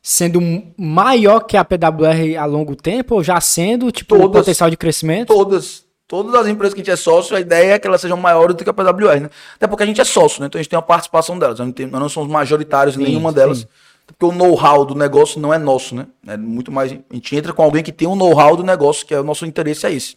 sendo 0.03 0.41
maior 0.77 1.41
que 1.41 1.57
a 1.57 1.65
PWR 1.65 2.37
a 2.39 2.45
longo 2.45 2.77
tempo 2.77 3.17
ou 3.17 3.25
já 3.25 3.41
sendo 3.41 3.91
tipo 3.91 4.15
o 4.15 4.21
Todas. 4.21 4.41
potencial 4.41 4.71
de 4.71 4.77
crescimento? 4.77 5.35
Todas. 5.35 5.86
Todas 6.09 6.35
as 6.35 6.47
empresas 6.47 6.73
que 6.73 6.81
a 6.81 6.85
gente 6.85 6.93
é 6.93 6.97
sócio, 6.97 7.37
a 7.37 7.41
ideia 7.41 7.75
é 7.75 7.79
que 7.79 7.87
elas 7.87 8.01
sejam 8.01 8.17
maiores 8.17 8.55
do 8.55 8.63
que 8.63 8.71
a 8.71 8.73
PWR, 8.73 9.21
né? 9.21 9.31
Até 9.57 9.67
porque 9.67 9.83
a 9.83 9.87
gente 9.87 10.01
é 10.01 10.05
sócio, 10.05 10.41
né? 10.41 10.47
Então 10.47 10.59
a 10.59 10.63
gente 10.63 10.71
tem 10.71 10.77
uma 10.77 10.83
participação 10.83 11.39
delas. 11.39 11.59
Nós 11.59 11.67
não, 11.67 11.73
tem- 11.73 11.87
nós 11.87 12.01
não 12.01 12.09
somos 12.09 12.31
majoritários 12.31 12.97
em 12.97 13.03
nenhuma 13.03 13.33
delas. 13.33 13.59
sim. 13.61 13.67
Porque 14.07 14.25
o 14.25 14.31
know-how 14.31 14.85
do 14.85 14.95
negócio 14.95 15.41
não 15.41 15.53
é 15.53 15.59
nosso, 15.59 15.97
né? 15.97 16.07
É 16.29 16.37
muito 16.37 16.71
mais. 16.71 16.93
A 16.93 17.15
gente 17.15 17.35
entra 17.37 17.53
com 17.53 17.61
alguém 17.63 17.83
que 17.83 17.91
tem 17.91 18.07
um 18.07 18.15
know-how 18.15 18.57
do 18.57 18.63
negócio, 18.63 19.05
que 19.05 19.13
é 19.13 19.19
o 19.19 19.25
nosso 19.25 19.45
interesse 19.45 19.85
é 19.85 19.93
esse. 19.93 20.17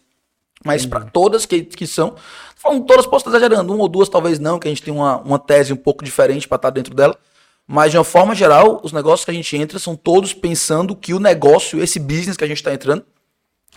Mas 0.64 0.86
para 0.86 1.06
todas 1.06 1.46
que, 1.48 1.64
que 1.64 1.88
são. 1.88 2.14
Falando 2.56 2.86
todas, 2.86 3.08
posso 3.08 3.28
estar 3.28 3.38
exagerando. 3.38 3.74
Uma 3.74 3.84
ou 3.84 3.88
duas, 3.90 4.08
talvez 4.08 4.38
não, 4.38 4.60
que 4.60 4.68
a 4.68 4.72
gente 4.72 4.84
tem 4.84 4.94
uma, 4.94 5.18
uma 5.22 5.40
tese 5.40 5.74
um 5.74 5.78
pouco 5.78 6.04
diferente 6.04 6.48
para 6.48 6.58
estar 6.58 6.70
dentro 6.70 6.94
dela. 6.94 7.18
Mas, 7.66 7.92
de 7.92 7.98
uma 7.98 8.04
forma 8.04 8.36
geral, 8.36 8.80
os 8.84 8.92
negócios 8.92 9.26
que 9.26 9.32
a 9.32 9.34
gente 9.34 9.56
entra 9.58 9.80
são 9.80 9.96
todos 9.96 10.34
pensando 10.34 10.96
que 10.96 11.14
o 11.14 11.20
negócio, 11.20 11.82
esse 11.82 12.00
business 12.00 12.36
que 12.38 12.44
a 12.44 12.48
gente 12.48 12.58
está 12.58 12.74
entrando, 12.74 13.04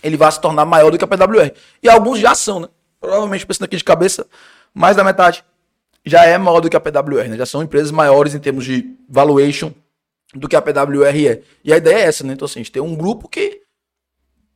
ele 0.03 0.17
vai 0.17 0.31
se 0.31 0.39
tornar 0.39 0.65
maior 0.65 0.91
do 0.91 0.97
que 0.97 1.03
a 1.03 1.07
PWR. 1.07 1.51
E 1.81 1.89
alguns 1.89 2.19
já 2.19 2.35
são, 2.35 2.59
né? 2.59 2.67
Provavelmente, 2.99 3.45
pensando 3.45 3.65
aqui 3.65 3.77
de 3.77 3.83
cabeça, 3.83 4.27
mais 4.73 4.95
da 4.95 5.03
metade 5.03 5.43
já 6.05 6.25
é 6.25 6.37
maior 6.37 6.59
do 6.59 6.69
que 6.69 6.75
a 6.75 6.79
PWR, 6.79 7.29
né? 7.29 7.37
Já 7.37 7.45
são 7.45 7.63
empresas 7.63 7.91
maiores 7.91 8.35
em 8.35 8.39
termos 8.39 8.65
de 8.65 8.95
valuation 9.09 9.71
do 10.35 10.47
que 10.47 10.55
a 10.55 10.61
PWR 10.61 11.27
é. 11.27 11.41
E 11.63 11.71
a 11.71 11.77
ideia 11.77 11.97
é 11.97 12.01
essa, 12.01 12.23
né? 12.25 12.33
Então, 12.33 12.45
assim, 12.45 12.59
a 12.59 12.63
gente 12.63 12.71
tem 12.71 12.81
um 12.81 12.95
grupo 12.95 13.27
que 13.29 13.61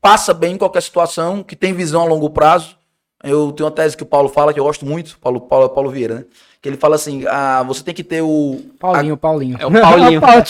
passa 0.02 0.34
bem 0.34 0.56
em 0.56 0.58
qualquer 0.58 0.82
situação, 0.82 1.44
que 1.44 1.56
tem 1.56 1.74
visão 1.74 2.02
a 2.02 2.06
longo 2.06 2.30
prazo. 2.30 2.76
Eu 3.24 3.52
tenho 3.52 3.68
uma 3.68 3.76
tese 3.76 3.96
que 3.96 4.04
o 4.04 4.06
Paulo 4.06 4.30
fala, 4.30 4.54
que 4.54 4.60
eu 4.60 4.64
gosto 4.64 4.86
muito, 4.86 5.18
Paulo, 5.20 5.42
Paulo, 5.42 5.70
Paulo 5.70 5.90
Vieira, 5.90 6.16
né? 6.16 6.26
Que 6.62 6.70
ele 6.70 6.78
fala 6.78 6.96
assim, 6.96 7.26
ah, 7.28 7.64
você 7.64 7.84
tem 7.84 7.94
que 7.94 8.04
ter 8.04 8.22
o... 8.22 8.60
Paulinho, 8.80 9.18
Paulinho. 9.18 9.58
É 9.60 9.66
o 9.66 9.72
Paulinho. 9.72 10.22
Paulo, 10.22 10.44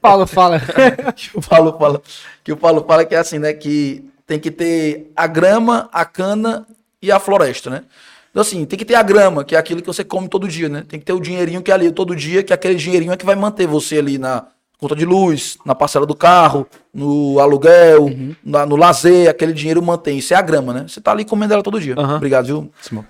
Paulo 0.00 0.26
fala. 0.26 0.60
que 1.14 1.30
o 1.36 1.42
Paulo 1.42 1.76
fala, 1.78 2.02
que 2.42 2.52
o 2.52 2.56
Paulo 2.56 2.84
fala 2.86 3.04
que 3.04 3.14
é 3.14 3.18
assim, 3.18 3.38
né, 3.38 3.52
que 3.52 4.11
tem 4.26 4.38
que 4.38 4.50
ter 4.50 5.10
a 5.16 5.26
grama, 5.26 5.88
a 5.92 6.04
cana 6.04 6.66
e 7.00 7.10
a 7.10 7.18
floresta, 7.18 7.68
né? 7.70 7.82
Então 8.30 8.40
assim, 8.40 8.64
tem 8.64 8.78
que 8.78 8.84
ter 8.84 8.94
a 8.94 9.02
grama, 9.02 9.44
que 9.44 9.54
é 9.54 9.58
aquilo 9.58 9.80
que 9.82 9.86
você 9.86 10.02
come 10.04 10.28
todo 10.28 10.48
dia, 10.48 10.68
né? 10.68 10.84
Tem 10.88 10.98
que 10.98 11.04
ter 11.04 11.12
o 11.12 11.20
dinheirinho 11.20 11.62
que 11.62 11.70
é 11.70 11.74
ali 11.74 11.90
todo 11.92 12.16
dia, 12.16 12.42
que 12.42 12.52
aquele 12.52 12.74
dinheirinho 12.76 13.12
é 13.12 13.16
que 13.16 13.26
vai 13.26 13.34
manter 13.34 13.66
você 13.66 13.98
ali 13.98 14.16
na 14.18 14.46
conta 14.78 14.96
de 14.96 15.04
luz, 15.04 15.58
na 15.66 15.74
parcela 15.74 16.04
do 16.06 16.14
carro, 16.14 16.66
no 16.92 17.38
aluguel, 17.38 18.08
na- 18.42 18.64
no 18.66 18.74
lazer, 18.74 19.28
aquele 19.28 19.52
dinheiro 19.52 19.80
mantém. 19.82 20.18
Isso 20.18 20.32
é 20.34 20.36
a 20.36 20.42
grama, 20.42 20.72
né? 20.72 20.86
Você 20.88 21.00
tá 21.00 21.12
ali 21.12 21.24
comendo 21.24 21.52
ela 21.54 21.62
todo 21.62 21.78
dia. 21.80 21.94
Aham. 21.96 22.16
Obrigado, 22.16 22.46
viu, 22.46 22.72
Simão? 22.80 23.04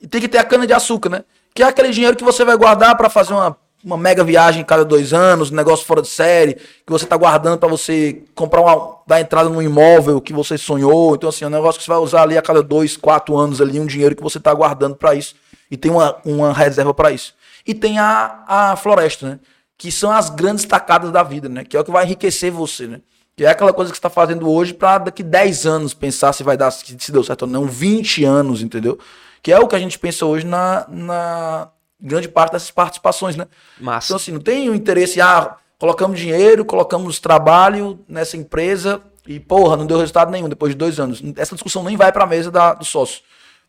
E 0.00 0.06
tem 0.06 0.20
que 0.20 0.28
ter 0.28 0.38
a 0.38 0.44
cana 0.44 0.66
de 0.66 0.72
açúcar, 0.72 1.08
né? 1.08 1.24
Que 1.54 1.62
é 1.62 1.66
aquele 1.66 1.90
dinheiro 1.90 2.16
que 2.16 2.24
você 2.24 2.44
vai 2.44 2.56
guardar 2.56 2.96
para 2.96 3.08
fazer 3.08 3.32
uma, 3.32 3.56
uma 3.84 3.96
mega 3.96 4.22
viagem 4.22 4.64
cada 4.64 4.84
dois 4.84 5.12
anos, 5.12 5.50
um 5.50 5.54
negócio 5.54 5.84
fora 5.84 6.00
de 6.00 6.08
série, 6.08 6.54
que 6.54 6.90
você 6.90 7.04
tá 7.04 7.16
guardando 7.16 7.58
para 7.58 7.68
você 7.68 8.22
comprar 8.34 8.60
uma. 8.60 8.98
dar 9.06 9.20
entrada 9.20 9.48
num 9.48 9.60
imóvel 9.60 10.20
que 10.20 10.32
você 10.32 10.56
sonhou. 10.56 11.14
Então, 11.14 11.28
assim, 11.28 11.44
é 11.44 11.48
um 11.48 11.50
negócio 11.50 11.78
que 11.78 11.84
você 11.84 11.90
vai 11.90 12.00
usar 12.00 12.22
ali 12.22 12.38
a 12.38 12.42
cada 12.42 12.62
dois, 12.62 12.96
quatro 12.96 13.36
anos 13.36 13.60
ali, 13.60 13.80
um 13.80 13.86
dinheiro 13.86 14.14
que 14.14 14.22
você 14.22 14.38
tá 14.38 14.54
guardando 14.54 14.94
para 14.94 15.14
isso. 15.14 15.34
E 15.70 15.76
tem 15.76 15.90
uma, 15.90 16.16
uma 16.24 16.52
reserva 16.52 16.94
para 16.94 17.10
isso. 17.10 17.34
E 17.66 17.74
tem 17.74 17.98
a, 17.98 18.44
a 18.46 18.76
floresta, 18.76 19.28
né? 19.28 19.40
Que 19.76 19.90
são 19.90 20.10
as 20.10 20.30
grandes 20.30 20.64
tacadas 20.64 21.10
da 21.10 21.22
vida, 21.22 21.48
né? 21.48 21.64
Que 21.64 21.76
é 21.76 21.80
o 21.80 21.84
que 21.84 21.90
vai 21.90 22.04
enriquecer 22.04 22.52
você, 22.52 22.86
né? 22.86 23.00
Que 23.36 23.44
é 23.44 23.48
aquela 23.48 23.72
coisa 23.72 23.90
que 23.90 23.96
você 23.96 23.98
está 23.98 24.10
fazendo 24.10 24.48
hoje 24.48 24.74
para 24.74 24.98
daqui 24.98 25.22
10 25.22 25.66
anos 25.66 25.94
pensar 25.94 26.32
se 26.32 26.42
vai 26.42 26.56
dar, 26.56 26.70
se 26.70 27.10
deu 27.10 27.24
certo 27.24 27.42
ou 27.42 27.48
não, 27.48 27.66
20 27.66 28.24
anos, 28.24 28.62
entendeu? 28.62 28.98
Que 29.42 29.50
é 29.50 29.58
o 29.58 29.66
que 29.66 29.74
a 29.74 29.78
gente 29.78 29.98
pensa 29.98 30.26
hoje 30.26 30.46
na, 30.46 30.86
na 30.88 31.68
grande 32.02 32.28
parte 32.28 32.52
dessas 32.52 32.70
participações, 32.70 33.36
né? 33.36 33.46
Massa. 33.80 34.08
Então, 34.08 34.16
assim, 34.16 34.32
não 34.32 34.40
tem 34.40 34.68
o 34.68 34.74
interesse, 34.74 35.20
ah, 35.20 35.56
colocamos 35.78 36.18
dinheiro, 36.18 36.64
colocamos 36.64 37.20
trabalho 37.20 38.00
nessa 38.08 38.36
empresa 38.36 39.00
e, 39.26 39.38
porra, 39.38 39.76
não 39.76 39.86
deu 39.86 39.98
resultado 39.98 40.30
nenhum 40.30 40.48
depois 40.48 40.72
de 40.72 40.78
dois 40.78 40.98
anos. 40.98 41.22
Essa 41.36 41.54
discussão 41.54 41.84
nem 41.84 41.96
vai 41.96 42.10
para 42.10 42.24
a 42.24 42.26
mesa 42.26 42.50
da, 42.50 42.74
do 42.74 42.84
sócio. 42.84 43.22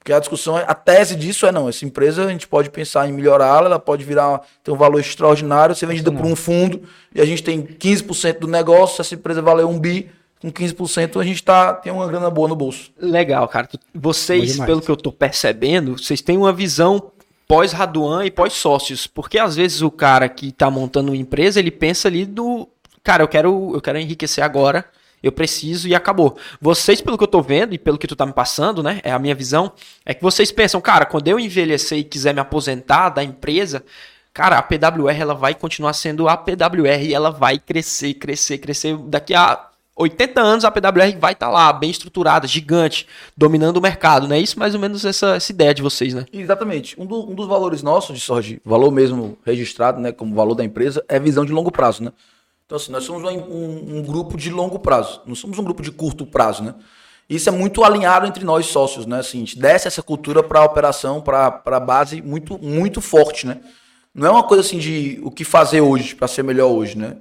Porque 0.04 0.12
a 0.12 0.20
discussão, 0.20 0.60
é, 0.60 0.66
a 0.68 0.74
tese 0.74 1.16
disso 1.16 1.46
é 1.46 1.52
não, 1.52 1.70
essa 1.70 1.86
empresa 1.86 2.26
a 2.26 2.30
gente 2.30 2.46
pode 2.46 2.70
pensar 2.70 3.08
em 3.08 3.14
melhorá-la, 3.14 3.68
ela 3.68 3.80
pode 3.80 4.04
virar, 4.04 4.42
ter 4.62 4.70
um 4.70 4.76
valor 4.76 5.00
extraordinário, 5.00 5.74
ser 5.74 5.86
vendida 5.86 6.12
por 6.12 6.26
um 6.26 6.36
fundo 6.36 6.84
e 7.16 7.22
a 7.22 7.26
gente 7.26 7.42
tem 7.42 7.64
15% 7.64 8.40
do 8.40 8.48
negócio, 8.48 8.98
se 8.98 9.02
essa 9.02 9.16
empresa 9.16 9.42
valer 9.42 9.66
um 9.66 9.80
bi, 9.80 10.12
com 10.42 10.52
15% 10.52 11.22
a 11.22 11.24
gente 11.24 11.42
tá, 11.42 11.74
tem 11.74 11.94
uma 11.94 12.06
grana 12.06 12.30
boa 12.30 12.50
no 12.50 12.56
bolso. 12.56 12.92
Legal, 13.00 13.48
cara. 13.48 13.70
Vocês, 13.96 14.60
pelo 14.60 14.82
que 14.82 14.92
eu 14.92 14.98
tô 14.98 15.10
percebendo, 15.10 15.98
vocês 15.98 16.22
têm 16.22 16.38
uma 16.38 16.52
visão 16.52 17.13
pós-Raduan 17.48 18.26
e 18.26 18.32
pós-sócios. 18.32 19.08
Porque 19.08 19.38
às 19.38 19.56
vezes 19.56 19.82
o 19.82 19.92
cara 19.92 20.28
que 20.30 20.52
tá 20.52 20.70
montando 20.70 21.12
uma 21.12 21.18
empresa, 21.18 21.60
ele 21.60 21.72
pensa 21.72 22.08
ali 22.08 22.26
do. 22.26 22.68
Cara, 23.04 23.24
eu 23.24 23.28
quero, 23.28 23.72
eu 23.74 23.82
quero 23.82 24.00
enriquecer 24.00 24.44
agora, 24.44 24.86
eu 25.22 25.32
preciso 25.32 25.88
e 25.88 25.96
acabou. 25.96 26.38
Vocês, 26.62 27.02
pelo 27.02 27.18
que 27.18 27.24
eu 27.24 27.28
tô 27.28 27.42
vendo 27.42 27.74
e 27.74 27.78
pelo 27.78 27.98
que 27.98 28.08
tu 28.08 28.16
tá 28.16 28.26
me 28.26 28.34
passando, 28.34 28.82
né? 28.82 29.02
É 29.04 29.12
a 29.12 29.20
minha 29.20 29.36
visão, 29.36 29.74
é 30.06 30.14
que 30.14 30.22
vocês 30.22 30.52
pensam, 30.52 30.80
cara, 30.80 31.06
quando 31.06 31.28
eu 31.28 31.40
envelhecer 31.40 31.98
e 31.98 32.04
quiser 32.04 32.34
me 32.34 32.40
aposentar 32.40 33.10
da 33.10 33.24
empresa. 33.24 33.84
Cara, 34.34 34.58
a 34.58 34.64
PWR 34.64 35.16
ela 35.16 35.36
vai 35.36 35.54
continuar 35.54 35.94
sendo 35.94 36.28
a 36.28 36.36
PWR 36.36 37.04
e 37.04 37.14
ela 37.14 37.30
vai 37.30 37.60
crescer, 37.60 38.16
crescer, 38.16 38.58
crescer. 38.58 38.98
Daqui 38.98 39.36
a 39.36 39.70
80 39.96 40.42
anos 40.42 40.66
a 40.66 40.72
PWR 40.72 41.18
vai 41.20 41.34
estar 41.34 41.50
lá, 41.50 41.72
bem 41.72 41.90
estruturada, 41.92 42.48
gigante, 42.48 43.08
dominando 43.38 43.78
o 43.78 43.82
mercado, 43.82 44.28
não 44.28 44.36
é 44.36 44.40
isso 44.40 44.58
mais 44.58 44.74
ou 44.74 44.82
menos 44.82 45.06
essa, 45.06 45.36
essa 45.36 45.52
ideia 45.52 45.74
de 45.74 45.82
vocês, 45.82 46.14
né? 46.14 46.26
Exatamente. 46.34 47.00
Um, 47.00 47.06
do- 47.06 47.30
um 47.30 47.36
dos 47.36 47.48
valores 47.48 47.84
nossos 47.84 48.16
de 48.18 48.22
Sorge, 48.24 48.60
valor 48.66 48.92
mesmo 48.92 49.38
registrado, 49.46 50.00
né, 50.02 50.12
como 50.12 50.34
valor 50.34 50.56
da 50.56 50.64
empresa, 50.64 51.04
é 51.08 51.20
visão 51.20 51.46
de 51.46 51.52
longo 51.52 51.72
prazo, 51.72 52.04
né? 52.04 52.12
Então, 52.66 52.76
assim, 52.78 52.92
nós 52.92 53.04
somos 53.04 53.24
um, 53.24 53.28
um- 53.38 53.98
um 53.98 54.04
grupo 54.04 54.36
de 54.36 54.50
longo 54.50 54.80
prazo, 54.80 55.22
não 55.28 55.36
somos 55.36 55.60
um 55.60 55.64
grupo 55.64 55.84
de 55.84 55.92
curto 55.92 56.26
prazo, 56.26 56.64
né? 56.64 56.74
Isso 57.30 57.48
é 57.48 57.52
muito 57.52 57.84
alinhado 57.84 58.26
entre 58.26 58.44
nós 58.44 58.66
sócios, 58.66 59.06
né? 59.06 59.20
Assim, 59.20 59.38
a 59.38 59.40
gente 59.42 59.60
desce 59.60 59.88
essa 59.88 60.02
cultura 60.04 60.42
para 60.44 60.60
a 60.60 60.66
operação, 60.66 61.22
para 61.22 61.62
a 61.66 61.80
base 61.80 62.22
muito, 62.22 62.58
muito 62.58 63.00
forte, 63.00 63.46
né? 63.46 63.60
Não 64.14 64.28
é 64.28 64.32
uma 64.32 64.44
coisa 64.44 64.62
assim 64.62 64.78
de 64.78 65.20
o 65.24 65.32
que 65.32 65.44
fazer 65.44 65.82
hoje 65.82 66.16
para 66.16 66.28
ser 66.28 66.44
melhor 66.44 66.70
hoje, 66.72 66.98
né? 66.98 67.18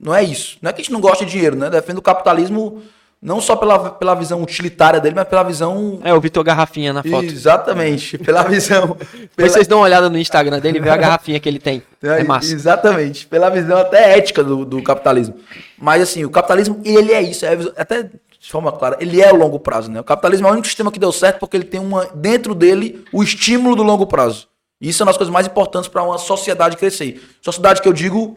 Não 0.00 0.14
é 0.14 0.22
isso. 0.22 0.58
Não 0.60 0.70
é 0.70 0.72
que 0.72 0.80
a 0.80 0.84
gente 0.84 0.92
não 0.92 1.00
gosta 1.00 1.24
de 1.24 1.30
dinheiro, 1.30 1.56
né? 1.56 1.70
Defende 1.70 1.98
o 1.98 2.02
capitalismo 2.02 2.82
não 3.24 3.40
só 3.40 3.56
pela, 3.56 3.90
pela 3.90 4.14
visão 4.14 4.42
utilitária 4.42 5.00
dele, 5.00 5.14
mas 5.14 5.26
pela 5.26 5.42
visão. 5.42 5.98
É, 6.04 6.10
eu 6.10 6.20
vi 6.20 6.28
tua 6.28 6.44
garrafinha 6.44 6.92
na 6.92 7.02
foto. 7.02 7.24
Exatamente. 7.24 8.18
Pela 8.22 8.42
visão. 8.42 8.98
Pela, 9.34 9.48
vocês 9.48 9.66
dão 9.66 9.78
uma 9.78 9.84
olhada 9.84 10.10
no 10.10 10.18
Instagram 10.18 10.60
dele 10.60 10.76
e 10.76 10.80
vê 10.80 10.90
a 10.90 10.96
garrafinha 10.96 11.40
que 11.40 11.48
ele 11.48 11.58
tem. 11.58 11.82
É 12.02 12.22
massa. 12.22 12.52
Exatamente. 12.52 13.26
Pela 13.26 13.48
visão 13.48 13.78
até 13.78 14.18
ética 14.18 14.44
do, 14.44 14.66
do 14.66 14.82
capitalismo. 14.82 15.36
Mas 15.78 16.02
assim, 16.02 16.22
o 16.22 16.28
capitalismo, 16.28 16.82
ele 16.84 17.12
é 17.12 17.22
isso. 17.22 17.46
É 17.46 17.56
até 17.78 18.02
de 18.02 18.50
forma 18.50 18.70
clara, 18.70 18.98
ele 19.00 19.22
é 19.22 19.32
o 19.32 19.36
longo 19.36 19.58
prazo, 19.58 19.90
né? 19.90 20.00
O 20.00 20.04
capitalismo 20.04 20.46
é 20.46 20.50
o 20.50 20.52
único 20.52 20.66
sistema 20.66 20.92
que 20.92 20.98
deu 20.98 21.10
certo 21.10 21.38
porque 21.38 21.56
ele 21.56 21.64
tem 21.64 21.80
uma 21.80 22.04
dentro 22.14 22.54
dele 22.54 23.06
o 23.10 23.22
estímulo 23.22 23.74
do 23.74 23.82
longo 23.82 24.06
prazo. 24.06 24.48
Isso 24.78 25.02
é 25.02 25.04
uma 25.04 25.12
das 25.12 25.16
coisas 25.16 25.32
mais 25.32 25.46
importantes 25.46 25.88
para 25.88 26.02
uma 26.02 26.18
sociedade 26.18 26.76
crescer. 26.76 27.22
Sociedade 27.40 27.80
que 27.80 27.88
eu 27.88 27.92
digo 27.94 28.36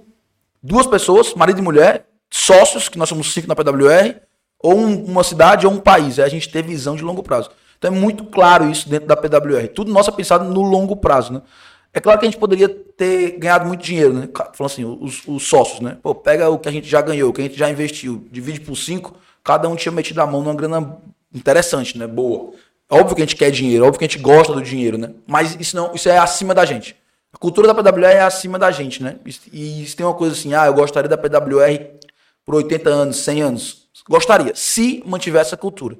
duas 0.61 0.87
pessoas, 0.87 1.33
marido 1.33 1.59
e 1.59 1.61
mulher, 1.61 2.05
sócios, 2.29 2.89
que 2.89 2.97
nós 2.97 3.09
somos 3.09 3.33
cinco 3.33 3.47
na 3.47 3.55
PWR, 3.55 4.15
ou 4.59 4.75
um- 4.75 5.05
uma 5.05 5.23
cidade 5.23 5.65
ou 5.67 5.73
um 5.73 5.79
país. 5.79 6.19
Aí 6.19 6.25
a 6.25 6.29
gente 6.29 6.49
ter 6.49 6.63
visão 6.63 6.95
de 6.95 7.03
longo 7.03 7.23
prazo. 7.23 7.49
Então 7.77 7.93
é 7.93 7.97
muito 7.97 8.25
claro 8.25 8.69
isso 8.69 8.89
dentro 8.89 9.07
da 9.07 9.15
PWR. 9.15 9.67
Tudo 9.67 9.91
nosso 9.93 10.09
é 10.09 10.13
pensado 10.13 10.45
no 10.45 10.61
longo 10.61 10.95
prazo, 10.95 11.33
né? 11.33 11.41
É 11.93 11.99
claro 11.99 12.19
que 12.19 12.25
a 12.25 12.29
gente 12.29 12.39
poderia 12.39 12.67
ter 12.67 13.37
ganhado 13.39 13.65
muito 13.65 13.83
dinheiro, 13.83 14.13
né? 14.13 14.29
Falando 14.53 14.71
assim, 14.71 14.83
os, 14.85 15.21
os 15.27 15.47
sócios, 15.47 15.79
né? 15.79 15.97
Pô, 16.01 16.13
pega 16.13 16.49
o 16.49 16.59
que 16.59 16.67
a 16.67 16.71
gente 16.71 16.87
já 16.87 17.01
ganhou, 17.01 17.29
o 17.29 17.33
que 17.33 17.41
a 17.41 17.43
gente 17.43 17.57
já 17.57 17.69
investiu, 17.69 18.27
divide 18.31 18.59
por 18.59 18.75
cinco, 18.75 19.15
cada 19.43 19.69
um 19.69 19.75
tinha 19.75 19.91
metido 19.91 20.19
a 20.19 20.27
mão 20.27 20.41
numa 20.43 20.53
grana 20.55 20.97
interessante, 21.33 21.97
né? 21.97 22.05
Boa. 22.07 22.51
Óbvio 22.89 23.15
que 23.15 23.21
a 23.21 23.25
gente 23.25 23.35
quer 23.35 23.51
dinheiro, 23.51 23.85
óbvio 23.85 23.99
que 23.99 24.05
a 24.05 24.07
gente 24.07 24.19
gosta 24.19 24.53
do 24.53 24.61
dinheiro, 24.61 24.97
né? 24.97 25.11
Mas 25.27 25.55
isso 25.59 25.75
não, 25.75 25.93
isso 25.93 26.07
é 26.09 26.17
acima 26.17 26.53
da 26.53 26.65
gente. 26.65 26.95
A 27.37 27.39
cultura 27.39 27.71
da 27.71 27.75
PWR 27.75 28.05
é 28.05 28.21
acima 28.21 28.57
da 28.57 28.71
gente, 28.71 29.03
né? 29.03 29.17
E 29.53 29.83
isso 29.83 29.95
tem 29.95 30.03
uma 30.03 30.15
coisa 30.15 30.33
assim, 30.33 30.55
ah, 30.55 30.65
eu 30.65 30.73
gostaria 30.73 31.07
da 31.07 31.15
PWR 31.15 31.85
por 32.43 32.55
80 32.55 32.89
anos, 32.89 33.17
100 33.17 33.41
anos. 33.43 33.87
Gostaria, 34.09 34.53
se 34.55 35.03
mantivesse 35.05 35.53
a 35.53 35.57
cultura. 35.57 35.95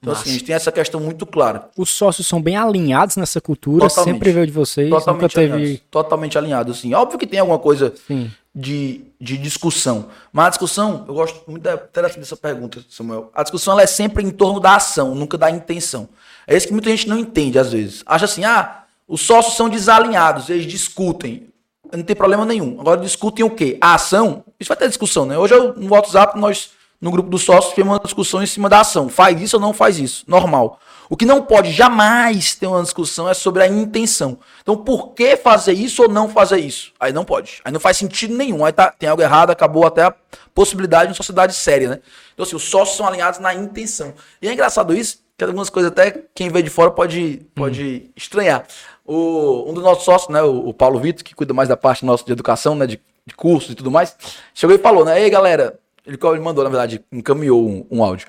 Então, 0.00 0.12
assim, 0.12 0.30
a 0.30 0.32
gente 0.32 0.44
tem 0.44 0.54
essa 0.54 0.72
questão 0.72 0.98
muito 0.98 1.24
clara. 1.24 1.68
Os 1.76 1.90
sócios 1.90 2.26
são 2.26 2.42
bem 2.42 2.56
alinhados 2.56 3.16
nessa 3.16 3.40
cultura, 3.40 3.86
Totalmente. 3.86 4.14
sempre 4.14 4.32
veio 4.32 4.46
de 4.46 4.52
vocês, 4.52 4.88
nunca 4.88 5.00
Totalmente 5.00 5.34
teve... 5.34 5.52
alinhados. 5.52 5.82
Totalmente 5.88 6.38
alinhado, 6.38 6.72
assim. 6.72 6.92
Óbvio 6.92 7.18
que 7.20 7.26
tem 7.26 7.38
alguma 7.38 7.58
coisa 7.58 7.94
Sim. 8.08 8.28
de, 8.52 9.04
de 9.20 9.38
discussão. 9.38 10.06
Mas 10.32 10.46
a 10.46 10.50
discussão, 10.50 11.04
eu 11.06 11.14
gosto 11.14 11.48
muito 11.48 11.62
da, 11.62 11.76
dessa 11.76 12.36
pergunta, 12.36 12.82
Samuel. 12.88 13.30
A 13.32 13.44
discussão 13.44 13.74
ela 13.74 13.82
é 13.82 13.86
sempre 13.86 14.24
em 14.24 14.30
torno 14.30 14.58
da 14.58 14.74
ação, 14.74 15.14
nunca 15.14 15.38
da 15.38 15.48
intenção. 15.50 16.08
É 16.48 16.56
isso 16.56 16.66
que 16.66 16.72
muita 16.72 16.90
gente 16.90 17.06
não 17.06 17.16
entende, 17.16 17.60
às 17.60 17.70
vezes. 17.70 18.02
Acha 18.04 18.24
assim, 18.24 18.44
ah, 18.44 18.79
os 19.10 19.22
sócios 19.22 19.56
são 19.56 19.68
desalinhados, 19.68 20.48
eles 20.48 20.66
discutem. 20.66 21.48
Não 21.92 22.04
tem 22.04 22.14
problema 22.14 22.44
nenhum. 22.44 22.80
Agora 22.80 23.00
discutem 23.00 23.44
o 23.44 23.50
quê? 23.50 23.76
A 23.80 23.94
ação. 23.94 24.44
Isso 24.58 24.68
vai 24.68 24.76
ter 24.76 24.86
discussão, 24.86 25.26
né? 25.26 25.36
Hoje 25.36 25.52
eu, 25.52 25.74
no 25.74 25.90
WhatsApp, 25.90 26.38
nós, 26.38 26.70
no 27.00 27.10
grupo 27.10 27.28
dos 27.28 27.42
sócios, 27.42 27.74
tivemos 27.74 27.94
uma 27.94 28.04
discussão 28.04 28.40
em 28.40 28.46
cima 28.46 28.68
da 28.68 28.82
ação. 28.82 29.08
Faz 29.08 29.42
isso 29.42 29.56
ou 29.56 29.60
não 29.60 29.72
faz 29.72 29.98
isso? 29.98 30.22
Normal. 30.28 30.78
O 31.08 31.16
que 31.16 31.26
não 31.26 31.42
pode 31.42 31.72
jamais 31.72 32.54
ter 32.54 32.68
uma 32.68 32.80
discussão 32.84 33.28
é 33.28 33.34
sobre 33.34 33.64
a 33.64 33.66
intenção. 33.66 34.38
Então, 34.62 34.76
por 34.76 35.08
que 35.08 35.36
fazer 35.36 35.72
isso 35.72 36.02
ou 36.04 36.08
não 36.08 36.28
fazer 36.28 36.60
isso? 36.60 36.92
Aí 37.00 37.12
não 37.12 37.24
pode. 37.24 37.60
Aí 37.64 37.72
não 37.72 37.80
faz 37.80 37.96
sentido 37.96 38.36
nenhum. 38.36 38.64
Aí 38.64 38.72
tá, 38.72 38.92
tem 38.92 39.08
algo 39.08 39.20
errado, 39.20 39.50
acabou 39.50 39.84
até 39.84 40.04
a 40.04 40.14
possibilidade 40.54 41.06
de 41.06 41.10
uma 41.10 41.16
sociedade 41.16 41.52
séria, 41.54 41.88
né? 41.88 42.00
Então, 42.32 42.46
assim, 42.46 42.54
os 42.54 42.62
sócios 42.62 42.96
são 42.96 43.08
alinhados 43.08 43.40
na 43.40 43.52
intenção. 43.52 44.14
E 44.40 44.46
é 44.46 44.52
engraçado 44.52 44.94
isso, 44.94 45.18
que 45.36 45.42
algumas 45.42 45.68
coisas 45.68 45.90
até 45.90 46.26
quem 46.32 46.48
vê 46.48 46.62
de 46.62 46.70
fora 46.70 46.92
pode, 46.92 47.44
pode 47.56 48.12
estranhar. 48.14 48.64
O, 49.12 49.68
um 49.68 49.74
dos 49.74 49.82
nossos 49.82 50.04
sócios, 50.04 50.30
né, 50.30 50.40
o, 50.40 50.68
o 50.68 50.74
Paulo 50.74 51.00
Vitor, 51.00 51.24
que 51.24 51.34
cuida 51.34 51.52
mais 51.52 51.68
da 51.68 51.76
parte 51.76 52.04
nossa 52.04 52.24
de 52.24 52.30
educação, 52.30 52.76
né, 52.76 52.86
de, 52.86 53.00
de 53.26 53.34
cursos 53.34 53.72
e 53.72 53.74
tudo 53.74 53.90
mais, 53.90 54.16
chegou 54.54 54.76
e 54.76 54.78
falou, 54.78 55.04
né, 55.04 55.20
ei 55.20 55.28
galera, 55.28 55.78
ele, 56.06 56.16
ele 56.22 56.40
mandou, 56.40 56.62
na 56.62 56.70
verdade, 56.70 57.04
encaminhou 57.10 57.68
um, 57.68 57.84
um 57.90 58.04
áudio, 58.04 58.28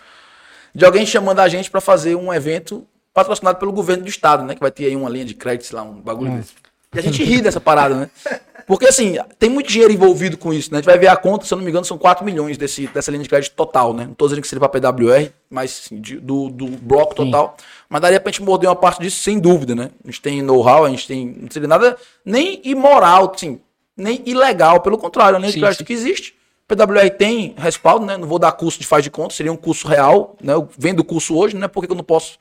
de 0.73 0.83
alguém 0.83 1.05
chamando 1.05 1.39
a 1.39 1.47
gente 1.47 1.69
para 1.69 1.81
fazer 1.81 2.15
um 2.15 2.33
evento 2.33 2.87
patrocinado 3.13 3.59
pelo 3.59 3.71
governo 3.71 4.03
do 4.03 4.09
estado, 4.09 4.43
né, 4.43 4.55
que 4.55 4.59
vai 4.59 4.71
ter 4.71 4.85
aí 4.85 4.95
uma 4.95 5.09
linha 5.09 5.25
de 5.25 5.35
crédito, 5.35 5.67
sei 5.67 5.75
lá, 5.75 5.83
um 5.83 6.01
bagulho 6.01 6.31
desse. 6.31 6.53
E 6.95 6.99
a 6.99 7.01
gente 7.01 7.23
ri 7.23 7.41
dessa 7.41 7.61
parada, 7.61 7.95
né? 7.95 8.09
Porque 8.71 8.87
assim, 8.87 9.17
tem 9.37 9.49
muito 9.49 9.67
dinheiro 9.67 9.91
envolvido 9.91 10.37
com 10.37 10.53
isso, 10.53 10.71
né? 10.71 10.77
A 10.77 10.81
gente 10.81 10.85
vai 10.85 10.97
ver 10.97 11.07
a 11.09 11.17
conta, 11.17 11.45
se 11.45 11.53
eu 11.53 11.57
não 11.57 11.63
me 11.65 11.69
engano, 11.69 11.83
são 11.83 11.97
4 11.97 12.23
milhões 12.23 12.57
desse, 12.57 12.87
dessa 12.87 13.11
linha 13.11 13.21
de 13.21 13.27
crédito 13.27 13.53
total, 13.53 13.93
né? 13.93 14.05
Não 14.05 14.13
tô 14.13 14.25
dizendo 14.27 14.41
que 14.41 14.47
seria 14.47 14.65
para 14.65 14.79
PWR, 14.93 15.29
mas 15.49 15.81
assim, 15.83 15.99
de- 15.99 16.21
do, 16.21 16.47
do 16.49 16.67
bloco 16.67 17.13
total. 17.13 17.57
Mas 17.89 18.01
daria 18.01 18.17
pra 18.17 18.31
gente 18.31 18.41
morder 18.41 18.69
uma 18.69 18.75
parte 18.77 19.01
disso 19.01 19.21
sem 19.23 19.41
dúvida, 19.41 19.75
né? 19.75 19.89
A 20.01 20.07
gente 20.07 20.21
tem 20.21 20.41
know-how, 20.41 20.85
a 20.85 20.89
gente 20.89 21.05
tem. 21.05 21.35
Não 21.41 21.51
seria 21.51 21.67
nada 21.67 21.97
nem 22.23 22.61
imoral, 22.63 23.33
assim, 23.35 23.59
nem 23.97 24.21
ilegal, 24.25 24.79
pelo 24.79 24.97
contrário, 24.97 25.35
é 25.35 25.37
uma 25.37 25.39
linha 25.41 25.49
de 25.51 25.55
Sim, 25.55 25.59
crédito 25.59 25.79
sim. 25.79 25.83
que 25.83 25.91
existe. 25.91 26.33
PWR 26.65 27.09
tem 27.17 27.53
respaldo, 27.57 28.05
né? 28.05 28.15
Não 28.15 28.25
vou 28.25 28.39
dar 28.39 28.53
curso 28.53 28.79
de 28.79 28.87
faz 28.87 29.03
de 29.03 29.11
conta, 29.11 29.33
seria 29.33 29.51
um 29.51 29.57
curso 29.57 29.85
real, 29.85 30.37
né? 30.41 30.53
Eu 30.53 30.69
vendo 30.77 31.01
o 31.01 31.03
curso 31.03 31.35
hoje, 31.35 31.57
né? 31.57 31.67
Por 31.67 31.85
que 31.85 31.91
eu 31.91 31.95
não 31.97 32.05
posso 32.05 32.39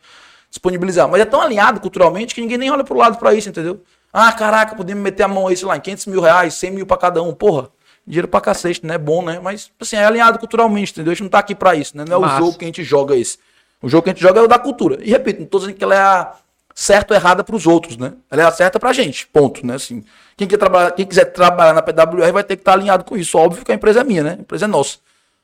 disponibilizar? 0.49 1.09
Mas 1.09 1.21
é 1.21 1.25
tão 1.25 1.41
alinhado 1.41 1.81
culturalmente 1.81 2.37
que 2.37 2.41
ninguém 2.41 2.57
nem 2.57 2.71
olha 2.71 2.85
pro 2.85 2.97
lado 2.97 3.19
pra 3.19 3.35
isso, 3.35 3.49
entendeu? 3.49 3.81
Ah, 4.13 4.33
caraca, 4.33 4.75
podemos 4.75 5.03
meter 5.03 5.23
a 5.23 5.29
mão 5.29 5.47
aí, 5.47 5.57
sei 5.57 5.69
lá, 5.69 5.77
em 5.77 5.81
500 5.81 6.07
mil 6.07 6.21
reais, 6.21 6.55
100 6.55 6.71
mil 6.73 6.87
pra 6.87 6.97
cada 6.97 7.23
um. 7.23 7.33
Porra, 7.33 7.69
dinheiro 8.07 8.27
pra 8.29 8.41
cacete, 8.41 8.85
né? 8.85 8.99
Bom, 8.99 9.23
né? 9.23 9.39
Mas, 9.41 9.71
assim, 9.81 9.97
é 9.97 10.05
alinhado 10.05 10.39
culturalmente, 10.39 10.93
entendeu? 10.93 11.13
A 11.13 11.15
gente 11.15 11.23
não 11.23 11.31
tá 11.31 11.39
aqui 11.39 11.55
pra 11.55 11.75
isso, 11.75 11.97
né? 11.97 12.05
Não 12.07 12.15
é 12.15 12.19
o 12.19 12.21
Massa. 12.23 12.39
jogo 12.39 12.59
que 12.59 12.65
a 12.65 12.69
gente 12.69 12.83
joga 12.83 13.17
esse. 13.17 13.39
O 13.81 13.89
jogo 13.89 14.05
que 14.05 14.11
a 14.11 14.13
gente 14.13 14.23
joga 14.23 14.41
é 14.41 14.43
o 14.43 14.49
da 14.49 14.59
cultura. 14.59 14.99
E 15.01 15.11
repito, 15.11 15.41
não 15.41 15.47
tô 15.47 15.59
dizendo 15.59 15.75
que 15.75 15.85
ela 15.85 15.95
é 15.95 16.01
a 16.01 16.35
certa 16.75 17.15
ou 17.15 17.19
errada 17.21 17.45
pros 17.45 17.67
outros, 17.67 17.97
né? 17.97 18.13
Ela 18.31 18.43
é 18.43 18.45
a 18.47 18.53
certa 18.53 18.79
pra 18.81 18.93
gente, 18.93 19.27
ponto, 19.29 19.65
né? 19.65 19.75
Assim, 19.75 20.05
quem, 20.37 20.47
quer 20.47 20.57
trabalhar, 20.57 20.91
quem 20.93 21.07
quiser 21.07 21.27
trabalhar 21.27 21.73
na 21.73 21.83
PWR 21.83 22.33
vai 22.33 22.45
ter 22.45 22.57
que 22.57 22.63
estar 22.63 22.73
alinhado 22.73 23.05
com 23.05 23.17
isso. 23.17 23.39
Óbvio 23.39 23.65
que 23.65 23.73
a 23.73 23.75
empresa 23.75 24.01
é 24.01 24.05
minha, 24.05 24.23
né? 24.23 24.31
A 24.39 24.41
empresa 24.43 24.65
é 24.65 24.69
nossa. 24.69 24.99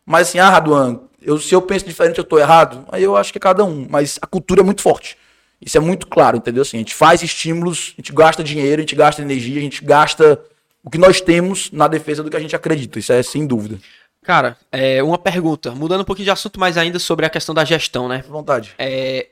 Mas 0.05 0.29
assim, 0.29 0.39
ah, 0.39 0.51
Raduan, 0.51 1.01
eu, 1.23 1.39
se 1.39 1.55
eu 1.55 1.63
penso 1.63 1.85
diferente, 1.85 2.19
eu 2.19 2.25
tô 2.25 2.39
errado. 2.39 2.85
Aí 2.91 3.03
eu 3.03 3.17
acho 3.17 3.33
que 3.33 3.39
é 3.39 3.41
cada 3.41 3.65
um. 3.65 3.87
Mas 3.89 4.19
a 4.21 4.27
cultura 4.27 4.61
é 4.61 4.65
muito 4.65 4.83
forte. 4.83 5.17
Isso 5.61 5.77
é 5.77 5.81
muito 5.81 6.07
claro, 6.07 6.37
entendeu? 6.37 6.63
Assim, 6.63 6.77
a 6.77 6.81
gente 6.81 6.95
faz 6.95 7.23
estímulos, 7.23 7.95
a 7.97 8.01
gente 8.01 8.13
gasta 8.13 8.45
dinheiro, 8.45 8.81
a 8.81 8.83
gente 8.83 8.95
gasta 8.95 9.23
energia, 9.23 9.59
a 9.59 9.63
gente 9.63 9.85
gasta 9.85 10.41
o 10.85 10.91
que 10.91 10.99
nós 10.99 11.21
temos 11.21 11.71
na 11.73 11.89
defesa 11.89 12.23
do 12.23 12.31
que 12.31 12.37
a 12.37 12.41
gente 12.41 12.55
acredita. 12.55 12.99
Isso 12.99 13.13
é 13.13 13.23
sem 13.23 13.47
dúvida. 13.47 13.79
Cara, 14.23 14.57
é, 14.73 15.03
uma 15.03 15.19
pergunta, 15.19 15.71
mudando 15.73 16.01
um 16.01 16.05
pouquinho 16.05 16.25
de 16.25 16.31
assunto, 16.31 16.59
mas 16.59 16.77
ainda 16.77 16.99
sobre 16.99 17.25
a 17.25 17.31
questão 17.31 17.55
da 17.55 17.65
gestão, 17.65 18.09
né? 18.09 18.25
À 18.29 18.31
vontade. 18.31 18.75
É, 18.79 19.29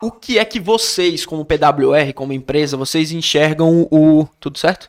o 0.00 0.10
que 0.10 0.38
é 0.38 0.44
que 0.44 0.58
vocês, 0.58 1.26
como 1.26 1.44
PWR, 1.44 2.12
como 2.14 2.32
empresa, 2.32 2.76
vocês 2.76 3.12
enxergam 3.12 3.86
o. 3.90 4.26
Tudo 4.40 4.58
certo? 4.58 4.88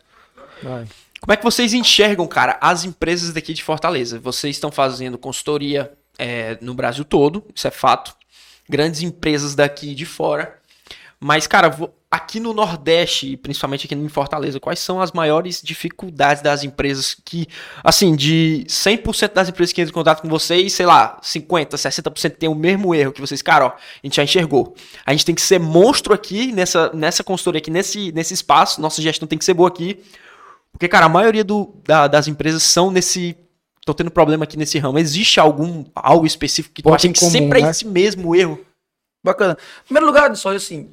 Vai. 0.63 0.87
Como 1.19 1.33
é 1.33 1.37
que 1.37 1.43
vocês 1.43 1.73
enxergam, 1.73 2.25
cara, 2.27 2.57
as 2.61 2.85
empresas 2.85 3.33
daqui 3.33 3.53
de 3.53 3.61
Fortaleza? 3.61 4.19
Vocês 4.19 4.55
estão 4.55 4.71
fazendo 4.71 5.17
consultoria 5.17 5.91
é, 6.17 6.57
no 6.61 6.73
Brasil 6.73 7.03
todo, 7.03 7.43
isso 7.53 7.67
é 7.67 7.71
fato. 7.71 8.15
Grandes 8.69 9.01
empresas 9.01 9.53
daqui 9.53 9.93
de 9.93 10.05
fora. 10.05 10.60
Mas, 11.23 11.45
cara, 11.45 11.71
aqui 12.09 12.39
no 12.39 12.51
Nordeste, 12.51 13.37
principalmente 13.37 13.85
aqui 13.85 13.93
em 13.93 14.09
Fortaleza, 14.09 14.59
quais 14.59 14.79
são 14.79 14.99
as 14.99 15.11
maiores 15.11 15.61
dificuldades 15.63 16.41
das 16.41 16.63
empresas 16.63 17.15
que, 17.23 17.47
assim, 17.83 18.15
de 18.15 18.65
100% 18.67 19.31
das 19.31 19.47
empresas 19.47 19.71
que 19.71 19.81
entram 19.81 19.91
em 19.91 19.93
contato 19.93 20.23
com 20.23 20.27
vocês, 20.27 20.73
sei 20.73 20.87
lá, 20.87 21.19
50, 21.21 21.77
60% 21.77 22.31
tem 22.31 22.49
o 22.49 22.55
mesmo 22.55 22.95
erro 22.95 23.11
que 23.11 23.21
vocês, 23.21 23.43
cara, 23.43 23.67
ó, 23.67 23.69
a 23.69 23.77
gente 24.03 24.15
já 24.15 24.23
enxergou. 24.23 24.75
A 25.05 25.11
gente 25.11 25.23
tem 25.23 25.35
que 25.35 25.41
ser 25.41 25.59
monstro 25.59 26.11
aqui 26.11 26.51
nessa, 26.51 26.91
nessa 26.91 27.23
consultoria 27.23 27.59
aqui, 27.59 27.69
nesse, 27.69 28.11
nesse 28.11 28.33
espaço, 28.33 28.81
nossa 28.81 28.99
gestão 28.99 29.27
tem 29.27 29.37
que 29.37 29.45
ser 29.45 29.53
boa 29.53 29.69
aqui. 29.69 30.03
Porque, 30.71 30.87
cara, 30.87 31.05
a 31.05 31.09
maioria 31.09 31.43
do, 31.43 31.75
da, 31.85 32.07
das 32.07 32.27
empresas 32.27 32.63
são 32.63 32.89
nesse 32.89 33.37
tô 33.85 33.93
tendo 33.93 34.11
problema 34.11 34.43
aqui 34.43 34.57
nesse 34.57 34.79
ramo. 34.79 34.97
Existe 34.97 35.39
algum 35.39 35.85
algo 35.95 36.25
específico 36.25 36.73
que 36.73 36.81
tu 36.81 36.85
Ponto 36.85 36.95
acha 36.95 37.07
em 37.07 37.13
que 37.13 37.19
comum, 37.19 37.31
sempre 37.31 37.59
é 37.59 37.63
né? 37.63 37.69
esse 37.69 37.85
mesmo 37.85 38.35
erro? 38.35 38.59
Bacana. 39.23 39.57
Em 39.83 39.85
primeiro 39.85 40.07
lugar, 40.07 40.35
só 40.35 40.49
assim, 40.53 40.89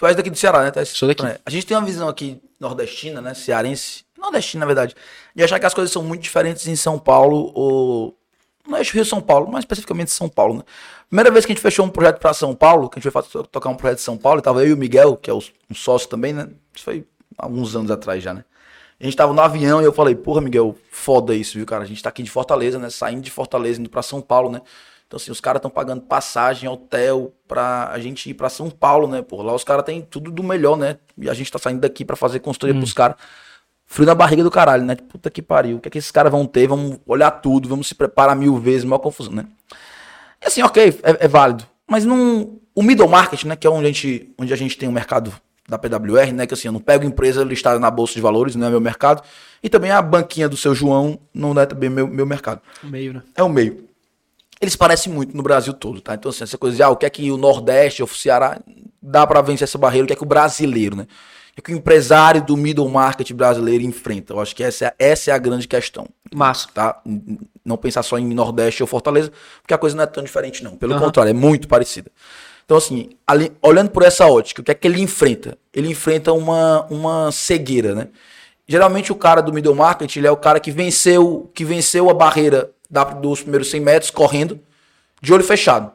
tu 0.00 0.06
és 0.06 0.16
daqui 0.16 0.30
do 0.30 0.36
Ceará, 0.36 0.62
né? 0.62 0.70
Thaís? 0.70 0.88
Sou 0.88 1.06
daqui. 1.06 1.22
A 1.44 1.50
gente 1.50 1.66
tem 1.66 1.76
uma 1.76 1.84
visão 1.84 2.08
aqui 2.08 2.40
nordestina, 2.58 3.20
né? 3.20 3.34
Cearense, 3.34 4.02
nordestina, 4.16 4.60
na 4.60 4.66
verdade, 4.66 4.96
de 5.36 5.44
achar 5.44 5.60
que 5.60 5.66
as 5.66 5.74
coisas 5.74 5.92
são 5.92 6.02
muito 6.02 6.22
diferentes 6.22 6.66
em 6.66 6.74
São 6.74 6.98
Paulo 6.98 7.52
ou. 7.54 8.16
Não 8.66 8.78
é 8.78 8.82
Rio 8.82 9.04
São 9.04 9.20
Paulo, 9.20 9.48
mas 9.50 9.60
especificamente 9.60 10.10
São 10.10 10.28
Paulo, 10.28 10.58
né? 10.58 10.62
Primeira 11.08 11.30
vez 11.30 11.44
que 11.44 11.52
a 11.52 11.54
gente 11.54 11.62
fechou 11.62 11.84
um 11.84 11.90
projeto 11.90 12.18
para 12.18 12.32
São 12.32 12.54
Paulo, 12.54 12.88
que 12.88 12.98
a 12.98 13.02
gente 13.02 13.10
foi 13.10 13.44
tocar 13.44 13.68
um 13.68 13.74
projeto 13.74 13.98
em 13.98 14.02
São 14.02 14.16
Paulo, 14.16 14.38
e 14.38 14.42
tava 14.42 14.62
eu 14.62 14.68
e 14.68 14.72
o 14.72 14.76
Miguel, 14.76 15.16
que 15.16 15.30
é 15.30 15.34
um 15.34 15.40
sócio 15.74 16.08
também, 16.08 16.32
né? 16.32 16.48
Isso 16.74 16.84
foi 16.84 17.04
alguns 17.36 17.76
anos 17.76 17.90
atrás 17.90 18.22
já, 18.22 18.32
né? 18.32 18.44
A 18.98 19.04
gente 19.04 19.16
tava 19.16 19.32
no 19.32 19.40
avião 19.40 19.82
e 19.82 19.84
eu 19.84 19.92
falei, 19.92 20.14
porra, 20.14 20.40
Miguel, 20.40 20.76
foda 20.90 21.34
isso, 21.34 21.56
viu, 21.56 21.66
cara? 21.66 21.82
A 21.84 21.86
gente 21.86 22.02
tá 22.02 22.08
aqui 22.08 22.22
de 22.22 22.30
Fortaleza, 22.30 22.78
né? 22.78 22.88
Saindo 22.90 23.22
de 23.22 23.30
Fortaleza, 23.30 23.80
indo 23.80 23.90
pra 23.90 24.02
São 24.02 24.20
Paulo, 24.20 24.50
né? 24.50 24.60
Então, 25.10 25.16
assim, 25.16 25.32
os 25.32 25.40
caras 25.40 25.58
estão 25.58 25.68
pagando 25.68 26.02
passagem, 26.02 26.68
hotel, 26.68 27.34
pra 27.48 27.88
a 27.88 27.98
gente 27.98 28.30
ir 28.30 28.34
pra 28.34 28.48
São 28.48 28.70
Paulo, 28.70 29.08
né? 29.08 29.20
Pô, 29.20 29.42
lá 29.42 29.52
os 29.52 29.64
caras 29.64 29.84
têm 29.84 30.00
tudo 30.00 30.30
do 30.30 30.40
melhor, 30.40 30.76
né? 30.76 30.98
E 31.18 31.28
a 31.28 31.34
gente 31.34 31.50
tá 31.50 31.58
saindo 31.58 31.80
daqui 31.80 32.04
pra 32.04 32.14
fazer 32.14 32.38
consultoria 32.38 32.76
pros 32.76 32.92
caras. 32.92 33.16
Frio 33.84 34.06
na 34.06 34.14
barriga 34.14 34.44
do 34.44 34.52
caralho, 34.52 34.84
né? 34.84 34.94
Puta 34.94 35.28
que 35.28 35.42
pariu. 35.42 35.78
O 35.78 35.80
que 35.80 35.88
é 35.88 35.90
que 35.90 35.98
esses 35.98 36.12
caras 36.12 36.30
vão 36.30 36.46
ter? 36.46 36.68
Vamos 36.68 37.00
olhar 37.04 37.28
tudo, 37.32 37.68
vamos 37.68 37.88
se 37.88 37.94
preparar 37.96 38.36
mil 38.36 38.56
vezes, 38.56 38.84
maior 38.84 39.00
confusão, 39.00 39.32
né? 39.32 39.46
E 40.40 40.46
assim, 40.46 40.62
ok, 40.62 41.00
é, 41.02 41.24
é 41.24 41.26
válido. 41.26 41.64
Mas 41.88 42.04
não. 42.04 42.60
O 42.72 42.80
middle 42.80 43.08
market, 43.08 43.42
né? 43.42 43.56
Que 43.56 43.66
é 43.66 43.70
onde 43.70 43.86
a 43.86 43.88
gente, 43.88 44.32
onde 44.38 44.52
a 44.52 44.56
gente 44.56 44.78
tem 44.78 44.88
o 44.88 44.92
mercado 44.92 45.34
da 45.68 45.76
PWR, 45.76 46.32
né? 46.32 46.46
Que 46.46 46.54
assim, 46.54 46.68
eu 46.68 46.72
não 46.72 46.78
pego 46.78 47.04
empresa 47.04 47.42
listada 47.42 47.80
na 47.80 47.90
Bolsa 47.90 48.14
de 48.14 48.20
Valores, 48.20 48.54
não 48.54 48.68
é 48.68 48.70
meu 48.70 48.80
mercado. 48.80 49.24
E 49.60 49.68
também 49.68 49.90
a 49.90 50.00
banquinha 50.00 50.48
do 50.48 50.56
seu 50.56 50.72
João 50.72 51.18
não 51.34 51.60
é 51.60 51.66
também 51.66 51.90
meu, 51.90 52.06
meu 52.06 52.24
mercado. 52.24 52.60
Meio, 52.84 53.14
né? 53.14 53.22
É 53.34 53.42
o 53.42 53.48
meio. 53.48 53.89
Eles 54.60 54.76
parecem 54.76 55.12
muito 55.12 55.34
no 55.36 55.42
Brasil 55.42 55.72
todo, 55.72 56.00
tá? 56.00 56.14
Então, 56.14 56.30
assim, 56.30 56.44
essa 56.44 56.58
coisa 56.58 56.76
de, 56.76 56.82
ah, 56.82 56.90
o 56.90 56.96
que 56.96 57.06
é 57.06 57.10
que 57.10 57.30
o 57.30 57.36
Nordeste 57.38 58.02
o 58.02 58.06
Ceará 58.06 58.60
dá 59.00 59.26
pra 59.26 59.40
vencer 59.40 59.64
essa 59.64 59.78
barreira, 59.78 60.04
o 60.04 60.06
que 60.06 60.12
é 60.12 60.16
que 60.16 60.22
o 60.22 60.26
brasileiro, 60.26 60.96
né? 60.96 61.04
O 61.52 61.54
que 61.54 61.60
é 61.60 61.62
que 61.62 61.72
o 61.72 61.76
empresário 61.76 62.42
do 62.44 62.56
middle 62.56 62.88
market 62.88 63.32
brasileiro 63.32 63.82
enfrenta? 63.82 64.34
Eu 64.34 64.40
acho 64.40 64.54
que 64.54 64.62
essa 64.62 64.86
é, 64.86 64.94
essa 64.98 65.30
é 65.30 65.34
a 65.34 65.38
grande 65.38 65.66
questão. 65.66 66.06
Massa. 66.32 66.68
Tá? 66.72 67.00
Não 67.64 67.76
pensar 67.76 68.02
só 68.02 68.18
em 68.18 68.32
Nordeste 68.34 68.82
ou 68.82 68.86
Fortaleza, 68.86 69.32
porque 69.62 69.74
a 69.74 69.78
coisa 69.78 69.96
não 69.96 70.04
é 70.04 70.06
tão 70.06 70.22
diferente, 70.22 70.62
não. 70.62 70.76
Pelo 70.76 70.92
Aham. 70.92 71.04
contrário, 71.04 71.30
é 71.30 71.34
muito 71.34 71.66
parecida. 71.66 72.10
Então, 72.64 72.76
assim, 72.76 73.10
ali- 73.26 73.52
olhando 73.62 73.90
por 73.90 74.02
essa 74.04 74.26
ótica, 74.26 74.60
o 74.60 74.64
que 74.64 74.70
é 74.70 74.74
que 74.74 74.86
ele 74.86 75.00
enfrenta? 75.00 75.58
Ele 75.74 75.88
enfrenta 75.88 76.32
uma, 76.32 76.86
uma 76.88 77.32
cegueira, 77.32 77.94
né? 77.94 78.08
Geralmente 78.68 79.10
o 79.10 79.16
cara 79.16 79.40
do 79.40 79.52
middle 79.52 79.74
market, 79.74 80.14
ele 80.14 80.28
é 80.28 80.30
o 80.30 80.36
cara 80.36 80.60
que 80.60 80.70
venceu, 80.70 81.50
que 81.52 81.64
venceu 81.64 82.08
a 82.08 82.14
barreira 82.14 82.70
da- 82.90 83.04
dos 83.04 83.40
primeiros 83.42 83.70
100 83.70 83.80
metros 83.80 84.10
correndo, 84.10 84.60
de 85.22 85.32
olho 85.32 85.44
fechado. 85.44 85.92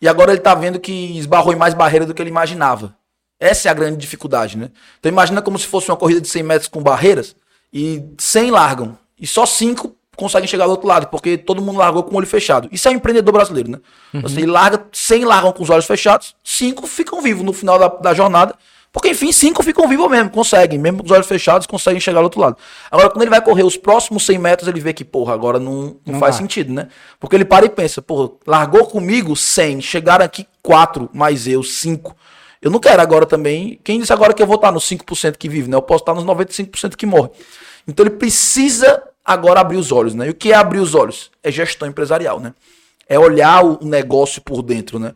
E 0.00 0.08
agora 0.08 0.32
ele 0.32 0.40
tá 0.40 0.54
vendo 0.54 0.78
que 0.78 0.92
esbarrou 1.18 1.52
em 1.52 1.56
mais 1.56 1.74
barreira 1.74 2.06
do 2.06 2.14
que 2.14 2.22
ele 2.22 2.30
imaginava. 2.30 2.94
Essa 3.40 3.68
é 3.68 3.70
a 3.70 3.74
grande 3.74 3.96
dificuldade, 3.96 4.56
né? 4.56 4.70
Então 4.98 5.10
imagina 5.10 5.40
como 5.42 5.58
se 5.58 5.66
fosse 5.66 5.88
uma 5.90 5.96
corrida 5.96 6.20
de 6.20 6.28
100 6.28 6.42
metros 6.42 6.68
com 6.68 6.82
barreiras 6.82 7.34
e 7.72 8.02
100 8.18 8.50
largam. 8.50 8.98
E 9.18 9.26
só 9.26 9.46
5 9.46 9.94
conseguem 10.16 10.48
chegar 10.48 10.64
do 10.66 10.70
outro 10.72 10.86
lado, 10.88 11.06
porque 11.06 11.38
todo 11.38 11.62
mundo 11.62 11.78
largou 11.78 12.02
com 12.02 12.14
o 12.14 12.18
olho 12.18 12.26
fechado. 12.26 12.68
Isso 12.72 12.88
é 12.88 12.90
o 12.90 12.94
empreendedor 12.94 13.32
brasileiro, 13.32 13.70
né? 13.70 13.78
Você 14.22 14.44
larga, 14.46 14.84
100 14.92 15.24
largam 15.24 15.52
com 15.52 15.62
os 15.62 15.70
olhos 15.70 15.86
fechados, 15.86 16.34
5 16.42 16.86
ficam 16.88 17.20
vivos 17.22 17.44
no 17.44 17.52
final 17.52 17.78
da, 17.78 17.86
da 17.88 18.14
jornada. 18.14 18.56
Porque, 18.98 19.10
enfim, 19.10 19.30
5 19.30 19.62
ficam 19.62 19.86
vivos 19.86 20.10
mesmo, 20.10 20.28
conseguem. 20.28 20.76
Mesmo 20.76 20.98
com 20.98 21.04
os 21.04 21.12
olhos 21.12 21.28
fechados, 21.28 21.68
conseguem 21.68 22.00
chegar 22.00 22.18
do 22.18 22.24
outro 22.24 22.40
lado. 22.40 22.56
Agora, 22.90 23.08
quando 23.10 23.22
ele 23.22 23.30
vai 23.30 23.40
correr 23.40 23.62
os 23.62 23.76
próximos 23.76 24.26
100 24.26 24.38
metros, 24.38 24.68
ele 24.68 24.80
vê 24.80 24.92
que, 24.92 25.04
porra, 25.04 25.34
agora 25.34 25.60
não, 25.60 25.72
não, 26.04 26.14
Não 26.14 26.18
faz 26.18 26.34
vai. 26.34 26.42
sentido, 26.42 26.72
né? 26.72 26.88
Porque 27.20 27.36
ele 27.36 27.44
para 27.44 27.64
e 27.64 27.68
pensa, 27.68 28.02
porra, 28.02 28.32
largou 28.44 28.86
comigo 28.86 29.36
100, 29.36 29.82
chegaram 29.82 30.24
aqui 30.24 30.48
4, 30.60 31.08
mais 31.12 31.46
eu, 31.46 31.62
5. 31.62 32.16
Eu 32.60 32.72
não 32.72 32.80
quero 32.80 33.00
agora 33.00 33.24
também. 33.24 33.78
Quem 33.84 34.00
disse 34.00 34.12
agora 34.12 34.34
que 34.34 34.42
eu 34.42 34.48
vou 34.48 34.56
estar 34.56 34.72
nos 34.72 34.84
5% 34.84 35.36
que 35.36 35.48
vive, 35.48 35.70
né? 35.70 35.76
Eu 35.76 35.82
posso 35.82 36.02
estar 36.02 36.12
nos 36.12 36.24
95% 36.24 36.96
que 36.96 37.06
morre. 37.06 37.30
Então 37.86 38.04
ele 38.04 38.16
precisa 38.16 39.00
agora 39.24 39.60
abrir 39.60 39.76
os 39.76 39.92
olhos, 39.92 40.12
né? 40.12 40.26
E 40.26 40.30
o 40.30 40.34
que 40.34 40.50
é 40.50 40.56
abrir 40.56 40.80
os 40.80 40.96
olhos? 40.96 41.30
É 41.40 41.52
gestão 41.52 41.86
empresarial, 41.86 42.40
né? 42.40 42.52
É 43.08 43.16
olhar 43.16 43.64
o 43.64 43.78
negócio 43.84 44.42
por 44.42 44.60
dentro, 44.60 44.98
né? 44.98 45.14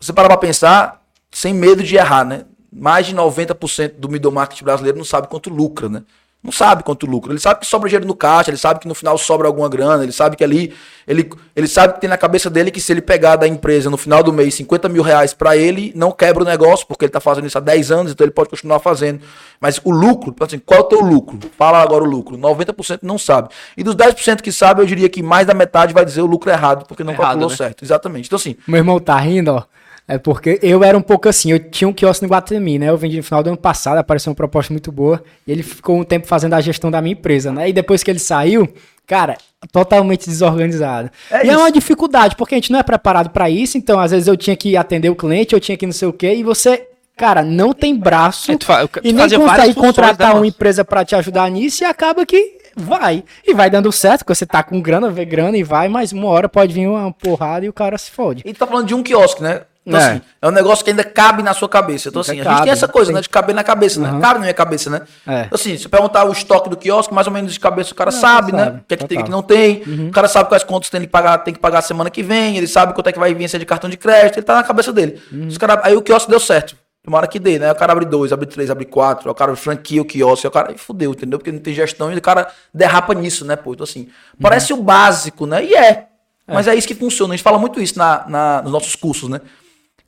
Você 0.00 0.10
para 0.10 0.26
pra 0.26 0.38
pensar, 0.38 1.02
sem 1.30 1.52
medo 1.52 1.82
de 1.82 1.96
errar, 1.96 2.24
né? 2.24 2.46
Mais 2.72 3.06
de 3.06 3.14
90% 3.14 3.94
do 3.98 4.08
middle 4.08 4.32
market 4.32 4.62
brasileiro 4.62 4.96
não 4.98 5.04
sabe 5.04 5.28
quanto 5.28 5.50
lucra, 5.50 5.88
né? 5.88 6.02
Não 6.42 6.50
sabe 6.50 6.82
quanto 6.82 7.04
lucra. 7.04 7.32
Ele 7.32 7.38
sabe 7.38 7.60
que 7.60 7.66
sobra 7.66 7.86
dinheiro 7.86 8.06
no 8.06 8.14
caixa, 8.14 8.50
ele 8.50 8.56
sabe 8.56 8.80
que 8.80 8.88
no 8.88 8.94
final 8.94 9.18
sobra 9.18 9.46
alguma 9.46 9.68
grana, 9.68 10.02
ele 10.02 10.12
sabe 10.12 10.36
que 10.36 10.42
ali. 10.44 10.72
Ele, 11.06 11.28
ele 11.54 11.68
sabe 11.68 11.94
que 11.94 12.00
tem 12.00 12.08
na 12.08 12.16
cabeça 12.16 12.48
dele 12.48 12.70
que 12.70 12.80
se 12.80 12.90
ele 12.92 13.02
pegar 13.02 13.36
da 13.36 13.46
empresa 13.46 13.90
no 13.90 13.96
final 13.98 14.22
do 14.22 14.32
mês 14.32 14.54
50 14.54 14.88
mil 14.88 15.02
reais 15.02 15.34
pra 15.34 15.54
ele, 15.54 15.92
não 15.94 16.10
quebra 16.12 16.42
o 16.42 16.46
negócio, 16.46 16.86
porque 16.86 17.04
ele 17.04 17.12
tá 17.12 17.20
fazendo 17.20 17.46
isso 17.46 17.58
há 17.58 17.60
10 17.60 17.90
anos, 17.90 18.12
então 18.12 18.24
ele 18.24 18.30
pode 18.30 18.48
continuar 18.48 18.78
fazendo. 18.78 19.20
Mas 19.60 19.78
o 19.84 19.90
lucro, 19.90 20.34
assim, 20.40 20.58
qual 20.58 20.80
é 20.80 20.82
o 20.82 20.86
teu 20.86 21.00
lucro? 21.02 21.38
Fala 21.58 21.82
agora 21.82 22.04
o 22.04 22.06
lucro. 22.06 22.38
90% 22.38 23.00
não 23.02 23.18
sabe. 23.18 23.50
E 23.76 23.82
dos 23.84 23.94
10% 23.94 24.40
que 24.40 24.50
sabe, 24.50 24.80
eu 24.80 24.86
diria 24.86 25.10
que 25.10 25.22
mais 25.22 25.46
da 25.46 25.52
metade 25.52 25.92
vai 25.92 26.06
dizer 26.06 26.22
o 26.22 26.26
lucro 26.26 26.50
errado, 26.50 26.86
porque 26.86 27.04
não 27.04 27.12
Errado, 27.12 27.26
calculou 27.26 27.50
né? 27.50 27.56
certo. 27.56 27.84
Exatamente. 27.84 28.28
Então, 28.28 28.36
assim, 28.38 28.56
Meu 28.66 28.78
irmão 28.78 28.98
tá 28.98 29.18
rindo, 29.18 29.52
ó. 29.52 29.62
É 30.12 30.18
porque 30.18 30.58
eu 30.62 30.82
era 30.82 30.96
um 30.98 31.02
pouco 31.02 31.28
assim, 31.28 31.52
eu 31.52 31.58
tinha 31.58 31.86
um 31.88 31.92
quiosque 31.92 32.24
no 32.24 32.28
Guatemi, 32.30 32.78
né? 32.78 32.88
Eu 32.88 32.96
vendi 32.96 33.16
no 33.16 33.22
final 33.22 33.42
do 33.42 33.48
ano 33.48 33.56
passado, 33.56 33.98
apareceu 33.98 34.30
uma 34.30 34.36
proposta 34.36 34.72
muito 34.72 34.90
boa. 34.90 35.22
E 35.46 35.52
ele 35.52 35.62
ficou 35.62 35.98
um 35.98 36.04
tempo 36.04 36.26
fazendo 36.26 36.54
a 36.54 36.60
gestão 36.60 36.90
da 36.90 37.00
minha 37.00 37.12
empresa, 37.12 37.52
né? 37.52 37.68
E 37.68 37.72
depois 37.72 38.02
que 38.02 38.10
ele 38.10 38.18
saiu, 38.18 38.68
cara, 39.06 39.36
totalmente 39.72 40.28
desorganizado. 40.28 41.10
É 41.30 41.44
e 41.46 41.48
é 41.48 41.52
isso. 41.52 41.58
uma 41.60 41.70
dificuldade, 41.70 42.34
porque 42.36 42.54
a 42.54 42.58
gente 42.58 42.72
não 42.72 42.78
é 42.78 42.82
preparado 42.82 43.30
pra 43.30 43.48
isso, 43.48 43.78
então 43.78 44.00
às 44.00 44.10
vezes 44.10 44.26
eu 44.26 44.36
tinha 44.36 44.56
que 44.56 44.76
atender 44.76 45.10
o 45.10 45.14
cliente, 45.16 45.54
eu 45.54 45.60
tinha 45.60 45.76
que 45.76 45.86
não 45.86 45.92
sei 45.92 46.08
o 46.08 46.12
quê, 46.12 46.34
e 46.34 46.42
você, 46.42 46.88
cara, 47.16 47.42
não 47.44 47.72
tem 47.72 47.96
braço 47.96 48.50
É, 48.50 48.56
tu 48.56 48.66
fa- 48.66 48.88
tu 48.88 49.00
e 49.04 49.12
nem 49.12 49.28
consegue 49.28 49.74
contratar 49.74 50.28
né, 50.34 50.40
uma 50.40 50.46
empresa 50.46 50.84
pra 50.84 51.04
te 51.04 51.14
ajudar 51.14 51.48
nisso 51.50 51.84
e 51.84 51.86
acaba 51.86 52.24
que 52.26 52.58
vai. 52.76 53.22
E 53.46 53.52
vai 53.54 53.68
dando 53.70 53.92
certo, 53.92 54.20
porque 54.24 54.34
você 54.34 54.46
tá 54.46 54.62
com 54.62 54.80
grana, 54.80 55.10
vê 55.10 55.24
grana 55.24 55.56
e 55.56 55.62
vai, 55.62 55.88
mas 55.88 56.12
uma 56.12 56.28
hora 56.28 56.48
pode 56.48 56.72
vir 56.72 56.86
uma 56.88 57.12
porrada 57.12 57.64
e 57.64 57.68
o 57.68 57.72
cara 57.72 57.96
se 57.98 58.10
fode. 58.10 58.42
E 58.44 58.52
tá 58.54 58.66
falando 58.66 58.86
de 58.86 58.94
um 58.94 59.02
quiosque, 59.02 59.42
né? 59.42 59.62
Então, 59.86 59.98
É. 59.98 60.10
assim, 60.10 60.22
é 60.42 60.48
um 60.48 60.50
negócio 60.50 60.84
que 60.84 60.90
ainda 60.90 61.02
cabe 61.02 61.42
na 61.42 61.54
sua 61.54 61.68
cabeça. 61.68 62.10
Então, 62.10 62.20
Ainda 62.20 62.32
assim, 62.32 62.40
a 62.48 62.52
gente 62.54 62.62
tem 62.64 62.72
essa 62.72 62.86
né? 62.86 62.92
coisa, 62.92 63.08
Tem- 63.08 63.14
né? 63.14 63.20
De 63.22 63.28
caber 63.30 63.54
na 63.54 63.64
cabeça, 63.64 63.98
né? 64.00 64.08
Aham. 64.10 64.20
Cabe 64.20 64.34
na 64.34 64.40
minha 64.40 64.54
cabeça, 64.54 64.90
né? 64.90 65.00
É. 65.26 65.40
Então, 65.46 65.54
assim, 65.54 65.76
se 65.78 65.84
eu 65.86 65.90
perguntar 65.90 66.24
o 66.26 66.32
estoque 66.32 66.68
do 66.68 66.76
quiosque, 66.76 67.14
mais 67.14 67.26
ou 67.26 67.32
menos 67.32 67.52
de 67.52 67.58
cabeça 67.58 67.92
o 67.92 67.94
cara 67.94 68.10
Não, 68.10 68.20
sabe, 68.20 68.52
né? 68.52 68.64
sabe, 68.64 68.76
O 68.78 68.84
que 68.86 68.94
é 68.94 68.96
que 68.98 69.06
tem, 69.06 69.18
o 69.18 69.24
que. 69.24 69.30
Uhum. 69.30 69.36
não 69.36 69.42
tem. 69.42 69.82
O 70.08 70.10
cara 70.12 70.28
sabe 70.28 70.48
quais 70.50 70.62
contas 70.64 70.90
tem 70.90 71.00
que 71.00 71.06
pagar, 71.06 71.38
tem 71.38 71.54
que 71.54 71.60
pagar 71.60 71.80
semana 71.82 72.10
que 72.10 72.22
vem, 72.22 72.56
ele 72.58 72.66
sabe 72.66 72.92
quanto 72.92 73.06
é 73.08 73.12
que 73.12 73.18
vai 73.18 73.32
vir 73.34 73.48
de 73.48 73.66
cartão 73.66 73.88
de 73.88 73.96
crédito, 73.96 74.36
ele 74.38 74.44
tá 74.46 74.54
na 74.56 74.62
cabeça 74.62 74.92
dele. 74.92 75.20
Uhum. 75.32 75.46
Os 75.48 75.56
cara, 75.56 75.80
aí 75.82 75.96
o 75.96 76.02
quiosque 76.02 76.30
deu 76.30 76.38
certo. 76.40 76.76
Tomara 77.02 77.26
que 77.26 77.38
dê, 77.38 77.58
né? 77.58 77.72
O 77.72 77.74
cara 77.74 77.92
abre 77.92 78.04
dois, 78.04 78.30
abre 78.30 78.44
três, 78.44 78.70
abre 78.70 78.84
quatro, 78.84 79.30
o 79.30 79.34
cara 79.34 79.56
franquia 79.56 80.02
o 80.02 80.04
quiosque, 80.04 80.46
o 80.46 80.50
cara 80.50 80.70
aí 80.72 80.76
fudeu, 80.76 81.12
entendeu? 81.12 81.38
Porque 81.38 81.50
não 81.50 81.58
tem 81.58 81.72
gestão 81.72 82.12
e 82.12 82.16
o 82.18 82.20
cara 82.20 82.46
derrapa 82.74 83.14
nisso, 83.14 83.46
né, 83.46 83.56
pô? 83.56 83.72
Então, 83.72 83.84
assim, 83.84 84.08
parece 84.40 84.74
o 84.74 84.76
básico, 84.76 85.46
né? 85.46 85.64
E 85.64 85.74
é. 85.74 86.04
Mas 86.46 86.66
é 86.68 86.74
isso 86.74 86.86
que 86.88 86.94
funciona. 86.96 87.32
A 87.32 87.36
gente 87.36 87.44
fala 87.44 87.58
muito 87.58 87.80
isso 87.80 87.96
na, 87.96 88.24
na- 88.28 88.60
nos 88.62 88.72
nossos 88.72 88.96
cursos, 88.96 89.28
né? 89.30 89.40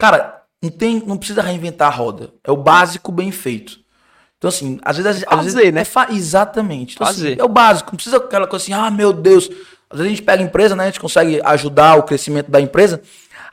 Cara, 0.02 0.42
não, 0.60 0.68
tem, 0.68 1.00
não 1.06 1.16
precisa 1.16 1.40
reinventar 1.40 1.86
a 1.86 1.94
roda. 1.94 2.30
É 2.42 2.50
o 2.50 2.56
básico 2.56 3.12
bem 3.12 3.30
feito. 3.30 3.78
Então, 4.36 4.48
assim, 4.48 4.80
às 4.84 4.96
vezes. 4.96 5.22
às 5.22 5.28
Fazer, 5.36 5.54
vezes 5.60 5.72
né? 5.72 5.82
é 5.82 5.84
fa- 5.84 6.08
Exatamente. 6.10 6.96
Então, 6.96 7.06
assim, 7.06 7.20
Fazer. 7.20 7.38
é 7.38 7.44
o 7.44 7.48
básico. 7.48 7.92
Não 7.92 7.94
precisa 7.96 8.16
aquela 8.16 8.48
coisa 8.48 8.64
assim, 8.64 8.72
ah, 8.72 8.90
meu 8.90 9.12
Deus. 9.12 9.48
Às 9.88 9.98
vezes 9.98 10.06
a 10.06 10.08
gente 10.16 10.22
pega 10.22 10.42
a 10.42 10.44
empresa, 10.44 10.74
né? 10.74 10.82
A 10.82 10.86
gente 10.86 10.98
consegue 10.98 11.40
ajudar 11.44 11.94
o 11.98 12.02
crescimento 12.02 12.50
da 12.50 12.60
empresa. 12.60 13.00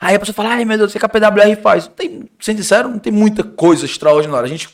Aí 0.00 0.16
a 0.16 0.18
pessoa 0.18 0.34
fala, 0.34 0.48
ai 0.48 0.64
meu 0.64 0.76
Deus, 0.76 0.92
o 0.92 0.98
que 0.98 1.06
a 1.06 1.08
PWR 1.08 1.62
faz? 1.62 1.86
Tem, 1.86 2.28
sendo 2.40 2.56
sincero, 2.56 2.88
não 2.88 2.98
tem 2.98 3.12
muita 3.12 3.44
coisa 3.44 3.84
extraordinária. 3.84 4.46
A 4.46 4.48
gente 4.48 4.68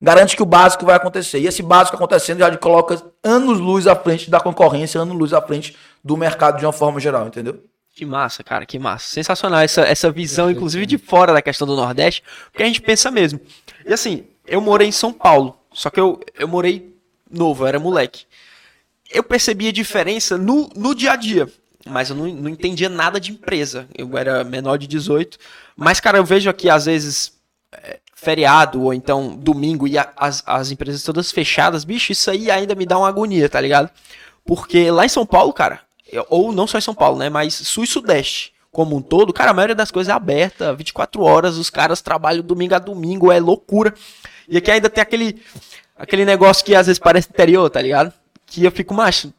garante 0.00 0.34
que 0.36 0.42
o 0.42 0.46
básico 0.46 0.86
vai 0.86 0.96
acontecer. 0.96 1.38
E 1.38 1.46
esse 1.46 1.62
básico 1.62 1.96
acontecendo 1.96 2.38
já 2.38 2.56
coloca 2.56 3.02
anos 3.22 3.58
luz 3.58 3.86
à 3.86 3.94
frente 3.94 4.30
da 4.30 4.40
concorrência, 4.40 4.98
anos 4.98 5.14
luz 5.14 5.34
à 5.34 5.42
frente 5.42 5.76
do 6.02 6.16
mercado 6.16 6.58
de 6.58 6.64
uma 6.64 6.72
forma 6.72 6.98
geral, 6.98 7.26
entendeu? 7.26 7.60
Que 7.94 8.04
massa, 8.04 8.42
cara, 8.42 8.66
que 8.66 8.78
massa. 8.78 9.06
Sensacional 9.06 9.60
essa, 9.60 9.82
essa 9.82 10.10
visão, 10.10 10.50
inclusive 10.50 10.84
de 10.84 10.98
fora 10.98 11.32
da 11.32 11.40
questão 11.40 11.66
do 11.66 11.76
Nordeste, 11.76 12.22
porque 12.50 12.62
a 12.62 12.66
gente 12.66 12.80
pensa 12.82 13.10
mesmo. 13.10 13.40
E 13.86 13.92
assim, 13.92 14.24
eu 14.46 14.60
morei 14.60 14.88
em 14.88 14.92
São 14.92 15.12
Paulo, 15.12 15.56
só 15.72 15.90
que 15.90 16.00
eu, 16.00 16.20
eu 16.36 16.48
morei 16.48 16.92
novo, 17.30 17.62
eu 17.62 17.68
era 17.68 17.78
moleque. 17.78 18.24
Eu 19.12 19.22
percebi 19.22 19.68
a 19.68 19.72
diferença 19.72 20.36
no, 20.36 20.68
no 20.74 20.92
dia 20.92 21.12
a 21.12 21.16
dia, 21.16 21.48
mas 21.86 22.10
eu 22.10 22.16
não, 22.16 22.26
não 22.26 22.48
entendia 22.48 22.88
nada 22.88 23.20
de 23.20 23.30
empresa. 23.30 23.86
Eu 23.96 24.18
era 24.18 24.42
menor 24.42 24.76
de 24.76 24.88
18, 24.88 25.38
mas, 25.76 26.00
cara, 26.00 26.18
eu 26.18 26.24
vejo 26.24 26.50
aqui, 26.50 26.68
às 26.68 26.86
vezes, 26.86 27.34
é, 27.70 28.00
feriado 28.12 28.82
ou 28.82 28.92
então 28.92 29.36
domingo 29.36 29.86
e 29.86 29.96
a- 29.96 30.12
as, 30.16 30.42
as 30.44 30.72
empresas 30.72 31.04
todas 31.04 31.30
fechadas, 31.30 31.84
bicho, 31.84 32.10
isso 32.10 32.28
aí 32.28 32.50
ainda 32.50 32.74
me 32.74 32.86
dá 32.86 32.98
uma 32.98 33.08
agonia, 33.08 33.48
tá 33.48 33.60
ligado? 33.60 33.88
Porque 34.44 34.90
lá 34.90 35.06
em 35.06 35.08
São 35.08 35.24
Paulo, 35.24 35.52
cara, 35.52 35.80
ou 36.28 36.52
não 36.52 36.66
só 36.66 36.78
em 36.78 36.82
São 36.82 36.94
Paulo, 36.94 37.18
né, 37.18 37.28
mas 37.28 37.54
sul 37.54 37.84
e 37.84 37.86
sudeste 37.86 38.52
como 38.70 38.96
um 38.96 39.00
todo, 39.02 39.32
cara, 39.32 39.52
a 39.52 39.54
maioria 39.54 39.74
das 39.74 39.92
coisas 39.92 40.10
é 40.10 40.12
aberta, 40.16 40.74
24 40.74 41.22
horas, 41.22 41.56
os 41.56 41.70
caras 41.70 42.02
trabalham 42.02 42.42
domingo 42.42 42.74
a 42.74 42.80
domingo, 42.80 43.30
é 43.30 43.38
loucura. 43.38 43.94
E 44.48 44.56
aqui 44.56 44.68
ainda 44.68 44.90
tem 44.90 45.00
aquele 45.00 45.40
aquele 45.96 46.24
negócio 46.24 46.64
que 46.64 46.74
às 46.74 46.88
vezes 46.88 46.98
parece 46.98 47.28
interior, 47.28 47.70
tá 47.70 47.80
ligado? 47.80 48.12
Que 48.46 48.64
eu 48.64 48.72
fico, 48.72 48.92
macho, 48.92 49.32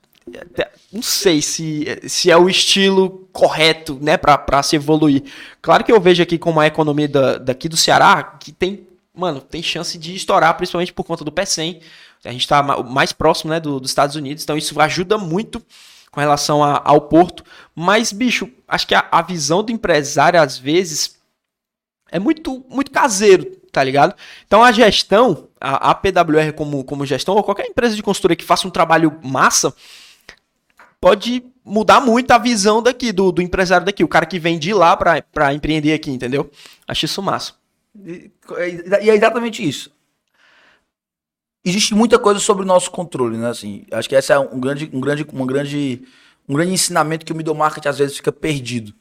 não 0.91 1.01
sei 1.01 1.41
se, 1.41 1.85
se 2.07 2.31
é 2.31 2.37
o 2.37 2.47
estilo 2.49 3.27
correto, 3.33 3.99
né, 4.01 4.15
pra, 4.15 4.37
pra 4.37 4.63
se 4.63 4.77
evoluir. 4.77 5.23
Claro 5.61 5.83
que 5.83 5.91
eu 5.91 5.99
vejo 5.99 6.23
aqui 6.23 6.37
como 6.37 6.61
a 6.61 6.67
economia 6.67 7.09
da, 7.09 7.37
daqui 7.37 7.67
do 7.67 7.75
Ceará, 7.75 8.23
que 8.23 8.53
tem, 8.53 8.87
mano, 9.13 9.41
tem 9.41 9.61
chance 9.61 9.97
de 9.97 10.15
estourar, 10.15 10.55
principalmente 10.55 10.93
por 10.93 11.03
conta 11.03 11.25
do 11.25 11.31
PECEM. 11.31 11.81
A 12.23 12.31
gente 12.31 12.47
tá 12.47 12.63
ma- 12.63 12.81
mais 12.81 13.11
próximo, 13.11 13.51
né, 13.51 13.59
do- 13.59 13.81
dos 13.81 13.91
Estados 13.91 14.15
Unidos, 14.15 14.43
então 14.43 14.57
isso 14.57 14.79
ajuda 14.79 15.17
muito 15.17 15.61
com 16.15 16.21
relação 16.21 16.63
a- 16.63 16.81
ao 16.83 17.01
porto. 17.01 17.43
Mas, 17.75 18.11
bicho, 18.11 18.49
acho 18.67 18.87
que 18.87 18.95
a, 18.95 19.05
a 19.11 19.21
visão 19.21 19.61
do 19.63 19.71
empresário, 19.71 20.41
às 20.41 20.57
vezes, 20.57 21.17
é 22.11 22.19
muito, 22.19 22.65
muito 22.69 22.91
caseiro, 22.91 23.45
tá 23.71 23.83
ligado? 23.83 24.15
Então 24.47 24.63
a 24.63 24.71
gestão, 24.71 25.49
a, 25.59 25.91
a 25.91 25.95
PWR 25.95 26.53
como, 26.53 26.83
como 26.83 27.05
gestão, 27.05 27.35
ou 27.35 27.43
qualquer 27.43 27.67
empresa 27.67 27.95
de 27.95 28.03
consultoria 28.03 28.35
que 28.37 28.43
faça 28.45 28.67
um 28.67 28.71
trabalho 28.71 29.19
massa, 29.23 29.73
pode 30.99 31.43
mudar 31.63 31.99
muito 32.01 32.31
a 32.31 32.37
visão 32.37 32.81
daqui, 32.81 33.11
do, 33.11 33.31
do 33.31 33.41
empresário 33.41 33.85
daqui, 33.85 34.03
o 34.03 34.07
cara 34.07 34.25
que 34.25 34.39
vem 34.39 34.57
de 34.59 34.73
lá 34.73 34.95
pra 34.97 35.53
empreender 35.53 35.93
aqui, 35.93 36.11
entendeu? 36.11 36.49
Acho 36.87 37.05
isso 37.05 37.21
massa. 37.21 37.53
E 38.05 38.31
e 39.01 39.09
é 39.09 39.15
exatamente 39.15 39.67
isso. 39.67 39.91
Existe 41.65 41.95
muita 41.95 42.19
coisa 42.19 42.39
sobre 42.39 42.63
o 42.63 42.67
nosso 42.67 42.91
controle, 42.91 43.37
né? 43.37 43.49
Assim, 43.49 43.85
acho 43.91 44.07
que 44.07 44.15
esse 44.15 44.31
é 44.31 44.37
um 44.37 44.59
grande, 44.59 44.89
um 44.93 45.01
grande, 45.01 45.25
uma 45.33 45.47
grande, 45.47 46.03
um 46.47 46.53
grande 46.53 46.73
ensinamento 46.73 47.25
que 47.25 47.33
o 47.33 47.35
middle 47.35 47.55
market 47.55 47.85
às 47.87 47.97
vezes 47.97 48.17
fica 48.17 48.31
perdido. 48.31 48.93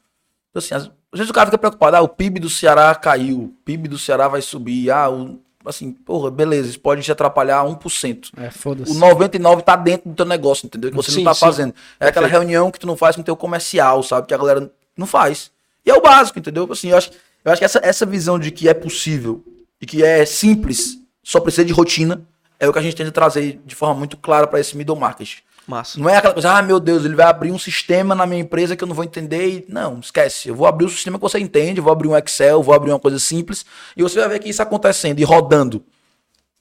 Então, 0.50 0.60
assim, 0.60 0.74
às, 0.74 0.90
vezes 1.12 1.30
o 1.30 1.34
cara 1.34 1.46
fica 1.46 1.58
preocupado, 1.58 1.96
ah, 1.96 2.00
o 2.00 2.08
PIB 2.08 2.40
do 2.40 2.48
Ceará 2.48 2.94
caiu, 2.94 3.38
o 3.38 3.48
PIB 3.64 3.88
do 3.88 3.98
Ceará 3.98 4.28
vai 4.28 4.40
subir, 4.40 4.90
ah, 4.90 5.10
o, 5.10 5.38
assim, 5.64 5.92
porra, 5.92 6.30
beleza, 6.30 6.70
isso 6.70 6.80
pode 6.80 7.02
te 7.02 7.12
atrapalhar 7.12 7.64
1%. 7.64 8.30
É, 8.36 8.50
foda-se. 8.50 8.92
O 8.92 8.94
99 8.94 9.62
tá 9.62 9.76
dentro 9.76 10.08
do 10.08 10.14
teu 10.14 10.24
negócio, 10.24 10.66
entendeu? 10.66 10.90
Que 10.90 10.96
você 10.96 11.10
Sim, 11.10 11.18
não 11.18 11.24
tá 11.24 11.34
sim. 11.34 11.40
fazendo. 11.40 11.74
É 11.98 12.08
aquela 12.08 12.26
reunião 12.26 12.70
que 12.70 12.78
tu 12.78 12.86
não 12.86 12.96
faz 12.96 13.16
com 13.16 13.22
o 13.22 13.24
teu 13.24 13.36
comercial, 13.36 14.02
sabe? 14.02 14.26
Que 14.26 14.34
a 14.34 14.38
galera 14.38 14.70
não 14.96 15.06
faz. 15.06 15.50
E 15.84 15.90
é 15.90 15.94
o 15.94 16.00
básico, 16.00 16.38
entendeu? 16.38 16.66
Assim, 16.70 16.88
eu 16.88 16.96
acho, 16.96 17.10
eu 17.44 17.52
acho 17.52 17.58
que 17.58 17.64
essa, 17.64 17.80
essa 17.82 18.06
visão 18.06 18.38
de 18.38 18.50
que 18.50 18.68
é 18.68 18.74
possível 18.74 19.44
e 19.80 19.86
que 19.86 20.02
é 20.02 20.24
simples, 20.24 20.98
só 21.22 21.40
precisa 21.40 21.64
de 21.64 21.72
rotina, 21.72 22.22
é 22.58 22.68
o 22.68 22.72
que 22.72 22.78
a 22.78 22.82
gente 22.82 22.96
tenta 22.96 23.10
trazer 23.10 23.60
de 23.64 23.74
forma 23.74 23.94
muito 23.94 24.16
clara 24.16 24.46
para 24.46 24.60
esse 24.60 24.76
middle 24.76 24.96
market. 24.96 25.38
Massa. 25.66 25.98
Não 25.98 26.10
é 26.10 26.16
aquela 26.16 26.34
coisa, 26.34 26.58
ah, 26.58 26.62
meu 26.62 26.78
Deus, 26.78 27.04
ele 27.04 27.14
vai 27.14 27.26
abrir 27.26 27.50
um 27.50 27.58
sistema 27.58 28.14
na 28.14 28.26
minha 28.26 28.42
empresa 28.42 28.76
que 28.76 28.84
eu 28.84 28.88
não 28.88 28.94
vou 28.94 29.04
entender. 29.04 29.48
E... 29.48 29.64
Não, 29.66 29.98
esquece. 29.98 30.48
Eu 30.48 30.54
vou 30.54 30.66
abrir 30.66 30.84
o 30.84 30.90
sistema 30.90 31.18
que 31.18 31.22
você 31.22 31.38
entende, 31.38 31.80
vou 31.80 31.92
abrir 31.92 32.08
um 32.08 32.16
Excel, 32.16 32.62
vou 32.62 32.74
abrir 32.74 32.90
uma 32.90 32.98
coisa 32.98 33.18
simples, 33.18 33.64
e 33.96 34.02
você 34.02 34.20
vai 34.20 34.28
ver 34.28 34.38
que 34.40 34.48
isso 34.48 34.62
acontecendo 34.62 35.18
e 35.20 35.24
rodando 35.24 35.82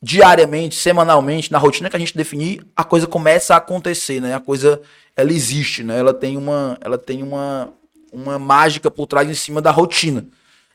diariamente, 0.01 0.75
semanalmente, 0.75 1.49
na 1.49 1.57
rotina 1.57 1.89
que 1.89 1.95
a 1.95 1.99
gente 1.99 2.15
definir, 2.15 2.65
a 2.75 2.83
coisa 2.83 3.07
começa 3.07 3.53
a 3.53 3.57
acontecer, 3.57 4.19
né? 4.19 4.35
A 4.35 4.39
coisa, 4.39 4.81
ela 5.15 5.31
existe, 5.31 5.81
né? 5.81 5.97
Ela 5.97 6.13
tem 6.13 6.35
uma, 6.35 6.77
ela 6.81 6.97
tem 6.97 7.23
uma, 7.23 7.69
uma 8.11 8.37
mágica 8.37 8.91
por 8.91 9.07
trás 9.07 9.29
em 9.29 9.33
cima 9.33 9.61
da 9.61 9.71
rotina. 9.71 10.25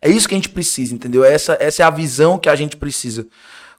É 0.00 0.08
isso 0.08 0.26
que 0.26 0.34
a 0.34 0.38
gente 0.38 0.48
precisa, 0.48 0.94
entendeu? 0.94 1.24
Essa, 1.24 1.58
essa 1.60 1.82
é 1.82 1.84
a 1.84 1.90
visão 1.90 2.38
que 2.38 2.48
a 2.48 2.56
gente 2.56 2.76
precisa. 2.76 3.26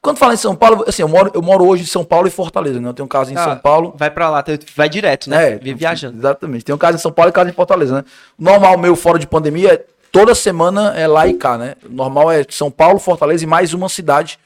Quando 0.02 0.18
fala 0.18 0.34
em 0.34 0.38
São 0.38 0.56
Paulo, 0.56 0.86
assim, 0.88 1.02
eu 1.02 1.08
moro, 1.10 1.32
eu 1.34 1.42
moro 1.42 1.66
hoje 1.66 1.84
em 1.84 1.86
São 1.86 2.06
Paulo 2.06 2.28
e 2.28 2.32
Fortaleza, 2.32 2.80
né? 2.80 2.88
Eu 2.88 2.94
tenho 2.94 3.08
casa 3.08 3.34
em 3.34 3.36
Ah, 3.36 3.44
São 3.44 3.58
Paulo. 3.58 3.94
Vai 3.98 4.10
pra 4.10 4.30
lá, 4.30 4.44
vai 4.76 4.88
direto, 4.88 5.30
né? 5.30 5.54
É, 5.54 5.58
viajando. 5.58 6.18
Exatamente. 6.18 6.64
Tem 6.64 6.74
um 6.74 6.78
caso 6.78 6.98
em 6.98 7.02
São 7.02 7.12
Paulo 7.12 7.30
e 7.30 7.34
caso 7.34 7.50
em 7.50 7.54
Fortaleza, 7.54 7.96
né? 7.96 8.06
Normal 8.38 8.78
meu 8.78 8.96
fora 8.96 9.20
de 9.20 9.28
pandemia 9.28 9.74
é 9.74 9.86
toda 10.12 10.34
semana 10.34 10.98
é 10.98 11.06
lá 11.06 11.28
e 11.28 11.34
cá, 11.34 11.58
né? 11.58 11.76
Normal 11.90 12.32
é 12.32 12.46
São 12.50 12.72
Paulo, 12.72 12.98
Fortaleza 12.98 13.44
e 13.44 13.48
mais 13.48 13.74
uma 13.74 13.90
cidade 13.90 14.40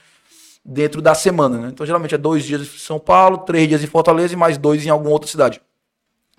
dentro 0.65 1.01
da 1.01 1.13
semana, 1.13 1.57
né? 1.57 1.69
Então 1.71 1.85
geralmente 1.85 2.15
é 2.15 2.17
dois 2.17 2.43
dias 2.43 2.61
em 2.61 2.65
São 2.79 2.97
Paulo, 2.97 3.39
três 3.39 3.67
dias 3.67 3.83
em 3.83 3.87
Fortaleza 3.87 4.33
e 4.33 4.37
mais 4.37 4.57
dois 4.57 4.83
em 4.85 4.89
alguma 4.89 5.11
outra 5.11 5.29
cidade. 5.29 5.61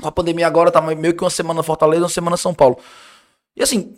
Com 0.02 0.08
a 0.08 0.12
pandemia 0.12 0.46
agora 0.46 0.72
tá 0.72 0.80
meio 0.80 1.14
que 1.14 1.22
uma 1.22 1.30
semana 1.30 1.62
Fortaleza, 1.62 2.02
uma 2.02 2.08
semana 2.08 2.36
São 2.36 2.52
Paulo. 2.52 2.78
E 3.56 3.62
assim, 3.62 3.94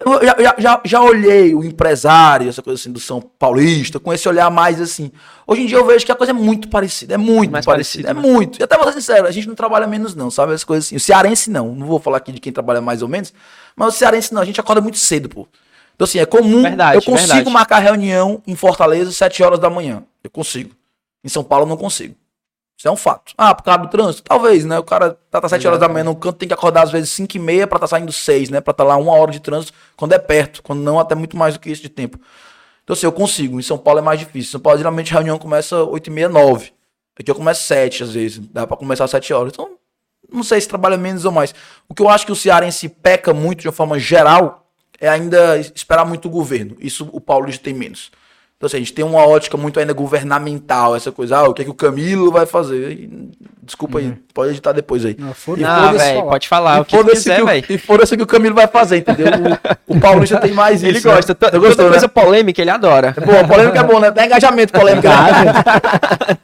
eu 0.00 0.26
já, 0.42 0.54
já, 0.58 0.80
já, 0.84 1.02
olhei 1.02 1.54
o 1.54 1.62
empresário, 1.62 2.48
essa 2.48 2.62
coisa 2.62 2.80
assim 2.80 2.90
do 2.90 2.98
São 2.98 3.20
Paulista, 3.20 4.00
com 4.00 4.12
esse 4.12 4.28
olhar 4.28 4.50
mais 4.50 4.80
assim. 4.80 5.12
Hoje 5.46 5.62
em 5.62 5.66
dia 5.66 5.76
eu 5.76 5.86
vejo 5.86 6.04
que 6.04 6.10
a 6.10 6.14
coisa 6.14 6.32
é 6.32 6.34
muito 6.34 6.68
parecida, 6.68 7.14
é 7.14 7.16
muito 7.16 7.52
Mais 7.52 7.64
parecida, 7.64 8.08
parecida, 8.08 8.10
é 8.10 8.14
né? 8.14 8.34
muito. 8.34 8.60
E 8.60 8.62
até 8.62 8.76
vou 8.76 8.86
ser 8.86 9.00
sincero, 9.00 9.26
a 9.26 9.30
gente 9.30 9.46
não 9.46 9.54
trabalha 9.54 9.86
menos 9.86 10.14
não, 10.14 10.30
sabe? 10.30 10.52
As 10.52 10.64
coisas 10.64 10.86
assim. 10.86 10.96
O 10.96 11.00
cearense 11.00 11.50
não, 11.50 11.74
não 11.74 11.86
vou 11.86 12.00
falar 12.00 12.16
aqui 12.16 12.32
de 12.32 12.40
quem 12.40 12.52
trabalha 12.52 12.80
mais 12.80 13.02
ou 13.02 13.08
menos, 13.08 13.32
mas 13.76 13.94
o 13.94 13.96
cearense 13.96 14.34
não, 14.34 14.42
a 14.42 14.44
gente 14.44 14.60
acorda 14.60 14.80
muito 14.80 14.98
cedo, 14.98 15.28
pô. 15.28 15.46
Então 15.94 16.04
assim, 16.04 16.18
é 16.18 16.26
comum, 16.26 16.62
Verdade, 16.62 16.96
eu 16.96 17.02
consigo 17.02 17.28
verdade. 17.28 17.50
marcar 17.50 17.78
reunião 17.78 18.42
em 18.46 18.56
Fortaleza 18.56 19.10
às 19.10 19.16
7 19.16 19.42
horas 19.42 19.58
da 19.58 19.70
manhã. 19.70 20.02
Eu 20.24 20.30
consigo. 20.30 20.74
Em 21.24 21.28
São 21.28 21.44
Paulo 21.44 21.64
eu 21.64 21.68
não 21.68 21.76
consigo. 21.76 22.16
Isso 22.82 22.88
é 22.88 22.90
um 22.90 22.96
fato. 22.96 23.32
Ah, 23.38 23.54
por 23.54 23.62
causa 23.62 23.78
do 23.78 23.86
trânsito? 23.86 24.24
Talvez, 24.24 24.64
né? 24.64 24.76
O 24.76 24.82
cara 24.82 25.16
tá 25.30 25.38
às 25.40 25.50
7 25.50 25.68
horas 25.68 25.78
da 25.78 25.88
manhã 25.88 26.02
no 26.02 26.16
canto, 26.16 26.38
tem 26.38 26.48
que 26.48 26.52
acordar 26.52 26.82
às 26.82 26.90
vezes 26.90 27.10
5 27.10 27.36
e 27.36 27.38
meia 27.38 27.64
pra 27.64 27.76
estar 27.76 27.86
saindo 27.86 28.10
6, 28.10 28.50
né? 28.50 28.60
Pra 28.60 28.72
estar 28.72 28.82
lá 28.82 28.96
uma 28.96 29.12
hora 29.12 29.30
de 29.30 29.38
trânsito, 29.38 29.72
quando 29.96 30.14
é 30.14 30.18
perto, 30.18 30.64
quando 30.64 30.80
não, 30.80 30.98
até 30.98 31.14
muito 31.14 31.36
mais 31.36 31.54
do 31.54 31.60
que 31.60 31.70
isso 31.70 31.80
de 31.80 31.88
tempo. 31.88 32.18
Então, 32.82 32.94
assim, 32.94 33.06
eu 33.06 33.12
consigo. 33.12 33.60
Em 33.60 33.62
São 33.62 33.78
Paulo 33.78 34.00
é 34.00 34.02
mais 34.02 34.18
difícil. 34.18 34.48
Em 34.48 34.50
São 34.50 34.60
Paulo, 34.60 34.78
geralmente, 34.78 35.12
a 35.12 35.14
reunião 35.14 35.38
começa 35.38 35.80
8 35.84 36.08
e 36.08 36.10
meia, 36.10 36.28
9. 36.28 36.72
Aqui 37.16 37.30
eu 37.30 37.36
começo 37.36 37.62
7, 37.62 38.02
às 38.02 38.14
vezes. 38.14 38.40
Dá 38.48 38.66
pra 38.66 38.76
começar 38.76 39.04
às 39.04 39.12
7 39.12 39.32
horas. 39.32 39.52
Então, 39.52 39.76
não 40.32 40.42
sei 40.42 40.60
se 40.60 40.66
trabalha 40.66 40.96
menos 40.96 41.24
ou 41.24 41.30
mais. 41.30 41.54
O 41.88 41.94
que 41.94 42.02
eu 42.02 42.08
acho 42.08 42.26
que 42.26 42.32
o 42.32 42.36
cearense 42.36 42.88
peca 42.88 43.32
muito, 43.32 43.60
de 43.60 43.68
uma 43.68 43.72
forma 43.72 43.96
geral, 43.96 44.66
é 45.00 45.08
ainda 45.08 45.56
esperar 45.56 46.04
muito 46.04 46.26
o 46.26 46.30
governo. 46.32 46.76
Isso 46.80 47.08
o 47.12 47.20
paulista 47.20 47.62
tem 47.62 47.74
menos. 47.74 48.10
Então, 48.62 48.68
assim, 48.68 48.76
a 48.76 48.78
gente 48.78 48.92
tem 48.92 49.04
uma 49.04 49.26
ótica 49.26 49.56
muito 49.56 49.80
ainda 49.80 49.92
governamental, 49.92 50.94
essa 50.94 51.10
coisa, 51.10 51.38
ah, 51.38 51.48
o 51.48 51.52
que, 51.52 51.62
é 51.62 51.64
que 51.64 51.70
o 51.72 51.74
Camilo 51.74 52.30
vai 52.30 52.46
fazer? 52.46 52.92
E, 52.92 53.28
desculpa 53.60 53.98
aí, 53.98 54.14
pode 54.32 54.52
editar 54.52 54.70
depois 54.70 55.04
aí. 55.04 55.16
Não, 55.18 55.34
foda-se. 55.34 55.64
Ah, 55.64 55.86
foda-se 55.88 55.98
velho, 56.04 56.22
pode 56.22 56.48
falar 56.48 56.80
o 56.80 56.84
que 56.84 56.96
foda-se 56.96 57.16
quiser, 57.16 57.40
que, 57.40 57.44
velho. 57.44 57.66
o- 57.68 57.72
e 57.72 57.78
foda-se 57.78 58.16
que 58.16 58.22
o 58.22 58.26
Camilo 58.26 58.54
vai 58.54 58.68
fazer, 58.68 58.98
entendeu? 58.98 59.26
O, 59.88 59.96
o 59.96 60.00
paulista 60.00 60.38
tem 60.38 60.52
mais 60.52 60.76
isso. 60.76 60.86
Ele 60.86 61.00
né? 61.00 61.12
gosta. 61.12 61.34
Toda 61.34 61.50
Você 61.50 61.58
gostou, 61.58 61.88
coisa 61.90 62.06
né? 62.06 62.12
polêmica, 62.14 62.62
ele 62.62 62.70
adora. 62.70 63.12
Pô, 63.14 63.48
polêmica 63.48 63.80
é 63.80 63.82
bom, 63.82 63.98
né? 63.98 64.12
Dá 64.12 64.26
engajamento 64.26 64.72
polêmica. 64.72 65.08
né? 65.08 66.38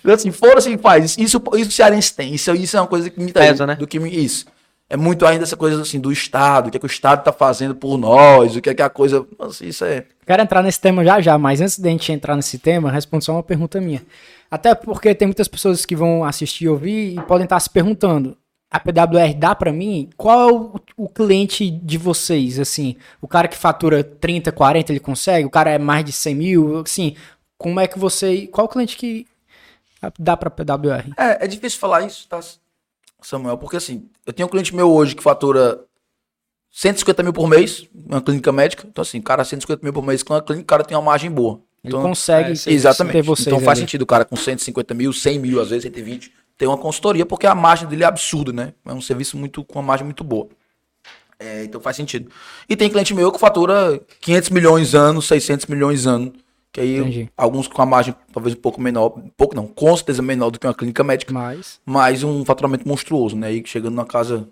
Então, 0.00 0.14
assim, 0.14 0.30
fora 0.30 0.58
assim, 0.58 0.76
faz. 0.76 1.16
Isso, 1.18 1.42
isso 1.56 1.70
o 1.70 1.72
cearense 1.72 2.14
tem. 2.14 2.34
Isso, 2.34 2.54
isso 2.54 2.76
é 2.76 2.80
uma 2.82 2.86
coisa 2.86 3.08
que 3.08 3.18
me 3.18 3.32
Pesa, 3.32 3.66
né? 3.66 3.74
Do 3.74 3.86
que 3.86 3.98
me, 3.98 4.14
isso. 4.14 4.44
É 4.90 4.98
muito 4.98 5.24
ainda 5.24 5.44
essa 5.44 5.56
coisa 5.56 5.80
assim 5.80 5.98
do 5.98 6.12
Estado, 6.12 6.68
o 6.68 6.70
que, 6.70 6.76
é 6.76 6.80
que 6.80 6.84
o 6.84 6.86
Estado 6.86 7.24
tá 7.24 7.32
fazendo 7.32 7.74
por 7.74 7.96
nós, 7.96 8.54
o 8.54 8.60
que 8.60 8.68
é 8.68 8.74
que 8.74 8.82
a 8.82 8.90
coisa. 8.90 9.24
Nossa, 9.38 9.64
isso 9.64 9.82
é. 9.86 10.04
Quero 10.28 10.42
entrar 10.42 10.62
nesse 10.62 10.78
tema 10.78 11.02
já 11.02 11.22
já, 11.22 11.38
mas 11.38 11.58
antes 11.58 11.78
de 11.78 11.88
a 11.88 11.90
gente 11.90 12.12
entrar 12.12 12.36
nesse 12.36 12.58
tema, 12.58 12.90
responde 12.90 13.24
só 13.24 13.32
uma 13.32 13.42
pergunta 13.42 13.80
minha. 13.80 14.04
Até 14.50 14.74
porque 14.74 15.14
tem 15.14 15.26
muitas 15.26 15.48
pessoas 15.48 15.86
que 15.86 15.96
vão 15.96 16.22
assistir 16.22 16.66
e 16.66 16.68
ouvir 16.68 17.14
e 17.14 17.22
podem 17.22 17.44
estar 17.44 17.58
se 17.58 17.70
perguntando: 17.70 18.36
a 18.70 18.78
PWR 18.78 19.32
dá 19.38 19.54
pra 19.54 19.72
mim? 19.72 20.10
Qual 20.18 20.38
é 20.38 20.52
o, 20.52 20.74
o 20.98 21.08
cliente 21.08 21.70
de 21.70 21.96
vocês? 21.96 22.58
Assim, 22.58 22.94
o 23.22 23.26
cara 23.26 23.48
que 23.48 23.56
fatura 23.56 24.04
30, 24.04 24.52
40, 24.52 24.92
ele 24.92 25.00
consegue? 25.00 25.46
O 25.46 25.50
cara 25.50 25.70
é 25.70 25.78
mais 25.78 26.04
de 26.04 26.12
100 26.12 26.34
mil? 26.34 26.78
Assim, 26.80 27.16
como 27.56 27.80
é 27.80 27.86
que 27.86 27.98
você. 27.98 28.48
Qual 28.48 28.66
o 28.66 28.68
cliente 28.68 28.98
que 28.98 29.26
dá 30.18 30.36
pra 30.36 30.50
PWR? 30.50 31.10
É, 31.16 31.46
é 31.46 31.46
difícil 31.46 31.80
falar 31.80 32.02
isso, 32.02 32.28
tá, 32.28 32.38
Samuel? 33.22 33.56
Porque 33.56 33.78
assim, 33.78 34.06
eu 34.26 34.34
tenho 34.34 34.46
um 34.46 34.50
cliente 34.50 34.76
meu 34.76 34.92
hoje 34.92 35.16
que 35.16 35.22
fatura 35.22 35.80
150 36.80 37.24
mil 37.24 37.32
por 37.32 37.48
mês, 37.48 37.88
uma 38.06 38.20
clínica 38.22 38.52
médica. 38.52 38.86
Então, 38.88 39.02
assim, 39.02 39.20
cara 39.20 39.44
150 39.44 39.82
mil 39.82 39.92
por 39.92 40.04
mês 40.06 40.22
com 40.22 40.32
uma 40.32 40.40
clínica, 40.40 40.62
o 40.62 40.66
cara 40.66 40.84
tem 40.84 40.96
uma 40.96 41.02
margem 41.02 41.28
boa. 41.28 41.60
Ele 41.82 41.92
Então, 41.92 42.02
consegue 42.02 42.50
é, 42.50 42.72
Exatamente. 42.72 43.18
então 43.18 43.58
faz 43.58 43.78
ali. 43.78 43.80
sentido 43.80 44.02
o 44.02 44.06
cara 44.06 44.24
com 44.24 44.36
150 44.36 44.94
mil, 44.94 45.12
100 45.12 45.40
mil, 45.40 45.60
às 45.60 45.70
vezes 45.70 45.82
120, 45.82 46.32
ter 46.56 46.68
uma 46.68 46.78
consultoria, 46.78 47.26
porque 47.26 47.48
a 47.48 47.54
margem 47.54 47.88
dele 47.88 48.04
é 48.04 48.06
absurda, 48.06 48.52
né? 48.52 48.74
É 48.86 48.92
um 48.92 49.00
serviço 49.00 49.36
muito 49.36 49.64
com 49.64 49.80
uma 49.80 49.84
margem 49.84 50.04
muito 50.04 50.22
boa. 50.22 50.46
É, 51.36 51.64
então 51.64 51.80
faz 51.80 51.96
sentido. 51.96 52.30
E 52.68 52.76
tem 52.76 52.88
cliente 52.88 53.12
meu 53.12 53.32
que 53.32 53.40
fatura 53.40 54.00
500 54.20 54.50
milhões 54.50 54.94
ano, 54.94 55.20
600 55.20 55.66
milhões 55.66 56.06
ano. 56.06 56.32
Que 56.72 56.80
aí 56.80 56.98
Entendi. 56.98 57.28
alguns 57.36 57.66
com 57.66 57.82
a 57.82 57.86
margem 57.86 58.14
talvez 58.32 58.54
um 58.54 58.60
pouco 58.60 58.80
menor, 58.80 59.14
um 59.18 59.30
pouco 59.36 59.56
não, 59.56 59.66
com 59.66 59.96
certeza 59.96 60.22
menor 60.22 60.50
do 60.50 60.60
que 60.60 60.66
uma 60.66 60.74
clínica 60.74 61.02
médica, 61.02 61.32
Mas. 61.32 61.80
mas 61.84 62.22
um 62.22 62.44
faturamento 62.44 62.86
monstruoso, 62.86 63.34
né? 63.34 63.52
E 63.52 63.64
chegando 63.66 63.96
na 63.96 64.04
casa, 64.04 64.48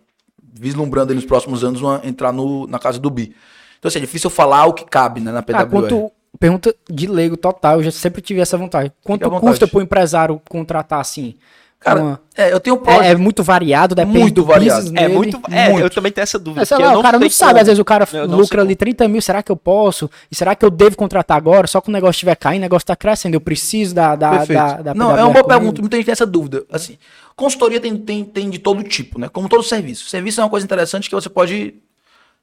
vislumbrando 0.58 1.12
aí 1.12 1.16
nos 1.16 1.24
próximos 1.24 1.62
anos, 1.64 1.80
uma- 1.80 2.00
entrar 2.04 2.32
no, 2.32 2.66
na 2.66 2.78
casa 2.78 2.98
do 2.98 3.10
bi. 3.10 3.34
Então 3.78 3.88
assim, 3.88 3.98
é 3.98 4.00
difícil 4.00 4.30
falar 4.30 4.66
o 4.66 4.72
que 4.72 4.84
cabe 4.84 5.20
né, 5.20 5.30
na 5.32 5.42
PWR. 5.42 5.60
Ah, 5.60 5.66
quanto. 5.66 6.12
Pergunta 6.38 6.74
de 6.90 7.06
leigo 7.06 7.34
total, 7.36 7.76
eu 7.78 7.84
já 7.84 7.90
sempre 7.90 8.20
tive 8.20 8.40
essa 8.40 8.58
vontade. 8.58 8.92
Quanto 9.02 9.24
vontade. 9.24 9.46
custa 9.46 9.66
pro 9.66 9.80
empresário 9.80 10.40
contratar 10.48 11.00
assim? 11.00 11.34
Cara, 11.78 12.00
Uma- 12.02 12.20
é, 12.34 12.52
eu 12.52 12.58
tenho 12.58 12.76
um 12.76 12.90
É, 12.90 13.10
é 13.10 13.16
muito 13.16 13.42
variado, 13.44 13.94
depende 13.94 14.18
Muito 14.18 14.34
do 14.36 14.44
variado. 14.46 14.82
business 14.82 15.00
É 15.02 15.06
dele. 15.06 15.14
muito. 15.14 15.40
É, 15.50 15.68
Muito. 15.68 15.84
eu 15.84 15.90
também 15.90 16.10
tenho 16.10 16.22
essa 16.22 16.38
dúvida. 16.38 16.62
É, 16.68 16.78
lá, 16.78 16.92
eu 16.94 16.98
o 16.98 17.02
cara 17.02 17.18
não 17.18 17.30
sabe, 17.30 17.50
como. 17.52 17.60
às 17.60 17.66
vezes 17.66 17.78
o 17.78 17.84
cara 17.84 18.08
lucra 18.26 18.62
ali 18.62 18.74
30 18.74 19.06
mil, 19.06 19.20
será 19.20 19.42
que 19.42 19.52
eu 19.52 19.56
posso? 19.56 20.10
E 20.30 20.34
será 20.34 20.54
que 20.54 20.64
eu 20.64 20.70
devo 20.70 20.96
contratar 20.96 21.36
agora? 21.36 21.66
Só 21.66 21.80
que 21.80 21.88
o 21.88 21.92
negócio 21.92 22.12
estiver 22.16 22.34
caindo, 22.34 22.60
o 22.60 22.62
negócio 22.62 22.82
está 22.84 22.96
crescendo, 22.96 23.34
eu 23.34 23.40
preciso 23.40 23.94
da, 23.94 24.16
da, 24.16 24.44
da, 24.44 24.72
da 24.82 24.94
não, 24.94 25.10
é 25.12 25.14
PWR 25.16 25.22
uma 25.26 25.32
boa 25.34 25.44
pergunta. 25.44 25.80
Muita 25.82 25.96
gente 25.96 26.06
tem 26.06 26.12
essa 26.12 26.26
dúvida. 26.26 26.64
Assim, 26.72 26.96
consultoria 27.36 27.78
tem, 27.78 27.94
tem, 27.96 28.24
tem 28.24 28.50
de 28.50 28.58
todo 28.58 28.82
tipo, 28.82 29.20
né? 29.20 29.28
Como 29.28 29.48
todo 29.48 29.62
serviço. 29.62 30.08
Serviço 30.08 30.40
é 30.40 30.44
uma 30.44 30.50
coisa 30.50 30.64
interessante 30.64 31.08
que 31.10 31.14
você 31.14 31.28
pode 31.28 31.74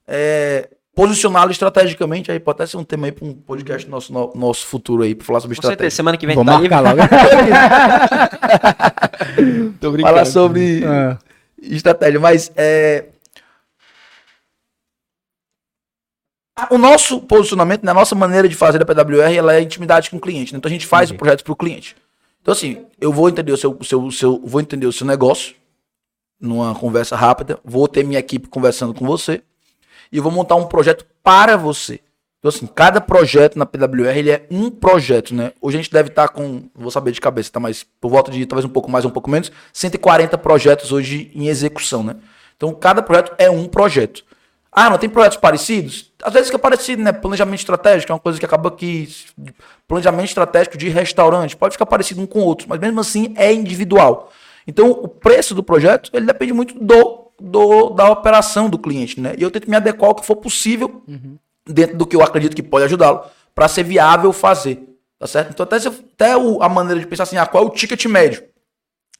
é, 0.08 0.70
posicioná-lo 0.96 1.52
estrategicamente. 1.52 2.32
Aí 2.32 2.40
pode 2.40 2.58
até 2.58 2.68
ser 2.68 2.78
um 2.78 2.84
tema 2.84 3.08
aí 3.08 3.12
para 3.12 3.26
um 3.26 3.34
podcast 3.34 3.90
nosso, 3.90 4.14
no- 4.14 4.32
nosso 4.36 4.66
futuro 4.66 5.04
aí, 5.04 5.16
para 5.16 5.26
falar 5.26 5.40
sobre 5.40 5.56
Com 5.56 5.62
certeza, 5.62 5.74
estratégia. 5.74 5.96
semana 5.96 6.18
que 6.18 6.26
vem 6.28 6.36
Vou 6.36 6.46
tá 6.46 6.60
marcar 6.60 6.80
logo. 6.82 7.02
Tô 9.80 9.92
brincando. 9.92 10.14
Falar 10.14 10.26
sobre 10.26 10.84
É. 10.84 11.18
estratégia, 11.62 12.20
mas 12.20 12.52
é, 12.56 13.06
o 16.70 16.78
nosso 16.78 17.20
posicionamento, 17.22 17.84
né, 17.84 17.92
a 17.92 17.96
nossa 17.96 18.16
maneira 18.16 18.48
de 18.48 18.56
fazer 18.56 18.82
a 18.82 18.86
PWR, 18.86 19.36
ela 19.36 19.56
é 19.56 19.62
intimidade 19.62 20.10
com 20.10 20.18
o 20.18 20.22
cliente. 20.22 20.54
né? 20.54 20.58
Então 20.60 20.70
a 20.70 20.74
gente 20.74 20.86
faz 20.86 21.10
o 21.12 21.16
projeto 21.16 21.44
para 21.44 21.54
o 21.54 21.56
cliente. 21.56 21.96
Então 22.42 22.52
assim, 22.52 22.86
eu 23.02 23.12
vou 23.12 23.28
entender 23.30 23.52
o 23.52 23.58
seu, 23.58 23.76
o 23.80 23.84
seu, 23.84 24.04
o 24.04 24.12
seu, 24.12 24.42
vou 24.46 24.62
entender 24.62 24.86
o 24.86 24.92
seu 24.94 25.08
negócio 25.08 25.56
numa 26.40 26.76
conversa 26.76 27.16
rápida, 27.16 27.58
vou 27.64 27.88
ter 27.88 28.04
minha 28.04 28.20
equipe 28.20 28.48
conversando 28.50 28.94
com 28.94 29.06
você 29.06 29.42
e 30.14 30.18
eu 30.18 30.24
vou 30.24 30.32
montar 30.32 30.56
um 30.56 30.66
projeto 30.66 31.06
para 31.24 31.58
você. 31.58 32.00
Então 32.38 32.50
assim, 32.50 32.68
cada 32.68 33.02
projeto 33.02 33.58
na 33.58 33.66
PWR 33.66 34.16
ele 34.16 34.30
é 34.30 34.46
um 34.52 34.70
projeto, 34.70 35.34
né? 35.34 35.54
Hoje 35.60 35.78
a 35.78 35.82
gente 35.82 35.92
deve 35.92 36.10
estar 36.10 36.28
com, 36.28 36.70
vou 36.76 36.92
saber 36.92 37.12
de 37.12 37.20
cabeça, 37.20 37.52
tá? 37.52 37.60
Mas 37.60 37.84
por 38.00 38.12
volta 38.12 38.30
de 38.30 38.46
talvez 38.46 38.64
um 38.64 38.70
pouco 38.70 38.92
mais, 38.92 39.06
um 39.06 39.10
pouco 39.10 39.30
menos, 39.30 39.52
140 39.74 40.38
projetos 40.38 40.92
hoje 40.92 41.32
em 41.34 41.48
execução, 41.48 42.04
né? 42.04 42.18
Então 42.56 42.72
cada 42.76 43.02
projeto 43.02 43.34
é 43.40 43.50
um 43.50 43.66
projeto. 43.66 44.24
Ah, 44.72 44.90
não 44.90 44.98
tem 44.98 45.10
projetos 45.10 45.38
parecidos? 45.38 46.12
Às 46.22 46.34
vezes 46.34 46.50
que 46.50 46.56
é 46.56 46.60
parecido, 46.60 47.02
né? 47.02 47.12
Planejamento 47.12 47.60
estratégico 47.60 48.12
é 48.12 48.16
uma 48.16 48.20
coisa 48.20 48.40
que 48.40 48.46
acaba 48.46 48.70
que. 48.70 49.08
Planejamento 49.88 50.28
estratégico 50.28 50.78
de 50.78 50.90
restaurante 50.90 51.56
pode 51.56 51.74
ficar 51.74 51.86
parecido 51.86 52.22
um 52.22 52.28
com 52.28 52.40
o 52.40 52.46
outro, 52.46 52.68
mas 52.70 52.80
mesmo 52.80 53.00
assim 53.00 53.34
é 53.36 53.52
individual. 53.52 54.32
Então 54.68 54.92
o 54.92 55.08
preço 55.08 55.56
do 55.56 55.64
projeto 55.64 56.12
ele 56.14 56.26
depende 56.26 56.54
muito 56.54 56.78
do, 56.80 57.23
do 57.46 57.90
da 57.90 58.10
operação 58.10 58.70
do 58.70 58.80
cliente, 58.80 59.20
né? 59.20 59.36
E 59.38 59.44
eu 59.44 59.52
tento 59.52 59.70
me 59.70 59.76
adequar 59.76 60.10
ao 60.12 60.16
que 60.16 60.26
for 60.26 60.38
possível 60.38 61.04
dentro 61.68 61.98
do 61.98 62.06
que 62.06 62.16
eu 62.16 62.24
acredito 62.24 62.56
que 62.56 62.64
pode 62.64 62.86
ajudá-lo 62.86 63.22
para 63.54 63.68
ser 63.68 63.84
viável 63.84 64.32
fazer, 64.32 64.82
tá 65.20 65.28
certo? 65.28 65.52
Então 65.52 65.64
até, 65.66 65.78
se- 65.80 65.88
até 65.90 66.38
o- 66.38 66.64
a 66.64 66.70
maneira 66.70 67.00
de 67.02 67.06
pensar 67.06 67.24
assim, 67.24 67.36
ah, 67.38 67.46
qual 67.46 67.64
é 67.64 67.68
o 67.68 67.70
ticket 67.70 68.06
médio? 68.06 68.44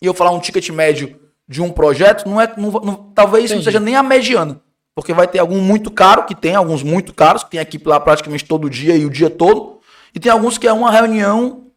E 0.02 0.06
eu 0.06 0.14
falar 0.14 0.32
um 0.32 0.40
ticket 0.40 0.70
médio 0.70 1.20
de 1.48 1.62
um 1.62 1.70
projeto, 1.70 2.28
não 2.28 2.40
é, 2.40 2.52
não- 2.56 2.72
não- 2.72 2.96
talvez 3.14 3.50
não 3.52 3.58
Entendi. 3.58 3.66
seja 3.66 3.80
nem 3.80 3.96
a 3.98 4.02
mediana, 4.04 4.62
porque 4.96 5.14
vai 5.14 5.28
ter 5.28 5.40
algum 5.40 5.60
muito 5.62 5.92
caro 5.92 6.24
que 6.24 6.34
tem, 6.34 6.56
alguns 6.56 6.82
muito 6.82 7.14
caros 7.14 7.44
que 7.44 7.52
tem 7.52 7.60
equipe 7.60 7.88
lá 7.88 8.00
praticamente 8.00 8.46
todo 8.46 8.70
dia 8.70 8.96
e 8.96 9.06
o 9.06 9.10
dia 9.10 9.30
todo, 9.30 9.80
e 10.16 10.20
tem 10.20 10.32
alguns 10.32 10.58
que 10.58 10.68
é 10.68 10.72
uma 10.74 10.90
reunião 10.92 11.68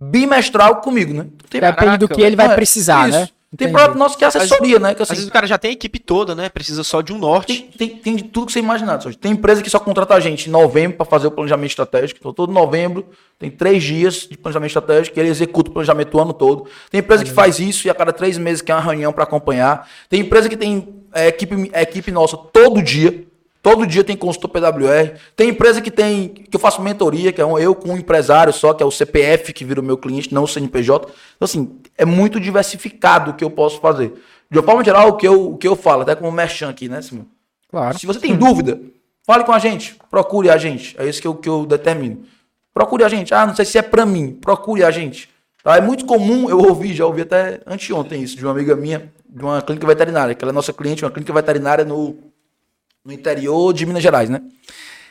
bimestral 0.00 0.76
comigo, 0.80 1.12
né? 1.14 1.26
Tem, 1.50 1.60
Depende 1.60 1.98
do 1.98 2.06
Caraca, 2.08 2.14
que 2.14 2.22
ele 2.22 2.36
vai 2.36 2.46
é, 2.46 2.54
precisar, 2.54 3.08
isso. 3.08 3.18
né? 3.18 3.28
Tem 3.56 3.72
projeto 3.72 3.94
nosso 3.96 4.16
que 4.16 4.24
é 4.24 4.26
assessoria, 4.28 4.78
né? 4.78 4.94
Que 4.94 5.02
Às 5.02 5.10
assim, 5.10 5.16
vezes 5.16 5.28
o 5.28 5.32
cara 5.32 5.46
já 5.46 5.56
tem 5.56 5.70
a 5.70 5.72
equipe 5.72 5.98
toda, 5.98 6.34
né? 6.34 6.48
Precisa 6.48 6.84
só 6.84 7.00
de 7.00 7.12
um 7.12 7.18
norte. 7.18 7.68
tem, 7.76 7.88
tem, 7.88 7.96
tem 7.98 8.16
de 8.16 8.24
tudo 8.24 8.46
que 8.46 8.52
você 8.52 8.58
imaginar. 8.58 9.00
Sérgio. 9.00 9.18
Tem 9.18 9.32
empresa 9.32 9.62
que 9.62 9.70
só 9.70 9.78
contrata 9.78 10.14
a 10.14 10.20
gente 10.20 10.48
em 10.48 10.52
novembro 10.52 10.96
para 10.96 11.06
fazer 11.06 11.26
o 11.26 11.30
planejamento 11.30 11.70
estratégico. 11.70 12.18
Então, 12.20 12.32
todo 12.32 12.52
novembro 12.52 13.06
tem 13.38 13.50
três 13.50 13.82
dias 13.82 14.26
de 14.30 14.36
planejamento 14.36 14.70
estratégico 14.70 15.18
e 15.18 15.20
ele 15.20 15.28
executa 15.28 15.70
o 15.70 15.72
planejamento 15.72 16.16
o 16.16 16.20
ano 16.20 16.32
todo. 16.32 16.66
Tem 16.90 17.00
empresa 17.00 17.24
que 17.24 17.30
faz 17.30 17.58
isso 17.58 17.86
e 17.86 17.90
a 17.90 17.94
cada 17.94 18.12
três 18.12 18.38
meses 18.38 18.62
quer 18.62 18.74
uma 18.74 18.82
reunião 18.82 19.12
para 19.12 19.24
acompanhar. 19.24 19.88
Tem 20.08 20.20
empresa 20.20 20.48
que 20.48 20.56
tem 20.56 21.02
é, 21.12 21.28
equipe, 21.28 21.70
é, 21.72 21.82
equipe 21.82 22.10
nossa 22.10 22.36
todo 22.36 22.82
dia. 22.82 23.25
Todo 23.66 23.84
dia 23.84 24.04
tem 24.04 24.16
consultor 24.16 24.48
PWR. 24.48 25.18
Tem 25.34 25.48
empresa 25.48 25.82
que 25.82 25.90
tem 25.90 26.28
que 26.28 26.54
eu 26.54 26.60
faço 26.60 26.80
mentoria, 26.80 27.32
que 27.32 27.40
é 27.40 27.44
um, 27.44 27.58
eu 27.58 27.74
com 27.74 27.88
um 27.88 27.96
empresário 27.96 28.52
só, 28.52 28.72
que 28.72 28.80
é 28.80 28.86
o 28.86 28.92
CPF 28.92 29.52
que 29.52 29.64
vira 29.64 29.80
o 29.80 29.82
meu 29.82 29.98
cliente, 29.98 30.32
não 30.32 30.44
o 30.44 30.46
CNPJ. 30.46 31.08
Então, 31.34 31.44
assim, 31.44 31.76
é 31.98 32.04
muito 32.04 32.38
diversificado 32.38 33.32
o 33.32 33.34
que 33.34 33.42
eu 33.42 33.50
posso 33.50 33.80
fazer. 33.80 34.12
De 34.48 34.56
uma 34.56 34.64
forma 34.64 34.84
geral, 34.84 35.08
o 35.08 35.16
que 35.16 35.26
eu, 35.26 35.50
o 35.50 35.56
que 35.58 35.66
eu 35.66 35.74
falo, 35.74 36.02
até 36.02 36.14
como 36.14 36.30
merchan 36.30 36.68
aqui, 36.68 36.88
né, 36.88 37.02
Simão? 37.02 37.26
Claro. 37.68 37.98
Se 37.98 38.06
você 38.06 38.20
tem 38.20 38.36
dúvida, 38.36 38.80
fale 39.26 39.42
com 39.42 39.52
a 39.52 39.58
gente, 39.58 39.96
procure 40.08 40.48
a 40.48 40.56
gente. 40.56 40.94
É 40.96 41.04
isso 41.04 41.20
que 41.20 41.26
eu, 41.26 41.34
que 41.34 41.48
eu 41.48 41.66
determino. 41.66 42.22
Procure 42.72 43.02
a 43.02 43.08
gente. 43.08 43.34
Ah, 43.34 43.44
não 43.44 43.56
sei 43.56 43.64
se 43.64 43.76
é 43.78 43.82
pra 43.82 44.06
mim. 44.06 44.38
Procure 44.40 44.84
a 44.84 44.92
gente. 44.92 45.28
Tá? 45.64 45.76
É 45.76 45.80
muito 45.80 46.06
comum, 46.06 46.48
eu 46.48 46.60
ouvi, 46.60 46.94
já 46.94 47.04
ouvi 47.04 47.22
até 47.22 47.60
anteontem 47.66 48.22
isso, 48.22 48.36
de 48.36 48.44
uma 48.44 48.52
amiga 48.52 48.76
minha, 48.76 49.12
de 49.28 49.42
uma 49.42 49.60
clínica 49.60 49.88
veterinária, 49.88 50.36
que 50.36 50.44
ela 50.44 50.52
é 50.52 50.54
nossa 50.54 50.72
cliente, 50.72 51.04
uma 51.04 51.10
clínica 51.10 51.32
veterinária 51.32 51.84
no, 51.84 52.16
no 53.06 53.12
interior 53.12 53.72
de 53.72 53.86
Minas 53.86 54.02
Gerais, 54.02 54.28
né? 54.28 54.42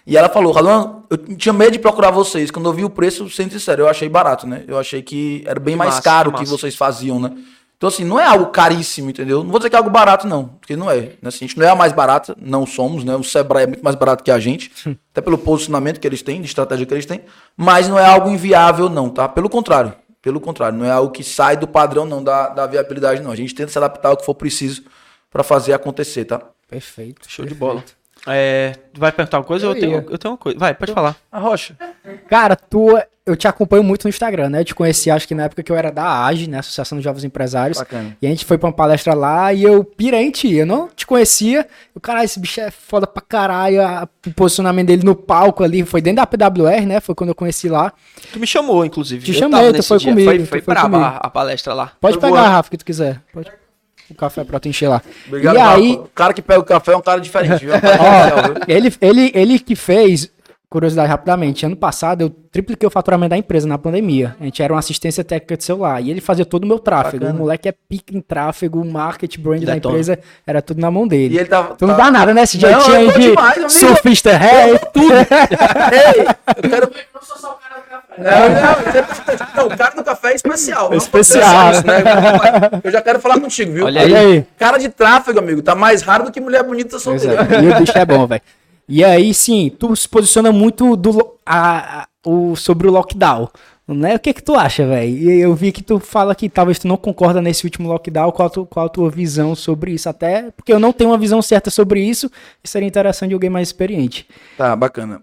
E 0.05 0.15
ela 0.15 0.29
falou, 0.29 0.51
Ralan, 0.51 1.03
eu 1.09 1.17
tinha 1.35 1.51
medo 1.51 1.71
de 1.71 1.79
procurar 1.79 2.11
vocês. 2.11 2.51
Quando 2.51 2.67
eu 2.67 2.73
vi 2.73 2.83
o 2.83 2.89
preço, 2.89 3.27
sendo 3.29 3.51
sincero, 3.51 3.83
eu 3.83 3.89
achei 3.89 4.07
barato, 4.07 4.45
né? 4.45 4.63
Eu 4.67 4.77
achei 4.77 5.01
que 5.01 5.43
era 5.47 5.59
bem 5.59 5.73
Que 5.73 5.79
mais 5.79 5.95
massa, 5.95 6.03
caro 6.03 6.31
que 6.31 6.43
que 6.43 6.49
vocês 6.49 6.75
faziam, 6.75 7.19
né? 7.19 7.31
Então, 7.77 7.89
assim, 7.89 8.03
não 8.03 8.19
é 8.19 8.25
algo 8.25 8.47
caríssimo, 8.47 9.09
entendeu? 9.09 9.43
Não 9.43 9.49
vou 9.49 9.59
dizer 9.59 9.69
que 9.69 9.75
é 9.75 9.79
algo 9.79 9.89
barato, 9.89 10.27
não. 10.27 10.49
Porque 10.59 10.75
não 10.75 10.91
é. 10.91 10.97
Né? 11.01 11.13
Assim, 11.25 11.45
a 11.45 11.47
gente 11.47 11.57
não 11.57 11.65
é 11.65 11.69
a 11.69 11.75
mais 11.75 11.91
barata, 11.91 12.35
não 12.39 12.65
somos, 12.65 13.03
né? 13.03 13.15
O 13.15 13.23
Sebrae 13.23 13.63
é 13.63 13.67
muito 13.67 13.83
mais 13.83 13.95
barato 13.95 14.23
que 14.23 14.29
a 14.29 14.39
gente. 14.39 14.71
até 15.11 15.21
pelo 15.21 15.37
posicionamento 15.37 15.99
que 15.99 16.07
eles 16.07 16.21
têm, 16.21 16.39
de 16.39 16.47
estratégia 16.47 16.85
que 16.85 16.93
eles 16.93 17.05
têm. 17.05 17.21
Mas 17.57 17.89
não 17.89 17.97
é 17.97 18.05
algo 18.05 18.29
inviável, 18.29 18.89
não, 18.89 19.09
tá? 19.09 19.27
Pelo 19.27 19.49
contrário. 19.49 19.93
Pelo 20.21 20.39
contrário. 20.39 20.77
Não 20.77 20.85
é 20.85 20.91
algo 20.91 21.11
que 21.11 21.23
sai 21.23 21.57
do 21.57 21.67
padrão, 21.67 22.05
não, 22.05 22.23
da, 22.23 22.49
da 22.49 22.67
viabilidade, 22.67 23.21
não. 23.21 23.31
A 23.31 23.35
gente 23.35 23.55
tenta 23.55 23.71
se 23.71 23.77
adaptar 23.77 24.09
ao 24.09 24.17
que 24.17 24.25
for 24.25 24.35
preciso 24.35 24.83
para 25.29 25.43
fazer 25.43 25.73
acontecer, 25.73 26.25
tá? 26.25 26.41
Perfeito. 26.69 27.29
Show 27.29 27.45
de 27.45 27.53
bola. 27.55 27.83
É, 28.27 28.73
tu 28.91 28.99
vai 28.99 29.11
perguntar 29.11 29.37
uma 29.37 29.43
coisa? 29.43 29.67
Eu 29.67 29.73
Eu, 29.73 29.79
tenho, 29.79 30.05
eu 30.09 30.17
tenho 30.17 30.31
uma 30.31 30.37
coisa. 30.37 30.57
Vai, 30.57 30.73
pode 30.73 30.93
falar. 30.93 31.15
A 31.31 31.37
Rocha. 31.37 31.77
Cara, 32.27 32.55
tu, 32.55 32.99
eu 33.23 33.35
te 33.35 33.47
acompanho 33.47 33.83
muito 33.83 34.05
no 34.05 34.09
Instagram, 34.09 34.49
né? 34.49 34.61
Eu 34.61 34.65
te 34.65 34.73
conheci, 34.73 35.11
acho 35.11 35.27
que 35.27 35.35
na 35.35 35.43
época 35.43 35.61
que 35.61 35.71
eu 35.71 35.75
era 35.75 35.91
da 35.91 36.25
AGE, 36.25 36.49
né? 36.49 36.57
Associação 36.57 36.97
de 36.97 37.03
Jovens 37.03 37.23
Empresários. 37.23 37.77
Bacana. 37.77 38.17
E 38.19 38.25
a 38.25 38.29
gente 38.31 38.43
foi 38.43 38.57
pra 38.57 38.67
uma 38.69 38.73
palestra 38.75 39.13
lá 39.13 39.53
e 39.53 39.61
eu 39.61 39.83
pirei 39.83 40.21
em 40.23 40.31
ti. 40.31 40.51
Eu 40.55 40.65
não 40.65 40.87
te 40.89 41.05
conhecia. 41.05 41.67
O 41.93 41.99
caralho, 41.99 42.25
esse 42.25 42.39
bicho 42.39 42.59
é 42.61 42.71
foda 42.71 43.05
pra 43.05 43.21
caralho. 43.21 43.79
a- 43.83 44.09
o 44.25 44.33
posicionamento 44.33 44.87
dele 44.87 45.03
no 45.03 45.15
palco 45.15 45.63
ali 45.63 45.85
foi 45.85 46.01
dentro 46.01 46.17
da 46.17 46.25
PWR, 46.25 46.83
né? 46.87 46.99
Foi 46.99 47.13
quando 47.13 47.29
eu 47.29 47.35
conheci 47.35 47.69
lá. 47.69 47.93
Tu 48.33 48.39
me 48.39 48.47
chamou, 48.47 48.83
inclusive. 48.83 49.23
Te 49.23 49.33
Eu 49.33 49.37
chamei, 49.37 49.71
tu 49.73 49.83
foi 49.83 49.99
dia. 49.99 50.09
comigo, 50.09 50.29
Foi, 50.31 50.39
foi 50.39 50.61
foi 50.61 50.73
braba 50.73 50.89
comigo. 50.89 51.03
a, 51.03 51.17
a 51.17 51.29
palestra 51.29 51.75
lá. 51.75 51.91
Pode 52.01 52.13
Foi 52.15 52.21
pegar, 52.21 52.41
boa. 52.41 52.49
Rafa, 52.49 52.71
que 52.71 52.77
tu 52.77 52.85
quiser. 52.85 53.21
Pode. 53.31 53.51
O 54.09 54.15
café 54.15 54.43
pra 54.43 54.59
tu 54.59 54.67
encher 54.67 54.87
lá. 54.87 55.01
Obrigado, 55.27 55.55
e 55.55 55.59
aí, 55.59 55.93
O 55.93 56.09
cara 56.13 56.33
que 56.33 56.41
pega 56.41 56.59
o 56.59 56.63
café 56.63 56.93
é 56.93 56.97
um 56.97 57.01
cara 57.01 57.19
diferente, 57.19 57.65
viu? 57.65 57.73
É 57.75 57.79
viu? 57.79 58.55
ele, 58.67 58.93
ele, 59.01 59.31
ele 59.33 59.59
que 59.59 59.75
fez, 59.75 60.31
curiosidade 60.69 61.09
rapidamente, 61.09 61.65
ano 61.65 61.75
passado 61.75 62.21
eu 62.21 62.29
tripliquei 62.29 62.85
o 62.87 62.91
faturamento 62.91 63.31
da 63.31 63.37
empresa 63.37 63.67
na 63.67 63.77
pandemia. 63.77 64.35
A 64.39 64.43
gente 64.43 64.61
era 64.61 64.73
uma 64.73 64.79
assistência 64.79 65.23
técnica 65.23 65.57
de 65.57 65.63
celular 65.63 66.01
e 66.01 66.11
ele 66.11 66.21
fazia 66.21 66.45
todo 66.45 66.63
o 66.63 66.67
meu 66.67 66.79
tráfego. 66.79 67.19
Bacana. 67.19 67.33
O 67.33 67.37
moleque 67.41 67.67
é 67.67 67.71
pica 67.71 68.15
em 68.15 68.21
tráfego, 68.21 68.81
o 68.81 68.85
market, 68.85 69.37
brand 69.39 69.63
da 69.63 69.75
empresa, 69.77 70.19
era 70.45 70.61
tudo 70.61 70.79
na 70.79 70.91
mão 70.91 71.07
dele. 71.07 71.35
E 71.35 71.37
ele 71.39 71.47
tava. 71.47 71.75
Tu 71.75 71.87
não 71.87 71.97
dá 71.97 72.11
nada, 72.11 72.33
né? 72.33 72.43
Esse 72.43 72.61
eu 72.61 72.69
aí 72.69 73.05
tô 73.07 73.19
de 73.19 73.27
demais, 73.29 73.73
surfista 73.73 74.37
ré. 74.37 74.77
tudo. 74.77 75.13
Ei, 75.15 76.27
eu 76.63 76.69
quero. 76.69 76.91
Não, 78.17 78.25
não, 78.25 79.67
não, 79.67 79.73
o 79.73 79.77
cara 79.77 79.95
do 79.95 80.03
café 80.03 80.31
é 80.31 80.35
especial. 80.35 80.89
não 80.89 80.97
Especial. 80.97 81.73
ser 81.73 81.83
né? 81.85 81.93
Eu 82.83 82.91
já 82.91 83.01
quero 83.01 83.19
falar 83.19 83.39
contigo, 83.39 83.71
viu? 83.73 83.85
Olha 83.85 84.01
Olha 84.01 84.19
aí. 84.19 84.45
Cara 84.57 84.77
de 84.77 84.89
tráfego, 84.89 85.39
amigo, 85.39 85.61
tá 85.61 85.75
mais 85.75 86.01
raro 86.01 86.25
do 86.25 86.31
que 86.31 86.39
mulher 86.39 86.63
bonita 86.63 86.97
solteira. 86.99 87.47
é. 87.51 87.63
E 87.63 87.69
o 87.69 87.79
bicho 87.79 87.97
é 87.97 88.05
bom, 88.05 88.25
velho. 88.27 88.41
E 88.87 89.03
aí, 89.03 89.33
sim, 89.33 89.71
tu 89.79 89.95
se 89.95 90.07
posiciona 90.07 90.51
muito 90.51 90.95
do, 90.95 91.37
a, 91.45 92.01
a- 92.03 92.07
o, 92.25 92.55
sobre 92.55 92.87
o 92.87 92.91
lockdown. 92.91 93.49
Né? 93.87 94.15
O 94.15 94.19
que 94.19 94.33
que 94.33 94.41
tu 94.41 94.55
acha, 94.55 94.85
velho? 94.87 95.09
E 95.09 95.39
eu 95.41 95.53
vi 95.53 95.71
que 95.71 95.83
tu 95.83 95.99
fala 95.99 96.33
que 96.33 96.49
talvez 96.49 96.79
tu 96.79 96.87
não 96.87 96.97
concorda 96.97 97.39
nesse 97.39 97.65
último 97.65 97.87
lockdown. 97.87 98.31
Qual 98.31 98.47
a, 98.47 98.49
tu- 98.49 98.65
qual 98.65 98.85
a 98.87 98.89
tua 98.89 99.11
visão 99.11 99.53
sobre 99.55 99.91
isso? 99.91 100.09
Até 100.09 100.49
porque 100.55 100.73
eu 100.73 100.79
não 100.79 100.91
tenho 100.91 101.11
uma 101.11 101.17
visão 101.19 101.39
certa 101.41 101.69
sobre 101.69 101.99
isso. 102.01 102.31
E 102.63 102.67
seria 102.67 102.87
interessante 102.87 103.29
de 103.29 103.33
alguém 103.35 103.49
mais 103.49 103.67
experiente. 103.67 104.27
Tá, 104.57 104.75
bacana. 104.75 105.21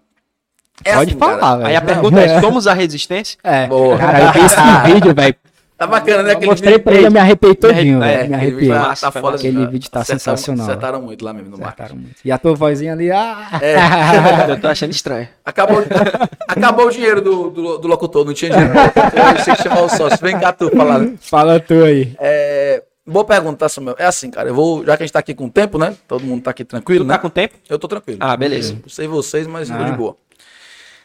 É 0.85 0.95
Pode 0.95 1.11
assim, 1.11 1.19
falar, 1.19 1.39
cara. 1.39 1.57
velho. 1.57 1.69
Aí 1.69 1.77
a 1.77 1.81
pergunta 1.83 2.21
é: 2.21 2.41
somos 2.41 2.67
a 2.67 2.73
resistência? 2.75 3.39
É, 3.43 3.67
Boa. 3.67 3.97
cara, 3.99 4.21
eu 4.25 4.33
vi 4.33 4.41
esse 4.41 4.57
vídeo, 4.95 5.15
velho. 5.15 5.35
Tá 5.79 5.87
bacana, 5.89 6.23
né? 6.23 6.37
Eu 6.41 6.47
mostrei 6.47 6.79
pra 6.79 6.95
ele, 6.95 7.07
eu 7.09 7.11
me 7.11 7.19
arrepiei 7.19 7.57
todinho, 7.57 8.01
É, 8.05 8.19
velho. 8.19 8.19
Me 8.19 8.23
aquele 8.23 8.35
arrepiei. 8.37 8.61
vídeo 8.61 8.75
tá- 8.75 8.89
Massa, 8.89 9.11
tá 9.11 9.21
foda. 9.21 9.37
Aquele 9.37 9.67
vídeo 9.67 9.91
tá 9.91 10.01
Acertaram- 10.01 10.37
sensacional. 10.37 10.67
Acertaram 10.67 11.03
muito 11.03 11.25
lá 11.25 11.33
mesmo 11.33 11.51
no 11.51 11.59
marketing. 11.59 11.83
Acertaram 11.83 11.97
muito. 12.01 12.17
E 12.25 12.31
a 12.31 12.39
tua 12.39 12.55
vozinha 12.55 12.93
ali, 12.93 13.11
ah... 13.11 13.49
Eu 14.49 14.61
tô 14.61 14.69
achando 14.69 14.93
estranho. 14.93 15.27
Acabou, 15.45 15.83
acabou 16.47 16.87
o 16.87 16.91
dinheiro 16.91 17.21
do, 17.21 17.51
do, 17.51 17.79
do 17.79 17.89
locutor, 17.89 18.25
não 18.25 18.33
tinha 18.33 18.53
dinheiro. 18.53 18.73
Eu 18.77 19.45
sei 19.45 19.57
que 19.57 19.63
chamar 19.65 19.81
o 19.83 19.89
sócio. 19.89 20.19
Vem 20.23 20.39
cá 20.39 20.53
tu 20.53 20.71
falar. 20.71 21.05
Fala 21.21 21.59
tu 21.59 21.75
aí. 21.83 22.15
É, 22.21 22.81
boa 23.05 23.25
pergunta, 23.25 23.57
tá, 23.59 23.69
Samuel? 23.69 23.97
É 23.99 24.07
assim, 24.07 24.31
cara. 24.31 24.49
Eu 24.51 24.55
vou, 24.55 24.85
já 24.85 24.97
que 24.97 25.03
a 25.03 25.07
gente 25.07 25.13
tá 25.13 25.19
aqui 25.19 25.35
com 25.35 25.49
tempo, 25.49 25.79
né? 25.79 25.95
Todo 26.07 26.23
mundo 26.25 26.43
tá 26.45 26.51
aqui 26.53 26.65
tranquilo, 26.65 27.05
Tu 27.05 27.09
né? 27.09 27.15
tá 27.15 27.21
com 27.21 27.29
tempo? 27.29 27.55
Eu 27.69 27.77
tô 27.79 27.89
tranquilo. 27.89 28.19
Ah, 28.21 28.37
beleza. 28.37 28.75
Não 28.81 28.89
sei 28.89 29.09
vocês, 29.09 29.49
mas 29.49 29.69
eu 29.69 29.77
tô 29.77 29.83
Ah. 29.83 29.87
de 29.91 29.97
boa. 29.97 30.17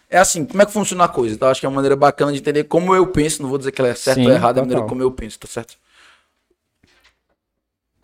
É 0.09 0.17
assim, 0.17 0.45
como 0.45 0.61
é 0.61 0.65
que 0.65 0.71
funciona 0.71 1.03
a 1.03 1.07
coisa? 1.07 1.37
Tá? 1.37 1.49
Acho 1.49 1.59
que 1.59 1.65
é 1.65 1.69
uma 1.69 1.75
maneira 1.75 1.95
bacana 1.95 2.31
de 2.31 2.39
entender 2.39 2.63
como 2.63 2.95
eu 2.95 3.07
penso. 3.07 3.41
Não 3.41 3.49
vou 3.49 3.57
dizer 3.57 3.71
que 3.71 3.81
ela 3.81 3.89
é 3.89 3.95
certa 3.95 4.21
Sim, 4.21 4.27
ou 4.27 4.33
errada, 4.33 4.59
é 4.59 4.61
a 4.61 4.65
maneira 4.65 4.87
como 4.87 5.01
eu 5.01 5.11
penso, 5.11 5.37
tá 5.39 5.47
certo? 5.47 5.77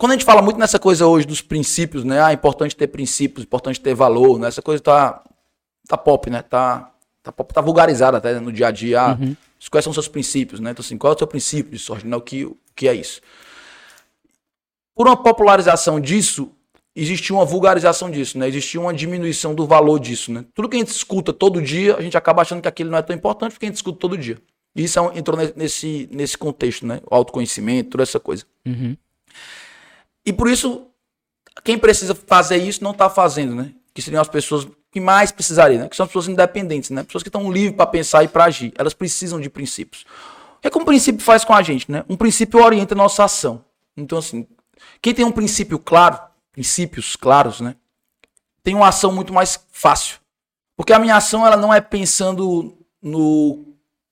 quando 0.03 0.11
a 0.11 0.15
gente 0.15 0.25
fala 0.25 0.41
muito 0.41 0.59
nessa 0.59 0.77
coisa 0.77 1.07
hoje 1.07 1.25
dos 1.25 1.41
princípios, 1.41 2.03
né? 2.03 2.21
Ah, 2.21 2.31
é 2.31 2.33
importante 2.33 2.75
ter 2.75 2.87
princípios, 2.87 3.45
importante 3.45 3.79
ter 3.79 3.93
valor, 3.93 4.37
né? 4.37 4.49
Essa 4.49 4.61
coisa 4.61 4.83
tá, 4.83 5.23
tá 5.87 5.97
pop, 5.97 6.29
né? 6.29 6.41
Tá, 6.41 6.91
tá 7.23 7.31
pop, 7.31 7.53
tá 7.53 7.61
vulgarizada 7.61 8.17
até 8.17 8.37
no 8.37 8.51
dia 8.51 8.67
a 8.67 8.71
dia. 8.71 9.01
Ah, 9.01 9.17
Uhum. 9.17 9.33
Quais 9.71 9.85
são 9.85 9.93
seus 9.93 10.09
princípios, 10.09 10.59
né? 10.59 10.71
Então, 10.71 10.83
assim, 10.83 10.97
qual 10.97 11.13
é 11.13 11.15
o 11.15 11.17
seu 11.17 11.25
princípio 11.25 11.71
de 11.71 11.79
sorte? 11.79 12.05
Né? 12.05 12.17
O, 12.17 12.19
que, 12.19 12.43
o 12.43 12.57
que 12.75 12.85
é 12.85 12.93
isso? 12.93 13.21
Por 14.93 15.07
uma 15.07 15.15
popularização 15.15 16.01
disso, 16.01 16.51
existia 16.95 17.35
uma 17.35 17.45
vulgarização 17.45 18.09
disso, 18.11 18.37
né? 18.37 18.47
Existia 18.47 18.79
uma 18.79 18.93
diminuição 18.93 19.55
do 19.55 19.65
valor 19.65 19.99
disso, 19.99 20.31
né? 20.31 20.45
Tudo 20.53 20.69
que 20.69 20.75
a 20.75 20.79
gente 20.79 20.89
escuta 20.91 21.33
todo 21.33 21.61
dia, 21.61 21.95
a 21.95 22.01
gente 22.01 22.15
acaba 22.17 22.41
achando 22.41 22.61
que 22.61 22.67
aquilo 22.67 22.89
não 22.91 22.97
é 22.97 23.01
tão 23.01 23.15
importante 23.15 23.51
porque 23.53 23.65
a 23.65 23.69
gente 23.69 23.77
escuta 23.77 23.97
todo 23.99 24.17
dia. 24.17 24.37
E 24.75 24.83
isso 24.83 24.97
é 24.99 25.01
um- 25.01 25.15
entrou 25.17 25.37
ne- 25.37 25.53
nesse, 25.55 26.07
nesse 26.11 26.37
contexto, 26.37 26.85
né? 26.85 26.99
O 27.09 27.15
autoconhecimento, 27.15 27.91
toda 27.91 28.03
essa 28.03 28.19
coisa. 28.19 28.45
Uhum. 28.65 28.95
E 30.25 30.31
por 30.33 30.49
isso, 30.49 30.87
quem 31.63 31.77
precisa 31.77 32.15
fazer 32.15 32.57
isso 32.57 32.83
não 32.83 32.91
está 32.91 33.09
fazendo, 33.09 33.55
né? 33.55 33.71
Que 33.93 34.01
seriam 34.01 34.21
as 34.21 34.27
pessoas 34.29 34.67
que 34.91 34.99
mais 34.99 35.31
precisariam, 35.31 35.81
né? 35.83 35.89
Que 35.89 35.95
são 35.95 36.03
as 36.05 36.09
pessoas 36.09 36.27
independentes, 36.27 36.89
né? 36.89 37.03
Pessoas 37.03 37.23
que 37.23 37.29
estão 37.29 37.51
livres 37.51 37.75
para 37.75 37.85
pensar 37.87 38.23
e 38.23 38.27
para 38.27 38.45
agir. 38.45 38.71
Elas 38.77 38.93
precisam 38.93 39.39
de 39.39 39.49
princípios. 39.49 40.05
É 40.61 40.69
que 40.69 40.77
um 40.77 40.85
princípio 40.85 41.21
faz 41.23 41.43
com 41.43 41.53
a 41.53 41.61
gente, 41.61 41.91
né? 41.91 42.05
Um 42.07 42.15
princípio 42.15 42.63
orienta 42.63 42.93
a 42.93 42.97
nossa 42.97 43.23
ação. 43.23 43.63
Então, 43.97 44.17
assim, 44.17 44.47
quem 45.01 45.13
tem 45.13 45.25
um 45.25 45.31
princípio 45.31 45.77
claro, 45.77 46.17
princípios 46.53 47.15
claros, 47.17 47.59
né? 47.59 47.75
Tem 48.63 48.73
uma 48.75 48.87
ação 48.87 49.11
muito 49.11 49.33
mais 49.33 49.59
fácil. 49.73 50.19
Porque 50.77 50.93
a 50.93 50.99
minha 50.99 51.17
ação, 51.17 51.45
ela 51.45 51.57
não 51.57 51.73
é 51.73 51.81
pensando 51.81 52.77
no 53.01 53.65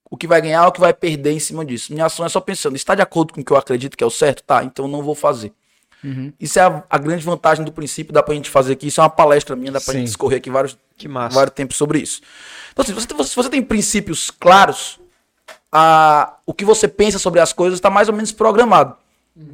o 0.09 0.17
que 0.17 0.27
vai 0.27 0.41
ganhar 0.41 0.63
ou 0.63 0.67
o 0.69 0.71
que 0.73 0.79
vai 0.81 0.93
perder 0.93 1.31
em 1.31 1.39
cima 1.39 1.63
disso. 1.63 1.93
Minha 1.93 2.07
ação 2.07 2.25
é 2.25 2.29
só 2.29 2.41
pensando, 2.41 2.75
está 2.75 2.93
de 2.93 3.01
acordo 3.01 3.33
com 3.33 3.39
o 3.39 3.45
que 3.45 3.51
eu 3.53 3.55
acredito 3.55 3.95
que 3.95 4.03
é 4.03 4.07
o 4.07 4.11
certo? 4.11 4.43
Tá, 4.43 4.61
então 4.61 4.83
eu 4.85 4.89
não 4.91 5.01
vou 5.01 5.15
fazer. 5.15 5.53
Isso 6.39 6.57
é 6.57 6.63
a, 6.63 6.83
a 6.89 6.97
grande 6.97 7.23
vantagem 7.23 7.63
do 7.63 7.71
princípio, 7.71 8.11
dá 8.11 8.23
pra 8.23 8.33
gente 8.33 8.49
fazer 8.49 8.73
aqui. 8.73 8.87
Isso 8.87 8.99
é 8.99 9.03
uma 9.03 9.09
palestra 9.09 9.55
minha, 9.55 9.71
dá 9.71 9.79
pra 9.79 9.93
Sim. 9.93 9.99
gente 9.99 10.07
discorrer 10.07 10.39
aqui 10.39 10.49
vários, 10.49 10.75
Que 10.97 11.07
massa. 11.07 11.35
vários 11.35 11.53
tempos 11.53 11.77
sobre 11.77 11.99
isso. 11.99 12.21
Então, 12.73 12.81
assim, 12.83 12.91
se 12.93 12.99
você, 12.99 13.07
tem- 13.07 13.23
se 13.23 13.35
você 13.35 13.49
tem 13.49 13.61
princípios 13.61 14.31
claros, 14.31 14.99
a, 15.71 16.37
o 16.45 16.53
que 16.55 16.65
você 16.65 16.87
pensa 16.87 17.19
sobre 17.19 17.39
as 17.39 17.53
coisas 17.53 17.77
está 17.77 17.89
mais 17.89 18.09
ou 18.09 18.15
menos 18.15 18.31
programado. 18.31 18.97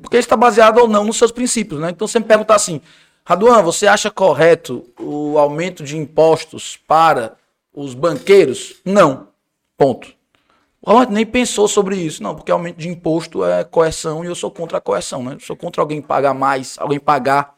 Porque 0.02 0.18
está 0.18 0.36
baseado 0.36 0.80
ou 0.80 0.88
não 0.88 1.04
nos 1.04 1.18
seus 1.18 1.32
princípios, 1.32 1.80
né? 1.80 1.90
Então, 1.92 2.08
você 2.08 2.20
me 2.20 2.26
perguntar 2.26 2.56
assim, 2.56 2.82
Raduan, 3.24 3.62
você 3.62 3.88
acha 3.88 4.10
correto 4.10 4.86
o 5.00 5.38
aumento 5.38 5.84
de 5.84 5.98
impostos 5.98 6.78
para 6.88 7.36
os 7.74 7.94
banqueiros? 7.94 8.76
Não. 8.84 9.28
Ponto. 9.78 10.18
O 10.82 10.92
Ronald 10.92 11.12
nem 11.12 11.26
pensou 11.26 11.68
sobre 11.68 11.98
isso, 11.98 12.24
não, 12.24 12.34
porque 12.34 12.52
aumento 12.52 12.78
de 12.78 12.88
imposto 12.88 13.44
é 13.44 13.64
coerção 13.64 14.24
e 14.24 14.28
eu 14.28 14.36
sou 14.36 14.50
contra 14.50 14.78
a 14.78 14.82
coerção, 14.82 15.22
né? 15.24 15.34
Eu 15.34 15.40
sou 15.42 15.56
contra 15.56 15.82
alguém 15.82 16.02
pagar 16.02 16.34
mais, 16.34 16.78
alguém 16.80 17.00
pagar 17.00 17.56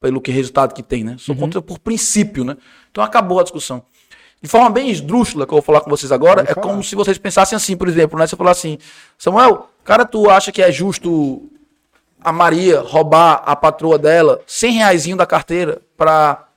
pelo 0.00 0.20
que 0.20 0.30
resultado 0.30 0.74
que 0.74 0.82
tem, 0.82 1.02
né? 1.02 1.16
Sou 1.18 1.34
contra 1.34 1.62
por 1.62 1.78
princípio, 1.78 2.44
né? 2.44 2.56
Então 2.90 3.02
acabou 3.02 3.40
a 3.40 3.42
discussão. 3.42 3.82
De 4.42 4.48
forma 4.48 4.68
bem 4.68 4.90
esdrúxula 4.90 5.46
que 5.46 5.52
eu 5.52 5.56
vou 5.56 5.62
falar 5.62 5.80
com 5.80 5.88
vocês 5.88 6.12
agora, 6.12 6.42
Pode 6.44 6.50
é 6.50 6.54
falar. 6.54 6.66
como 6.66 6.84
se 6.84 6.94
vocês 6.94 7.16
pensassem 7.16 7.56
assim, 7.56 7.76
por 7.76 7.88
exemplo, 7.88 8.18
né? 8.18 8.26
Você 8.26 8.36
falar 8.36 8.50
assim, 8.50 8.76
Samuel, 9.16 9.70
cara, 9.82 10.04
tu 10.04 10.28
acha 10.28 10.52
que 10.52 10.60
é 10.60 10.70
justo 10.70 11.50
a 12.26 12.32
Maria 12.32 12.80
roubar 12.80 13.40
a 13.46 13.54
patroa 13.54 13.96
dela 13.96 14.42
100 14.48 14.72
reaisinho 14.78 15.16
da 15.16 15.24
carteira 15.24 15.80
pra 15.96 16.48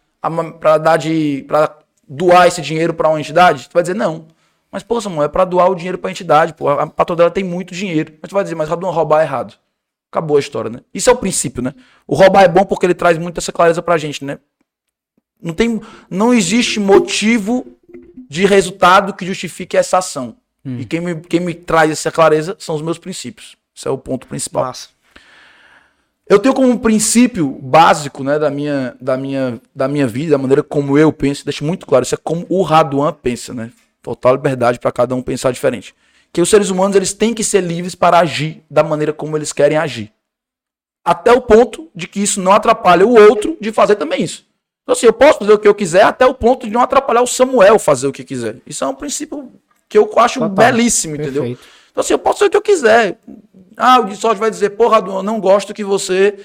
dar 0.82 0.98
de. 0.98 1.46
para 1.48 1.78
doar 2.08 2.48
esse 2.48 2.60
dinheiro 2.60 2.92
pra 2.92 3.08
uma 3.08 3.20
entidade? 3.20 3.70
Tu 3.70 3.74
vai 3.74 3.84
dizer, 3.84 3.94
não. 3.94 4.26
Mas, 4.72 4.82
pô, 4.82 5.00
Samuel, 5.00 5.26
é 5.26 5.28
pra 5.28 5.46
doar 5.46 5.70
o 5.70 5.76
dinheiro 5.76 6.00
pra 6.00 6.10
entidade, 6.10 6.56
pô. 6.56 6.70
A 6.70 6.88
patroa 6.88 7.16
dela 7.16 7.30
tem 7.30 7.44
muito 7.44 7.76
dinheiro. 7.76 8.14
Mas 8.20 8.30
tu 8.30 8.34
vai 8.34 8.42
dizer, 8.42 8.56
mas 8.56 8.68
roubar 8.68 9.22
é 9.22 9.26
errado. 9.26 9.54
Acabou 10.12 10.38
a 10.38 10.40
história, 10.40 10.72
né? 10.72 10.80
Isso 10.92 11.08
é 11.08 11.14
o 11.14 11.18
princípio, 11.18 11.62
né? 11.62 11.76
O 12.08 12.16
roubar 12.16 12.46
é 12.46 12.48
bom 12.48 12.66
porque 12.66 12.88
ele 12.88 12.96
traz 12.96 13.20
muito 13.20 13.38
essa 13.38 13.52
clareza 13.52 13.80
pra 13.80 13.96
gente, 13.96 14.26
né? 14.26 14.40
Não, 15.40 15.54
tem, 15.54 15.80
não 16.10 16.34
existe 16.34 16.80
motivo 16.80 17.68
de 18.28 18.44
resultado 18.44 19.14
que 19.14 19.24
justifique 19.24 19.78
essa 19.78 20.00
ação. 20.00 20.36
E 20.66 20.84
quem 20.84 21.00
me, 21.00 21.16
quem 21.16 21.40
me 21.40 21.54
traz 21.54 21.92
essa 21.92 22.12
clareza 22.12 22.56
são 22.60 22.76
os 22.76 22.82
meus 22.82 22.98
princípios. 22.98 23.56
Esse 23.76 23.88
é 23.88 23.92
o 23.92 23.98
ponto 24.00 24.28
principal. 24.28 24.66
Massa. 24.66 24.90
Eu 26.30 26.38
tenho 26.38 26.54
como 26.54 26.70
um 26.70 26.78
princípio 26.78 27.50
básico 27.60 28.24
né, 28.24 28.38
da, 28.38 28.52
minha, 28.52 28.96
da, 29.02 29.18
minha, 29.18 29.60
da 29.74 29.88
minha 29.88 30.06
vida, 30.06 30.32
da 30.32 30.38
maneira 30.38 30.62
como 30.62 30.96
eu 30.96 31.12
penso, 31.12 31.44
deixo 31.44 31.66
muito 31.66 31.88
claro, 31.88 32.04
isso 32.04 32.14
é 32.14 32.20
como 32.24 32.46
o 32.48 32.62
Raduan 32.62 33.12
pensa, 33.12 33.52
né? 33.52 33.72
Total 34.00 34.36
liberdade 34.36 34.80
para 34.80 34.92
cada 34.92 35.16
um 35.16 35.24
pensar 35.24 35.52
diferente. 35.52 35.96
Que 36.32 36.40
os 36.40 36.48
seres 36.48 36.70
humanos 36.70 36.96
eles 36.96 37.14
têm 37.14 37.34
que 37.34 37.44
ser 37.44 37.62
livres 37.62 37.96
para 37.96 38.20
agir 38.20 38.64
da 38.70 38.84
maneira 38.84 39.12
como 39.12 39.36
eles 39.36 39.52
querem 39.52 39.76
agir. 39.76 40.14
Até 41.04 41.32
o 41.32 41.42
ponto 41.42 41.90
de 41.96 42.08
que 42.08 42.20
isso 42.20 42.40
não 42.40 42.52
atrapalha 42.52 43.08
o 43.08 43.20
outro 43.20 43.58
de 43.60 43.72
fazer 43.72 43.96
também 43.96 44.22
isso. 44.22 44.46
Então, 44.84 44.94
assim, 44.94 45.08
eu 45.08 45.14
posso 45.14 45.40
fazer 45.40 45.54
o 45.54 45.58
que 45.58 45.68
eu 45.68 45.74
quiser 45.74 46.04
até 46.04 46.28
o 46.28 46.36
ponto 46.36 46.68
de 46.68 46.72
não 46.72 46.82
atrapalhar 46.82 47.24
o 47.24 47.28
Samuel 47.28 47.80
fazer 47.80 48.08
o 48.08 48.12
que 48.12 48.24
quiser. 48.24 48.58
Isso 48.68 48.84
é 48.84 48.88
um 48.88 48.94
princípio 48.94 49.52
que 49.88 49.98
eu 49.98 50.08
acho 50.18 50.40
Total. 50.40 50.50
belíssimo, 50.56 51.16
entendeu? 51.16 51.42
Perfeito. 51.42 51.68
Então, 51.92 52.02
assim, 52.02 52.14
eu 52.14 52.20
posso 52.20 52.40
fazer 52.40 52.50
o 52.50 52.52
que 52.52 52.58
eu 52.58 52.62
quiser. 52.62 53.18
Ah, 53.80 54.00
o 54.02 54.06
Discord 54.06 54.38
vai 54.38 54.52
dizer, 54.52 54.72
porra, 54.72 54.98
eu 55.00 55.24
não 55.24 55.40
gosto 55.40 55.74
que 55.74 55.86
você 55.86 56.38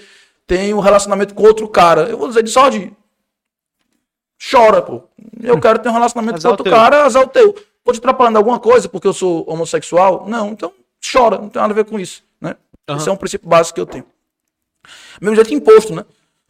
tenha 0.47 0.77
um 0.77 0.79
relacionamento 0.79 1.35
com 1.35 1.43
outro 1.43 1.67
cara. 1.67 2.03
Eu 2.03 2.17
vou 2.17 2.29
dizer, 2.29 2.45
Discord, 2.45 2.93
chora, 4.51 4.81
pô. 4.81 5.03
Eu 5.43 5.61
quero 5.61 5.81
ter 5.81 5.89
um 5.89 5.93
relacionamento 5.93 6.41
com 6.41 6.49
outro 6.49 6.65
cara, 6.65 7.05
azar 7.05 7.25
o 7.25 7.27
teu. 7.27 7.53
Tô 7.85 7.93
te 7.93 7.99
atrapalhando 7.99 8.39
alguma 8.39 8.61
coisa 8.61 8.89
porque 8.89 9.09
eu 9.09 9.13
sou 9.13 9.45
homossexual? 9.49 10.27
Não, 10.29 10.51
então 10.51 10.73
chora, 11.05 11.37
não 11.39 11.49
tem 11.49 11.61
nada 11.61 11.73
a 11.73 11.75
ver 11.75 11.85
com 11.85 11.99
isso, 11.99 12.23
né? 12.41 12.57
Esse 12.89 13.09
é 13.09 13.13
um 13.13 13.17
princípio 13.17 13.49
básico 13.49 13.75
que 13.75 13.81
eu 13.81 13.87
tenho. 13.87 14.05
Mesmo 15.21 15.35
jeito 15.35 15.49
de 15.49 15.55
imposto, 15.55 15.93
né? 15.93 16.05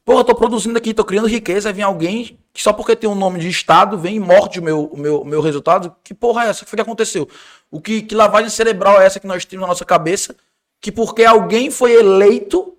Porra, 0.04 0.20
eu 0.20 0.24
tô 0.24 0.34
produzindo 0.34 0.76
aqui, 0.76 0.92
tô 0.92 1.02
criando 1.02 1.26
riqueza, 1.26 1.72
vem 1.72 1.82
alguém 1.82 2.38
que 2.52 2.62
só 2.62 2.74
porque 2.74 2.94
tem 2.94 3.08
um 3.08 3.14
nome 3.14 3.40
de 3.40 3.48
Estado 3.48 3.96
vem 3.96 4.16
e 4.16 4.20
morde 4.20 4.60
o 4.60 4.62
meu, 4.62 4.84
o 4.84 4.98
meu, 4.98 5.24
meu 5.24 5.40
resultado. 5.40 5.94
Que 6.04 6.12
porra 6.12 6.44
é 6.44 6.48
essa? 6.50 6.62
O 6.62 6.64
que 6.64 6.70
foi 6.70 6.76
que 6.76 6.82
aconteceu? 6.82 7.26
O 7.70 7.80
que, 7.80 8.02
que 8.02 8.14
lavagem 8.14 8.50
cerebral 8.50 9.00
é 9.00 9.06
essa 9.06 9.18
que 9.18 9.26
nós 9.26 9.46
temos 9.46 9.62
na 9.62 9.68
nossa 9.68 9.84
cabeça? 9.84 10.36
Que 10.84 10.92
porque 10.92 11.24
alguém 11.24 11.70
foi 11.70 11.94
eleito 11.94 12.76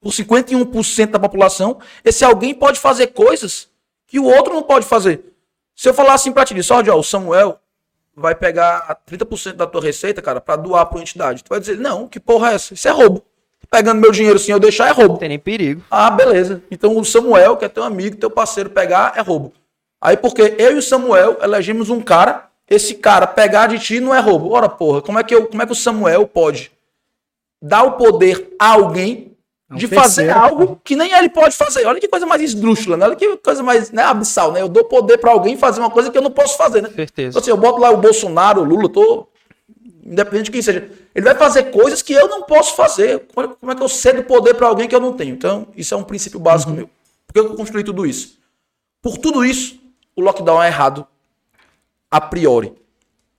por 0.00 0.10
51% 0.10 1.10
da 1.10 1.18
população, 1.18 1.78
esse 2.02 2.24
alguém 2.24 2.54
pode 2.54 2.80
fazer 2.80 3.08
coisas 3.08 3.68
que 4.06 4.18
o 4.18 4.24
outro 4.24 4.54
não 4.54 4.62
pode 4.62 4.86
fazer. 4.86 5.22
Se 5.76 5.86
eu 5.86 5.92
falar 5.92 6.14
assim 6.14 6.32
pra 6.32 6.46
ti, 6.46 6.62
só 6.62 6.80
o 6.80 7.02
Samuel 7.02 7.60
vai 8.16 8.34
pegar 8.34 8.98
30% 9.06 9.56
da 9.56 9.66
tua 9.66 9.82
receita, 9.82 10.22
cara, 10.22 10.40
pra 10.40 10.56
doar 10.56 10.86
pra 10.86 10.96
uma 10.96 11.02
entidade. 11.02 11.44
Tu 11.44 11.50
vai 11.50 11.60
dizer, 11.60 11.76
não, 11.76 12.08
que 12.08 12.18
porra 12.18 12.52
é 12.52 12.54
essa? 12.54 12.72
Isso 12.72 12.88
é 12.88 12.90
roubo. 12.90 13.22
Pegando 13.70 14.00
meu 14.00 14.10
dinheiro 14.10 14.38
sem 14.38 14.54
eu 14.54 14.58
deixar 14.58 14.88
é 14.88 14.92
roubo. 14.92 15.12
Não 15.12 15.18
tem 15.18 15.28
nem 15.28 15.38
perigo. 15.38 15.82
Ah, 15.90 16.10
beleza. 16.10 16.62
Então 16.70 16.96
o 16.96 17.04
Samuel, 17.04 17.58
que 17.58 17.66
é 17.66 17.68
teu 17.68 17.84
amigo, 17.84 18.16
teu 18.16 18.30
parceiro, 18.30 18.70
pegar 18.70 19.12
é 19.16 19.20
roubo. 19.20 19.52
Aí 20.00 20.16
porque 20.16 20.54
eu 20.56 20.72
e 20.72 20.78
o 20.78 20.82
Samuel 20.82 21.36
elegemos 21.42 21.90
um 21.90 22.00
cara, 22.00 22.48
esse 22.66 22.94
cara 22.94 23.26
pegar 23.26 23.66
de 23.66 23.78
ti 23.78 24.00
não 24.00 24.14
é 24.14 24.18
roubo. 24.18 24.50
Ora, 24.50 24.66
porra, 24.66 25.02
como 25.02 25.18
é 25.18 25.22
que, 25.22 25.34
eu, 25.34 25.46
como 25.46 25.60
é 25.62 25.66
que 25.66 25.72
o 25.72 25.76
Samuel 25.76 26.26
pode 26.26 26.72
dar 27.66 27.82
o 27.84 27.92
poder 27.92 28.54
a 28.58 28.72
alguém 28.72 29.36
É 29.70 29.74
um 29.74 29.76
de 29.76 29.86
fazer 29.88 30.24
terceiro. 30.26 30.38
algo 30.38 30.80
que 30.84 30.94
nem 30.94 31.12
ele 31.12 31.28
pode 31.30 31.56
fazer? 31.56 31.86
Olha 31.86 31.98
que 32.00 32.08
coisa 32.08 32.26
mais 32.26 32.42
esdrúxula, 32.42 32.96
né? 32.96 33.06
Olha 33.06 33.16
que 33.16 33.36
coisa 33.38 33.62
mais 33.62 33.90
né, 33.90 34.02
abissal, 34.02 34.52
né? 34.52 34.60
Eu 34.60 34.68
dou 34.68 34.84
poder 34.84 35.18
pra 35.18 35.30
alguém 35.32 35.56
fazer 35.56 35.80
uma 35.80 35.90
coisa 35.90 36.10
que 36.10 36.18
eu 36.18 36.22
não 36.22 36.30
posso 36.30 36.56
fazer, 36.58 36.82
né? 36.82 36.90
Certeza. 36.94 37.30
Então, 37.30 37.40
assim, 37.40 37.50
eu 37.50 37.56
boto 37.56 37.80
lá 37.80 37.90
o 37.90 37.96
Bolsonaro, 37.96 38.60
o 38.60 38.64
Lula, 38.64 38.88
tô. 38.88 39.26
Independente 40.04 40.44
de 40.46 40.50
quem 40.50 40.60
seja. 40.60 40.90
Ele 41.14 41.24
vai 41.24 41.34
fazer 41.34 41.64
coisas 41.70 42.02
que 42.02 42.12
eu 42.12 42.28
não 42.28 42.42
posso 42.42 42.76
fazer. 42.76 43.26
Como 43.34 43.70
é- 43.70 43.72
é 43.72 43.74
que 43.74 43.82
eu 43.82 43.88
cedo 43.88 44.22
poder 44.24 44.52
para 44.54 44.66
alguém 44.66 44.86
que 44.86 44.94
eu 44.94 45.00
não 45.00 45.14
tenho? 45.14 45.32
Então, 45.32 45.66
isso 45.74 45.94
é 45.94 45.96
um 45.96 46.02
princípio 46.04 46.38
básico 46.38 46.70
meu. 46.72 46.90
Por 47.26 47.32
que 47.32 47.40
eu 47.40 47.54
construí 47.56 47.82
tudo 47.82 48.04
isso? 48.04 48.38
Por 49.00 49.16
tudo 49.16 49.42
isso, 49.44 49.80
o 50.14 50.20
lockdown 50.20 50.62
é 50.62 50.66
errado 50.66 51.06
a 52.10 52.20
priori. 52.20 52.74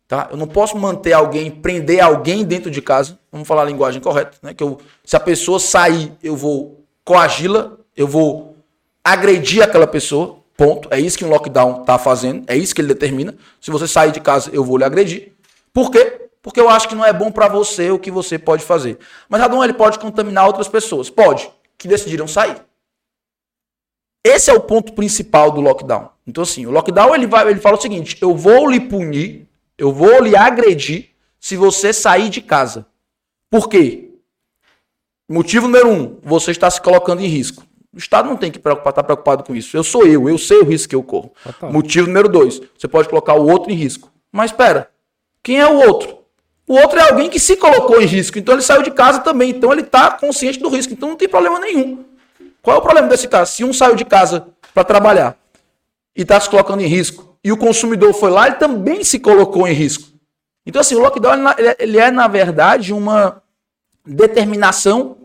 Tá? 0.08 0.28
Eu 0.32 0.38
não 0.38 0.48
posso 0.48 0.78
manter 0.78 1.14
alguém, 1.14 1.50
prender 1.50 2.00
alguém 2.00 2.44
dentro 2.44 2.70
de 2.70 2.82
casa. 2.82 3.18
Vamos 3.32 3.48
falar 3.48 3.64
a 3.64 3.66
linguagem 3.66 4.00
correta, 4.00 4.38
né? 4.42 4.54
Que 4.54 4.64
eu, 4.64 4.80
se 5.04 5.16
a 5.16 5.20
pessoa 5.20 5.60
sair, 5.60 6.12
eu 6.22 6.36
vou 6.36 6.86
coagi-la, 7.04 7.72
eu 7.98 8.08
vou 8.08 8.56
agredir 9.04 9.64
aquela 9.64 9.88
pessoa. 9.88 10.38
Ponto. 10.58 10.88
É 10.92 11.00
isso 11.00 11.18
que 11.18 11.26
um 11.26 11.30
lockdown 11.30 11.84
tá 11.84 11.98
fazendo. 11.98 12.44
É 12.48 12.56
isso 12.56 12.74
que 12.74 12.82
ele 12.82 12.88
determina. 12.88 13.36
Se 13.60 13.72
você 13.72 13.88
sair 13.88 14.12
de 14.12 14.22
casa, 14.22 14.50
eu 14.54 14.64
vou 14.64 14.78
lhe 14.78 14.84
agredir. 14.84 15.34
Por 15.74 15.92
quê? 15.92 16.30
Porque 16.42 16.62
eu 16.62 16.70
acho 16.70 16.88
que 16.88 16.96
não 16.96 17.04
é 17.04 17.12
bom 17.12 17.32
para 17.32 17.48
você 17.48 17.90
o 17.90 18.00
que 18.00 18.12
você 18.12 18.38
pode 18.38 18.64
fazer. 18.64 19.00
Mas 19.28 19.42
Radon 19.42 19.64
ele 19.64 19.74
pode 19.74 20.00
contaminar 20.00 20.46
outras 20.46 20.68
pessoas. 20.68 21.10
Pode. 21.10 21.50
Que 21.78 21.88
decidiram 21.88 22.28
sair. 22.28 22.56
Esse 24.24 24.50
é 24.50 24.54
o 24.54 24.62
ponto 24.62 24.94
principal 24.94 25.52
do 25.52 25.62
lockdown. 25.62 26.10
Então, 26.26 26.44
assim, 26.44 26.66
o 26.66 26.72
lockdown 26.72 27.14
ele, 27.14 27.28
vai, 27.28 27.50
ele 27.50 27.60
fala 27.60 27.78
o 27.78 27.82
seguinte: 27.82 28.18
eu 28.22 28.36
vou 28.36 28.70
lhe 28.70 28.80
punir, 28.80 29.45
eu 29.78 29.92
vou 29.92 30.22
lhe 30.22 30.36
agredir 30.36 31.12
se 31.40 31.56
você 31.56 31.94
sair 31.94 32.30
de 32.30 32.42
casa. 32.42 32.86
Por 33.50 33.70
quê? 33.70 34.12
Motivo 35.30 35.68
número 35.68 35.90
um: 35.90 36.20
você 36.24 36.52
está 36.52 36.70
se 36.70 36.82
colocando 36.82 37.22
em 37.22 37.28
risco. 37.28 37.66
O 37.94 37.98
Estado 37.98 38.28
não 38.28 38.36
tem 38.36 38.52
que 38.52 38.60
preocupar, 38.60 38.92
estar 38.92 39.04
preocupado 39.04 39.44
com 39.44 39.56
isso. 39.56 39.76
Eu 39.76 39.84
sou 39.84 40.06
eu, 40.06 40.28
eu 40.28 40.38
sei 40.38 40.60
o 40.60 40.66
risco 40.66 40.90
que 40.90 40.96
eu 40.96 41.04
corro. 41.04 41.32
Total. 41.44 41.72
Motivo 41.72 42.08
número 42.08 42.28
dois: 42.28 42.62
você 42.78 42.88
pode 42.88 43.10
colocar 43.10 43.36
o 43.36 43.48
outro 43.48 43.72
em 43.72 43.76
risco. 43.76 44.12
Mas 44.32 44.52
espera, 44.52 44.90
quem 45.42 45.60
é 45.60 45.68
o 45.68 45.76
outro? 45.88 46.26
O 46.68 46.74
outro 46.74 47.00
é 47.00 47.10
alguém 47.10 47.30
que 47.30 47.40
se 47.40 47.56
colocou 47.56 48.02
em 48.02 48.06
risco. 48.06 48.38
Então 48.40 48.56
ele 48.56 48.62
saiu 48.62 48.82
de 48.82 48.92
casa 48.92 49.20
também. 49.20 49.52
Então 49.52 49.72
ele 49.72 49.82
está 49.82 50.12
consciente 50.12 50.60
do 50.60 50.70
risco. 50.70 50.94
Então 50.94 51.10
não 51.10 51.16
tem 51.16 51.30
problema 51.30 51.60
nenhum. 51.60 52.04
Qual 52.62 52.76
é 52.76 52.80
o 52.80 52.82
problema 52.82 53.08
desse 53.08 53.28
caso? 53.28 53.52
Se 53.54 53.64
um 53.64 53.72
saiu 53.72 53.96
de 53.96 54.04
casa 54.04 54.48
para 54.74 54.84
trabalhar 54.84 55.38
e 56.16 56.24
está 56.24 56.40
se 56.40 56.50
colocando 56.50 56.82
em 56.82 56.88
risco, 56.88 57.35
e 57.46 57.52
o 57.52 57.58
consumidor 57.58 58.12
foi 58.12 58.32
lá, 58.32 58.48
ele 58.48 58.56
também 58.56 59.04
se 59.04 59.20
colocou 59.20 59.68
em 59.68 59.72
risco. 59.72 60.08
Então, 60.66 60.82
assim, 60.82 60.96
o 60.96 61.00
lockdown 61.00 61.36
ele 61.78 62.00
é, 62.00 62.10
na 62.10 62.28
verdade, 62.28 62.92
uma 62.92 63.40
determinação 64.04 65.18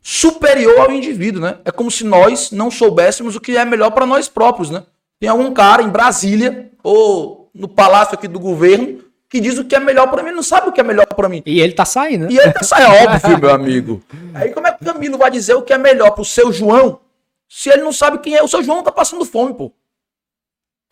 superior 0.00 0.80
ao 0.80 0.90
indivíduo, 0.90 1.42
né? 1.42 1.58
É 1.66 1.70
como 1.70 1.90
se 1.90 2.02
nós 2.02 2.50
não 2.50 2.70
soubéssemos 2.70 3.36
o 3.36 3.40
que 3.40 3.58
é 3.58 3.64
melhor 3.66 3.90
para 3.90 4.06
nós 4.06 4.26
próprios, 4.26 4.70
né? 4.70 4.84
Tem 5.20 5.28
algum 5.28 5.52
cara 5.52 5.82
em 5.82 5.90
Brasília 5.90 6.70
ou 6.82 7.50
no 7.52 7.68
palácio 7.68 8.14
aqui 8.14 8.26
do 8.26 8.40
governo 8.40 9.04
que 9.28 9.38
diz 9.38 9.58
o 9.58 9.64
que 9.66 9.76
é 9.76 9.80
melhor 9.80 10.06
para 10.10 10.22
mim, 10.22 10.30
não 10.30 10.42
sabe 10.42 10.70
o 10.70 10.72
que 10.72 10.80
é 10.80 10.84
melhor 10.84 11.04
para 11.04 11.28
mim. 11.28 11.42
E 11.44 11.60
ele 11.60 11.74
tá 11.74 11.84
saindo. 11.84 12.24
Né? 12.24 12.32
E 12.32 12.38
ele 12.38 12.52
tá 12.52 12.62
saindo, 12.62 12.90
é 12.90 13.04
óbvio, 13.04 13.36
meu 13.38 13.50
amigo. 13.50 14.02
Aí 14.32 14.48
como 14.48 14.66
é 14.66 14.72
que 14.72 14.82
o 14.82 14.86
Camilo 14.86 15.18
vai 15.18 15.30
dizer 15.30 15.52
o 15.52 15.62
que 15.62 15.74
é 15.74 15.78
melhor 15.78 16.12
pro 16.12 16.24
seu 16.24 16.50
João 16.50 17.00
se 17.46 17.68
ele 17.68 17.82
não 17.82 17.92
sabe 17.92 18.16
quem 18.18 18.34
é? 18.34 18.42
O 18.42 18.48
seu 18.48 18.62
João 18.62 18.82
tá 18.82 18.90
passando 18.90 19.26
fome, 19.26 19.52
pô. 19.52 19.70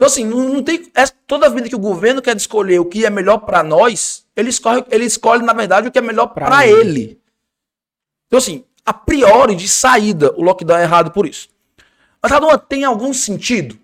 Então, 0.04 0.12
assim, 0.12 0.24
não, 0.26 0.48
não 0.50 0.62
tem. 0.62 0.90
É, 0.94 1.06
toda 1.26 1.48
vida 1.48 1.66
que 1.66 1.74
o 1.74 1.78
governo 1.78 2.20
quer 2.20 2.36
escolher 2.36 2.78
o 2.78 2.84
que 2.84 3.06
é 3.06 3.10
melhor 3.10 3.38
para 3.38 3.62
nós, 3.62 4.26
ele 4.36 4.50
escolhe, 4.50 4.84
ele 4.90 5.06
escolhe, 5.06 5.42
na 5.42 5.54
verdade, 5.54 5.88
o 5.88 5.90
que 5.90 5.98
é 5.98 6.02
melhor 6.02 6.26
para 6.26 6.66
ele. 6.66 6.80
ele. 6.80 7.20
Então, 8.26 8.38
assim, 8.38 8.64
a 8.84 8.92
priori, 8.92 9.54
de 9.54 9.66
saída, 9.66 10.30
o 10.36 10.42
lockdown 10.42 10.76
é 10.76 10.82
errado 10.82 11.10
por 11.10 11.26
isso. 11.26 11.48
Mas, 12.22 12.30
Radon, 12.30 12.54
tem 12.58 12.84
algum 12.84 13.14
sentido? 13.14 13.78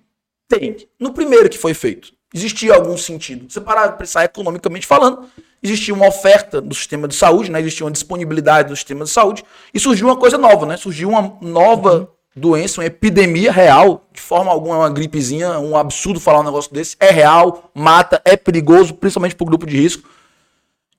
Tem. 0.46 0.86
No 0.98 1.14
primeiro 1.14 1.48
que 1.48 1.56
foi 1.56 1.72
feito, 1.72 2.12
existia 2.34 2.74
algum 2.74 2.98
sentido. 2.98 3.50
Você 3.50 3.60
parar 3.60 3.86
de 3.86 3.96
pensar 3.96 4.22
economicamente 4.22 4.86
falando, 4.86 5.26
existia 5.62 5.94
uma 5.94 6.06
oferta 6.06 6.60
do 6.60 6.74
sistema 6.74 7.08
de 7.08 7.14
saúde, 7.14 7.50
né? 7.50 7.60
existia 7.60 7.86
uma 7.86 7.92
disponibilidade 7.92 8.68
do 8.68 8.76
sistema 8.76 9.04
de 9.04 9.10
saúde, 9.10 9.42
e 9.72 9.80
surgiu 9.80 10.08
uma 10.08 10.18
coisa 10.18 10.36
nova, 10.36 10.66
né? 10.66 10.76
Surgiu 10.76 11.08
uma 11.08 11.38
nova. 11.40 12.12
Doença, 12.40 12.80
uma 12.80 12.86
epidemia 12.86 13.52
real, 13.52 14.08
de 14.12 14.20
forma 14.20 14.50
alguma 14.50 14.74
é 14.74 14.78
uma 14.78 14.90
gripezinha, 14.90 15.58
um 15.58 15.76
absurdo 15.76 16.18
falar 16.18 16.40
um 16.40 16.44
negócio 16.44 16.72
desse, 16.72 16.96
é 16.98 17.10
real, 17.10 17.70
mata, 17.74 18.20
é 18.24 18.36
perigoso, 18.36 18.94
principalmente 18.94 19.36
para 19.36 19.44
o 19.44 19.46
grupo 19.46 19.66
de 19.66 19.76
risco. 19.76 20.08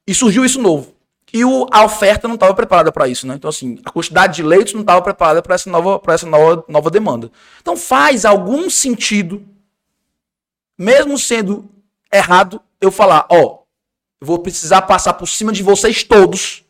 E 0.07 0.13
surgiu 0.13 0.45
isso 0.45 0.61
novo. 0.61 0.95
E 1.33 1.45
o, 1.45 1.65
a 1.71 1.85
oferta 1.85 2.27
não 2.27 2.35
estava 2.35 2.53
preparada 2.53 2.91
para 2.91 3.07
isso, 3.07 3.25
né? 3.25 3.35
Então, 3.35 3.49
assim, 3.49 3.79
a 3.85 3.89
quantidade 3.89 4.35
de 4.35 4.43
leitos 4.43 4.73
não 4.73 4.81
estava 4.81 5.01
preparada 5.01 5.41
para 5.41 5.55
essa, 5.55 5.69
nova, 5.69 6.01
essa 6.07 6.25
nova, 6.25 6.63
nova 6.67 6.89
demanda. 6.89 7.31
Então, 7.61 7.77
faz 7.77 8.25
algum 8.25 8.69
sentido, 8.69 9.45
mesmo 10.77 11.17
sendo 11.17 11.69
errado, 12.11 12.61
eu 12.81 12.91
falar: 12.91 13.27
ó, 13.31 13.59
vou 14.19 14.39
precisar 14.39 14.81
passar 14.81 15.13
por 15.13 15.27
cima 15.27 15.53
de 15.53 15.63
vocês 15.63 16.03
todos. 16.03 16.65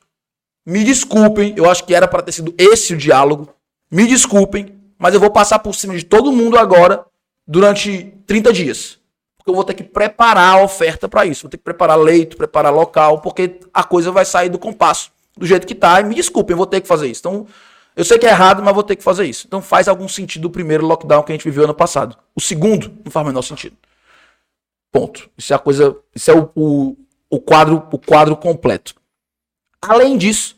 Me 0.64 0.84
desculpem, 0.84 1.56
eu 1.58 1.70
acho 1.70 1.84
que 1.84 1.96
era 1.96 2.08
para 2.08 2.22
ter 2.22 2.32
sido 2.32 2.54
esse 2.58 2.94
o 2.94 2.98
diálogo. 2.98 3.50
Me 3.92 4.08
desculpem, 4.08 4.76
mas 4.98 5.14
eu 5.14 5.20
vou 5.20 5.30
passar 5.30 5.60
por 5.60 5.76
cima 5.76 5.96
de 5.96 6.06
todo 6.06 6.32
mundo 6.32 6.58
agora 6.58 7.06
durante 7.46 8.14
30 8.26 8.54
dias. 8.54 9.00
Porque 9.38 9.50
eu 9.50 9.56
vou 9.56 9.64
ter 9.64 9.74
que 9.74 9.84
preparar 9.84 10.60
a 10.60 10.64
oferta 10.64 11.10
para 11.10 11.26
isso. 11.26 11.44
Vou 11.44 11.50
ter 11.50 11.58
que 11.58 11.64
preparar 11.64 11.98
leito, 11.98 12.38
preparar 12.38 12.72
local, 12.72 13.20
porque 13.20 13.60
a 13.74 13.84
coisa 13.84 14.12
vai 14.12 14.24
sair 14.24 14.50
do 14.50 14.60
compasso 14.60 15.12
do 15.36 15.46
jeito 15.46 15.68
que 15.68 15.76
tá. 15.76 16.00
E 16.00 16.04
me 16.04 16.16
desculpem, 16.16 16.54
eu 16.54 16.58
vou 16.58 16.68
ter 16.68 16.80
que 16.80 16.88
fazer 16.88 17.08
isso. 17.08 17.22
Então, 17.22 17.48
eu 17.96 18.06
sei 18.06 18.18
que 18.18 18.26
é 18.26 18.30
errado, 18.30 18.64
mas 18.64 18.74
vou 18.74 18.84
ter 18.84 18.96
que 18.96 19.04
fazer 19.04 19.26
isso. 19.26 19.46
Então 19.48 19.62
faz 19.62 19.88
algum 19.88 20.08
sentido 20.08 20.46
o 20.46 20.50
primeiro 20.50 20.86
lockdown 20.86 21.24
que 21.24 21.32
a 21.32 21.36
gente 21.36 21.44
viveu 21.44 21.66
ano 21.66 21.74
passado. 21.74 22.18
O 22.36 22.40
segundo 22.40 22.92
não 23.04 23.12
faz 23.12 23.26
o 23.26 23.28
menor 23.28 23.42
sentido. 23.42 23.76
Ponto. 24.92 25.30
Isso 25.38 25.54
é 25.54 25.56
a 25.56 25.60
coisa. 25.60 25.96
Isso 26.16 26.32
é 26.32 26.34
o, 26.34 26.50
o, 26.56 26.98
o 27.30 27.40
quadro, 27.40 27.88
o 27.92 27.98
quadro 27.98 28.36
completo. 28.38 28.96
Além 29.82 30.18
disso, 30.18 30.56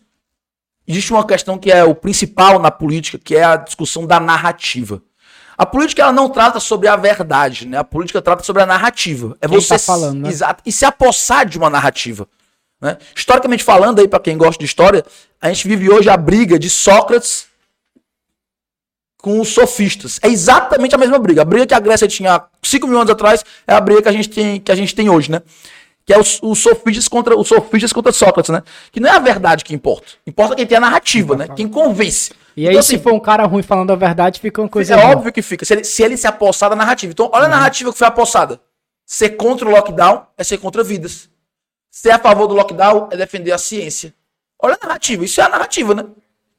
existe 0.88 1.12
uma 1.12 1.26
questão 1.26 1.58
que 1.58 1.72
é 1.72 1.84
o 1.84 1.96
principal 1.96 2.60
na 2.60 2.72
política, 2.72 3.18
que 3.18 3.36
é 3.36 3.44
a 3.44 3.56
discussão 3.56 4.06
da 4.06 4.20
narrativa. 4.20 5.02
A 5.58 5.66
política 5.66 6.02
ela 6.02 6.12
não 6.12 6.30
trata 6.30 6.60
sobre 6.60 6.88
a 6.88 6.96
verdade, 6.96 7.68
né? 7.68 7.78
A 7.78 7.84
política 7.84 8.22
trata 8.22 8.44
sobre 8.44 8.64
a 8.64 8.66
narrativa. 8.66 9.38
É 9.40 9.48
quem 9.48 9.60
você 9.60 9.76
tá 9.76 9.80
falando, 9.80 10.22
né? 10.22 10.30
exato, 10.30 10.64
e 10.66 10.72
se 10.72 10.84
apossar 10.84 11.46
de 11.46 11.58
uma 11.58 11.70
narrativa. 11.70 12.28
Né? 12.82 12.98
Historicamente 13.16 13.64
falando, 13.64 14.00
aí 14.00 14.08
para 14.08 14.20
quem 14.20 14.38
gosta 14.38 14.60
de 14.60 14.66
história, 14.66 15.06
a 15.40 15.48
gente 15.48 15.68
vive 15.68 15.90
hoje 15.90 16.10
a 16.10 16.18
briga 16.18 16.58
de 16.60 16.70
Sócrates 16.70 17.48
com 19.24 19.40
os 19.40 19.50
sofistas. 19.50 20.20
É 20.22 20.28
exatamente 20.28 20.94
a 20.94 20.98
mesma 20.98 21.18
briga. 21.18 21.44
A 21.44 21.46
briga 21.46 21.66
que 21.66 21.74
a 21.74 21.80
Grécia 21.80 22.10
tinha 22.10 22.36
há 22.36 22.46
5 22.62 22.86
mil 22.86 22.98
anos 22.98 23.10
atrás 23.10 23.46
é 23.66 23.74
a 23.74 23.80
briga 23.80 24.02
que 24.02 24.10
a 24.10 24.12
gente 24.12 24.30
tem, 24.30 24.60
que 24.60 24.70
a 24.70 24.76
gente 24.76 24.94
tem 24.94 25.10
hoje, 25.10 25.32
né? 25.32 25.42
Que 26.06 26.14
é 26.14 26.20
os, 26.20 26.40
os 26.42 26.60
sofistas 26.60 27.08
contra 27.08 27.38
os 27.38 27.48
sofistas 27.48 27.94
contra 27.94 28.12
Sócrates, 28.12 28.50
né? 28.50 28.62
Que 28.92 29.00
não 29.00 29.10
é 29.10 29.14
a 29.14 29.20
verdade 29.20 29.64
que 29.64 29.74
importa. 29.74 30.08
Importa 30.28 30.56
quem 30.56 30.66
tem 30.66 30.78
a 30.78 30.82
narrativa, 30.82 31.36
né? 31.36 31.48
Quem 31.56 31.68
convence. 31.68 32.32
E 32.56 32.68
aí, 32.68 32.74
então, 32.74 32.84
se 32.84 32.96
assim, 32.96 33.04
for 33.04 33.14
um 33.14 33.20
cara 33.20 33.46
ruim 33.46 33.64
falando 33.64 33.92
a 33.92 33.96
verdade, 33.96 34.40
fica 34.40 34.62
uma 34.62 34.70
coisa. 34.70 34.94
É 34.94 34.98
ruim. 34.98 35.16
óbvio 35.16 35.34
que 35.34 35.42
fica. 35.42 35.66
Se 35.66 35.74
ele, 35.74 35.84
se 35.84 36.04
ele 36.04 36.18
se 36.18 36.28
apossar 36.28 36.70
da 36.70 36.76
narrativa. 36.76 37.12
Então, 37.12 37.30
olha 37.34 37.42
uhum. 37.42 37.54
a 37.54 37.56
narrativa 37.56 37.92
que 37.92 37.98
foi 37.98 38.08
apossada. 38.08 38.60
Ser 39.06 39.32
contra 39.32 39.68
o 39.68 39.72
lockdown 39.72 40.26
é 40.38 40.44
ser 40.44 40.58
contra 40.58 40.84
vidas. 40.84 41.30
Ser 41.90 42.12
a 42.12 42.20
favor 42.20 42.48
do 42.48 42.54
lockdown 42.54 43.10
é 43.12 43.18
defender 43.18 43.52
a 43.52 43.58
ciência. 43.58 44.14
Olha 44.62 44.78
a 44.80 44.88
narrativa. 44.88 45.26
Isso 45.26 45.42
é 45.42 45.44
a 45.44 45.50
narrativa, 45.50 45.94
né? 45.94 46.06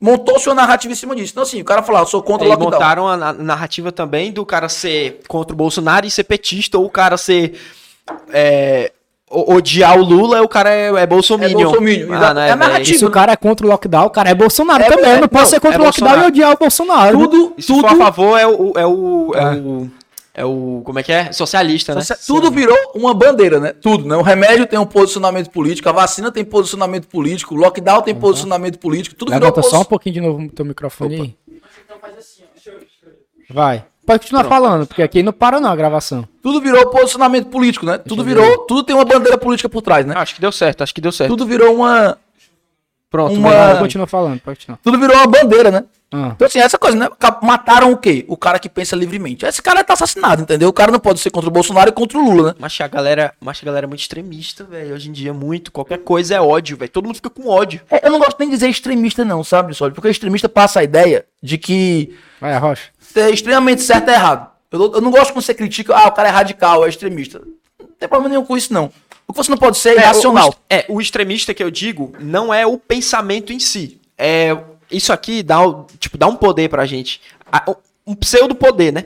Montou-se 0.01 0.49
uma 0.49 0.55
narrativa 0.55 0.93
em 0.93 0.97
cima 0.97 1.15
disso. 1.15 1.33
Então, 1.33 1.43
assim, 1.43 1.61
o 1.61 1.65
cara 1.65 1.83
falou, 1.83 2.03
eu 2.03 2.07
sou 2.07 2.23
contra 2.23 2.47
o 2.47 2.51
lockdown. 2.51 2.73
montaram 2.73 3.09
a 3.09 3.33
narrativa 3.33 3.91
também 3.91 4.33
do 4.33 4.45
cara 4.45 4.69
ser 4.69 5.21
contra 5.29 5.55
o 5.55 5.57
Bolsonaro 5.57 6.07
e 6.07 6.11
ser 6.11 6.25
petista, 6.25 6.77
ou 6.77 6.85
o 6.85 6.91
cara 6.91 7.17
ser. 7.17 7.59
É, 8.31 8.93
odiar 9.35 9.99
o 9.99 10.03
Lula, 10.03 10.43
o 10.43 10.49
cara 10.49 10.71
é, 10.71 10.89
é 10.89 11.07
bolsominion. 11.07 11.61
É 11.61 11.65
bolsominion. 11.65 12.13
Ah, 12.13 12.35
né, 12.35 12.51
é 12.51 12.55
narrativa. 12.55 12.99
Se 12.99 13.05
o 13.05 13.11
cara 13.11 13.33
é 13.33 13.37
contra 13.37 13.67
o 13.67 13.71
lockdown, 13.71 14.07
o 14.07 14.11
cara 14.11 14.31
é 14.31 14.35
Bolsonaro 14.35 14.83
é, 14.83 14.89
também. 14.89 15.11
É, 15.11 15.21
não 15.21 15.29
pode 15.29 15.49
ser 15.49 15.61
contra 15.61 15.79
é 15.79 15.81
o 15.81 15.85
lockdown 15.85 16.23
e 16.23 16.27
odiar 16.27 16.53
o 16.53 16.57
Bolsonaro. 16.57 17.19
Tudo, 17.19 17.49
tudo. 17.49 17.63
Se 17.63 17.81
for 17.81 17.87
a 17.87 17.97
favor, 17.97 18.39
é 18.39 18.47
o... 18.47 18.73
É 18.77 18.87
o, 18.87 19.33
é, 19.35 19.43
é. 19.43 19.53
o 19.57 19.91
é 20.37 20.45
o. 20.45 20.83
Como 20.85 20.99
é 20.99 21.03
que 21.05 21.13
é? 21.13 21.31
Socialista, 21.31 21.95
né? 21.95 22.01
Tudo 22.27 22.51
virou 22.51 22.77
uma 22.93 23.15
bandeira, 23.15 23.61
né? 23.61 23.73
Tudo, 23.73 24.05
né? 24.05 24.17
O 24.17 24.23
remédio 24.23 24.67
tem 24.67 24.77
um 24.77 24.85
posicionamento 24.85 25.49
político, 25.49 25.89
a 25.89 25.93
vacina 25.93 26.33
tem 26.33 26.45
posicionamento 26.45 27.07
político, 27.07 27.55
o 27.55 27.57
lockdown 27.57 28.03
tem 28.03 28.15
uhum. 28.15 28.21
posicionamento 28.21 28.81
político, 28.81 29.15
tudo 29.15 29.31
Levanta 29.31 29.61
virou. 29.61 29.71
só 29.71 29.83
um 29.83 29.85
pouquinho 29.85 30.15
de 30.15 30.21
novo 30.21 30.41
no 30.41 30.49
teu 30.51 30.65
microfone 30.65 31.15
Opa. 31.15 31.25
aí. 31.25 31.37
Então 31.85 31.99
faz 32.01 32.19
assim, 32.19 32.43
ó. 32.43 33.55
Vai. 33.55 33.85
Pode 34.07 34.21
continuar 34.21 34.45
Pronto. 34.45 34.63
falando, 34.63 34.87
porque 34.87 35.03
aqui 35.03 35.23
não 35.23 35.33
para 35.33 35.59
não 35.61 35.71
a 35.71 35.77
gravação. 35.77 36.29
Tudo 36.43 36.61
virou 36.61 36.91
posicionamento 36.91 37.47
político, 37.47 37.87
né? 37.87 37.97
tudo 37.97 38.23
virou, 38.23 38.59
tudo 38.67 38.83
tem 38.83 38.95
uma 38.95 39.05
bandeira 39.05 39.39
política 39.39 39.69
por 39.69 39.81
trás, 39.81 40.05
né? 40.05 40.15
Acho 40.17 40.35
que 40.35 40.41
deu 40.41 40.53
certo, 40.53 40.83
acho 40.83 40.95
que 40.95 41.01
deu 41.01 41.13
certo. 41.13 41.31
Tudo 41.31 41.47
virou 41.47 41.75
uma 41.75 42.19
Pronto, 43.15 43.35
uma... 43.35 43.77
continua 43.79 44.07
falando, 44.09 44.41
pode 44.41 44.59
continuar. 44.59 44.79
Tudo 44.83 44.99
virou 44.99 45.17
uma 45.17 45.27
bandeira, 45.27 45.71
né? 45.71 45.85
Ah. 46.15 46.31
Então, 46.33 46.47
assim, 46.47 46.61
essa 46.61 46.79
coisa, 46.79 46.97
né? 46.97 47.09
Mataram 47.43 47.91
o 47.91 47.97
quê? 47.97 48.25
O 48.29 48.37
cara 48.37 48.61
que 48.61 48.69
pensa 48.69 48.95
livremente. 48.95 49.45
Esse 49.45 49.61
cara 49.61 49.83
tá 49.83 49.95
assassinado, 49.95 50.43
entendeu? 50.43 50.69
O 50.69 50.73
cara 50.73 50.93
não 50.93 51.01
pode 51.01 51.19
ser 51.19 51.31
contra 51.31 51.51
o 51.51 51.53
Bolsonaro 51.53 51.91
e 51.91 51.93
contra 51.93 52.17
o 52.17 52.25
Lula, 52.25 52.51
né? 52.51 52.55
Mas 52.57 52.81
a 52.81 52.87
galera, 52.87 53.35
mas 53.41 53.59
a 53.61 53.67
galera 53.67 53.85
é 53.85 53.89
muito 53.89 54.01
extremista, 54.01 54.63
velho. 54.63 54.95
Hoje 54.95 55.09
em 55.09 55.13
dia, 55.13 55.35
muito. 55.35 55.73
Qualquer 55.73 55.99
coisa 55.99 56.37
é 56.37 56.41
ódio, 56.41 56.77
velho. 56.77 56.89
Todo 56.89 57.07
mundo 57.07 57.17
fica 57.17 57.29
com 57.29 57.49
ódio. 57.49 57.81
É, 57.91 58.07
eu 58.07 58.13
não 58.13 58.21
gosto 58.21 58.39
nem 58.39 58.49
de 58.49 58.55
dizer 58.55 58.69
extremista, 58.69 59.25
não, 59.25 59.43
sabe, 59.43 59.75
só 59.75 59.91
Porque 59.91 60.09
extremista 60.09 60.49
passa 60.49 60.79
a 60.79 60.85
ideia 60.85 61.27
de 61.43 61.59
que. 61.59 62.15
Vai, 62.41 62.57
Rocha. 62.59 62.91
É 63.17 63.31
extremamente 63.31 63.83
certo 63.83 64.09
é 64.09 64.15
errado. 64.15 64.49
Eu, 64.71 64.93
eu 64.95 65.01
não 65.01 65.11
gosto 65.11 65.33
quando 65.33 65.45
você 65.45 65.55
critica, 65.55 65.97
ah, 65.97 66.07
o 66.07 66.13
cara 66.13 66.29
é 66.29 66.33
radical, 66.33 66.87
é 66.87 66.89
extremista. 66.89 67.43
Não 67.79 67.89
tem 67.99 68.09
problema 68.09 68.29
nenhum 68.29 68.45
com 68.45 68.57
isso, 68.57 68.73
não. 68.73 68.93
O 69.27 69.33
que 69.33 69.37
você 69.37 69.51
não 69.51 69.59
pode 69.59 69.79
ser 69.79 69.91
é, 69.91 70.03
irracional. 70.03 70.51
O, 70.51 70.55
é, 70.71 70.85
o 70.89 71.01
extremista 71.01 71.53
que 71.53 71.63
eu 71.63 71.71
digo 71.71 72.13
não 72.21 72.55
é 72.55 72.65
o 72.65 72.79
pensamento 72.79 73.53
em 73.53 73.59
si. 73.59 74.01
É, 74.17 74.57
isso 74.97 75.13
aqui 75.13 75.43
dá, 75.43 75.59
tipo, 75.99 76.17
dá 76.17 76.27
um 76.27 76.37
poder 76.37 76.69
pra 76.69 76.87
gente. 76.87 77.21
Um 78.07 78.15
pseudo 78.15 78.55
poder, 78.55 78.93
né? 78.93 79.05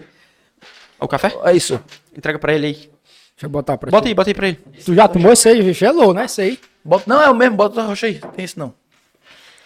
O 1.00 1.06
café? 1.06 1.36
É 1.44 1.54
isso. 1.54 1.80
Entrega 2.16 2.38
pra 2.38 2.54
ele 2.54 2.66
aí. 2.66 2.74
Deixa 2.74 3.46
eu 3.46 3.50
botar 3.50 3.78
pra 3.78 3.90
Bota 3.90 4.02
ti. 4.02 4.08
aí, 4.08 4.14
bota 4.14 4.30
aí 4.30 4.34
pra 4.34 4.48
ele. 4.48 4.58
Tu 4.84 4.94
já 4.94 5.06
tomou 5.06 5.32
esse 5.32 5.48
aí? 5.48 5.72
Gelou, 5.72 6.12
né? 6.12 6.24
Esse 6.24 6.42
aí. 6.42 6.58
Bota, 6.84 7.04
não, 7.06 7.22
é 7.22 7.30
o 7.30 7.34
mesmo, 7.34 7.56
bota 7.56 7.80
a 7.80 7.84
rocha 7.84 8.06
aí. 8.06 8.20
Tem 8.34 8.44
isso 8.44 8.58
não. 8.58 8.74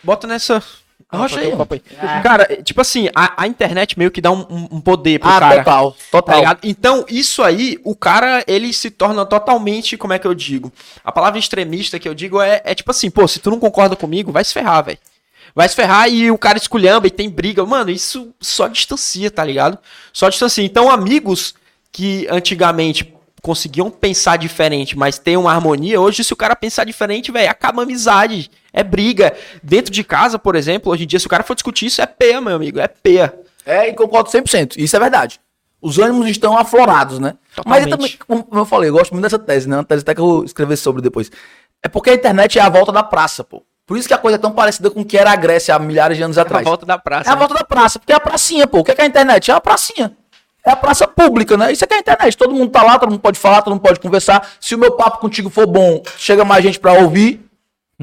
Bota 0.02 0.26
nessa. 0.26 0.62
Arrocha 1.08 1.40
aí. 1.40 1.52
aí. 1.52 1.82
Ah. 1.98 2.20
Cara, 2.20 2.62
tipo 2.62 2.80
assim, 2.80 3.08
a, 3.14 3.42
a, 3.42 3.46
internet 3.46 3.98
meio 3.98 4.10
que 4.10 4.20
dá 4.20 4.30
um, 4.30 4.46
um 4.50 4.80
poder 4.80 5.20
pro 5.20 5.28
ah, 5.28 5.40
cara. 5.40 5.58
total, 5.58 5.96
total. 6.10 6.42
Tá 6.42 6.58
então, 6.62 7.04
isso 7.08 7.42
aí, 7.42 7.78
o 7.84 7.94
cara, 7.94 8.42
ele 8.46 8.72
se 8.72 8.90
torna 8.90 9.24
totalmente, 9.24 9.96
como 9.96 10.12
é 10.12 10.18
que 10.18 10.26
eu 10.26 10.34
digo? 10.34 10.72
A 11.04 11.12
palavra 11.12 11.38
extremista 11.38 11.98
que 11.98 12.08
eu 12.08 12.14
digo 12.14 12.40
é, 12.40 12.62
é 12.64 12.74
tipo 12.74 12.90
assim, 12.90 13.10
pô, 13.10 13.28
se 13.28 13.40
tu 13.40 13.50
não 13.50 13.60
concorda 13.60 13.94
comigo, 13.94 14.32
vai 14.32 14.44
se 14.44 14.54
ferrar, 14.54 14.84
velho. 14.84 14.98
Vai 15.54 15.68
se 15.68 15.76
ferrar 15.76 16.08
e 16.08 16.30
o 16.30 16.38
cara 16.38 16.58
esculhamba 16.58 17.06
e 17.06 17.10
tem 17.10 17.28
briga. 17.28 17.64
Mano, 17.64 17.90
isso 17.90 18.34
só 18.40 18.68
distancia, 18.68 19.30
tá 19.30 19.44
ligado? 19.44 19.78
Só 20.12 20.28
distancia. 20.28 20.64
Então, 20.64 20.90
amigos 20.90 21.54
que 21.90 22.26
antigamente 22.30 23.14
conseguiam 23.42 23.90
pensar 23.90 24.38
diferente, 24.38 24.96
mas 24.96 25.18
tem 25.18 25.36
uma 25.36 25.52
harmonia. 25.52 26.00
Hoje, 26.00 26.22
se 26.22 26.32
o 26.32 26.36
cara 26.36 26.54
pensar 26.54 26.84
diferente, 26.84 27.32
velho, 27.32 27.50
acaba 27.50 27.82
a 27.82 27.84
amizade. 27.84 28.50
É 28.72 28.82
briga. 28.82 29.34
Dentro 29.62 29.92
de 29.92 30.02
casa, 30.04 30.38
por 30.38 30.54
exemplo, 30.54 30.92
hoje 30.92 31.04
em 31.04 31.06
dia, 31.06 31.18
se 31.18 31.26
o 31.26 31.30
cara 31.30 31.42
for 31.42 31.54
discutir 31.54 31.86
isso, 31.86 32.00
é 32.00 32.06
peia, 32.06 32.40
meu 32.40 32.54
amigo. 32.54 32.78
É 32.78 32.88
peia. 32.88 33.34
É, 33.66 33.88
e 33.88 33.92
concordo 33.92 34.30
100%. 34.30 34.76
Isso 34.78 34.96
é 34.96 34.98
verdade. 34.98 35.40
Os 35.80 35.98
ânimos 35.98 36.28
estão 36.28 36.56
aflorados, 36.56 37.18
né? 37.18 37.34
Totalmente. 37.54 37.80
Mas 37.80 37.90
eu 37.90 37.98
também, 37.98 38.44
como 38.48 38.60
eu 38.60 38.64
falei, 38.64 38.88
eu 38.88 38.94
gosto 38.94 39.10
muito 39.12 39.24
dessa 39.24 39.38
tese, 39.38 39.68
né? 39.68 39.76
Uma 39.76 39.84
tese 39.84 40.02
até 40.02 40.14
que 40.14 40.20
eu 40.20 40.26
vou 40.26 40.44
escrever 40.44 40.76
sobre 40.76 41.02
depois. 41.02 41.30
É 41.82 41.88
porque 41.88 42.10
a 42.10 42.14
internet 42.14 42.58
é 42.58 42.62
a 42.62 42.68
volta 42.68 42.92
da 42.92 43.02
praça, 43.02 43.42
pô. 43.42 43.64
Por 43.92 43.98
isso 43.98 44.08
que 44.08 44.14
a 44.14 44.18
coisa 44.18 44.36
é 44.36 44.38
tão 44.38 44.52
parecida 44.52 44.90
com 44.90 45.02
o 45.02 45.04
que 45.04 45.18
era 45.18 45.30
a 45.30 45.36
Grécia 45.36 45.74
há 45.74 45.78
milhares 45.78 46.16
de 46.16 46.22
anos 46.22 46.38
É 46.38 46.40
a 46.40 46.44
atrás. 46.44 46.64
volta 46.64 46.86
da 46.86 46.96
praça. 46.96 47.28
É 47.28 47.32
a 47.32 47.34
né? 47.34 47.38
volta 47.38 47.52
da 47.52 47.62
praça, 47.62 47.98
porque 47.98 48.10
é 48.10 48.16
a 48.16 48.20
pracinha, 48.20 48.66
pô. 48.66 48.78
O 48.78 48.84
que 48.84 48.90
é, 48.90 48.94
que 48.94 49.02
é 49.02 49.04
a 49.04 49.06
internet? 49.06 49.50
É 49.50 49.54
a 49.54 49.60
pracinha. 49.60 50.16
É 50.64 50.70
a 50.70 50.76
praça 50.76 51.06
pública, 51.06 51.58
né? 51.58 51.70
Isso 51.70 51.84
é 51.84 51.86
que 51.86 51.92
é 51.92 51.98
a 51.98 52.00
internet. 52.00 52.34
Todo 52.34 52.54
mundo 52.54 52.70
tá 52.70 52.82
lá, 52.82 52.98
todo 52.98 53.10
mundo 53.10 53.20
pode 53.20 53.38
falar, 53.38 53.60
todo 53.60 53.74
mundo 53.74 53.82
pode 53.82 54.00
conversar. 54.00 54.48
Se 54.58 54.74
o 54.74 54.78
meu 54.78 54.92
papo 54.92 55.18
contigo 55.18 55.50
for 55.50 55.66
bom, 55.66 56.02
chega 56.16 56.42
mais 56.42 56.64
gente 56.64 56.80
pra 56.80 56.94
ouvir 56.94 57.44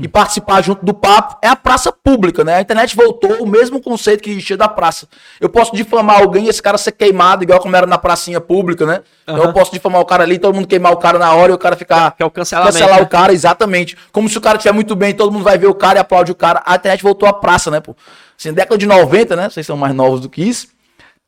e 0.02 0.08
participar 0.08 0.62
junto 0.62 0.86
do 0.86 0.94
papo. 0.94 1.38
É 1.42 1.48
a 1.48 1.56
praça 1.56 1.92
pública, 1.92 2.44
né? 2.44 2.56
A 2.56 2.62
internet 2.62 2.96
voltou 2.96 3.44
o 3.44 3.48
mesmo 3.48 3.82
conceito 3.82 4.22
que 4.24 4.30
existia 4.30 4.58
da 4.58 4.68
praça. 4.68 5.08
Eu 5.40 5.50
posso 5.50 5.76
difamar 5.76 6.22
alguém 6.22 6.46
e 6.46 6.50
esse 6.50 6.62
cara 6.62 6.78
ser 6.78 6.92
queimado, 6.92 7.44
igual 7.44 7.60
como 7.60 7.76
era 7.76 7.86
na 7.86 7.98
pracinha 7.98 8.42
pública, 8.42 8.86
né? 8.86 9.02
Então 9.24 9.44
eu 9.44 9.54
posso 9.54 9.72
difamar 9.72 10.02
o 10.02 10.06
cara 10.06 10.24
ali, 10.24 10.40
todo 10.40 10.56
mundo 10.56 10.68
queimar 10.68 10.92
o 10.92 10.98
cara 10.98 11.20
na 11.20 11.34
hora 11.34 11.52
e 11.52 11.56
o 11.56 11.58
cara 11.58 11.76
ficar. 11.76 12.12
Que 12.16 12.24
é 12.24 12.26
o 12.26 12.32
cancelamento, 12.32 12.74
Cancelar 12.74 13.00
né? 13.00 13.04
o 13.04 13.08
cara, 13.08 13.34
exatamente. 13.34 13.98
Como 14.12 14.28
se 14.28 14.38
o 14.38 14.42
cara 14.42 14.58
estiver 14.58 14.74
muito 14.74 14.96
bem, 14.96 15.14
todo 15.14 15.32
mundo 15.32 15.44
vai 15.44 15.58
ver 15.58 15.68
o 15.68 15.76
cara 15.76 16.00
e 16.00 16.02
aplaude 16.02 16.32
o 16.32 16.36
cara. 16.36 16.62
A 16.66 16.76
internet 16.76 17.04
voltou 17.04 17.28
à 17.28 17.34
praça, 17.34 17.70
né, 17.70 17.80
pô? 17.80 17.96
Assim, 18.38 18.54
década 18.54 18.78
de 18.78 18.86
90, 18.86 19.36
né? 19.36 19.50
Vocês 19.50 19.66
são 19.66 19.78
mais 19.78 19.94
novos 19.94 20.22
do 20.22 20.30
que 20.30 20.42
isso. 20.42 20.68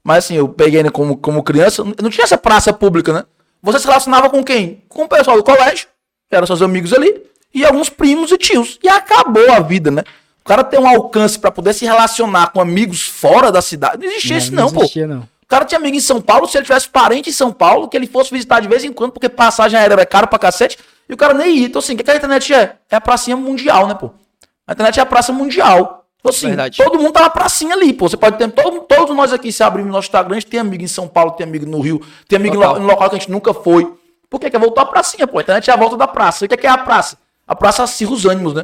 Mas 0.03 0.25
assim, 0.25 0.35
eu 0.35 0.49
peguei 0.49 0.81
né, 0.81 0.89
como, 0.89 1.15
como 1.15 1.43
criança, 1.43 1.83
não 1.83 2.09
tinha 2.09 2.23
essa 2.23 2.37
praça 2.37 2.73
pública, 2.73 3.13
né? 3.13 3.23
Você 3.61 3.79
se 3.79 3.85
relacionava 3.85 4.29
com 4.29 4.43
quem? 4.43 4.83
Com 4.89 5.03
o 5.03 5.07
pessoal 5.07 5.37
do 5.37 5.43
colégio, 5.43 5.87
eram 6.31 6.47
seus 6.47 6.61
amigos 6.61 6.93
ali, 6.93 7.21
e 7.53 7.65
alguns 7.65 7.89
primos 7.89 8.31
e 8.31 8.37
tios. 8.37 8.79
E 8.81 8.89
acabou 8.89 9.51
a 9.51 9.59
vida, 9.59 9.91
né? 9.91 10.03
O 10.43 10.47
cara 10.47 10.63
tem 10.63 10.79
um 10.79 10.87
alcance 10.87 11.37
pra 11.37 11.51
poder 11.51 11.73
se 11.73 11.85
relacionar 11.85 12.47
com 12.47 12.59
amigos 12.59 13.03
fora 13.03 13.51
da 13.51 13.61
cidade. 13.61 13.97
Não 13.99 14.11
existia 14.11 14.37
isso, 14.37 14.53
não, 14.53 14.71
pô. 14.71 14.81
existia, 14.81 15.07
não. 15.07 15.21
O 15.21 15.47
cara 15.47 15.65
tinha 15.65 15.77
amigo 15.77 15.97
em 15.97 16.01
São 16.01 16.21
Paulo, 16.21 16.47
se 16.47 16.57
ele 16.57 16.65
tivesse 16.65 16.89
parente 16.89 17.29
em 17.29 17.33
São 17.33 17.51
Paulo, 17.51 17.87
que 17.87 17.95
ele 17.95 18.07
fosse 18.07 18.31
visitar 18.31 18.59
de 18.59 18.67
vez 18.67 18.83
em 18.83 18.91
quando, 18.91 19.11
porque 19.11 19.29
passagem 19.29 19.77
aérea 19.77 19.93
era 19.93 20.05
caro 20.05 20.27
pra 20.27 20.39
cacete, 20.39 20.79
e 21.07 21.13
o 21.13 21.17
cara 21.17 21.33
nem 21.33 21.57
ia. 21.57 21.65
Então, 21.65 21.79
assim, 21.79 21.93
o 21.93 21.97
que, 21.97 22.03
que 22.03 22.11
a 22.11 22.15
internet 22.15 22.53
é? 22.53 22.75
É 22.89 22.95
a 22.95 23.01
pracinha 23.01 23.35
mundial, 23.35 23.85
né, 23.85 23.93
pô? 23.93 24.11
A 24.65 24.71
internet 24.71 24.97
é 24.97 25.03
a 25.03 25.05
praça 25.05 25.33
mundial. 25.33 26.05
Então, 26.21 26.29
assim, 26.29 26.47
Verdade. 26.47 26.77
todo 26.77 26.99
mundo 26.99 27.11
tá 27.13 27.21
na 27.21 27.29
pracinha 27.29 27.75
ali, 27.75 27.91
pô. 27.91 28.07
Você 28.07 28.15
pode 28.15 28.37
ter. 28.37 28.49
Todo, 28.51 28.81
todos 28.81 29.15
nós 29.15 29.33
aqui, 29.33 29.51
se 29.51 29.61
abrirmos 29.63 29.91
nosso 29.91 30.07
Instagram, 30.07 30.37
a 30.37 30.39
gente 30.39 30.49
tem 30.49 30.59
amigo 30.59 30.83
em 30.83 30.87
São 30.87 31.07
Paulo, 31.07 31.31
tem 31.31 31.45
amigo 31.45 31.65
no 31.65 31.81
Rio, 31.81 32.01
tem 32.27 32.37
amigo 32.37 32.55
Total. 32.55 32.79
no, 32.79 32.85
local 32.85 33.09
que 33.09 33.15
a 33.15 33.19
gente 33.19 33.31
nunca 33.31 33.53
foi. 33.53 33.91
Por 34.29 34.39
que? 34.39 34.49
Que 34.49 34.55
é 34.55 34.59
voltar 34.59 34.83
à 34.83 34.85
pracinha, 34.85 35.27
pô. 35.27 35.39
A 35.39 35.41
internet 35.41 35.69
é 35.69 35.73
a 35.73 35.75
volta 35.75 35.97
da 35.97 36.07
praça. 36.07 36.43
E 36.43 36.47
o 36.47 36.47
que 36.47 36.53
é, 36.53 36.57
que 36.57 36.67
é 36.67 36.69
a 36.69 36.77
praça? 36.77 37.17
A 37.51 37.55
praça 37.55 37.83
acirra 37.83 38.11
os 38.13 38.25
ânimos, 38.25 38.53
né? 38.53 38.63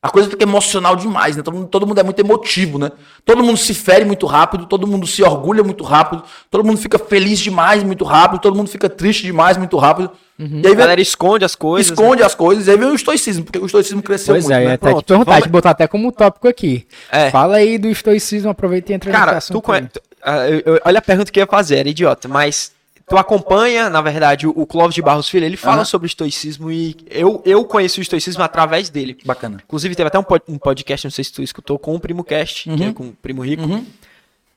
A 0.00 0.10
coisa 0.10 0.28
fica 0.30 0.44
emocional 0.44 0.94
demais, 0.94 1.36
né? 1.36 1.42
Todo 1.42 1.54
mundo, 1.56 1.66
todo 1.68 1.86
mundo 1.86 1.98
é 1.98 2.02
muito 2.04 2.20
emotivo, 2.20 2.78
né? 2.78 2.92
Todo 3.24 3.42
mundo 3.42 3.56
se 3.56 3.74
fere 3.74 4.04
muito 4.04 4.26
rápido, 4.26 4.66
todo 4.66 4.86
mundo 4.86 5.06
se 5.08 5.22
orgulha 5.24 5.64
muito 5.64 5.82
rápido, 5.82 6.22
todo 6.50 6.62
mundo 6.62 6.78
fica 6.78 6.98
feliz 7.00 7.40
demais 7.40 7.82
muito 7.82 8.04
rápido, 8.04 8.40
todo 8.40 8.54
mundo 8.54 8.68
fica 8.68 8.88
triste 8.88 9.22
demais 9.24 9.56
muito 9.56 9.76
rápido. 9.76 10.10
E 10.38 10.42
aí 10.44 10.58
A 10.58 10.68
vem, 10.68 10.76
galera 10.76 11.00
esconde 11.00 11.44
as 11.44 11.56
coisas. 11.56 11.90
né? 11.90 11.94
esconde 12.00 12.22
as 12.22 12.32
coisas, 12.32 12.68
e 12.68 12.70
aí 12.70 12.76
vem 12.76 12.88
o 12.90 12.94
estoicismo, 12.94 13.44
porque 13.44 13.58
o 13.58 13.66
estoicismo 13.66 14.00
cresceu 14.00 14.34
Pois 14.34 14.44
muito, 14.44 14.54
é, 14.54 14.58
né? 14.60 14.64
eu 14.66 14.68
ia 14.68 14.74
até 14.74 14.86
te 14.86 14.90
Pronto, 14.92 15.04
perguntar, 15.06 15.30
vamos- 15.32 15.42
te 15.44 15.48
botar 15.48 15.70
até 15.70 15.88
como 15.88 16.12
tópico 16.12 16.46
aqui. 16.46 16.86
É. 17.10 17.30
Fala 17.32 17.56
aí 17.56 17.76
do 17.76 17.88
estoicismo, 17.88 18.50
aproveita 18.50 18.92
e 18.92 18.94
entra 18.94 19.10
Cara, 19.10 19.38
assunto 19.38 19.60
conhe... 19.62 19.80
aí. 19.80 19.88
tu- 19.88 20.00
ah, 20.22 20.48
eu- 20.48 20.62
eu- 20.74 20.80
olha 20.84 20.98
a 21.00 21.02
pergunta 21.02 21.32
que 21.32 21.40
eu 21.40 21.42
ia 21.42 21.46
fazer, 21.48 21.76
era 21.78 21.88
idiota, 21.88 22.28
mas 22.28 22.70
tu 23.08 23.16
acompanha, 23.16 23.88
na 23.90 24.00
verdade, 24.00 24.46
o, 24.46 24.66
Clóvis 24.66 24.94
de 24.94 25.02
Barros 25.02 25.28
Filho, 25.28 25.44
ele 25.46 25.56
fala 25.56 25.76
Aham. 25.76 25.84
sobre 25.84 26.06
estoicismo 26.06 26.70
e 26.70 26.96
eu, 27.08 27.42
eu 27.44 27.64
conheci 27.64 28.00
o 28.00 28.02
estoicismo 28.02 28.42
através 28.42 28.88
dele. 28.90 29.16
Bacana. 29.24 29.60
Inclusive, 29.64 29.94
teve 29.94 30.08
até 30.08 30.18
um, 30.18 30.22
pod- 30.22 30.42
um 30.48 30.58
podcast, 30.58 31.06
não 31.06 31.10
sei 31.10 31.24
se 31.24 31.32
tu 31.32 31.42
escutou, 31.42 31.78
com 31.78 31.94
o 31.94 32.00
Primo 32.00 32.22
Cast, 32.24 32.64
que 32.64 32.70
Uhum. 32.70 32.88
é 32.88 32.92
com 32.92 33.04
o 33.08 33.12
Primo 33.12 33.42
Rico, 33.44 33.62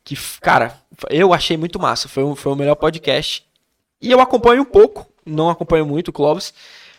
que, 0.04 0.16
f- 0.16 0.40
cara, 0.42 0.76
eu 1.10 1.34
achei 1.34 1.56
muito 1.58 1.80
massa, 1.80 2.08
foi, 2.08 2.24
um, 2.24 2.36
foi 2.36 2.52
o 2.52 2.56
melhor 2.56 2.76
podcast. 2.76 3.46
E 4.02 4.12
eu 4.12 4.20
acompanho 4.20 4.62
um 4.64 4.66
pouco, 4.66 5.08
não 5.26 5.50
acompanho 5.50 5.86
muito 5.86 6.08
o 6.10 6.12
Clóvis, 6.14 6.54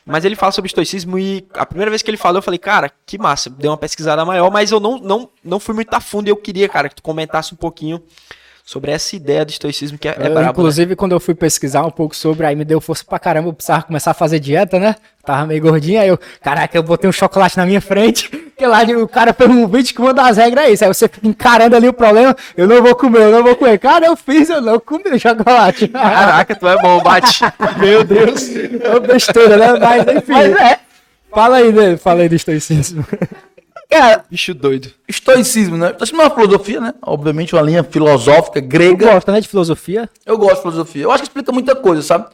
mas 0.07 0.25
ele 0.25 0.35
fala 0.37 0.51
sobre 0.53 0.67
estoicismo 0.69 1.19
e 1.19 1.47
a 1.55 1.65
primeira 1.67 1.91
vez 1.91 2.03
que 2.03 2.11
ele 2.11 2.17
falou, 2.17 2.39
eu 2.39 2.43
falei, 2.43 2.59
cara, 2.59 2.91
que 3.07 3.19
massa, 3.19 3.49
dei 3.51 3.69
uma 3.71 3.77
pesquisada 3.77 4.25
maior, 4.25 4.51
mas 4.51 4.71
eu 4.73 4.81
não, 4.81 4.99
não, 4.99 5.29
não 5.45 5.61
fui 5.61 5.75
muito 5.75 5.93
a 5.95 6.01
fundo 6.01 6.27
e 6.29 6.31
eu 6.31 6.37
queria, 6.37 6.69
cara, 6.69 6.89
que 6.89 6.95
tu 6.97 7.03
comentasse 7.03 7.53
um 7.55 7.57
pouquinho 7.57 8.03
sobre 8.65 8.91
essa 8.93 9.17
ideia 9.17 9.45
do 9.45 9.51
estoicismo 9.51 9.99
que 9.99 10.09
é, 10.09 10.13
é 10.13 10.15
Eu, 10.15 10.33
brabo, 10.33 10.41
né? 10.41 10.49
inclusive, 10.51 10.97
quando 10.97 11.13
eu 11.13 11.21
fui 11.21 11.35
pesquisar 11.35 11.85
um 11.85 11.91
pouco 11.91 12.15
sobre, 12.15 12.47
aí 12.47 12.55
me 12.55 12.65
deu 12.65 12.81
força 12.81 13.05
pra 13.05 13.19
caramba, 13.19 13.49
eu 13.49 13.53
precisava 13.53 13.83
começar 13.83 14.13
a 14.13 14.15
fazer 14.15 14.39
dieta, 14.39 14.79
né? 14.79 14.95
Tava 15.25 15.47
meio 15.47 15.61
gordinho, 15.61 16.01
aí 16.01 16.09
eu, 16.09 16.19
caraca, 16.41 16.77
eu 16.77 16.83
botei 16.83 17.09
um 17.09 17.13
chocolate 17.13 17.57
na 17.57 17.67
minha 17.67 17.81
frente, 17.81 18.29
que 18.57 18.67
lá 18.67 18.83
o 18.83 19.09
cara 19.09 19.33
fez 19.33 19.51
um 19.51 19.67
vídeo 19.67 19.95
que 19.95 20.01
uma 20.01 20.15
das 20.15 20.37
regras 20.37 20.65
é 20.65 20.71
isso, 20.71 20.85
aí 20.85 20.93
você 20.93 21.09
fica 21.09 21.27
encarando 21.27 21.77
ali 21.77 21.89
o 21.89 21.93
problema, 21.93 22.37
eu 22.57 22.67
não 22.67 22.83
vou 22.83 22.95
comer, 22.95 23.23
eu 23.23 23.33
não 23.33 23.43
vou 23.43 23.57
comer. 23.57 23.79
Cara, 23.79 24.07
eu 24.07 24.17
fiz, 24.17 24.49
eu 24.49 24.61
não 24.61 24.79
comi 24.79 25.11
o 25.11 25.19
chocolate. 25.19 25.89
Caraca, 25.89 26.55
tu 26.55 26.69
é 26.69 26.81
bom, 26.81 27.03
bate. 27.03 27.41
Meu 27.79 28.05
Deus, 28.05 28.49
é 28.55 28.89
uma 28.89 29.01
besteira, 29.01 29.57
né? 29.57 29.79
Mas 29.79 30.17
enfim. 30.17 30.33
é. 30.35 30.79
Fala 31.31 31.57
aí, 31.57 31.73
né? 31.73 31.97
Fala 31.97 32.23
aí 32.23 32.29
do 32.29 32.35
estoicismo. 32.35 33.05
Cara, 33.93 34.25
Bicho 34.31 34.55
doido. 34.55 34.91
estoicismo, 35.07 35.77
né? 35.77 35.91
Estoicismo 35.91 36.23
é 36.23 36.25
uma 36.25 36.35
filosofia, 36.35 36.81
né? 36.81 36.95
Obviamente 37.03 37.55
uma 37.55 37.63
linha 37.63 37.85
filosófica 37.85 38.61
Tu 38.61 38.67
grega. 38.67 39.13
gosta, 39.13 39.31
né, 39.33 39.41
de 39.41 39.49
filosofia? 39.49 40.09
Eu 40.25 40.39
gosto 40.39 40.57
de 40.57 40.61
filosofia. 40.63 41.03
Eu 41.03 41.11
acho 41.11 41.23
que 41.23 41.29
explica 41.29 41.53
muita 41.53 41.75
coisa, 41.77 42.01
sabe? 42.03 42.27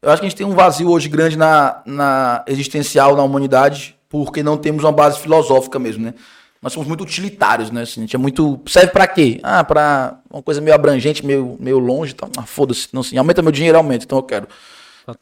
Eu 0.00 0.10
acho 0.10 0.20
que 0.20 0.26
a 0.26 0.28
gente 0.28 0.36
tem 0.38 0.46
um 0.46 0.54
vazio 0.54 0.90
hoje 0.90 1.08
grande 1.08 1.36
na, 1.36 1.82
na 1.86 2.42
existencial, 2.46 3.16
na 3.16 3.22
humanidade, 3.22 3.96
porque 4.08 4.42
não 4.42 4.56
temos 4.56 4.84
uma 4.84 4.92
base 4.92 5.18
filosófica 5.18 5.78
mesmo, 5.78 6.04
né? 6.04 6.14
Nós 6.62 6.72
somos 6.72 6.88
muito 6.88 7.02
utilitários, 7.02 7.70
né? 7.70 7.82
Assim, 7.82 8.00
a 8.00 8.04
gente 8.04 8.16
é 8.16 8.18
muito. 8.18 8.58
Serve 8.66 8.88
pra 8.90 9.06
quê? 9.06 9.38
Ah, 9.42 9.62
pra 9.62 10.16
uma 10.30 10.42
coisa 10.42 10.62
meio 10.62 10.74
abrangente, 10.74 11.24
meio, 11.24 11.56
meio 11.60 11.78
longe 11.78 12.12
e 12.12 12.14
tal. 12.14 12.30
Ah, 12.38 12.42
foda-se. 12.46 12.88
Não, 12.92 13.02
assim, 13.02 13.18
aumenta 13.18 13.42
meu 13.42 13.52
dinheiro, 13.52 13.76
aumenta, 13.76 14.04
então 14.06 14.16
eu 14.16 14.22
quero. 14.22 14.48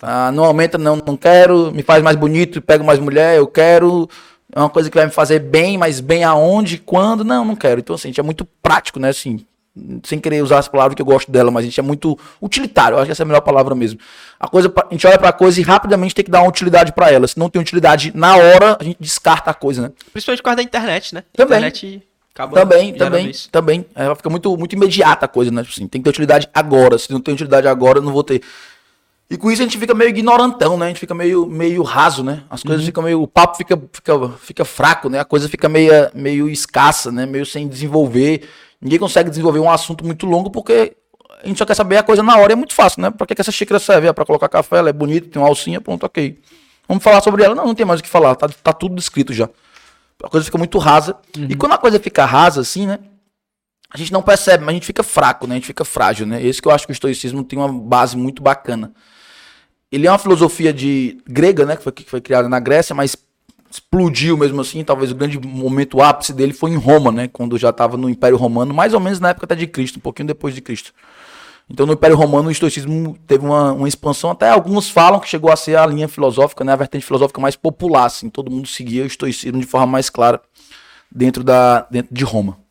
Ah, 0.01 0.31
não 0.33 0.45
aumenta, 0.45 0.79
não, 0.79 0.97
não 1.05 1.17
quero. 1.17 1.73
Me 1.73 1.83
faz 1.83 2.01
mais 2.03 2.17
bonito, 2.17 2.63
pego 2.63 2.85
mais 2.85 3.01
mulher, 3.01 3.37
eu 3.39 3.49
quero. 3.49 4.09
É 4.55 4.59
uma 4.59 4.69
coisa 4.69 4.91
que 4.91 4.97
vai 4.97 5.07
me 5.07 5.13
fazer 5.13 5.39
bem, 5.39 5.79
mas 5.79 5.99
bem 6.01 6.25
aonde, 6.25 6.79
quando? 6.79 7.25
Não, 7.25 7.45
não 7.45 7.57
quero. 7.57 7.81
Então, 7.81 7.95
assim, 7.95 8.09
a 8.09 8.11
gente 8.11 8.21
é 8.21 8.23
muito 8.23 8.45
prático, 8.63 9.01
né? 9.01 9.09
Assim, 9.09 9.45
sem 10.05 10.19
querer 10.19 10.43
usar 10.43 10.59
as 10.59 10.69
palavras 10.69 10.95
que 10.95 11.01
eu 11.01 11.07
gosto 11.07 11.33
dela, 11.33 11.51
mas 11.51 11.63
a 11.63 11.67
gente 11.67 11.81
é 11.81 11.83
muito 11.83 12.19
utilitário. 12.41 12.97
Eu 12.97 12.99
acho 12.99 13.07
que 13.07 13.13
essa 13.13 13.23
é 13.23 13.25
a 13.25 13.27
melhor 13.27 13.41
palavra 13.41 13.75
mesmo. 13.75 13.99
A 14.39 14.47
coisa, 14.47 14.73
a 14.77 14.93
gente 14.93 15.07
olha 15.07 15.19
pra 15.19 15.33
coisa 15.33 15.59
e 15.59 15.63
rapidamente 15.63 16.15
tem 16.15 16.25
que 16.25 16.31
dar 16.31 16.43
uma 16.43 16.49
utilidade 16.49 16.93
pra 16.93 17.11
ela. 17.11 17.27
Se 17.27 17.39
não 17.39 17.49
tem 17.49 17.63
utilidade 17.63 18.13
na 18.15 18.37
hora, 18.37 18.77
a 18.79 18.85
gente 18.85 18.99
descarta 19.01 19.51
a 19.51 19.55
coisa, 19.55 19.83
né? 19.83 19.93
Principalmente 20.13 20.41
por 20.41 20.45
causa 20.45 20.57
da 20.57 20.63
internet, 20.63 21.15
né? 21.15 21.25
Também. 21.33 21.59
internet 21.59 22.03
acaba 22.35 22.61
Também, 22.61 22.95
também, 22.95 23.31
também. 23.51 23.87
Ela 23.95 24.15
fica 24.15 24.29
muito, 24.29 24.57
muito 24.57 24.75
imediata 24.75 25.27
a 25.27 25.29
coisa, 25.29 25.51
né? 25.51 25.63
Tipo 25.63 25.75
Assim, 25.75 25.87
tem 25.87 26.01
que 26.01 26.05
ter 26.05 26.11
utilidade 26.11 26.49
agora. 26.53 26.99
Se 26.99 27.11
não 27.11 27.21
tem 27.21 27.33
utilidade 27.35 27.67
agora, 27.67 27.99
eu 27.99 28.03
não 28.03 28.13
vou 28.13 28.25
ter. 28.25 28.43
E 29.31 29.37
com 29.37 29.51
isso 29.51 29.63
a 29.63 29.65
gente 29.65 29.79
fica 29.79 29.95
meio 29.95 30.11
ignorantão, 30.11 30.77
né? 30.77 30.87
A 30.87 30.89
gente 30.89 31.01
fica 31.01 31.15
meio, 31.15 31.47
meio 31.47 31.83
raso, 31.83 32.23
né? 32.23 32.43
As 32.51 32.63
coisas 32.63 32.85
ficam 32.85 33.03
meio. 33.03 33.23
O 33.23 33.27
papo 33.27 33.57
fica, 33.57 33.81
fica, 33.91 34.29
fica 34.39 34.65
fraco, 34.65 35.09
né? 35.09 35.21
A 35.21 35.25
coisa 35.25 35.49
fica 35.49 35.69
meio, 35.69 35.93
meio 36.15 36.51
escassa, 36.51 37.11
né? 37.11 37.25
Meio 37.25 37.47
sem 37.47 37.67
desenvolver. 37.67 38.47
Ninguém 38.81 38.99
consegue 38.99 39.31
desenvolver 39.31 39.59
um 39.59 39.71
assunto 39.71 40.05
muito 40.05 40.27
longo 40.27 40.51
porque 40.51 40.95
a 41.43 41.47
gente 41.47 41.57
só 41.57 41.65
quer 41.65 41.75
saber 41.75 41.97
a 41.97 42.03
coisa 42.03 42.23
na 42.23 42.37
hora 42.37 42.53
e 42.53 42.55
é 42.55 42.57
muito 42.57 42.75
fácil, 42.75 43.01
né? 43.01 43.11
Pra 43.11 43.27
que, 43.27 43.35
que 43.35 43.41
essa 43.41 43.53
xícara 43.53 43.79
serve? 43.81 44.07
É 44.07 44.13
pra 44.13 44.25
colocar 44.25 44.49
café, 44.49 44.77
ela 44.77 44.91
é 44.91 44.93
bonita, 44.93 45.29
tem 45.29 45.41
uma 45.41 45.49
alcinha, 45.49 45.81
pronto, 45.81 46.05
ok. 46.05 46.39
Vamos 46.87 47.03
falar 47.03 47.23
sobre 47.23 47.43
ela? 47.43 47.55
Não, 47.55 47.67
não 47.67 47.75
tem 47.75 47.87
mais 47.87 48.01
o 48.01 48.03
que 48.03 48.09
falar, 48.09 48.35
tá, 48.35 48.49
tá 48.49 48.73
tudo 48.73 48.95
descrito 48.95 49.33
já. 49.33 49.49
A 50.23 50.29
coisa 50.29 50.45
fica 50.45 50.59
muito 50.59 50.79
rasa. 50.79 51.17
E 51.49 51.55
quando 51.57 51.73
a 51.73 51.79
coisa 51.79 51.99
fica 51.99 52.25
rasa, 52.25 52.61
assim, 52.61 52.87
né? 52.87 52.99
A 53.93 53.99
gente 53.99 54.13
não 54.13 54.23
percebe, 54.23 54.65
mas 54.65 54.71
a 54.71 54.75
gente 54.75 54.87
fica 54.87 55.03
fraco, 55.03 55.47
né? 55.47 55.55
A 55.55 55.59
gente 55.59 55.67
fica 55.67 55.85
frágil, 55.85 56.27
né? 56.27 56.43
Esse 56.43 56.63
que 56.63 56.69
eu 56.69 56.73
acho 56.73 56.87
que 56.87 56.93
o 56.93 56.95
estoicismo 56.95 57.45
tem 57.45 57.59
uma 57.59 57.69
base 57.69 58.17
muito 58.17 58.43
bacana. 58.43 58.93
Ele 59.91 60.07
é 60.07 60.11
uma 60.11 60.19
filosofia 60.19 60.73
de 60.73 61.19
grega, 61.29 61.67
né? 61.67 61.77
Que 61.77 61.83
foi, 61.83 61.93
que 61.93 62.05
foi 62.05 62.21
criada 62.21 62.49
na 62.49 62.59
Grécia, 62.59 62.95
mas 62.95 63.15
explodiu 63.71 64.39
mesmo 64.39 64.63
assim. 64.63 64.83
Talvez 64.83 65.11
o 65.11 65.15
grande 65.15 65.39
momento 65.39 66.01
ápice 66.01 66.33
dele 66.33 66.55
foi 66.55 66.71
em 66.71 66.77
Roma, 66.77 67.13
né? 67.13 67.29
Quando 67.29 67.59
já 67.59 67.69
estava 67.69 67.99
no 67.99 68.09
Império 68.09 68.39
Romano, 68.39 68.73
mais 68.73 68.95
ou 68.95 69.01
menos 69.01 69.21
na 69.21 69.29
época 69.29 69.45
até 69.45 69.55
de 69.55 69.67
Cristo, 69.67 69.99
um 69.99 70.01
pouquinho 70.01 70.27
depois 70.27 70.55
de 70.55 70.63
Cristo. 70.63 70.95
Então, 71.69 71.85
no 71.85 71.93
Império 71.93 72.17
Romano, 72.17 72.49
o 72.49 72.53
estoicismo 72.53 73.17
teve 73.27 73.45
uma, 73.45 73.73
uma 73.73 73.89
expansão. 73.89 74.31
Até 74.31 74.49
alguns 74.51 74.89
falam 74.89 75.21
que 75.21 75.29
chegou 75.29 75.53
a 75.53 75.57
ser 75.57 75.77
a 75.77 75.85
linha 75.85 76.09
filosófica, 76.09 76.65
né? 76.65 76.73
A 76.73 76.77
vertente 76.77 77.05
filosófica 77.05 77.41
mais 77.41 77.57
popular, 77.57 78.07
assim. 78.07 78.31
Todo 78.31 78.51
mundo 78.51 78.67
seguia 78.67 79.05
o 79.05 79.07
estoicismo 79.07 79.61
de 79.61 79.67
forma 79.67 79.87
mais 79.87 80.09
clara 80.09 80.41
dentro, 81.11 81.45
da, 81.45 81.87
dentro 81.91 82.15
de 82.15 82.25
Roma. 82.25 82.62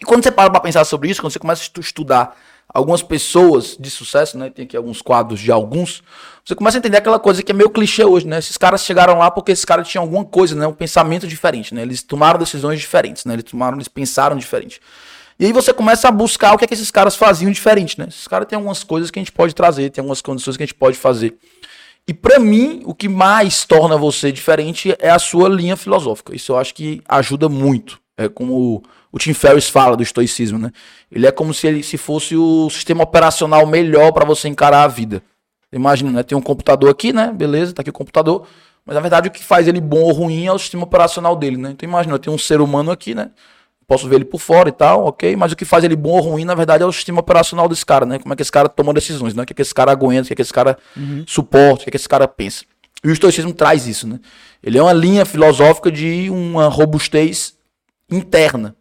E 0.00 0.04
quando 0.04 0.22
você 0.22 0.30
para 0.30 0.50
para 0.50 0.60
pensar 0.60 0.84
sobre 0.84 1.10
isso, 1.10 1.20
quando 1.20 1.32
você 1.32 1.38
começa 1.38 1.62
a 1.62 1.64
estu- 1.64 1.80
estudar 1.80 2.36
algumas 2.72 3.02
pessoas 3.02 3.76
de 3.80 3.90
sucesso, 3.90 4.36
né? 4.36 4.50
Tem 4.50 4.64
aqui 4.64 4.76
alguns 4.76 5.00
quadros 5.00 5.40
de 5.40 5.50
alguns. 5.50 6.02
Você 6.44 6.54
começa 6.54 6.76
a 6.76 6.80
entender 6.80 6.98
aquela 6.98 7.18
coisa 7.18 7.42
que 7.42 7.50
é 7.50 7.54
meio 7.54 7.70
clichê 7.70 8.04
hoje, 8.04 8.26
né? 8.26 8.38
Esses 8.38 8.58
caras 8.58 8.84
chegaram 8.84 9.18
lá 9.18 9.30
porque 9.30 9.52
esses 9.52 9.64
caras 9.64 9.88
tinham 9.88 10.02
alguma 10.04 10.24
coisa, 10.24 10.54
né? 10.54 10.66
Um 10.66 10.74
pensamento 10.74 11.26
diferente, 11.26 11.74
né? 11.74 11.82
Eles 11.82 12.02
tomaram 12.02 12.38
decisões 12.38 12.78
diferentes, 12.78 13.24
né? 13.24 13.32
Eles 13.32 13.44
tomaram, 13.44 13.78
eles 13.78 13.88
pensaram 13.88 14.36
diferente. 14.36 14.80
E 15.40 15.46
aí 15.46 15.52
você 15.52 15.72
começa 15.72 16.08
a 16.08 16.10
buscar 16.10 16.52
o 16.52 16.58
que 16.58 16.64
é 16.64 16.68
que 16.68 16.74
esses 16.74 16.90
caras 16.90 17.16
faziam 17.16 17.50
diferente, 17.50 17.98
né? 17.98 18.06
Esses 18.08 18.28
caras 18.28 18.46
têm 18.46 18.56
algumas 18.56 18.84
coisas 18.84 19.10
que 19.10 19.18
a 19.18 19.22
gente 19.22 19.32
pode 19.32 19.54
trazer, 19.54 19.88
tem 19.90 20.02
algumas 20.02 20.20
condições 20.20 20.56
que 20.56 20.62
a 20.62 20.66
gente 20.66 20.74
pode 20.74 20.98
fazer. 20.98 21.38
E 22.06 22.12
pra 22.12 22.38
mim, 22.38 22.82
o 22.84 22.94
que 22.94 23.08
mais 23.08 23.64
torna 23.64 23.96
você 23.96 24.32
diferente 24.32 24.94
é 24.98 25.10
a 25.10 25.18
sua 25.18 25.48
linha 25.48 25.76
filosófica. 25.76 26.34
Isso 26.34 26.52
eu 26.52 26.58
acho 26.58 26.74
que 26.74 27.02
ajuda 27.08 27.48
muito. 27.48 28.00
É 28.16 28.28
como 28.28 28.82
o 29.10 29.18
Tim 29.18 29.32
Ferriss 29.32 29.68
fala 29.68 29.96
do 29.96 30.02
estoicismo, 30.02 30.58
né? 30.58 30.70
Ele 31.10 31.26
é 31.26 31.32
como 31.32 31.54
se 31.54 31.66
ele 31.66 31.82
se 31.82 31.96
fosse 31.96 32.36
o 32.36 32.68
sistema 32.70 33.04
operacional 33.04 33.66
melhor 33.66 34.12
para 34.12 34.24
você 34.24 34.48
encarar 34.48 34.82
a 34.82 34.88
vida. 34.88 35.22
Imagina, 35.72 36.10
né? 36.10 36.22
Tem 36.22 36.36
um 36.36 36.42
computador 36.42 36.90
aqui, 36.90 37.12
né? 37.12 37.32
Beleza, 37.32 37.72
tá 37.72 37.82
aqui 37.82 37.90
o 37.90 37.92
computador. 37.92 38.46
Mas 38.84 38.94
na 38.94 39.00
verdade 39.00 39.28
o 39.28 39.30
que 39.30 39.44
faz 39.44 39.68
ele 39.68 39.80
bom 39.80 40.00
ou 40.00 40.12
ruim 40.12 40.46
é 40.46 40.52
o 40.52 40.58
sistema 40.58 40.84
operacional 40.84 41.36
dele, 41.36 41.56
né? 41.56 41.70
Então 41.72 41.88
imagina, 41.88 42.14
eu 42.14 42.18
tenho 42.18 42.34
um 42.34 42.38
ser 42.38 42.60
humano 42.60 42.90
aqui, 42.90 43.14
né? 43.14 43.30
Posso 43.86 44.06
ver 44.06 44.16
ele 44.16 44.24
por 44.26 44.38
fora 44.38 44.68
e 44.68 44.72
tal, 44.72 45.06
ok? 45.06 45.34
Mas 45.34 45.50
o 45.52 45.56
que 45.56 45.64
faz 45.64 45.82
ele 45.82 45.96
bom 45.96 46.10
ou 46.10 46.20
ruim, 46.20 46.44
na 46.44 46.54
verdade, 46.54 46.82
é 46.82 46.86
o 46.86 46.92
sistema 46.92 47.20
operacional 47.20 47.68
desse 47.68 47.86
cara, 47.86 48.04
né? 48.04 48.18
Como 48.18 48.32
é 48.32 48.36
que 48.36 48.42
esse 48.42 48.52
cara 48.52 48.68
toma 48.68 48.92
decisões, 48.92 49.32
né? 49.32 49.42
O 49.42 49.46
que, 49.46 49.54
é 49.54 49.56
que 49.56 49.62
esse 49.62 49.72
cara 49.74 49.90
aguenta, 49.90 50.24
o 50.24 50.26
que, 50.26 50.32
é 50.34 50.36
que 50.36 50.42
esse 50.42 50.52
cara 50.52 50.76
uhum. 50.94 51.24
suporta, 51.26 51.80
o 51.80 51.84
que, 51.84 51.88
é 51.88 51.92
que 51.92 51.96
esse 51.96 52.08
cara 52.08 52.28
pensa. 52.28 52.64
E 53.02 53.08
o 53.08 53.12
estoicismo 53.12 53.52
traz 53.54 53.86
isso, 53.86 54.06
né? 54.06 54.20
Ele 54.62 54.76
é 54.76 54.82
uma 54.82 54.92
linha 54.92 55.24
filosófica 55.24 55.90
de 55.90 56.28
uma 56.28 56.68
robustez 56.68 57.56
interna, 58.10 58.76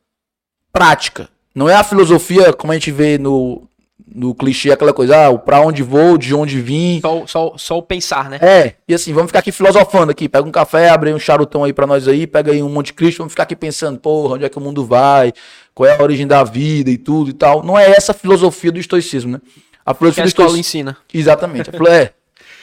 prática. 0.71 1.29
Não 1.53 1.67
é 1.67 1.75
a 1.75 1.83
filosofia 1.83 2.53
como 2.53 2.71
a 2.71 2.75
gente 2.75 2.91
vê 2.91 3.17
no, 3.17 3.67
no 4.13 4.33
clichê, 4.33 4.71
aquela 4.71 4.93
coisa, 4.93 5.27
ah, 5.27 5.37
pra 5.37 5.59
onde 5.59 5.83
vou, 5.83 6.17
de 6.17 6.33
onde 6.33 6.61
vim. 6.61 6.99
Só, 7.01 7.27
só, 7.27 7.53
só 7.57 7.77
o 7.77 7.83
pensar, 7.83 8.29
né? 8.29 8.39
É, 8.41 8.75
e 8.87 8.93
assim, 8.93 9.13
vamos 9.13 9.29
ficar 9.29 9.39
aqui 9.39 9.51
filosofando 9.51 10.11
aqui. 10.11 10.29
Pega 10.29 10.47
um 10.47 10.51
café, 10.51 10.89
abre 10.89 11.13
um 11.13 11.19
charutão 11.19 11.63
aí 11.63 11.73
pra 11.73 11.85
nós 11.85 12.07
aí, 12.07 12.25
pega 12.25 12.51
aí 12.51 12.63
um 12.63 12.69
Monte 12.69 12.93
Cristo, 12.93 13.19
vamos 13.19 13.33
ficar 13.33 13.43
aqui 13.43 13.55
pensando, 13.55 13.99
porra, 13.99 14.35
onde 14.35 14.45
é 14.45 14.49
que 14.49 14.57
o 14.57 14.61
mundo 14.61 14.85
vai, 14.85 15.33
qual 15.73 15.89
é 15.89 15.95
a 15.95 16.01
origem 16.01 16.25
da 16.25 16.43
vida 16.43 16.89
e 16.89 16.97
tudo 16.97 17.29
e 17.29 17.33
tal. 17.33 17.63
Não 17.63 17.77
é 17.77 17.89
essa 17.89 18.11
a 18.11 18.15
filosofia 18.15 18.71
do 18.71 18.79
estoicismo, 18.79 19.33
né? 19.33 19.41
A 19.85 19.93
filosofia 19.93 20.21
que 20.21 20.21
a 20.21 20.25
do 20.25 20.29
estoicismo 20.29 20.59
ensina. 20.59 20.97
Exatamente. 21.13 21.69
É. 21.69 22.11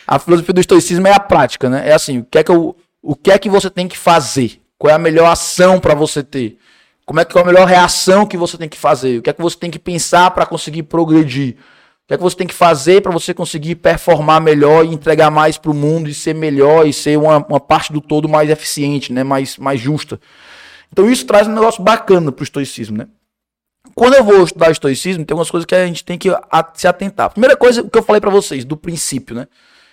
a 0.06 0.18
filosofia 0.18 0.54
do 0.54 0.60
estoicismo 0.60 1.06
é 1.06 1.12
a 1.12 1.20
prática, 1.20 1.68
né? 1.68 1.88
É 1.88 1.92
assim, 1.92 2.18
o 2.18 2.24
que 2.24 2.38
é 2.38 2.42
que, 2.44 2.50
eu, 2.50 2.76
o 3.02 3.14
que, 3.14 3.30
é 3.30 3.38
que 3.38 3.48
você 3.48 3.70
tem 3.70 3.88
que 3.88 3.98
fazer? 3.98 4.60
Qual 4.78 4.90
é 4.90 4.94
a 4.94 4.98
melhor 4.98 5.30
ação 5.30 5.78
para 5.80 5.94
você 5.94 6.22
ter? 6.22 6.58
Como 7.06 7.20
é 7.20 7.24
que 7.24 7.36
é 7.36 7.40
a 7.40 7.44
melhor 7.44 7.66
reação 7.66 8.26
que 8.26 8.36
você 8.36 8.56
tem 8.56 8.68
que 8.68 8.78
fazer? 8.78 9.18
O 9.18 9.22
que 9.22 9.30
é 9.30 9.32
que 9.32 9.42
você 9.42 9.56
tem 9.56 9.70
que 9.70 9.78
pensar 9.78 10.30
para 10.30 10.46
conseguir 10.46 10.84
progredir? 10.84 11.56
O 12.04 12.08
que 12.08 12.14
é 12.14 12.16
que 12.16 12.22
você 12.22 12.36
tem 12.36 12.46
que 12.46 12.54
fazer 12.54 13.02
para 13.02 13.12
você 13.12 13.32
conseguir 13.34 13.76
performar 13.76 14.40
melhor 14.40 14.84
e 14.84 14.88
entregar 14.88 15.30
mais 15.30 15.58
para 15.58 15.70
o 15.70 15.74
mundo 15.74 16.08
e 16.08 16.14
ser 16.14 16.34
melhor 16.34 16.86
e 16.86 16.92
ser 16.92 17.18
uma, 17.18 17.38
uma 17.46 17.60
parte 17.60 17.92
do 17.92 18.00
todo 18.00 18.28
mais 18.28 18.48
eficiente, 18.48 19.12
né? 19.12 19.22
mais, 19.22 19.56
mais 19.58 19.80
justa? 19.80 20.20
Então 20.92 21.10
isso 21.10 21.26
traz 21.26 21.46
um 21.46 21.52
negócio 21.52 21.82
bacana 21.82 22.30
para 22.30 22.42
o 22.42 22.44
estoicismo. 22.44 22.98
Né? 22.98 23.06
Quando 23.94 24.14
eu 24.14 24.24
vou 24.24 24.44
estudar 24.44 24.70
estoicismo, 24.70 25.24
tem 25.24 25.34
algumas 25.34 25.50
coisas 25.50 25.66
que 25.66 25.74
a 25.74 25.86
gente 25.86 26.04
tem 26.04 26.18
que 26.18 26.28
se 26.74 26.86
atentar. 26.86 27.30
Primeira 27.30 27.56
coisa, 27.56 27.82
que 27.82 27.98
eu 27.98 28.02
falei 28.02 28.20
para 28.20 28.30
vocês, 28.30 28.64
do 28.64 28.76
princípio. 28.76 29.34
Né? 29.34 29.46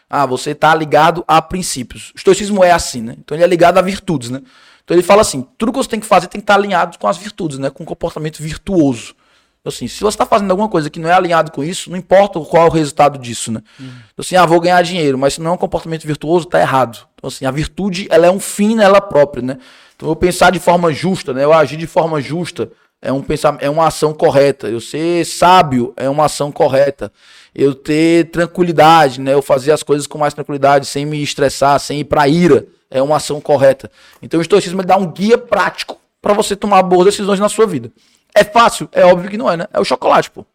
Ah, 0.09 0.25
você 0.25 0.51
está 0.51 0.73
ligado 0.75 1.23
a 1.27 1.41
princípios. 1.41 2.11
O 2.11 2.17
estoicismo 2.17 2.63
é 2.63 2.71
assim, 2.71 3.01
né? 3.01 3.15
Então 3.17 3.35
ele 3.35 3.43
é 3.43 3.47
ligado 3.47 3.77
a 3.77 3.81
virtudes, 3.81 4.29
né? 4.29 4.41
Então 4.83 4.95
ele 4.95 5.03
fala 5.03 5.21
assim: 5.21 5.47
tudo 5.57 5.71
que 5.71 5.77
você 5.77 5.89
tem 5.89 5.99
que 5.99 6.05
fazer 6.05 6.27
tem 6.27 6.39
que 6.39 6.43
estar 6.43 6.55
alinhado 6.55 6.97
com 6.97 7.07
as 7.07 7.17
virtudes, 7.17 7.57
né? 7.57 7.69
Com 7.69 7.83
o 7.83 7.85
comportamento 7.85 8.41
virtuoso. 8.41 9.15
Então, 9.61 9.69
assim, 9.69 9.87
se 9.87 9.99
você 9.99 10.15
está 10.15 10.25
fazendo 10.25 10.49
alguma 10.49 10.67
coisa 10.67 10.89
que 10.89 10.99
não 10.99 11.07
é 11.07 11.13
alinhado 11.13 11.51
com 11.51 11.63
isso, 11.63 11.91
não 11.91 11.97
importa 11.97 12.39
qual 12.39 12.65
é 12.65 12.69
o 12.69 12.71
resultado 12.71 13.19
disso, 13.19 13.51
né? 13.51 13.61
Uhum. 13.79 13.85
Então, 13.85 14.23
assim, 14.23 14.35
ah, 14.35 14.45
vou 14.45 14.59
ganhar 14.59 14.81
dinheiro, 14.81 15.19
mas 15.19 15.35
se 15.35 15.41
não 15.41 15.51
é 15.51 15.53
um 15.53 15.57
comportamento 15.57 16.05
virtuoso, 16.05 16.45
está 16.47 16.59
errado. 16.59 17.07
Então, 17.13 17.27
assim, 17.27 17.45
a 17.45 17.51
virtude, 17.51 18.07
ela 18.09 18.25
é 18.25 18.31
um 18.31 18.39
fim 18.39 18.75
nela 18.75 18.99
própria, 18.99 19.43
né? 19.43 19.57
Então, 19.95 20.09
eu 20.09 20.15
pensar 20.15 20.51
de 20.51 20.59
forma 20.59 20.91
justa, 20.91 21.31
né? 21.31 21.43
Eu 21.43 21.53
agir 21.53 21.77
de 21.77 21.85
forma 21.85 22.19
justa 22.19 22.71
é, 23.01 23.11
um 23.11 23.21
pensar, 23.21 23.57
é 23.59 23.69
uma 23.69 23.87
ação 23.87 24.13
correta. 24.13 24.67
Eu 24.67 24.79
ser 24.79 25.25
sábio 25.25 25.93
é 25.97 26.09
uma 26.09 26.25
ação 26.25 26.51
correta. 26.51 27.11
Eu 27.53 27.73
ter 27.73 28.29
tranquilidade, 28.29 29.19
né? 29.19 29.33
Eu 29.33 29.41
fazer 29.41 29.71
as 29.71 29.83
coisas 29.83 30.05
com 30.05 30.17
mais 30.17 30.33
tranquilidade, 30.33 30.85
sem 30.85 31.05
me 31.05 31.21
estressar, 31.21 31.79
sem 31.79 32.01
ir 32.01 32.05
para 32.05 32.27
ira 32.27 32.67
é 32.91 33.01
uma 33.01 33.15
ação 33.15 33.39
correta. 33.39 33.89
Então 34.21 34.37
o 34.37 34.41
estoicismo 34.41 34.83
dá 34.83 34.97
um 34.97 35.09
guia 35.09 35.37
prático 35.37 35.97
para 36.21 36.33
você 36.33 36.55
tomar 36.55 36.83
boas 36.83 37.05
decisões 37.05 37.39
na 37.39 37.47
sua 37.47 37.65
vida. 37.65 37.89
É 38.35 38.43
fácil? 38.43 38.87
É 38.91 39.05
óbvio 39.05 39.29
que 39.29 39.37
não 39.37 39.49
é, 39.49 39.57
né? 39.57 39.65
É 39.73 39.79
o 39.79 39.85
chocolate, 39.85 40.29
pô. 40.29 40.45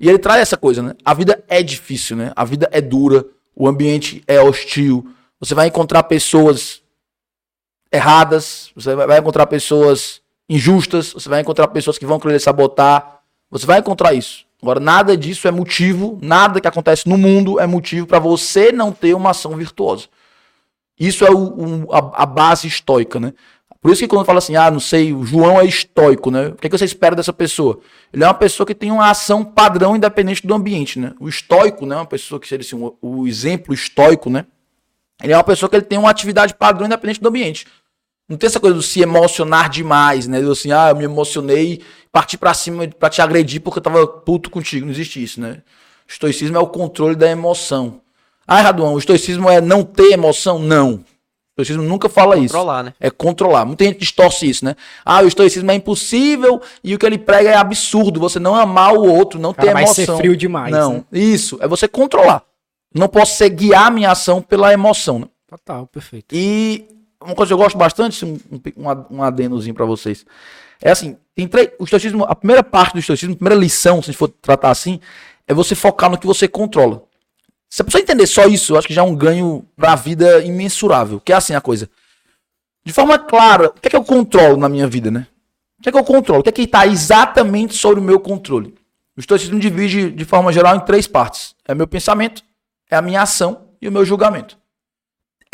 E 0.00 0.08
ele 0.08 0.18
traz 0.18 0.40
essa 0.40 0.56
coisa, 0.56 0.82
né? 0.82 0.94
A 1.04 1.14
vida 1.14 1.44
é 1.48 1.62
difícil, 1.62 2.16
né? 2.16 2.32
A 2.34 2.44
vida 2.44 2.68
é 2.72 2.80
dura, 2.80 3.24
o 3.54 3.68
ambiente 3.68 4.22
é 4.26 4.40
hostil. 4.40 5.06
Você 5.38 5.54
vai 5.54 5.68
encontrar 5.68 6.02
pessoas 6.04 6.82
erradas, 7.92 8.70
você 8.74 8.94
vai 8.94 9.18
encontrar 9.18 9.46
pessoas 9.46 10.20
injustas, 10.48 11.12
você 11.12 11.28
vai 11.28 11.40
encontrar 11.40 11.68
pessoas 11.68 11.98
que 11.98 12.06
vão 12.06 12.18
querer 12.18 12.40
sabotar. 12.40 13.20
Você 13.50 13.66
vai 13.66 13.78
encontrar 13.78 14.14
isso. 14.14 14.44
Agora, 14.62 14.80
nada 14.80 15.16
disso 15.16 15.46
é 15.46 15.50
motivo, 15.50 16.18
nada 16.22 16.60
que 16.60 16.68
acontece 16.68 17.08
no 17.08 17.18
mundo 17.18 17.60
é 17.60 17.66
motivo 17.66 18.06
para 18.06 18.18
você 18.18 18.72
não 18.72 18.90
ter 18.90 19.14
uma 19.14 19.30
ação 19.30 19.54
virtuosa. 19.54 20.06
Isso 20.98 21.26
é 21.26 21.30
o, 21.30 21.92
a, 21.92 22.22
a, 22.22 22.26
base 22.26 22.66
estoica, 22.66 23.20
né? 23.20 23.34
Por 23.82 23.92
isso 23.92 24.00
que 24.00 24.08
quando 24.08 24.24
fala 24.24 24.38
assim, 24.38 24.56
ah, 24.56 24.70
não 24.70 24.80
sei, 24.80 25.12
o 25.12 25.24
João 25.24 25.60
é 25.60 25.66
estoico, 25.66 26.30
né? 26.30 26.48
O 26.48 26.54
que, 26.54 26.66
é 26.66 26.70
que 26.70 26.76
você 26.76 26.86
espera 26.86 27.14
dessa 27.14 27.32
pessoa? 27.32 27.78
Ele 28.12 28.24
é 28.24 28.26
uma 28.26 28.34
pessoa 28.34 28.66
que 28.66 28.74
tem 28.74 28.90
uma 28.90 29.10
ação 29.10 29.44
padrão 29.44 29.94
independente 29.94 30.44
do 30.46 30.54
ambiente, 30.54 30.98
né? 30.98 31.12
O 31.20 31.28
estoico, 31.28 31.84
né? 31.84 31.94
Uma 31.94 32.06
pessoa 32.06 32.40
que 32.40 32.48
seria 32.48 32.64
assim, 32.66 32.74
o, 32.74 32.96
o 33.00 33.28
exemplo 33.28 33.74
estoico, 33.74 34.30
né? 34.30 34.46
Ele 35.22 35.34
é 35.34 35.36
uma 35.36 35.44
pessoa 35.44 35.68
que 35.68 35.76
ele 35.76 35.84
tem 35.84 35.98
uma 35.98 36.10
atividade 36.10 36.54
padrão 36.54 36.86
independente 36.86 37.20
do 37.20 37.28
ambiente. 37.28 37.66
Não 38.28 38.36
tem 38.36 38.48
essa 38.48 38.58
coisa 38.58 38.74
do 38.74 38.82
se 38.82 39.00
emocionar 39.00 39.70
demais, 39.70 40.26
né? 40.26 40.40
Do 40.40 40.50
assim, 40.50 40.72
ah, 40.72 40.88
eu 40.90 40.96
me 40.96 41.04
emocionei, 41.04 41.82
parti 42.10 42.36
para 42.36 42.52
cima 42.54 42.88
para 42.88 43.08
te 43.08 43.22
agredir 43.22 43.60
porque 43.60 43.78
eu 43.78 43.82
tava 43.82 44.06
puto 44.06 44.50
contigo. 44.50 44.84
Não 44.84 44.92
existe 44.92 45.22
isso, 45.22 45.40
né? 45.40 45.62
O 46.08 46.10
estoicismo 46.10 46.56
é 46.56 46.60
o 46.60 46.66
controle 46.66 47.14
da 47.14 47.28
emoção. 47.30 48.00
Ah, 48.46 48.60
Raduan, 48.60 48.90
o 48.90 48.98
estoicismo 48.98 49.48
é 49.48 49.60
não 49.60 49.82
ter 49.84 50.12
emoção? 50.12 50.58
Não. 50.58 51.04
O 51.58 51.62
estoicismo 51.62 51.82
nunca 51.82 52.08
fala 52.08 52.36
isso. 52.36 52.54
Controlar, 52.54 52.82
né? 52.82 52.94
É 53.00 53.10
controlar. 53.10 53.64
Muita 53.64 53.84
gente 53.84 53.98
distorce 53.98 54.48
isso, 54.48 54.64
né? 54.64 54.74
Ah, 55.04 55.22
o 55.22 55.26
estoicismo 55.26 55.70
é 55.70 55.74
impossível 55.74 56.60
e 56.82 56.94
o 56.94 56.98
que 56.98 57.06
ele 57.06 57.18
prega 57.18 57.50
é 57.50 57.56
absurdo. 57.56 58.20
Você 58.20 58.38
não 58.38 58.54
amar 58.54 58.92
o 58.92 59.06
outro, 59.06 59.40
não 59.40 59.54
Cara, 59.54 59.68
ter 59.68 59.76
emoção. 59.76 60.04
Vai 60.04 60.16
ser 60.16 60.16
frio 60.16 60.36
demais. 60.36 60.72
Não, 60.72 60.94
né? 60.94 61.04
isso. 61.12 61.58
É 61.60 61.68
você 61.68 61.88
controlar. 61.88 62.42
Não 62.94 63.08
posso 63.08 63.36
ser 63.36 63.50
guiar 63.50 63.90
minha 63.92 64.10
ação 64.10 64.42
pela 64.42 64.72
emoção. 64.72 65.20
Né? 65.20 65.26
Total, 65.48 65.86
perfeito. 65.86 66.26
E 66.32 66.84
uma 67.26 67.34
coisa 67.34 67.50
que 67.50 67.54
eu 67.54 67.58
gosto 67.58 67.76
bastante, 67.76 68.24
um, 68.24 68.38
um, 68.50 69.16
um 69.16 69.22
adenozinho 69.22 69.74
para 69.74 69.84
vocês. 69.84 70.24
É 70.80 70.90
assim, 70.90 71.16
tem 71.34 71.48
três, 71.48 71.70
o 71.78 71.84
estoicismo, 71.84 72.24
a 72.24 72.34
primeira 72.34 72.62
parte 72.62 72.92
do 72.94 72.98
estoicismo, 72.98 73.34
a 73.34 73.36
primeira 73.36 73.58
lição, 73.58 74.02
se 74.02 74.10
a 74.10 74.12
gente 74.12 74.18
for 74.18 74.28
tratar 74.28 74.70
assim, 74.70 75.00
é 75.46 75.54
você 75.54 75.74
focar 75.74 76.10
no 76.10 76.18
que 76.18 76.26
você 76.26 76.46
controla. 76.46 77.02
Se 77.68 77.82
a 77.82 77.84
pessoa 77.84 78.00
entender 78.00 78.26
só 78.26 78.46
isso, 78.46 78.72
eu 78.72 78.78
acho 78.78 78.86
que 78.86 78.94
já 78.94 79.02
é 79.02 79.04
um 79.04 79.14
ganho 79.14 79.66
para 79.76 79.92
a 79.92 79.96
vida 79.96 80.44
imensurável. 80.44 81.20
Que 81.20 81.32
é 81.32 81.36
assim 81.36 81.54
a 81.54 81.60
coisa. 81.60 81.90
De 82.84 82.92
forma 82.92 83.18
clara, 83.18 83.68
o 83.68 83.80
que 83.80 83.88
é 83.88 83.90
que 83.90 83.96
eu 83.96 84.04
controlo 84.04 84.56
na 84.56 84.68
minha 84.68 84.86
vida, 84.86 85.10
né? 85.10 85.26
O 85.78 85.82
que 85.82 85.88
é 85.88 85.92
que 85.92 85.98
eu 85.98 86.04
controlo? 86.04 86.40
O 86.40 86.42
que 86.42 86.48
é 86.48 86.52
que 86.52 86.62
está 86.62 86.86
exatamente 86.86 87.74
sobre 87.74 88.00
o 88.00 88.02
meu 88.02 88.20
controle? 88.20 88.74
O 89.16 89.20
estoicismo 89.20 89.58
divide 89.58 90.10
de 90.10 90.24
forma 90.24 90.52
geral 90.52 90.76
em 90.76 90.80
três 90.80 91.06
partes: 91.06 91.54
é 91.66 91.74
meu 91.74 91.86
pensamento, 91.86 92.42
é 92.90 92.96
a 92.96 93.02
minha 93.02 93.22
ação 93.22 93.68
e 93.80 93.88
o 93.88 93.92
meu 93.92 94.04
julgamento. 94.04 94.56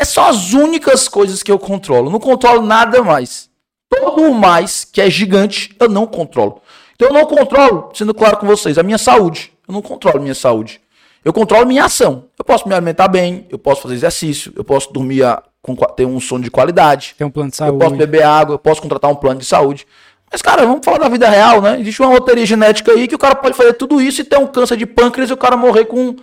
É 0.03 0.05
só 0.05 0.27
as 0.27 0.51
únicas 0.51 1.07
coisas 1.07 1.41
que 1.41 1.49
eu 1.49 1.57
controlo. 1.57 2.09
não 2.09 2.19
controlo 2.19 2.61
nada 2.61 3.01
mais. 3.01 3.49
Todo 3.89 4.23
o 4.23 4.33
mais 4.33 4.83
que 4.83 4.99
é 4.99 5.09
gigante, 5.09 5.73
eu 5.79 5.87
não 5.87 6.05
controlo. 6.05 6.61
Então 6.93 7.07
eu 7.07 7.13
não 7.13 7.25
controlo, 7.25 7.89
sendo 7.93 8.13
claro 8.13 8.35
com 8.35 8.45
vocês, 8.45 8.77
a 8.77 8.83
minha 8.83 8.97
saúde. 8.97 9.53
Eu 9.65 9.73
não 9.73 9.81
controlo 9.81 10.17
a 10.17 10.21
minha 10.21 10.35
saúde. 10.35 10.81
Eu 11.23 11.31
controlo 11.31 11.65
minha 11.65 11.85
ação. 11.85 12.25
Eu 12.37 12.43
posso 12.43 12.67
me 12.67 12.75
alimentar 12.75 13.07
bem, 13.07 13.47
eu 13.49 13.57
posso 13.57 13.83
fazer 13.83 13.95
exercício, 13.95 14.51
eu 14.57 14.63
posso 14.65 14.91
dormir 14.91 15.23
a, 15.23 15.41
com, 15.61 15.73
ter 15.73 16.05
um 16.05 16.19
sono 16.19 16.43
de 16.43 16.51
qualidade. 16.51 17.15
Tem 17.17 17.25
um 17.25 17.31
plano 17.31 17.51
de 17.51 17.55
saúde. 17.55 17.75
Eu 17.75 17.79
posso 17.79 17.95
beber 17.95 18.23
água, 18.23 18.55
eu 18.55 18.59
posso 18.59 18.81
contratar 18.81 19.09
um 19.09 19.15
plano 19.15 19.39
de 19.39 19.45
saúde. 19.45 19.87
Mas, 20.29 20.41
cara, 20.41 20.65
vamos 20.65 20.83
falar 20.83 20.97
da 20.97 21.07
vida 21.07 21.29
real, 21.29 21.61
né? 21.61 21.79
Existe 21.79 22.01
uma 22.01 22.11
loteria 22.11 22.45
genética 22.45 22.91
aí 22.91 23.07
que 23.07 23.15
o 23.15 23.19
cara 23.19 23.35
pode 23.35 23.55
fazer 23.55 23.71
tudo 23.75 24.01
isso 24.01 24.19
e 24.19 24.25
ter 24.25 24.37
um 24.37 24.47
câncer 24.47 24.75
de 24.75 24.85
pâncreas 24.85 25.29
e 25.29 25.33
o 25.33 25.37
cara 25.37 25.55
morrer 25.55 25.85
com 25.85 26.13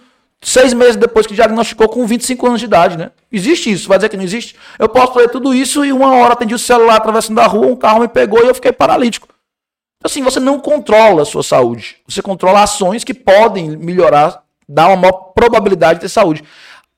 seis 0.43 0.73
meses 0.73 0.97
depois 0.97 1.27
que 1.27 1.35
diagnosticou 1.35 1.89
com 1.89 2.07
25 2.07 2.47
anos 2.47 2.61
de 2.61 2.67
idade, 2.67 2.97
né? 2.97 3.11
Existe 3.31 3.71
isso, 3.71 3.89
vai 3.89 3.99
dizer 3.99 4.09
que 4.09 4.17
não 4.17 4.25
existe? 4.25 4.57
Eu 4.79 4.89
posso 4.89 5.13
fazer 5.13 5.29
tudo 5.29 5.55
isso 5.55 5.85
e 5.85 5.93
uma 5.93 6.15
hora 6.15 6.33
atendi 6.33 6.55
o 6.55 6.59
celular 6.59 6.97
atravessando 6.97 7.39
a 7.41 7.47
rua, 7.47 7.67
um 7.67 7.77
carro 7.77 8.01
me 8.01 8.09
pegou 8.09 8.45
e 8.45 8.49
eu 8.49 8.55
fiquei 8.55 8.73
paralítico. 8.73 9.29
Então, 9.99 10.11
assim, 10.11 10.23
você 10.23 10.41
não 10.41 10.59
controla 10.59 11.23
a 11.23 11.27
sua 11.27 11.43
saúde. 11.43 11.99
Você 12.09 12.23
controla 12.23 12.63
ações 12.63 13.05
que 13.05 13.13
podem 13.13 13.77
melhorar 13.77 14.43
dá 14.71 14.87
uma 14.87 14.97
maior 14.97 15.13
probabilidade 15.35 15.95
de 15.95 16.03
ter 16.03 16.09
saúde. 16.09 16.45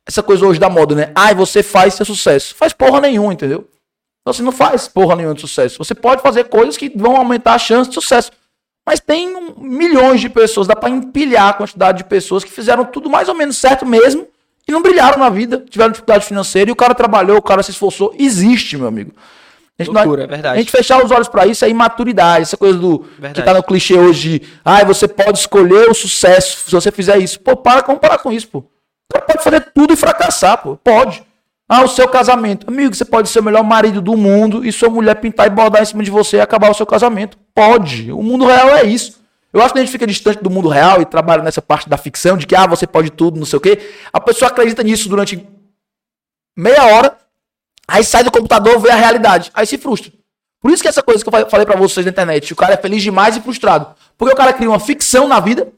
Essa 0.07 0.23
coisa 0.23 0.45
hoje 0.45 0.61
da 0.61 0.69
moda, 0.69 0.95
né? 0.95 1.13
Ai, 1.15 1.35
você 1.35 1.63
faz 1.63 1.95
seu 1.95 2.05
sucesso. 2.05 2.55
Faz 2.55 2.73
porra 2.73 3.01
nenhuma, 3.01 3.33
entendeu? 3.33 3.69
Então, 4.21 4.33
você 4.33 4.43
não 4.43 4.53
faz 4.53 4.87
porra 4.87 5.17
nenhuma 5.17 5.35
de 5.35 5.41
sucesso. 5.41 5.79
Você 5.79 5.95
pode 5.95 6.23
fazer 6.23 6.45
coisas 6.45 6.77
que 6.77 6.93
vão 6.95 7.17
aumentar 7.17 7.55
a 7.55 7.59
chance 7.59 7.89
de 7.89 7.95
sucesso. 7.95 8.31
Mas 8.85 9.01
tem 9.01 9.33
milhões 9.59 10.21
de 10.21 10.29
pessoas, 10.29 10.67
dá 10.67 10.75
para 10.75 10.91
empilhar 10.91 11.49
a 11.49 11.53
quantidade 11.53 11.99
de 11.99 12.05
pessoas 12.05 12.43
que 12.43 12.51
fizeram 12.51 12.85
tudo 12.85 13.09
mais 13.09 13.29
ou 13.29 13.35
menos 13.35 13.57
certo 13.57 13.87
mesmo 13.87 14.27
e 14.67 14.73
não 14.73 14.83
brilharam 14.83 15.19
na 15.19 15.31
vida, 15.31 15.65
tiveram 15.69 15.93
dificuldade 15.93 16.27
financeira 16.27 16.71
e 16.71 16.73
o 16.73 16.77
cara 16.77 16.95
trabalhou, 16.95 17.37
o 17.37 17.43
cara 17.43 17.63
se 17.63 17.71
esforçou. 17.71 18.15
Existe, 18.19 18.77
meu 18.77 18.89
amigo. 18.89 19.13
A 19.79 19.85
gente, 19.85 19.95
Loucura, 19.95 20.27
não, 20.27 20.37
é. 20.37 20.49
A 20.49 20.57
gente 20.57 20.71
fechar 20.71 21.03
os 21.03 21.11
olhos 21.11 21.29
para 21.29 21.47
isso 21.47 21.65
é 21.65 21.69
imaturidade. 21.69 22.43
Essa 22.43 22.57
coisa 22.57 22.79
do 22.79 22.99
verdade. 23.19 23.35
que 23.35 23.43
tá 23.43 23.55
no 23.55 23.63
clichê 23.63 23.95
hoje 23.95 24.39
de, 24.39 24.49
ah, 24.65 24.85
você 24.85 25.09
pode 25.09 25.39
escolher 25.39 25.89
o 25.89 25.95
sucesso 25.95 26.65
se 26.65 26.71
você 26.71 26.93
fizer 26.93 27.19
isso. 27.19 27.41
Pô, 27.41 27.57
para, 27.57 27.83
vamos 27.83 28.01
parar 28.01 28.19
com 28.19 28.33
isso, 28.33 28.49
pô. 28.49 28.59
O 28.59 29.13
cara 29.13 29.25
pode 29.25 29.43
fazer 29.43 29.61
tudo 29.75 29.93
e 29.93 29.97
fracassar, 29.97 30.59
pô. 30.63 30.77
Pode. 30.77 31.25
Ah, 31.75 31.85
o 31.85 31.89
seu 31.89 32.07
casamento. 32.07 32.69
Amigo, 32.69 32.95
você 32.95 33.05
pode 33.05 33.29
ser 33.31 33.41
o 33.41 33.43
melhor 33.43 33.65
marido 33.65 34.01
do 34.03 34.17
mundo 34.17 34.65
e 34.65 34.71
sua 34.71 34.91
mulher 34.91 35.15
pintar 35.17 35.47
e 35.47 35.51
bordar 35.51 35.81
em 35.83 35.87
cima 35.87 36.03
de 36.03 36.11
você 36.11 36.37
e 36.37 36.41
acabar 36.41 36.71
o 36.71 36.75
seu 36.75 36.85
casamento. 36.85 37.39
Pode. 37.55 38.13
O 38.13 38.23
mundo 38.23 38.45
real 38.45 38.69
é 38.77 38.85
isso. 38.85 39.21
Eu 39.53 39.63
acho 39.63 39.73
que 39.73 39.79
a 39.79 39.83
gente 39.83 39.91
fica 39.93 40.07
distante 40.07 40.43
do 40.43 40.51
mundo 40.51 40.69
real 40.69 41.01
e 41.01 41.07
trabalha 41.07 41.43
nessa 41.43 41.63
parte 41.63 41.89
da 41.89 41.97
ficção 41.97 42.37
de 42.37 42.47
que, 42.47 42.55
ah, 42.55 42.67
você 42.67 42.87
pode 42.87 43.11
tudo, 43.11 43.39
não 43.39 43.47
sei 43.47 43.57
o 43.57 43.61
quê. 43.61 43.79
A 44.13 44.21
pessoa 44.21 44.51
acredita 44.51 44.83
nisso 44.83 45.09
durante 45.09 45.47
meia 46.57 46.85
hora 46.95 47.17
Aí 47.89 48.05
sai 48.05 48.23
do 48.23 48.31
computador, 48.31 48.79
vê 48.79 48.91
a 48.91 48.95
realidade. 48.95 49.51
Aí 49.53 49.67
se 49.67 49.77
frustra. 49.77 50.13
Por 50.61 50.71
isso 50.71 50.83
que 50.83 50.89
essa 50.89 51.03
coisa 51.03 51.23
que 51.23 51.29
eu 51.29 51.33
fa- 51.33 51.51
falei 51.51 51.67
pra 51.67 51.77
vocês 51.77 52.07
na 52.07 52.11
internet, 52.11 52.53
o 52.53 52.57
cara 52.57 52.75
é 52.75 52.77
feliz 52.77 53.03
demais 53.03 53.37
e 53.37 53.41
frustrado. 53.41 53.89
Porque 54.17 54.33
o 54.33 54.37
cara 54.37 54.53
cria 54.53 54.69
uma 54.71 54.79
ficção 54.79 55.27
na 55.27 55.41
vida. 55.41 55.69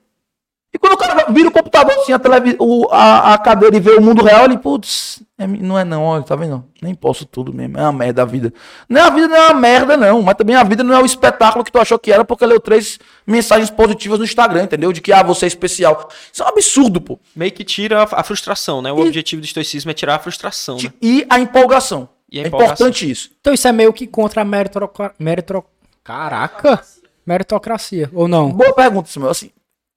E 0.72 0.78
quando 0.78 0.92
o 0.92 0.96
cara 0.98 1.26
vira 1.30 1.48
o 1.48 1.52
computador, 1.52 1.92
assim, 1.98 2.12
a, 2.12 2.18
televi- 2.18 2.56
o- 2.60 2.86
a, 2.92 3.34
a 3.34 3.38
cadeira 3.38 3.76
e 3.76 3.80
vê 3.80 3.92
o 3.92 4.02
mundo 4.02 4.22
real, 4.22 4.44
ele, 4.44 4.58
putz, 4.58 5.22
é 5.36 5.46
não 5.46 5.76
é 5.78 5.84
não, 5.84 6.02
olha, 6.04 6.22
tá 6.22 6.36
vendo? 6.36 6.64
Nem 6.80 6.94
posso 6.94 7.24
tudo 7.26 7.52
mesmo, 7.52 7.76
é 7.76 7.82
uma 7.82 7.92
merda 7.92 8.22
a 8.22 8.24
vida. 8.24 8.52
Não, 8.88 9.02
a 9.02 9.10
vida 9.10 9.26
não 9.26 9.36
é 9.36 9.46
uma 9.48 9.60
merda, 9.60 9.96
não, 9.96 10.22
mas 10.22 10.36
também 10.36 10.54
a 10.54 10.62
vida 10.62 10.84
não 10.84 10.94
é 10.94 11.02
o 11.02 11.04
espetáculo 11.06 11.64
que 11.64 11.72
tu 11.72 11.78
achou 11.80 11.98
que 11.98 12.12
era 12.12 12.24
porque 12.24 12.46
leu 12.46 12.60
três 12.60 12.98
mensagens 13.26 13.68
positivas 13.68 14.18
no 14.20 14.24
Instagram, 14.24 14.62
entendeu? 14.62 14.92
De 14.92 15.00
que, 15.00 15.12
ah, 15.12 15.22
você 15.24 15.46
é 15.46 15.48
especial. 15.48 16.08
Isso 16.32 16.42
é 16.42 16.46
um 16.46 16.48
absurdo, 16.48 17.00
pô. 17.00 17.18
Meio 17.34 17.50
que 17.50 17.64
tira 17.64 18.04
a, 18.04 18.22
frustração, 18.22 18.80
né? 18.80 18.92
O 18.92 19.00
E- 19.00 19.08
objetivo 19.08 19.42
do 19.42 19.44
estoicismo 19.44 19.90
é 19.90 19.94
tirar 19.94 20.14
a 20.14 20.18
frustração, 20.20 20.76
né? 20.76 20.92
E 21.02 21.26
a 21.28 21.40
empolgação. 21.40 22.08
E 22.30 22.38
a 22.38 22.44
é 22.44 22.46
empolgação. 22.46 22.74
importante 22.74 23.10
isso. 23.10 23.30
Então 23.40 23.52
isso 23.52 23.66
é 23.66 23.72
meio 23.72 23.92
que 23.92 24.06
contra 24.06 24.42
a 24.42 24.44
meritocracia. 24.44 25.14
Meritro... 25.18 25.64
Caraca! 26.04 26.80
Meritocracia, 27.26 28.10
ou 28.12 28.28
não? 28.28 28.50
Boa 28.52 28.72
pergunta, 28.74 29.08
Samuel. 29.08 29.30
Assim, 29.30 29.50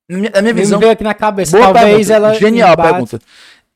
na 0.10 0.18
minha, 0.18 0.32
minha 0.32 0.54
Me 0.54 0.54
visão. 0.54 0.80
veio 0.80 0.92
aqui 0.94 1.04
na 1.04 1.14
cabeça. 1.14 1.58
Boa 1.58 1.74
Talvez 1.74 2.08
pergunta. 2.08 2.14
ela. 2.14 2.34
Genial 2.34 2.70
a 2.70 2.74
embate- 2.74 2.90
pergunta. 2.90 3.20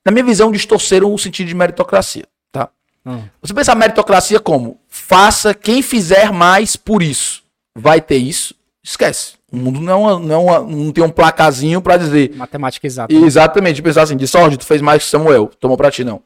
Na 0.06 0.12
minha 0.12 0.24
visão, 0.26 0.52
distorceram 0.52 1.14
o 1.14 1.18
sentido 1.18 1.48
de 1.48 1.56
meritocracia, 1.56 2.24
tá? 2.52 2.70
Hum. 3.06 3.22
Você 3.42 3.54
pensa 3.54 3.72
a 3.72 3.76
meritocracia 3.76 4.40
como? 4.40 4.80
Faça 4.88 5.54
quem 5.54 5.82
fizer 5.82 6.32
mais 6.32 6.76
por 6.76 7.04
isso. 7.04 7.44
Vai 7.76 8.02
ter 8.02 8.18
isso? 8.18 8.56
Esquece. 8.84 9.34
O 9.52 9.58
mundo 9.58 9.80
não, 9.80 10.10
é 10.10 10.14
uma- 10.14 10.20
não, 10.20 10.50
é 10.50 10.60
uma- 10.60 10.76
não 10.76 10.92
tem 10.92 11.04
um 11.04 11.10
placazinho 11.10 11.82
pra 11.82 11.98
dizer. 11.98 12.34
Matemática 12.36 12.88
exata. 12.88 13.14
Exatamente. 13.14 13.82
Pensar 13.82 14.04
assim, 14.04 14.18
de 14.18 14.28
sorte, 14.28 14.58
tu 14.58 14.66
fez 14.66 14.82
mais 14.82 15.04
que 15.04 15.10
Samuel. 15.10 15.52
Tomou 15.60 15.78
pra 15.78 15.92
ti, 15.92 16.04
não. 16.04 16.22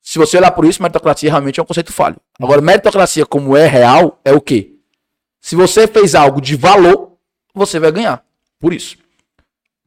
Se 0.00 0.18
você 0.18 0.36
olhar 0.36 0.50
por 0.50 0.64
isso, 0.64 0.82
meritocracia 0.82 1.30
realmente 1.30 1.58
é 1.58 1.62
um 1.62 1.66
conceito 1.66 1.92
falho. 1.92 2.16
Agora, 2.40 2.60
meritocracia 2.60 3.24
como 3.24 3.56
é 3.56 3.66
real, 3.66 4.20
é 4.24 4.32
o 4.32 4.40
quê? 4.40 4.72
Se 5.40 5.56
você 5.56 5.86
fez 5.88 6.14
algo 6.14 6.40
de 6.40 6.54
valor, 6.56 7.12
você 7.54 7.78
vai 7.80 7.90
ganhar. 7.90 8.22
Por 8.60 8.72
isso. 8.72 8.96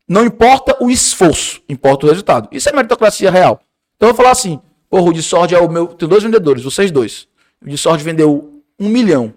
Não 0.07 0.23
importa 0.23 0.77
o 0.81 0.89
esforço, 0.89 1.61
importa 1.67 2.05
o 2.05 2.09
resultado. 2.09 2.47
Isso 2.51 2.69
é 2.69 2.71
meritocracia 2.71 3.31
real. 3.31 3.59
Então 3.95 4.09
eu 4.09 4.13
vou 4.13 4.23
falar 4.23 4.31
assim, 4.31 4.61
porra, 4.89 5.09
o 5.09 5.13
Discord 5.13 5.53
é 5.55 5.59
o 5.59 5.69
meu. 5.69 5.87
Tem 5.87 6.07
dois 6.07 6.23
vendedores, 6.23 6.63
vocês 6.63 6.91
dois. 6.91 7.27
O 7.61 7.69
Discord 7.69 8.03
vendeu 8.03 8.61
um 8.79 8.89
milhão. 8.89 9.33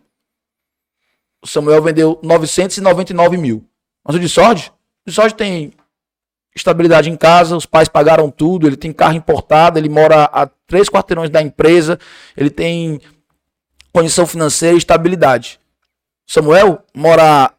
O 1.40 1.46
Samuel 1.46 1.82
vendeu 1.82 2.18
999 2.22 3.36
mil. 3.36 3.64
Mas 4.04 4.16
o 4.16 4.18
Discord, 4.18 4.72
o 5.06 5.10
Discord 5.10 5.34
tem 5.34 5.72
estabilidade 6.54 7.08
em 7.08 7.16
casa, 7.16 7.56
os 7.56 7.66
pais 7.66 7.88
pagaram 7.88 8.30
tudo, 8.30 8.66
ele 8.66 8.76
tem 8.76 8.92
carro 8.92 9.14
importado, 9.14 9.78
ele 9.78 9.88
mora 9.88 10.24
a 10.24 10.46
três 10.66 10.88
quarteirões 10.88 11.30
da 11.30 11.40
empresa, 11.40 11.98
ele 12.36 12.50
tem 12.50 13.00
condição 13.92 14.26
financeira 14.26 14.74
e 14.74 14.78
estabilidade. 14.78 15.60
Samuel 16.26 16.84
mora 16.94 17.52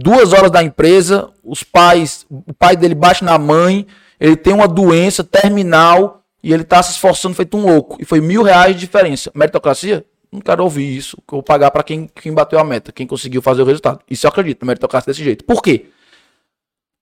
duas 0.00 0.32
horas 0.32 0.50
da 0.50 0.62
empresa, 0.62 1.28
os 1.42 1.64
pais, 1.64 2.24
o 2.30 2.54
pai 2.54 2.76
dele 2.76 2.94
bate 2.94 3.24
na 3.24 3.36
mãe, 3.36 3.84
ele 4.20 4.36
tem 4.36 4.54
uma 4.54 4.68
doença 4.68 5.24
terminal 5.24 6.22
e 6.40 6.52
ele 6.52 6.62
tá 6.62 6.80
se 6.80 6.92
esforçando 6.92 7.34
feito 7.34 7.56
um 7.56 7.66
louco. 7.66 7.96
E 8.00 8.04
foi 8.04 8.20
mil 8.20 8.44
reais 8.44 8.74
de 8.74 8.80
diferença. 8.80 9.28
Meritocracia? 9.34 10.04
Não 10.30 10.40
quero 10.40 10.62
ouvir 10.62 10.96
isso. 10.96 11.16
que 11.16 11.34
Eu 11.34 11.38
vou 11.38 11.42
pagar 11.42 11.72
para 11.72 11.82
quem, 11.82 12.08
quem 12.14 12.32
bateu 12.32 12.60
a 12.60 12.64
meta, 12.64 12.92
quem 12.92 13.08
conseguiu 13.08 13.42
fazer 13.42 13.62
o 13.62 13.64
resultado. 13.64 14.00
Isso 14.08 14.24
eu 14.24 14.28
acredito, 14.28 14.64
meritocracia 14.64 15.12
desse 15.12 15.24
jeito. 15.24 15.44
Por 15.44 15.60
quê? 15.60 15.86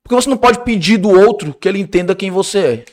Porque 0.03 0.15
você 0.15 0.31
não 0.31 0.39
pode 0.39 0.61
pedir 0.61 0.97
do 0.97 1.11
outro 1.11 1.53
que 1.53 1.69
ele 1.69 1.79
entenda 1.79 2.15
quem 2.15 2.31
você 2.31 2.59
é. 2.59 2.85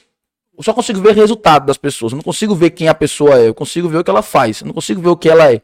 Eu 0.57 0.63
só 0.63 0.73
consigo 0.73 0.99
ver 0.99 1.15
resultado 1.15 1.65
das 1.65 1.77
pessoas. 1.77 2.11
Eu 2.11 2.17
não 2.17 2.23
consigo 2.23 2.53
ver 2.53 2.71
quem 2.71 2.89
a 2.89 2.93
pessoa 2.93 3.39
é. 3.39 3.47
Eu 3.47 3.53
consigo 3.53 3.87
ver 3.87 3.99
o 3.99 4.03
que 4.03 4.09
ela 4.09 4.21
faz. 4.21 4.59
Eu 4.59 4.67
não 4.67 4.73
consigo 4.73 5.01
ver 5.01 5.09
o 5.09 5.17
que 5.17 5.29
ela 5.29 5.51
é. 5.51 5.61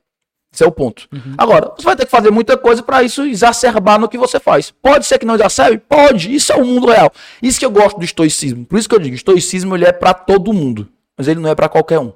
Esse 0.52 0.64
é 0.64 0.68
o 0.68 0.72
ponto. 0.72 1.08
Agora, 1.38 1.72
você 1.78 1.84
vai 1.84 1.95
ter 1.95 2.06
que 2.06 2.12
fazer 2.12 2.32
muita 2.32 2.58
coisa 2.58 2.82
para 2.82 3.04
isso 3.04 3.24
exacerbar 3.24 4.00
no 4.00 4.10
que 4.10 4.18
você 4.18 4.39
faz. 4.39 4.72
Pode 4.82 5.06
ser 5.06 5.20
que 5.20 5.26
não 5.26 5.36
exacerbe? 5.36 5.78
Pode. 5.88 6.34
Isso 6.34 6.52
é 6.52 6.56
o 6.56 6.66
mundo 6.66 6.88
real. 6.88 7.12
Isso 7.41 7.60
que 7.60 7.66
eu 7.66 7.72
gosto 7.72 7.97
do 7.97 8.04
estoicismo. 8.06 8.66
Por 8.66 8.80
isso 8.80 8.89
que 8.89 8.95
eu 8.95 9.00
digo, 9.00 9.16
estoicismo 9.16 9.76
ele 9.76 9.86
é 9.86 9.91
para 9.91 10.14
todo 10.14 10.52
mundo, 10.52 10.89
mas 11.18 11.28
ele 11.28 11.39
não 11.39 11.50
é 11.50 11.56
para 11.56 11.70
qualquer 11.70 12.00
um. 12.00 12.12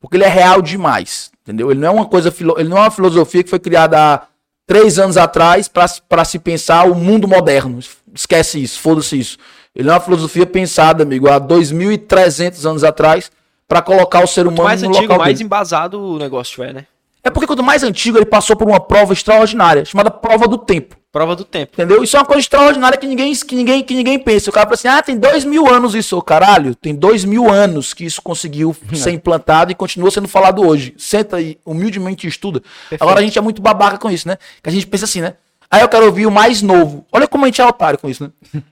Porque 0.00 0.16
ele 0.16 0.24
é 0.24 0.28
real 0.28 0.60
demais, 0.60 1.30
entendeu? 1.42 1.70
Ele 1.70 1.80
não 1.80 1.88
é 1.88 1.90
uma 1.90 2.06
coisa, 2.06 2.32
ele 2.58 2.68
não 2.68 2.76
é 2.76 2.82
uma 2.82 2.90
filosofia 2.90 3.42
que 3.42 3.50
foi 3.50 3.58
criada 3.58 3.98
há 3.98 4.22
três 4.66 4.98
anos 4.98 5.16
atrás 5.16 5.66
para 5.66 6.24
se 6.24 6.38
pensar 6.38 6.86
o 6.88 6.94
mundo 6.94 7.26
moderno. 7.26 7.78
Esquece 8.14 8.62
isso, 8.62 8.78
foda-se 8.78 9.18
isso. 9.18 9.38
Ele 9.74 9.88
é 9.88 9.92
uma 9.92 10.00
filosofia 10.00 10.44
pensada, 10.46 11.02
amigo, 11.02 11.28
há 11.28 11.40
2.300 11.40 12.68
anos 12.68 12.84
atrás 12.84 13.30
para 13.66 13.80
colocar 13.80 14.22
o 14.22 14.26
ser 14.26 14.46
humano 14.46 14.64
mais 14.64 14.82
no 14.82 14.88
antigo, 14.88 15.04
local 15.04 15.18
mais 15.18 15.34
dele. 15.38 15.44
embasado 15.44 16.00
o 16.00 16.18
negócio 16.18 16.62
é, 16.62 16.72
né? 16.72 16.86
É 17.28 17.30
porque 17.30 17.46
quanto 17.46 17.62
mais 17.62 17.82
antigo 17.82 18.16
ele 18.16 18.24
passou 18.24 18.56
por 18.56 18.66
uma 18.66 18.80
prova 18.80 19.12
extraordinária, 19.12 19.84
chamada 19.84 20.10
prova 20.10 20.48
do 20.48 20.56
tempo. 20.56 20.96
Prova 21.12 21.36
do 21.36 21.44
tempo. 21.44 21.72
Entendeu? 21.74 22.02
Isso 22.02 22.16
é 22.16 22.20
uma 22.20 22.24
coisa 22.24 22.40
extraordinária 22.40 22.96
que 22.96 23.06
ninguém, 23.06 23.34
que 23.34 23.54
ninguém, 23.54 23.82
que 23.82 23.94
ninguém 23.94 24.18
pensa. 24.18 24.48
O 24.48 24.52
cara 24.52 24.64
fala 24.64 24.74
assim, 24.74 24.88
ah, 24.88 25.02
tem 25.02 25.18
dois 25.18 25.44
mil 25.44 25.68
anos 25.68 25.94
isso. 25.94 26.16
Ô, 26.16 26.22
Caralho, 26.22 26.74
tem 26.74 26.94
dois 26.94 27.26
mil 27.26 27.50
anos 27.50 27.92
que 27.92 28.02
isso 28.02 28.22
conseguiu 28.22 28.74
ser 28.96 29.10
implantado 29.10 29.70
e 29.70 29.74
continua 29.74 30.10
sendo 30.10 30.26
falado 30.26 30.66
hoje. 30.66 30.94
Senta 30.96 31.38
e 31.38 31.58
humildemente 31.66 32.26
estuda. 32.26 32.62
Agora 32.98 33.20
a 33.20 33.22
gente 33.22 33.38
é 33.38 33.42
muito 33.42 33.60
babaca 33.60 33.98
com 33.98 34.10
isso, 34.10 34.26
né? 34.26 34.38
Que 34.62 34.70
a 34.70 34.72
gente 34.72 34.86
pensa 34.86 35.04
assim, 35.04 35.20
né? 35.20 35.34
Aí 35.70 35.82
eu 35.82 35.88
quero 35.90 36.06
ouvir 36.06 36.24
o 36.24 36.30
mais 36.30 36.62
novo. 36.62 37.04
Olha 37.12 37.28
como 37.28 37.44
a 37.44 37.48
gente 37.48 37.60
é 37.60 37.66
otário 37.66 37.98
com 37.98 38.08
isso, 38.08 38.24
né? 38.24 38.30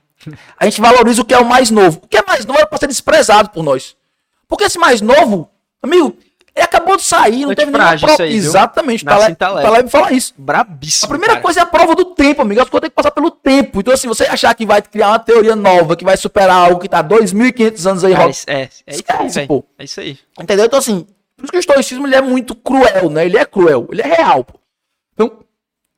A 0.59 0.65
gente 0.65 0.81
valoriza 0.81 1.21
o 1.21 1.25
que 1.25 1.33
é 1.33 1.37
o 1.37 1.47
mais 1.47 1.69
novo. 1.69 2.01
O 2.03 2.07
que 2.07 2.17
é 2.17 2.23
mais 2.25 2.43
novo 2.43 2.59
é 2.59 2.65
pra 2.65 2.79
ser 2.79 2.87
desprezado 2.87 3.49
por 3.49 3.63
nós. 3.63 3.95
Porque 4.47 4.63
esse 4.63 4.79
mais 4.79 4.99
novo, 4.99 5.49
amigo, 5.81 6.17
ele 6.57 6.63
acabou 6.63 6.97
de 6.97 7.03
sair, 7.03 7.45
não 7.45 7.53
teve 7.53 7.71
nenhuma 7.71 7.93
isso 7.93 8.05
prova. 8.05 8.23
aí? 8.23 8.33
Exatamente, 8.33 9.05
tá 9.05 9.15
lá, 9.15 9.35
tá 9.35 9.49
lá 9.51 9.79
e 9.79 9.87
fala 9.87 10.11
isso. 10.11 10.33
Brabíssimo. 10.35 11.05
A 11.05 11.09
primeira 11.09 11.33
cara. 11.35 11.43
coisa 11.43 11.59
é 11.59 11.63
a 11.63 11.65
prova 11.67 11.93
do 11.93 12.05
tempo, 12.05 12.41
amigo. 12.41 12.59
As 12.59 12.67
coisas 12.67 12.81
têm 12.81 12.89
que 12.89 12.95
passar 12.95 13.11
pelo 13.11 13.29
tempo. 13.29 13.79
Então, 13.79 13.93
assim, 13.93 14.07
você 14.07 14.23
achar 14.23 14.55
que 14.55 14.65
vai 14.65 14.81
criar 14.81 15.09
uma 15.09 15.19
teoria 15.19 15.55
nova, 15.55 15.95
que 15.95 16.03
vai 16.03 16.17
superar 16.17 16.55
algo 16.67 16.79
que 16.79 16.89
tá 16.89 17.03
2.500 17.03 17.85
anos 17.85 18.03
aí, 18.03 18.13
Cara, 18.15 18.31
é, 18.47 18.53
é, 18.53 18.61
é, 18.61 18.63
isso 18.63 18.83
Esquece, 18.87 19.35
velho. 19.35 19.47
pô. 19.47 19.63
É 19.77 19.83
isso 19.83 19.99
aí. 19.99 20.17
entendeu? 20.39 20.65
Então, 20.65 20.79
assim, 20.79 21.05
por 21.35 21.43
isso 21.43 21.51
que 21.51 21.57
o 21.57 21.59
estoicismo 21.59 22.07
ele 22.07 22.15
é 22.15 22.21
muito 22.21 22.55
cruel, 22.55 23.11
né? 23.11 23.27
Ele 23.27 23.37
é 23.37 23.45
cruel, 23.45 23.87
ele 23.91 24.01
é 24.01 24.07
real, 24.07 24.43
pô. 24.43 24.59
Então, 25.13 25.39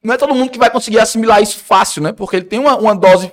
não 0.04 0.14
é 0.14 0.18
todo 0.18 0.36
mundo 0.36 0.52
que 0.52 0.60
vai 0.60 0.70
conseguir 0.70 1.00
assimilar 1.00 1.42
isso 1.42 1.58
fácil, 1.58 2.04
né? 2.04 2.12
Porque 2.12 2.36
ele 2.36 2.46
tem 2.46 2.60
uma, 2.60 2.76
uma 2.76 2.94
dose 2.94 3.32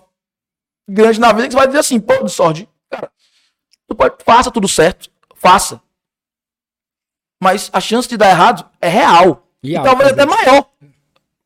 grande 0.89 1.19
na 1.19 1.33
vida 1.33 1.49
que 1.49 1.55
você 1.55 1.59
vai 1.59 1.67
dizer 1.67 1.81
assim, 1.81 1.99
pô, 1.99 2.23
de 2.23 2.31
sorte, 2.31 2.69
cara, 2.89 3.11
tu 3.89 3.97
pode, 3.97 4.15
faça 4.25 4.49
tudo 4.49 4.69
certo, 4.69 5.11
faça. 5.35 5.81
Mas 7.43 7.71
a 7.73 7.81
chance 7.81 8.09
de 8.09 8.17
dar 8.17 8.31
errado 8.31 8.65
é 8.81 8.89
real. 8.89 9.47
E 9.63 9.73
E, 9.73 9.77
alta, 9.77 9.91
talvez 9.91 10.13
até 10.13 10.25
maior. 10.27 10.67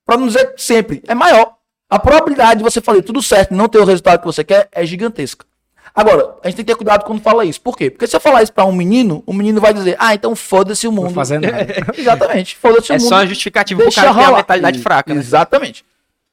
Pra 0.07 0.17
não 0.17 0.27
dizer 0.27 0.55
sempre, 0.57 1.03
é 1.07 1.15
maior. 1.15 1.55
A 1.89 1.99
probabilidade 1.99 2.59
de 2.59 2.63
você 2.65 2.81
fazer 2.81 3.03
tudo 3.03 3.23
certo 3.23 3.53
e 3.53 3.57
não 3.57 3.69
ter 3.69 3.79
o 3.79 3.85
resultado 3.85 4.21
que 4.21 4.27
você 4.27 4.45
quer 4.45 4.69
é 4.73 4.85
gigantesca. 4.87 5.45
Agora, 5.93 6.37
a 6.45 6.47
gente 6.49 6.57
tem 6.57 6.65
que 6.65 6.71
ter 6.73 6.77
cuidado 6.77 7.05
quando 7.05 7.21
fala 7.21 7.45
isso. 7.45 7.61
Por 7.61 7.77
quê? 7.77 7.91
Porque 7.91 8.07
se 8.07 8.15
eu 8.15 8.21
falar 8.21 8.45
isso 8.45 8.53
pra 8.53 8.65
um 8.65 8.71
menino, 8.73 9.25
o 9.27 9.33
menino 9.33 9.61
vai 9.61 9.75
dizer, 9.75 9.97
ah, 9.99 10.15
então 10.15 10.37
foda-se 10.37 10.87
o 10.87 10.93
mundo. 10.93 11.13
nada. 11.15 11.67
Exatamente, 11.99 12.57
foda-se 12.57 12.93
o 12.93 12.95
É 12.95 12.99
mundo. 12.99 13.09
só 13.09 13.17
uma 13.17 13.27
justificativa 13.27 13.83
pro 13.83 13.93
cara 13.93 14.09
que 14.11 14.15
tem 14.19 14.25
a 14.25 14.37
mentalidade 14.37 14.79
fraca, 14.79 15.13
né? 15.13 15.21
Exatamente. 15.21 15.85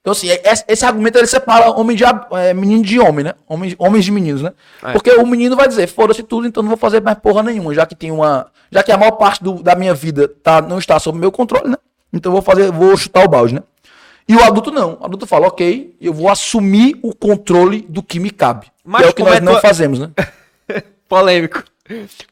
Então, 0.08 0.14
assim, 0.14 0.30
é- 0.30 0.42
esse, 0.54 0.64
esse 0.70 0.86
argumento 0.86 1.18
ele 1.18 1.28
separa 1.28 1.70
homem 1.72 1.98
de, 1.98 2.06
é, 2.32 2.54
menino 2.54 2.82
de 2.82 2.98
homem, 2.98 3.26
né? 3.26 3.34
Homens, 3.46 3.76
homens 3.78 4.06
de 4.06 4.12
meninos, 4.14 4.42
né? 4.42 4.54
É. 4.82 4.94
Porque 4.94 5.12
o 5.12 5.26
menino 5.28 5.54
vai 5.54 5.68
dizer, 5.68 5.86
foda-se 5.88 6.24
tudo, 6.24 6.48
então 6.48 6.64
não 6.64 6.70
vou 6.70 6.78
fazer 6.78 7.02
mais 7.02 7.18
porra 7.20 7.44
nenhuma, 7.44 7.74
já 7.74 7.86
que 7.86 7.94
tem 7.94 8.10
uma. 8.10 8.50
Já 8.72 8.82
que 8.84 8.92
a 8.94 8.98
maior 8.98 9.12
parte 9.12 9.44
do- 9.44 9.62
da 9.62 9.76
minha 9.76 9.94
vida 9.94 10.26
tá, 10.42 10.62
não 10.62 10.78
está 10.80 10.98
sob 10.98 11.20
meu 11.20 11.30
controle, 11.30 11.68
né? 11.70 11.76
Então 12.14 12.32
vou 12.32 12.42
fazer, 12.42 12.72
vou 12.72 12.96
chutar 12.96 13.26
o 13.26 13.28
balde, 13.28 13.56
né? 13.56 13.64
E 14.30 14.34
o 14.38 14.42
adulto 14.46 14.72
não. 14.72 14.98
O 15.02 15.06
adulto 15.06 15.28
fala, 15.28 15.48
ok, 15.48 15.94
eu 16.00 16.14
vou 16.14 16.30
assumir 16.30 16.98
o 17.04 17.14
controle 17.14 17.86
do 17.90 18.02
que 18.02 18.18
me 18.18 18.32
cabe. 18.32 18.68
Mas 18.86 19.08
é 19.08 19.10
o 19.10 19.14
que 19.14 19.24
nós 19.24 19.36
é 19.36 19.42
não 19.42 19.52
tua- 19.54 19.62
fazemos, 19.62 20.00
né? 20.00 20.10
Polêmico. 21.10 21.64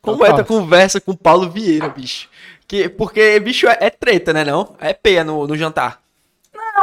Como 0.01 0.25
é 0.25 0.31
tua 0.31 0.43
conversa 0.45 1.01
com 1.01 1.11
o 1.11 1.17
Paulo 1.17 1.49
Vieira, 1.49 1.89
bicho? 1.89 2.29
Que, 2.65 2.87
porque, 2.87 3.37
bicho, 3.41 3.67
é, 3.67 3.77
é 3.81 3.89
treta, 3.89 4.31
né, 4.31 4.45
não? 4.45 4.75
É 4.79 4.93
peia 4.93 5.25
no, 5.25 5.45
no 5.45 5.57
jantar. 5.57 5.99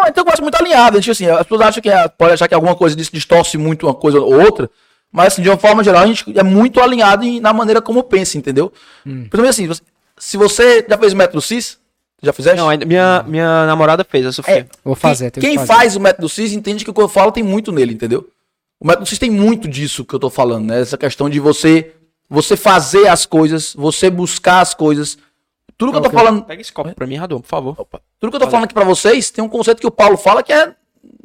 Não, 0.03 0.09
então 0.09 0.23
eu 0.23 0.25
gosto 0.27 0.43
muito 0.43 0.55
alinhado. 0.57 1.01
Tipo 1.01 1.13
assim, 1.13 1.27
as 1.27 1.43
pessoas 1.43 1.61
acham 1.63 1.83
que 1.83 1.89
é, 1.91 2.09
pode 2.09 2.35
achar 2.35 2.49
que 2.49 2.55
alguma 2.55 2.75
coisa 2.75 2.95
disso 2.97 3.11
distorce 3.13 3.57
muito 3.57 3.87
uma 3.87 3.95
coisa 3.95 4.21
ou 4.21 4.41
outra. 4.43 4.69
Mas 5.11 5.29
assim, 5.35 5.43
de 5.43 5.49
uma 5.49 5.59
forma 5.59 5.85
geral, 5.85 6.03
a 6.03 6.07
gente 6.07 6.25
é 6.39 6.43
muito 6.43 6.81
alinhado 6.81 7.25
em- 7.25 7.39
na 7.41 7.53
maneira 7.53 7.81
como 7.83 8.03
pensa, 8.03 8.39
entendeu? 8.39 8.73
Principalmente 9.05 9.51
assim, 9.51 9.67
você- 9.67 9.83
se 10.19 10.37
você 10.37 10.85
já 10.89 10.97
fez 10.99 11.13
o 11.13 11.17
método 11.17 11.41
CIS, 11.43 11.79
já 12.23 12.33
fizeste? 12.33 12.59
Não, 12.59 12.69
minha, 12.87 13.25
minha 13.27 13.67
namorada 13.67 14.05
fez, 14.09 14.25
a 14.27 14.33
Sofia. 14.33 14.61
É, 14.61 14.67
Vou 14.85 14.95
fazer, 14.95 15.31
Quem, 15.31 15.41
que 15.43 15.47
quem 15.49 15.57
fazer. 15.59 15.67
faz 15.67 15.97
o 15.97 16.01
método 16.01 16.29
CIS 16.29 16.53
entende 16.53 16.85
que 16.85 16.91
o 16.91 16.95
que 16.95 17.01
eu 17.01 17.09
falo 17.09 17.31
tem 17.33 17.43
muito 17.43 17.71
nele, 17.73 17.93
entendeu? 17.93 18.27
O 18.81 18.87
método 18.87 19.07
CIS 19.07 19.19
tem 19.19 19.31
muito 19.31 19.69
disso 19.69 20.05
que 20.05 20.15
eu 20.15 20.19
tô 20.19 20.31
falando, 20.31 20.67
né? 20.67 20.81
Essa 20.81 20.97
questão 20.99 21.29
de 21.29 21.39
você 21.39 21.93
você 22.31 22.57
fazer 22.57 23.09
as 23.09 23.27
coisas, 23.27 23.75
você 23.77 24.09
buscar 24.09 24.61
as 24.63 24.73
coisas. 24.73 25.19
Tudo 25.87 25.93
que 25.93 25.99
eu 25.99 26.03
tô 26.03 26.09
Ok. 26.09 26.19
falando, 26.19 26.45
Pega 26.45 26.61
esse 26.61 26.73
copo 26.73 26.95
pra 26.95 27.07
mim, 27.07 27.17
Radon, 27.17 27.41
por 27.41 27.49
favor. 27.49 27.75
tudo 28.21 28.31
que 28.31 28.37
eu 28.37 28.41
tô 28.41 28.49
falando 28.49 28.65
aqui 28.65 28.75
pra 28.75 28.85
vocês, 28.85 29.31
tem 29.31 29.43
um 29.45 29.49
conceito 29.49 29.81
que 29.81 29.87
o 29.87 29.91
Paulo 29.91 30.17
fala 30.17 30.43
que 30.43 30.53
é 30.53 30.75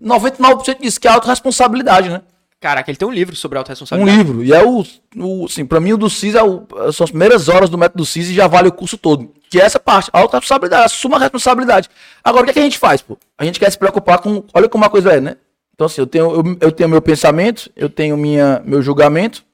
99% 0.01 0.79
disso, 0.81 0.99
que 0.99 1.07
é 1.07 1.11
autorresponsabilidade, 1.11 2.09
né? 2.09 2.21
Caraca, 2.59 2.89
ele 2.89 2.97
tem 2.97 3.07
um 3.07 3.11
livro 3.11 3.35
sobre 3.35 3.57
Um 3.57 3.59
autorresponsabilidade. 3.59 4.17
livro. 4.17 4.43
E 4.43 4.51
é 4.51 4.65
o, 4.65 4.83
o 5.15 5.45
assim, 5.45 5.63
pra 5.63 5.79
mim 5.79 5.93
o 5.93 5.97
do 5.97 6.09
CIS 6.09 6.33
é 6.33 6.41
o, 6.41 6.65
são 6.91 7.03
as 7.03 7.11
primeiras 7.11 7.47
horas 7.49 7.69
do 7.69 7.77
método 7.77 8.03
CIS 8.03 8.29
e 8.29 8.33
já 8.33 8.47
vale 8.47 8.67
o 8.67 8.71
curso 8.71 8.97
todo. 8.97 9.31
Que 9.49 9.61
é 9.61 9.63
essa 9.63 9.79
parte, 9.79 10.09
a 10.11 10.19
responsabilidade, 10.21 10.83
assuma 10.85 11.17
a 11.17 11.19
responsabilidade. 11.19 11.87
Agora, 12.23 12.41
o 12.41 12.45
que, 12.45 12.51
é 12.51 12.53
que 12.53 12.59
a 12.59 12.63
gente 12.63 12.79
faz, 12.79 13.01
pô? 13.01 13.15
A 13.37 13.45
gente 13.45 13.59
quer 13.59 13.71
se 13.71 13.77
preocupar 13.77 14.19
com. 14.19 14.43
Olha 14.53 14.67
como 14.67 14.83
uma 14.83 14.89
coisa 14.89 15.13
é, 15.13 15.21
né? 15.21 15.35
Então, 15.75 15.85
assim, 15.85 16.01
eu 16.01 16.07
tenho, 16.07 16.31
eu, 16.31 16.57
eu 16.59 16.71
tenho 16.71 16.89
meu 16.89 17.01
pensamento, 17.01 17.71
eu 17.75 17.87
tenho 17.89 18.17
minha, 18.17 18.59
meu 18.65 18.81
julgamento 18.81 19.45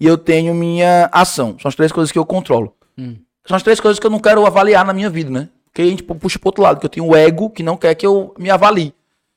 e 0.00 0.06
eu 0.06 0.16
tenho 0.16 0.54
minha 0.54 1.10
ação. 1.12 1.56
São 1.60 1.68
as 1.68 1.74
três 1.74 1.90
coisas 1.90 2.12
que 2.12 2.18
eu 2.18 2.24
controlo. 2.24 2.72
São 3.46 3.56
as 3.56 3.62
três 3.62 3.80
coisas 3.80 3.98
que 3.98 4.06
eu 4.06 4.10
não 4.10 4.18
quero 4.18 4.44
avaliar 4.46 4.84
na 4.84 4.92
minha 4.92 5.10
vida, 5.10 5.30
né? 5.30 5.48
Porque 5.66 5.82
a 5.82 5.86
gente 5.86 6.02
puxa 6.02 6.38
pro 6.38 6.48
outro 6.48 6.62
lado, 6.62 6.80
que 6.80 6.86
eu 6.86 6.90
tenho 6.90 7.06
o 7.06 7.16
ego 7.16 7.50
que 7.50 7.62
não 7.62 7.76
quer 7.76 7.94
que 7.94 8.06
eu 8.06 8.34
me 8.38 8.50
avalie. 8.50 8.92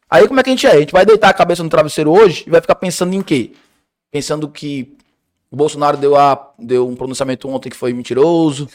Aí 0.10 0.28
como 0.28 0.40
é 0.40 0.44
que 0.44 0.50
a 0.50 0.54
gente 0.54 0.68
é? 0.68 0.72
A 0.72 0.80
gente 0.80 0.92
vai 0.92 1.06
deitar 1.06 1.30
a 1.30 1.34
cabeça 1.34 1.64
no 1.64 1.70
travesseiro 1.70 2.12
hoje 2.12 2.44
e 2.46 2.50
vai 2.50 2.62
ficar 2.62 2.76
pensando 2.76 3.14
em 3.14 3.22
quê? 3.22 3.54
Pensando 4.12 4.48
que 4.48 4.96
o 5.54 5.56
Bolsonaro 5.56 5.98
deu, 5.98 6.16
a, 6.16 6.52
deu 6.58 6.88
um 6.88 6.96
pronunciamento 6.96 7.48
ontem 7.48 7.70
que 7.70 7.76
foi 7.76 7.94
mentiroso, 7.94 8.68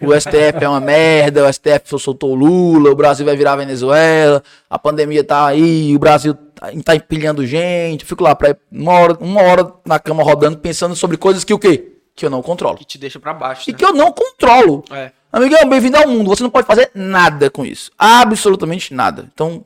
o 0.00 0.18
STF 0.18 0.62
é 0.64 0.68
uma 0.68 0.80
merda, 0.80 1.46
o 1.46 1.52
STF 1.52 1.98
soltou 1.98 2.32
o 2.32 2.34
Lula, 2.34 2.90
o 2.90 2.96
Brasil 2.96 3.26
vai 3.26 3.36
virar 3.36 3.56
Venezuela, 3.56 4.42
a 4.68 4.78
pandemia 4.78 5.22
tá 5.22 5.46
aí, 5.46 5.94
o 5.94 5.98
Brasil 5.98 6.34
tá, 6.54 6.70
tá 6.82 6.96
empilhando 6.96 7.46
gente. 7.46 8.00
Eu 8.00 8.08
fico 8.08 8.24
lá 8.24 8.34
pra 8.34 8.56
uma 8.70 8.92
hora, 8.92 9.18
uma 9.20 9.42
hora 9.42 9.72
na 9.84 9.98
cama 9.98 10.22
rodando 10.22 10.56
pensando 10.56 10.96
sobre 10.96 11.18
coisas 11.18 11.44
que 11.44 11.52
o 11.52 11.58
quê? 11.58 11.91
Que 12.14 12.26
eu 12.26 12.30
não 12.30 12.42
controlo. 12.42 12.76
Que 12.78 12.84
te 12.84 12.98
deixa 12.98 13.18
pra 13.18 13.32
baixo. 13.32 13.68
E 13.68 13.72
né? 13.72 13.78
que 13.78 13.84
eu 13.84 13.92
não 13.92 14.12
controlo. 14.12 14.84
É. 14.90 15.12
Amigão, 15.32 15.66
bem-vindo 15.68 15.96
ao 15.96 16.06
mundo. 16.06 16.28
Você 16.28 16.42
não 16.42 16.50
pode 16.50 16.66
fazer 16.66 16.90
nada 16.94 17.50
com 17.50 17.64
isso. 17.64 17.90
Absolutamente 17.98 18.92
nada. 18.92 19.28
Então, 19.32 19.64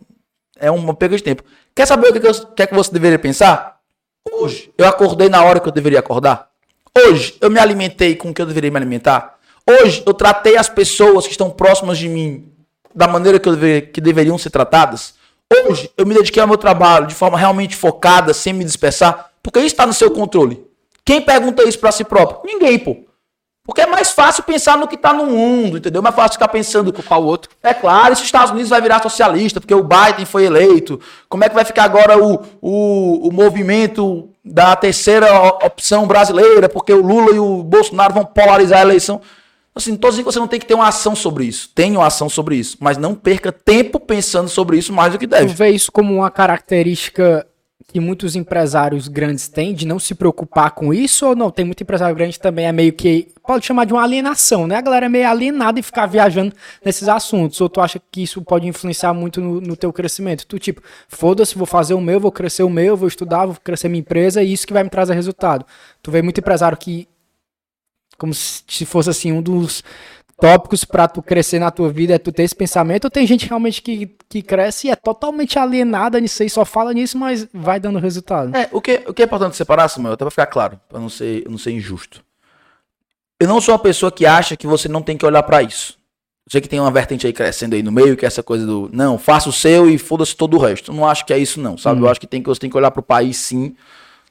é 0.58 0.70
uma 0.70 0.94
perda 0.94 1.16
de 1.16 1.22
tempo. 1.22 1.42
Quer 1.74 1.86
saber 1.86 2.08
o 2.08 2.12
que, 2.12 2.20
que, 2.20 2.26
eu- 2.28 2.46
que 2.46 2.62
é 2.62 2.66
que 2.66 2.74
você 2.74 2.92
deveria 2.92 3.18
pensar? 3.18 3.76
Hoje, 4.32 4.70
eu 4.78 4.86
acordei 4.86 5.28
na 5.28 5.42
hora 5.42 5.58
que 5.60 5.68
eu 5.68 5.72
deveria 5.72 5.98
acordar. 5.98 6.48
Hoje, 6.96 7.36
eu 7.40 7.50
me 7.50 7.58
alimentei 7.58 8.14
com 8.16 8.30
o 8.30 8.34
que 8.34 8.40
eu 8.40 8.46
deveria 8.46 8.70
me 8.70 8.76
alimentar. 8.76 9.34
Hoje, 9.68 10.02
eu 10.06 10.14
tratei 10.14 10.56
as 10.56 10.68
pessoas 10.68 11.24
que 11.26 11.32
estão 11.32 11.50
próximas 11.50 11.98
de 11.98 12.08
mim 12.08 12.48
da 12.94 13.06
maneira 13.08 13.38
que, 13.38 13.48
eu 13.48 13.54
deve- 13.56 13.82
que 13.82 14.00
deveriam 14.00 14.38
ser 14.38 14.50
tratadas. 14.50 15.14
Hoje, 15.52 15.90
eu 15.96 16.06
me 16.06 16.14
dediquei 16.14 16.40
ao 16.40 16.48
meu 16.48 16.56
trabalho 16.56 17.06
de 17.06 17.14
forma 17.14 17.36
realmente 17.36 17.76
focada, 17.76 18.32
sem 18.32 18.52
me 18.52 18.64
dispersar, 18.64 19.30
porque 19.42 19.58
isso 19.58 19.68
está 19.68 19.84
no 19.86 19.92
seu 19.92 20.10
controle. 20.10 20.64
Quem 21.06 21.22
pergunta 21.22 21.62
isso 21.66 21.78
para 21.78 21.92
si 21.92 22.04
próprio? 22.04 22.40
Ninguém, 22.44 22.78
pô. 22.78 22.96
Porque 23.64 23.80
é 23.80 23.86
mais 23.86 24.10
fácil 24.12 24.44
pensar 24.44 24.76
no 24.76 24.86
que 24.86 24.96
tá 24.96 25.12
no 25.12 25.26
mundo, 25.26 25.78
entendeu? 25.78 26.00
É 26.00 26.02
mais 26.02 26.14
fácil 26.14 26.34
ficar 26.34 26.48
pensando. 26.48 26.92
Culpar 26.92 27.18
o 27.20 27.24
outro. 27.24 27.50
É 27.62 27.74
claro, 27.74 28.14
se 28.14 28.22
os 28.22 28.26
Estados 28.26 28.52
Unidos 28.52 28.70
vai 28.70 28.80
virar 28.80 29.02
socialista, 29.02 29.60
porque 29.60 29.74
o 29.74 29.82
Biden 29.82 30.24
foi 30.24 30.44
eleito. 30.44 31.00
Como 31.28 31.42
é 31.42 31.48
que 31.48 31.54
vai 31.54 31.64
ficar 31.64 31.84
agora 31.84 32.16
o, 32.22 32.40
o, 32.60 33.28
o 33.28 33.32
movimento 33.32 34.28
da 34.44 34.76
terceira 34.76 35.28
opção 35.64 36.06
brasileira, 36.06 36.68
porque 36.68 36.92
o 36.92 37.02
Lula 37.04 37.32
e 37.34 37.38
o 37.40 37.62
Bolsonaro 37.64 38.14
vão 38.14 38.24
polarizar 38.24 38.78
a 38.80 38.82
eleição? 38.82 39.20
Assim, 39.74 39.90
não 39.90 39.98
tô 39.98 40.08
dizendo 40.10 40.24
que 40.26 40.32
você 40.32 40.38
não 40.38 40.48
tem 40.48 40.60
que 40.60 40.66
ter 40.66 40.74
uma 40.74 40.88
ação 40.88 41.14
sobre 41.16 41.44
isso. 41.44 41.68
Tenha 41.74 41.98
uma 41.98 42.06
ação 42.06 42.28
sobre 42.28 42.54
isso. 42.56 42.76
Mas 42.80 42.96
não 42.96 43.14
perca 43.16 43.50
tempo 43.50 43.98
pensando 43.98 44.48
sobre 44.48 44.78
isso 44.78 44.92
mais 44.92 45.12
do 45.12 45.18
que 45.18 45.26
Tu 45.26 45.30
deve. 45.30 45.52
vê 45.52 45.70
isso 45.70 45.90
como 45.90 46.14
uma 46.14 46.30
característica 46.30 47.46
que 47.96 48.00
muitos 48.00 48.36
empresários 48.36 49.08
grandes 49.08 49.48
têm 49.48 49.72
de 49.72 49.86
não 49.86 49.98
se 49.98 50.14
preocupar 50.14 50.72
com 50.72 50.92
isso 50.92 51.28
ou 51.28 51.34
não? 51.34 51.50
Tem 51.50 51.64
muito 51.64 51.82
empresário 51.82 52.14
grande 52.14 52.38
também 52.38 52.66
é 52.66 52.72
meio 52.72 52.92
que 52.92 53.28
pode 53.42 53.64
chamar 53.64 53.86
de 53.86 53.94
uma 53.94 54.02
alienação, 54.02 54.66
né? 54.66 54.76
A 54.76 54.80
galera 54.82 55.06
é 55.06 55.08
meio 55.08 55.26
alienada 55.26 55.80
e 55.80 55.82
ficar 55.82 56.04
viajando 56.04 56.54
nesses 56.84 57.08
assuntos. 57.08 57.58
Ou 57.58 57.70
tu 57.70 57.80
acha 57.80 57.98
que 58.12 58.22
isso 58.22 58.42
pode 58.42 58.68
influenciar 58.68 59.14
muito 59.14 59.40
no, 59.40 59.62
no 59.62 59.74
teu 59.74 59.90
crescimento? 59.94 60.46
Tu 60.46 60.58
tipo, 60.58 60.82
foda-se, 61.08 61.56
vou 61.56 61.66
fazer 61.66 61.94
o 61.94 62.00
meu, 62.02 62.20
vou 62.20 62.30
crescer 62.30 62.64
o 62.64 62.68
meu, 62.68 62.98
vou 62.98 63.08
estudar, 63.08 63.46
vou 63.46 63.56
crescer 63.64 63.88
minha 63.88 64.00
empresa 64.00 64.42
e 64.42 64.52
isso 64.52 64.66
que 64.66 64.74
vai 64.74 64.84
me 64.84 64.90
trazer 64.90 65.14
resultado. 65.14 65.64
Tu 66.02 66.10
vê 66.10 66.20
muito 66.20 66.38
empresário 66.38 66.76
que 66.76 67.08
como 68.18 68.34
se 68.34 68.84
fosse 68.84 69.08
assim 69.08 69.32
um 69.32 69.40
dos 69.40 69.82
tópicos 70.38 70.84
pra 70.84 71.08
tu 71.08 71.22
crescer 71.22 71.58
na 71.58 71.70
tua 71.70 71.90
vida 71.90 72.14
é 72.14 72.18
tu 72.18 72.30
ter 72.30 72.42
esse 72.42 72.54
pensamento, 72.54 73.04
ou 73.04 73.10
tem 73.10 73.26
gente 73.26 73.46
realmente 73.46 73.80
que, 73.80 74.14
que 74.28 74.42
cresce 74.42 74.86
e 74.86 74.90
é 74.90 74.96
totalmente 74.96 75.58
alienada 75.58 76.20
nisso 76.20 76.42
aí, 76.42 76.50
só 76.50 76.64
fala 76.64 76.92
nisso, 76.92 77.18
mas 77.18 77.48
vai 77.52 77.80
dando 77.80 77.98
resultado. 77.98 78.54
É, 78.54 78.68
o 78.70 78.80
que, 78.80 79.02
o 79.06 79.14
que 79.14 79.22
é 79.22 79.24
importante 79.24 79.56
separar, 79.56 79.88
Samuel, 79.88 80.14
até 80.14 80.24
pra 80.24 80.30
ficar 80.30 80.46
claro, 80.46 80.80
pra 80.88 81.00
não 81.00 81.08
ser, 81.08 81.48
não 81.48 81.58
ser 81.58 81.72
injusto. 81.72 82.24
Eu 83.40 83.48
não 83.48 83.60
sou 83.60 83.74
uma 83.74 83.78
pessoa 83.78 84.10
que 84.10 84.24
acha 84.24 84.56
que 84.56 84.66
você 84.66 84.88
não 84.88 85.02
tem 85.02 85.16
que 85.16 85.26
olhar 85.26 85.42
pra 85.42 85.62
isso. 85.62 85.98
Eu 86.46 86.52
sei 86.52 86.60
que 86.60 86.68
tem 86.68 86.78
uma 86.78 86.90
vertente 86.90 87.26
aí 87.26 87.32
crescendo 87.32 87.74
aí 87.74 87.82
no 87.82 87.90
meio, 87.90 88.16
que 88.16 88.24
é 88.24 88.28
essa 88.28 88.42
coisa 88.42 88.64
do, 88.64 88.88
não, 88.92 89.18
faça 89.18 89.48
o 89.48 89.52
seu 89.52 89.90
e 89.90 89.98
foda-se 89.98 90.36
todo 90.36 90.56
o 90.56 90.60
resto. 90.60 90.92
Eu 90.92 90.94
não 90.94 91.06
acho 91.06 91.26
que 91.26 91.32
é 91.32 91.38
isso 91.38 91.60
não, 91.60 91.76
sabe? 91.76 92.00
Eu 92.00 92.08
acho 92.08 92.20
que, 92.20 92.26
tem 92.26 92.42
que 92.42 92.48
você 92.48 92.60
tem 92.60 92.70
que 92.70 92.76
olhar 92.76 92.90
pro 92.90 93.02
país 93.02 93.36
sim. 93.36 93.74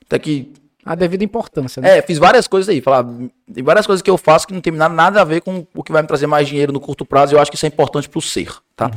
Até 0.06 0.18
que 0.18 0.54
A 0.86 0.94
devida 0.94 1.24
importância, 1.24 1.82
né? 1.82 1.98
é, 1.98 2.02
fiz 2.04 2.20
várias 2.20 2.48
coisas 2.48 2.70
aí. 2.70 2.80
Falar, 2.80 3.04
tem 3.52 3.64
várias 3.64 3.88
coisas 3.88 4.04
que 4.04 4.10
eu 4.10 4.18
faço 4.18 4.46
que 4.46 4.54
não 4.54 4.62
tem 4.62 4.72
nada, 4.72 5.20
a 5.20 5.24
ver 5.24 5.42
com 5.42 5.66
o 5.74 5.84
que 5.84 5.92
vai 5.92 6.04
me 6.04 6.08
trazer 6.08 6.28
mais 6.28 6.48
dinheiro 6.48 6.72
no 6.72 6.80
curto 6.80 7.04
prazo. 7.04 7.34
E 7.34 7.36
eu 7.36 7.42
acho 7.42 7.50
que 7.50 7.58
isso 7.58 7.66
é 7.66 7.70
importante 7.70 8.08
pro 8.08 8.22
ser, 8.22 8.54
tá? 8.76 8.92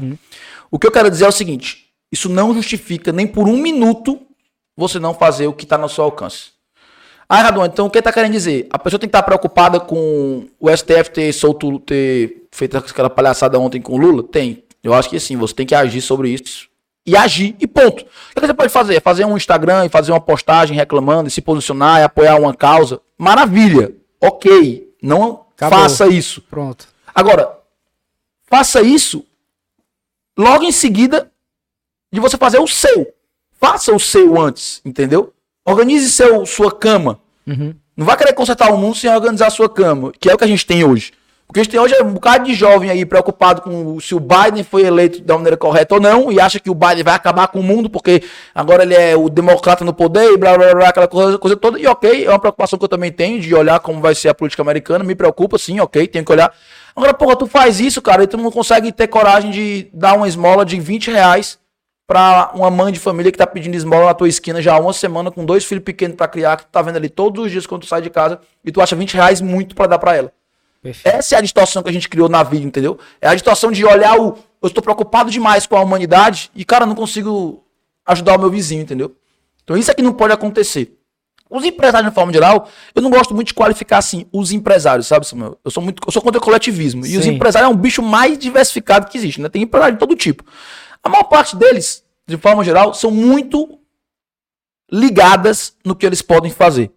O 0.71 0.79
que 0.79 0.87
eu 0.87 0.93
quero 0.93 1.11
dizer 1.11 1.25
é 1.25 1.29
o 1.29 1.33
seguinte: 1.33 1.87
isso 2.13 2.29
não 2.29 2.53
justifica 2.53 3.11
nem 3.11 3.27
por 3.27 3.49
um 3.49 3.57
minuto 3.57 4.21
você 4.77 4.99
não 4.99 5.15
fazer 5.15 5.47
o 5.47 5.53
que 5.53 5.65
tá 5.65 5.79
no 5.79 5.89
seu 5.89 6.05
alcance. 6.05 6.51
Ah, 7.29 7.43
Radon, 7.43 7.67
então 7.67 7.87
o 7.87 7.91
que 7.91 8.01
tá 8.01 8.13
querendo 8.13 8.33
dizer? 8.33 8.67
A 8.71 8.79
pessoa 8.79 8.99
tem 8.99 9.09
que 9.09 9.17
estar 9.17 9.23
preocupada 9.23 9.79
com 9.81 10.47
o 10.59 10.71
STF 10.75 11.11
ter 11.11 11.33
solto, 11.33 11.79
ter 11.81 12.49
feito 12.51 12.79
aquela 12.79 13.11
palhaçada 13.11 13.59
ontem 13.59 13.83
com 13.83 13.95
o 13.95 13.99
Lula? 13.99 14.23
Tem. 14.23 14.65
Eu 14.83 14.95
acho 14.95 15.11
que 15.11 15.21
sim, 15.21 15.37
você 15.37 15.55
tem 15.55 15.67
que 15.67 15.75
agir 15.75 16.01
sobre 16.01 16.31
isso. 16.31 16.69
E 17.09 17.17
agir, 17.17 17.57
e 17.59 17.67
ponto. 17.67 18.03
O 18.03 18.35
que 18.35 18.47
você 18.47 18.53
pode 18.53 18.71
fazer? 18.71 19.01
Fazer 19.01 19.25
um 19.25 19.35
Instagram 19.35 19.87
e 19.87 19.89
fazer 19.89 20.13
uma 20.13 20.21
postagem 20.21 20.77
reclamando, 20.77 21.27
e 21.27 21.31
se 21.31 21.41
posicionar 21.41 22.01
e 22.01 22.05
apoiar 22.05 22.37
uma 22.37 22.53
causa. 22.53 23.01
Maravilha. 23.17 23.95
Ok. 24.21 24.95
Não 25.03 25.47
Acabou. 25.57 25.79
faça 25.79 26.07
isso. 26.07 26.43
Pronto. 26.43 26.87
Agora, 27.15 27.51
faça 28.45 28.83
isso 28.83 29.25
logo 30.37 30.65
em 30.65 30.71
seguida 30.71 31.33
de 32.13 32.21
você 32.21 32.37
fazer 32.37 32.59
o 32.59 32.69
seu. 32.69 33.11
Faça 33.59 33.91
o 33.95 33.99
seu 33.99 34.39
antes, 34.39 34.83
entendeu? 34.85 35.33
Organize 35.65 36.11
seu, 36.11 36.45
sua 36.45 36.71
cama. 36.71 37.19
Uhum. 37.47 37.75
Não 37.97 38.05
vai 38.05 38.19
querer 38.19 38.35
consertar 38.35 38.71
o 38.71 38.77
mundo 38.77 38.97
sem 38.97 39.11
organizar 39.11 39.47
a 39.47 39.51
sua 39.51 39.69
cama, 39.71 40.13
que 40.21 40.29
é 40.29 40.35
o 40.35 40.37
que 40.37 40.45
a 40.45 40.49
gente 40.49 40.67
tem 40.67 40.85
hoje. 40.85 41.13
O 41.51 41.53
que 41.55 41.61
a 41.61 41.63
gente 41.63 41.73
tem 41.73 41.81
hoje 41.81 41.95
é 41.95 42.03
um 42.03 42.13
bocado 42.13 42.45
de 42.45 42.53
jovem 42.53 42.91
aí 42.91 43.07
preocupado 43.07 43.63
com 43.63 43.99
se 44.01 44.15
o 44.15 44.21
Biden 44.21 44.63
foi 44.63 44.83
eleito 44.83 45.23
da 45.23 45.35
maneira 45.35 45.57
correta 45.57 45.95
ou 45.95 46.01
não, 46.01 46.31
e 46.31 46.39
acha 46.39 46.61
que 46.61 46.69
o 46.69 46.75
Biden 46.75 47.03
vai 47.03 47.15
acabar 47.15 47.49
com 47.49 47.61
o 47.61 47.63
mundo 47.63 47.89
porque 47.89 48.23
agora 48.55 48.83
ele 48.83 48.95
é 48.95 49.17
o 49.17 49.31
democrata 49.31 49.83
no 49.83 49.95
poder 49.95 50.31
e 50.35 50.37
blá 50.37 50.59
blá 50.59 50.75
blá, 50.75 50.89
aquela 50.91 51.09
coisa, 51.09 51.39
coisa 51.39 51.57
toda. 51.57 51.81
E 51.81 51.87
ok, 51.87 52.27
é 52.27 52.29
uma 52.29 52.39
preocupação 52.39 52.79
que 52.79 52.85
eu 52.85 52.89
também 52.89 53.11
tenho 53.11 53.41
de 53.41 53.55
olhar 53.55 53.81
como 53.81 53.99
vai 53.99 54.15
ser 54.15 54.29
a 54.29 54.35
política 54.35 54.61
americana, 54.61 55.03
me 55.03 55.15
preocupa 55.15 55.57
sim, 55.57 55.81
ok, 55.81 56.07
tenho 56.07 56.23
que 56.23 56.31
olhar. 56.31 56.53
Agora, 56.95 57.15
porra, 57.15 57.35
tu 57.35 57.47
faz 57.47 57.81
isso, 57.81 58.03
cara, 58.03 58.25
e 58.25 58.27
tu 58.27 58.37
não 58.37 58.51
consegue 58.51 58.93
ter 58.93 59.07
coragem 59.07 59.51
de 59.51 59.89
dar 59.95 60.17
uma 60.17 60.29
esmola 60.29 60.67
de 60.67 60.79
20 60.79 61.11
reais 61.11 61.59
pra 62.07 62.51
uma 62.55 62.71
mãe 62.71 62.93
de 62.93 62.99
família 62.99 63.33
que 63.33 63.39
tá 63.39 63.47
pedindo 63.47 63.75
esmola 63.75 64.05
na 64.05 64.15
tua 64.15 64.29
esquina 64.29 64.61
já 64.61 64.75
há 64.75 64.79
uma 64.79 64.93
semana 64.93 65.31
com 65.31 65.47
dois 65.47 65.65
filhos 65.65 65.85
pequenos 65.85 66.15
pra 66.15 66.29
criar, 66.29 66.59
que 66.59 66.65
tu 66.65 66.71
tá 66.71 66.83
vendo 66.83 66.97
ali 66.97 67.09
todos 67.09 67.47
os 67.47 67.51
dias 67.51 67.67
quando 67.67 67.83
tu 67.83 67.87
sai 67.87 68.03
de 68.03 68.11
casa 68.11 68.39
e 68.63 68.71
tu 68.71 68.83
acha 68.83 68.95
20 68.95 69.15
reais 69.15 69.41
muito 69.41 69.75
pra 69.75 69.87
dar 69.87 69.99
pra 69.99 70.15
ela. 70.15 70.38
Perfeito. 70.83 71.15
Essa 71.15 71.35
é 71.35 71.39
a 71.39 71.41
distorção 71.41 71.83
que 71.83 71.89
a 71.89 71.93
gente 71.93 72.09
criou 72.09 72.29
na 72.29 72.43
vida, 72.43 72.65
entendeu? 72.65 72.99
É 73.21 73.29
a 73.29 73.35
distorção 73.35 73.71
de 73.71 73.85
olhar 73.85 74.19
o. 74.19 74.39
Eu 74.61 74.69
estou 74.69 74.83
preocupado 74.83 75.31
demais 75.31 75.67
com 75.67 75.77
a 75.77 75.81
humanidade 75.81 76.51
e, 76.55 76.65
cara, 76.65 76.85
não 76.87 76.95
consigo 76.95 77.65
ajudar 78.07 78.37
o 78.37 78.41
meu 78.41 78.51
vizinho, 78.51 78.83
entendeu? 78.83 79.15
Então 79.63 79.77
isso 79.77 79.91
é 79.91 79.95
que 79.95 80.03
não 80.03 80.13
pode 80.13 80.33
acontecer. 80.33 80.99
Os 81.51 81.65
empresários, 81.65 82.11
de 82.11 82.15
forma 82.15 82.33
geral, 82.33 82.69
eu 82.95 83.01
não 83.01 83.11
gosto 83.11 83.35
muito 83.35 83.49
de 83.49 83.55
qualificar 83.55 83.99
assim, 83.99 84.27
os 84.33 84.53
empresários, 84.53 85.07
sabe, 85.07 85.27
Samuel? 85.27 85.59
Eu 85.65 85.71
sou 85.71 85.83
muito. 85.83 86.03
Eu 86.07 86.13
sou 86.13 86.21
contra 86.21 86.39
o 86.39 86.43
coletivismo. 86.43 87.07
E 87.07 87.17
os 87.17 87.25
Sim. 87.25 87.33
empresários 87.33 87.71
é 87.71 87.75
um 87.75 87.77
bicho 87.77 88.03
mais 88.03 88.39
diversificado 88.39 89.09
que 89.09 89.17
existe, 89.17 89.41
né? 89.41 89.49
Tem 89.49 89.63
empresário 89.63 89.95
de 89.95 89.99
todo 89.99 90.15
tipo. 90.15 90.45
A 91.03 91.09
maior 91.09 91.25
parte 91.25 91.57
deles, 91.57 92.05
de 92.27 92.37
forma 92.37 92.63
geral, 92.63 92.93
são 92.93 93.11
muito 93.11 93.79
ligadas 94.91 95.75
no 95.85 95.95
que 95.97 96.05
eles 96.05 96.21
podem 96.21 96.51
fazer. 96.51 96.91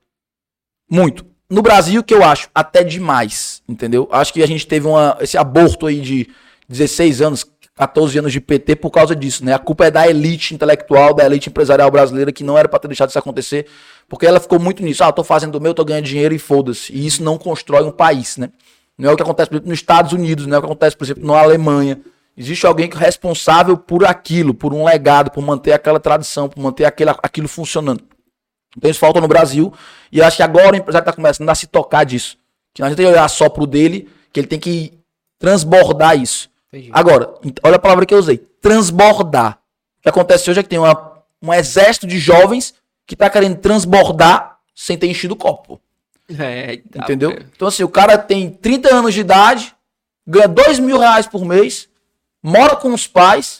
Muito. 0.89 1.30
No 1.51 1.61
Brasil, 1.61 2.01
que 2.01 2.13
eu 2.13 2.23
acho 2.23 2.47
até 2.55 2.81
demais, 2.81 3.61
entendeu? 3.67 4.07
Acho 4.09 4.31
que 4.31 4.41
a 4.41 4.47
gente 4.47 4.65
teve 4.65 4.87
uma, 4.87 5.17
esse 5.19 5.37
aborto 5.37 5.85
aí 5.85 5.99
de 5.99 6.29
16 6.69 7.21
anos, 7.21 7.45
14 7.75 8.19
anos 8.19 8.31
de 8.31 8.39
PT 8.39 8.77
por 8.77 8.89
causa 8.89 9.13
disso, 9.13 9.43
né? 9.43 9.53
A 9.53 9.59
culpa 9.59 9.85
é 9.85 9.91
da 9.91 10.07
elite 10.07 10.55
intelectual, 10.55 11.13
da 11.13 11.25
elite 11.25 11.49
empresarial 11.49 11.91
brasileira, 11.91 12.31
que 12.31 12.41
não 12.41 12.57
era 12.57 12.69
pra 12.69 12.79
ter 12.79 12.87
deixado 12.87 13.09
isso 13.09 13.19
acontecer, 13.19 13.67
porque 14.07 14.25
ela 14.25 14.39
ficou 14.39 14.61
muito 14.61 14.81
nisso. 14.81 15.03
Ah, 15.03 15.11
tô 15.11 15.25
fazendo 15.25 15.55
o 15.55 15.59
meu, 15.59 15.73
tô 15.73 15.83
ganhando 15.83 16.05
dinheiro 16.05 16.33
e 16.33 16.39
foda-se. 16.39 16.93
E 16.93 17.05
isso 17.05 17.21
não 17.21 17.37
constrói 17.37 17.83
um 17.83 17.91
país, 17.91 18.37
né? 18.37 18.49
Não 18.97 19.09
é 19.09 19.13
o 19.13 19.17
que 19.17 19.23
acontece, 19.23 19.49
por 19.49 19.55
exemplo, 19.55 19.69
nos 19.71 19.79
Estados 19.79 20.13
Unidos, 20.13 20.47
não 20.47 20.55
é 20.55 20.57
o 20.59 20.61
que 20.61 20.67
acontece, 20.67 20.95
por 20.95 21.03
exemplo, 21.03 21.25
na 21.25 21.37
Alemanha. 21.37 21.99
Existe 22.37 22.65
alguém 22.65 22.87
que 22.87 22.95
é 22.95 22.99
responsável 23.01 23.75
por 23.75 24.05
aquilo, 24.05 24.53
por 24.53 24.73
um 24.73 24.85
legado, 24.85 25.29
por 25.29 25.41
manter 25.41 25.73
aquela 25.73 25.99
tradição, 25.99 26.47
por 26.47 26.61
manter 26.63 26.85
aquele, 26.85 27.09
aquilo 27.21 27.49
funcionando. 27.49 28.01
Então 28.77 28.89
isso 28.89 28.99
falta 28.99 29.19
no 29.19 29.27
Brasil. 29.27 29.73
E 30.11 30.19
eu 30.19 30.25
acho 30.25 30.37
que 30.37 30.43
agora 30.43 30.73
o 30.73 30.75
empresário 30.75 31.03
está 31.03 31.13
começando 31.13 31.49
a 31.49 31.55
se 31.55 31.67
tocar 31.67 32.03
disso. 32.03 32.37
Que 32.73 32.81
não 32.81 32.87
adianta 32.87 33.01
ele 33.01 33.11
olhar 33.11 33.27
só 33.27 33.49
pro 33.49 33.67
dele, 33.67 34.09
que 34.31 34.39
ele 34.39 34.47
tem 34.47 34.59
que 34.59 34.93
transbordar 35.37 36.17
isso. 36.17 36.49
Entendi. 36.71 36.89
Agora, 36.93 37.33
olha 37.63 37.75
a 37.75 37.79
palavra 37.79 38.05
que 38.05 38.13
eu 38.13 38.19
usei. 38.19 38.37
Transbordar. 38.61 39.59
O 39.99 40.03
que 40.03 40.09
acontece 40.09 40.49
hoje 40.49 40.59
é 40.59 40.63
que 40.63 40.69
tem 40.69 40.79
uma, 40.79 41.23
um 41.41 41.53
exército 41.53 42.07
de 42.07 42.17
jovens 42.17 42.73
que 43.05 43.15
tá 43.15 43.29
querendo 43.29 43.57
transbordar 43.57 44.57
sem 44.73 44.97
ter 44.97 45.07
enchido 45.07 45.33
o 45.33 45.37
copo. 45.37 45.81
É, 46.29 46.77
tá, 46.77 47.03
Entendeu? 47.03 47.31
Então, 47.53 47.67
assim, 47.67 47.83
o 47.83 47.89
cara 47.89 48.17
tem 48.17 48.49
30 48.49 48.93
anos 48.93 49.13
de 49.13 49.19
idade, 49.19 49.75
ganha 50.25 50.47
2 50.47 50.79
mil 50.79 50.97
reais 50.97 51.27
por 51.27 51.43
mês, 51.43 51.89
mora 52.43 52.75
com 52.75 52.93
os 52.93 53.05
pais, 53.07 53.59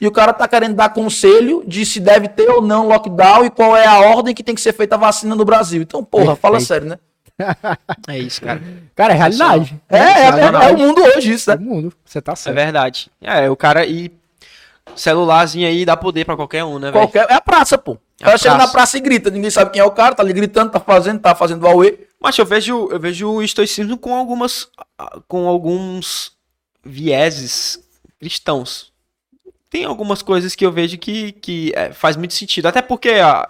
e 0.00 0.06
o 0.06 0.10
cara 0.12 0.32
tá 0.32 0.46
querendo 0.46 0.74
dar 0.74 0.90
conselho 0.92 1.62
de 1.66 1.84
se 1.84 1.98
deve 2.00 2.28
ter 2.28 2.48
ou 2.50 2.62
não 2.62 2.86
lockdown 2.86 3.44
e 3.44 3.50
qual 3.50 3.76
é 3.76 3.86
a 3.86 3.98
ordem 4.00 4.34
que 4.34 4.42
tem 4.44 4.54
que 4.54 4.60
ser 4.60 4.72
feita 4.72 4.94
a 4.94 4.98
vacina 4.98 5.34
no 5.34 5.44
Brasil. 5.44 5.82
Então, 5.82 6.04
porra, 6.04 6.36
fala 6.36 6.58
Perfeito. 6.58 6.68
sério, 6.68 6.88
né? 6.88 6.98
É 8.06 8.18
isso, 8.18 8.40
cara. 8.42 8.60
Cara, 8.94 9.14
é 9.14 9.16
realidade. 9.16 9.80
É, 9.88 9.96
é, 9.98 10.02
é, 10.28 10.68
é 10.68 10.72
o 10.72 10.78
mundo 10.78 11.02
hoje 11.02 11.32
isso, 11.32 11.48
né? 11.50 11.56
Todo 11.56 11.66
mundo. 11.66 11.92
Você 12.04 12.20
tá 12.20 12.32
É 12.32 12.36
certo. 12.36 12.54
verdade. 12.54 13.10
É, 13.20 13.48
o 13.50 13.56
cara 13.56 13.86
e 13.86 14.12
celularzinho 14.94 15.66
aí 15.66 15.84
dá 15.84 15.96
poder 15.96 16.24
pra 16.26 16.36
qualquer 16.36 16.64
um, 16.64 16.78
né, 16.78 16.90
velho? 16.90 17.04
Qualquer, 17.04 17.26
é 17.30 17.34
a 17.34 17.40
praça, 17.40 17.78
pô. 17.78 17.92
O 17.92 17.98
É 18.20 18.24
cara 18.24 18.34
a 18.34 18.38
chega 18.38 18.56
na 18.58 18.68
praça. 18.68 18.98
e 18.98 19.00
grita, 19.00 19.30
ninguém 19.30 19.50
sabe 19.50 19.70
quem 19.70 19.80
é 19.80 19.84
o 19.84 19.90
cara, 19.90 20.14
tá 20.14 20.22
ali 20.22 20.32
gritando, 20.32 20.70
tá 20.70 20.80
fazendo, 20.80 21.20
tá 21.20 21.34
fazendo 21.34 21.64
Huawei. 21.64 22.06
Mas 22.20 22.36
eu 22.36 22.44
vejo, 22.44 22.88
eu 22.90 23.00
vejo 23.00 23.30
o 23.30 23.42
estoicismo 23.42 23.96
com 23.96 24.14
algumas 24.14 24.68
com 25.26 25.48
alguns 25.48 26.32
vieses 26.84 27.78
cristãos. 28.20 28.92
Tem 29.70 29.84
algumas 29.84 30.20
coisas 30.20 30.54
que 30.54 30.66
eu 30.66 30.72
vejo 30.72 30.98
que, 30.98 31.32
que 31.32 31.72
é, 31.74 31.92
faz 31.92 32.16
muito 32.16 32.34
sentido. 32.34 32.66
Até 32.66 32.82
porque 32.82 33.10
a, 33.10 33.48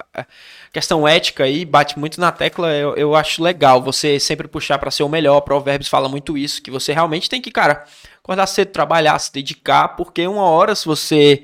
questão 0.73 1.09
ética 1.09 1.45
aí 1.45 1.65
bate 1.65 1.99
muito 1.99 2.21
na 2.21 2.31
tecla. 2.31 2.69
Eu, 2.75 2.95
eu 2.95 3.15
acho 3.15 3.43
legal 3.43 3.83
você 3.83 4.21
sempre 4.21 4.47
puxar 4.47 4.79
pra 4.79 4.91
ser 4.91 5.03
o 5.03 5.09
melhor. 5.09 5.41
Provérbios 5.41 5.89
fala 5.89 6.09
muito 6.09 6.39
isso. 6.39 6.63
Que 6.63 6.71
você 6.71 6.93
realmente 6.93 7.29
tem 7.29 7.41
que, 7.41 7.51
cara, 7.51 7.85
acordar 8.23 8.47
cedo, 8.47 8.71
trabalhar, 8.71 9.19
se 9.19 9.33
dedicar. 9.33 9.89
Porque 9.97 10.27
uma 10.27 10.45
hora, 10.45 10.75
se 10.75 10.85
você 10.85 11.43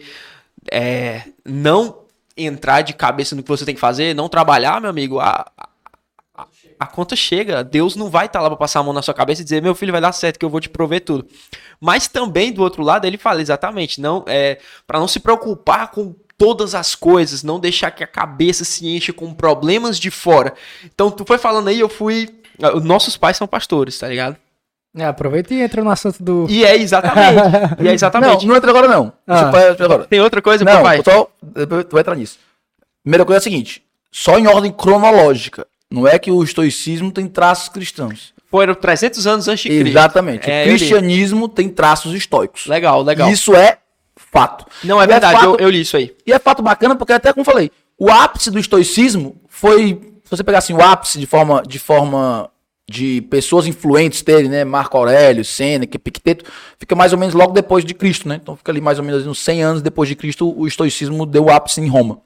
é, 0.70 1.22
não 1.44 2.02
entrar 2.36 2.82
de 2.82 2.92
cabeça 2.92 3.34
no 3.34 3.42
que 3.42 3.48
você 3.48 3.64
tem 3.64 3.74
que 3.74 3.80
fazer, 3.80 4.14
não 4.14 4.28
trabalhar, 4.28 4.78
meu 4.80 4.90
amigo, 4.90 5.18
a, 5.18 5.50
a, 6.78 6.86
conta 6.86 7.14
chega. 7.16 7.62
Deus 7.64 7.96
não 7.96 8.08
vai 8.10 8.26
estar 8.26 8.40
lá 8.40 8.48
para 8.48 8.56
passar 8.56 8.80
a 8.80 8.82
mão 8.82 8.92
na 8.92 9.02
sua 9.02 9.14
cabeça 9.14 9.40
e 9.40 9.44
dizer, 9.44 9.62
meu 9.62 9.74
filho, 9.74 9.92
vai 9.92 10.00
dar 10.00 10.12
certo 10.12 10.38
que 10.38 10.44
eu 10.44 10.50
vou 10.50 10.60
te 10.60 10.68
prover 10.68 11.00
tudo. 11.04 11.26
Mas 11.80 12.08
também, 12.08 12.52
do 12.52 12.62
outro 12.62 12.82
lado, 12.82 13.06
ele 13.06 13.18
fala 13.18 13.40
exatamente, 13.40 14.00
não 14.00 14.24
é 14.26 14.58
para 14.86 14.98
não 14.98 15.08
se 15.08 15.20
preocupar 15.20 15.90
com 15.90 16.14
todas 16.38 16.74
as 16.74 16.94
coisas, 16.94 17.42
não 17.42 17.58
deixar 17.58 17.90
que 17.90 18.04
a 18.04 18.06
cabeça 18.06 18.64
se 18.64 18.86
enche 18.86 19.12
com 19.12 19.32
problemas 19.32 19.98
de 19.98 20.10
fora. 20.10 20.52
Então, 20.84 21.10
tu 21.10 21.24
foi 21.24 21.38
falando 21.38 21.68
aí, 21.68 21.80
eu 21.80 21.88
fui. 21.88 22.28
ah, 22.62 22.72
Nossos 22.80 23.16
pais 23.16 23.36
são 23.36 23.46
pastores, 23.46 23.98
tá 23.98 24.08
ligado? 24.08 24.36
É, 24.98 25.04
aproveita 25.04 25.52
e 25.52 25.60
entra 25.60 25.84
no 25.84 25.90
assunto 25.90 26.22
do. 26.22 26.46
E 26.48 26.64
é 26.64 26.74
exatamente. 26.76 27.36
e 27.78 27.82
é 27.82 27.84
Não, 27.84 27.92
exatamente. 27.92 28.46
não 28.46 28.56
entra 28.56 28.70
agora 28.70 28.88
não. 28.88 29.12
Ah. 29.26 29.50
Deixa 29.50 29.84
agora. 29.84 30.04
Tem 30.06 30.20
outra 30.20 30.40
coisa, 30.40 30.64
Não, 30.64 30.72
papai? 30.72 31.02
depois 31.42 31.84
tu 31.84 31.92
vai 31.92 32.00
entrar 32.00 32.14
nisso. 32.16 32.38
Primeira 33.02 33.24
coisa 33.24 33.36
é 33.36 33.40
a 33.40 33.42
seguinte: 33.42 33.82
só 34.10 34.38
em 34.38 34.46
ordem 34.46 34.72
cronológica. 34.72 35.66
Não 35.90 36.06
é 36.06 36.18
que 36.18 36.30
o 36.30 36.42
estoicismo 36.42 37.12
tem 37.12 37.26
traços 37.28 37.68
cristãos. 37.68 38.34
Foram 38.50 38.74
300 38.74 39.26
anos 39.26 39.48
antes 39.48 39.62
de 39.62 39.68
Cristo. 39.68 39.88
Exatamente. 39.88 40.50
É, 40.50 40.62
o 40.64 40.68
cristianismo 40.68 41.48
tem 41.48 41.68
traços 41.68 42.14
estoicos. 42.14 42.66
Legal, 42.66 43.02
legal. 43.02 43.30
Isso 43.30 43.54
é 43.54 43.78
fato. 44.16 44.66
Não, 44.84 45.00
é 45.00 45.04
E 45.04 45.06
verdade, 45.06 45.38
fato- 45.40 45.56
eu, 45.60 45.66
eu 45.66 45.70
li 45.70 45.80
isso 45.80 45.96
aí. 45.96 46.14
E 46.26 46.32
é 46.32 46.38
fato 46.38 46.62
bacana 46.62 46.96
porque 46.96 47.12
até 47.12 47.32
como 47.32 47.44
falei, 47.44 47.70
o 47.98 48.10
ápice 48.10 48.50
do 48.50 48.58
estoicismo 48.58 49.36
foi, 49.48 50.00
se 50.24 50.30
você 50.30 50.42
pegar 50.44 50.58
assim 50.58 50.72
o 50.74 50.80
ápice 50.82 51.18
de 51.18 51.26
forma 51.26 51.62
de 51.66 51.78
forma 51.78 52.50
de 52.88 53.20
pessoas 53.22 53.66
influentes 53.66 54.22
dele, 54.22 54.48
né, 54.48 54.64
Marco 54.64 54.96
Aurélio, 54.96 55.44
Sêneca, 55.44 55.96
Epicteto, 55.96 56.44
fica 56.78 56.94
mais 56.94 57.12
ou 57.12 57.18
menos 57.18 57.34
logo 57.34 57.52
depois 57.52 57.84
de 57.84 57.92
Cristo, 57.92 58.28
né? 58.28 58.38
Então 58.40 58.54
fica 58.56 58.70
ali 58.70 58.80
mais 58.80 58.98
ou 59.00 59.04
menos 59.04 59.26
uns 59.26 59.40
100 59.40 59.62
anos 59.62 59.82
depois 59.82 60.08
de 60.08 60.14
Cristo, 60.14 60.54
o 60.56 60.68
estoicismo 60.68 61.26
deu 61.26 61.46
o 61.46 61.50
ápice 61.50 61.80
em 61.80 61.88
Roma. 61.88 62.20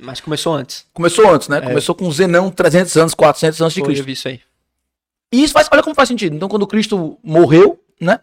Mas 0.00 0.20
começou 0.20 0.54
antes. 0.54 0.86
Começou 0.92 1.28
antes, 1.30 1.48
né? 1.48 1.60
Começou 1.60 1.94
com 1.94 2.10
Zenão 2.10 2.50
300 2.50 2.96
anos, 2.96 3.14
400 3.14 3.60
anos 3.60 3.74
de 3.74 3.80
Foi, 3.80 3.86
Cristo. 3.88 4.02
eu 4.02 4.06
vi 4.06 4.12
isso 4.12 4.28
aí. 4.28 4.40
E 5.32 5.42
isso 5.42 5.52
faz, 5.52 5.68
olha 5.72 5.82
como 5.82 5.94
faz 5.94 6.08
sentido. 6.08 6.34
Então, 6.34 6.48
quando 6.48 6.66
Cristo 6.66 7.18
morreu, 7.22 7.80
né? 8.00 8.20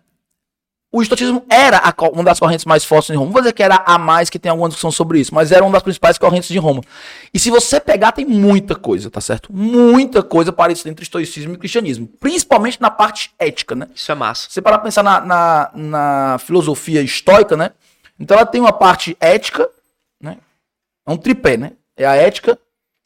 O 0.93 1.02
estoicismo 1.02 1.45
era 1.49 1.77
a 1.77 1.93
uma 2.10 2.23
das 2.26 2.38
correntes 2.38 2.65
mais 2.65 2.84
fortes 2.84 3.10
em 3.10 3.14
Roma. 3.14 3.27
Não 3.27 3.31
vou 3.31 3.41
dizer 3.41 3.53
que 3.53 3.64
era 3.64 3.81
a 3.85 3.98
mais, 3.98 4.30
que 4.30 4.38
tem 4.38 4.49
alguma 4.49 4.68
discussão 4.68 4.91
sobre 4.91 5.22
isso, 5.22 5.34
mas 5.34 5.49
era 5.49 5.64
uma 5.64 5.72
das 5.72 5.84
principais 5.84 6.18
correntes 6.18 6.49
de 6.49 6.57
Roma. 6.57 6.84
E 7.34 7.39
se 7.39 7.49
você 7.49 7.80
pegar, 7.80 8.11
tem 8.11 8.26
muita 8.26 8.76
coisa, 8.76 9.10
tá 9.10 9.22
certo? 9.22 9.53
Muita 9.53 10.22
coisa 10.22 10.52
parecida 10.52 10.89
entre 10.89 11.03
estoicismo 11.03 11.53
e 11.53 11.57
cristianismo. 11.57 12.07
Principalmente 12.19 12.81
na 12.81 12.89
parte 12.89 13.34
ética, 13.39 13.73
né? 13.73 13.88
Isso 13.95 14.11
é 14.11 14.15
massa. 14.15 14.48
Você 14.49 14.61
parar 14.61 14.80
pra 14.80 14.85
pensar 14.85 15.02
na, 15.02 15.22
na, 15.22 15.72
na 15.73 16.38
filosofia 16.39 17.02
estoica, 17.02 17.56
né? 17.56 17.72
Então 18.19 18.35
ela 18.35 18.45
tem 18.45 18.60
uma 18.60 18.73
parte 18.73 19.15
ética? 19.22 19.69
É 21.07 21.11
um 21.11 21.18
tripé, 21.18 21.57
né? 21.57 21.73
É 21.98 22.06
a 22.06 22.15
ética, 22.15 22.57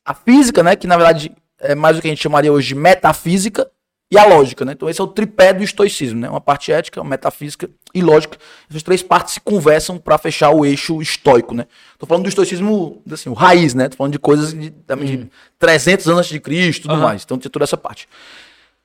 a 0.06 0.14
física, 0.14 0.62
né? 0.62 0.76
Que 0.76 0.88
na 0.88 0.98
verdade 0.98 1.32
é 1.60 1.74
mais 1.76 1.98
o 1.98 2.02
que 2.02 2.08
a 2.08 2.12
gente 2.12 2.22
chamaria 2.22 2.52
hoje 2.52 2.70
de 2.70 2.76
metafísica 2.76 3.70
e 4.12 4.18
a 4.18 4.26
lógica, 4.26 4.64
né? 4.64 4.74
Então 4.74 4.88
esse 4.88 5.02
é 5.02 5.04
o 5.04 5.08
tripé 5.08 5.52
do 5.54 5.64
estoicismo, 5.64 6.20
né? 6.20 6.30
Uma 6.30 6.42
parte 6.42 6.72
ética, 6.72 7.02
uma 7.02 7.10
metafísica 7.10 7.70
e 7.94 8.02
lógica. 8.02 8.38
Essas 8.70 8.84
três 8.84 9.02
partes 9.02 9.34
se 9.34 9.40
conversam 9.40 9.98
para 9.98 10.18
fechar 10.18 10.52
o 10.52 10.66
eixo 10.66 11.02
estoico, 11.02 11.56
né? 11.56 11.66
Tô 11.98 12.06
falando 12.06 12.24
do 12.24 12.30
estoicismo, 12.30 13.02
assim, 13.12 13.30
o 13.30 13.34
raiz, 13.34 13.74
né? 13.74 13.90
Tô 13.90 13.98
falando 13.98 14.14
de 14.14 14.20
coisas 14.20 14.54
de, 14.54 14.70
de 14.70 15.30
300 15.58 16.08
anos 16.08 16.20
antes 16.20 16.32
de 16.32 16.40
Cristo 16.40 16.84
tudo 16.84 16.94
Aham. 16.94 17.04
mais. 17.04 17.24
Então 17.24 17.38
tem 17.40 17.50
toda 17.50 17.64
essa 17.64 17.78
parte. 17.78 18.08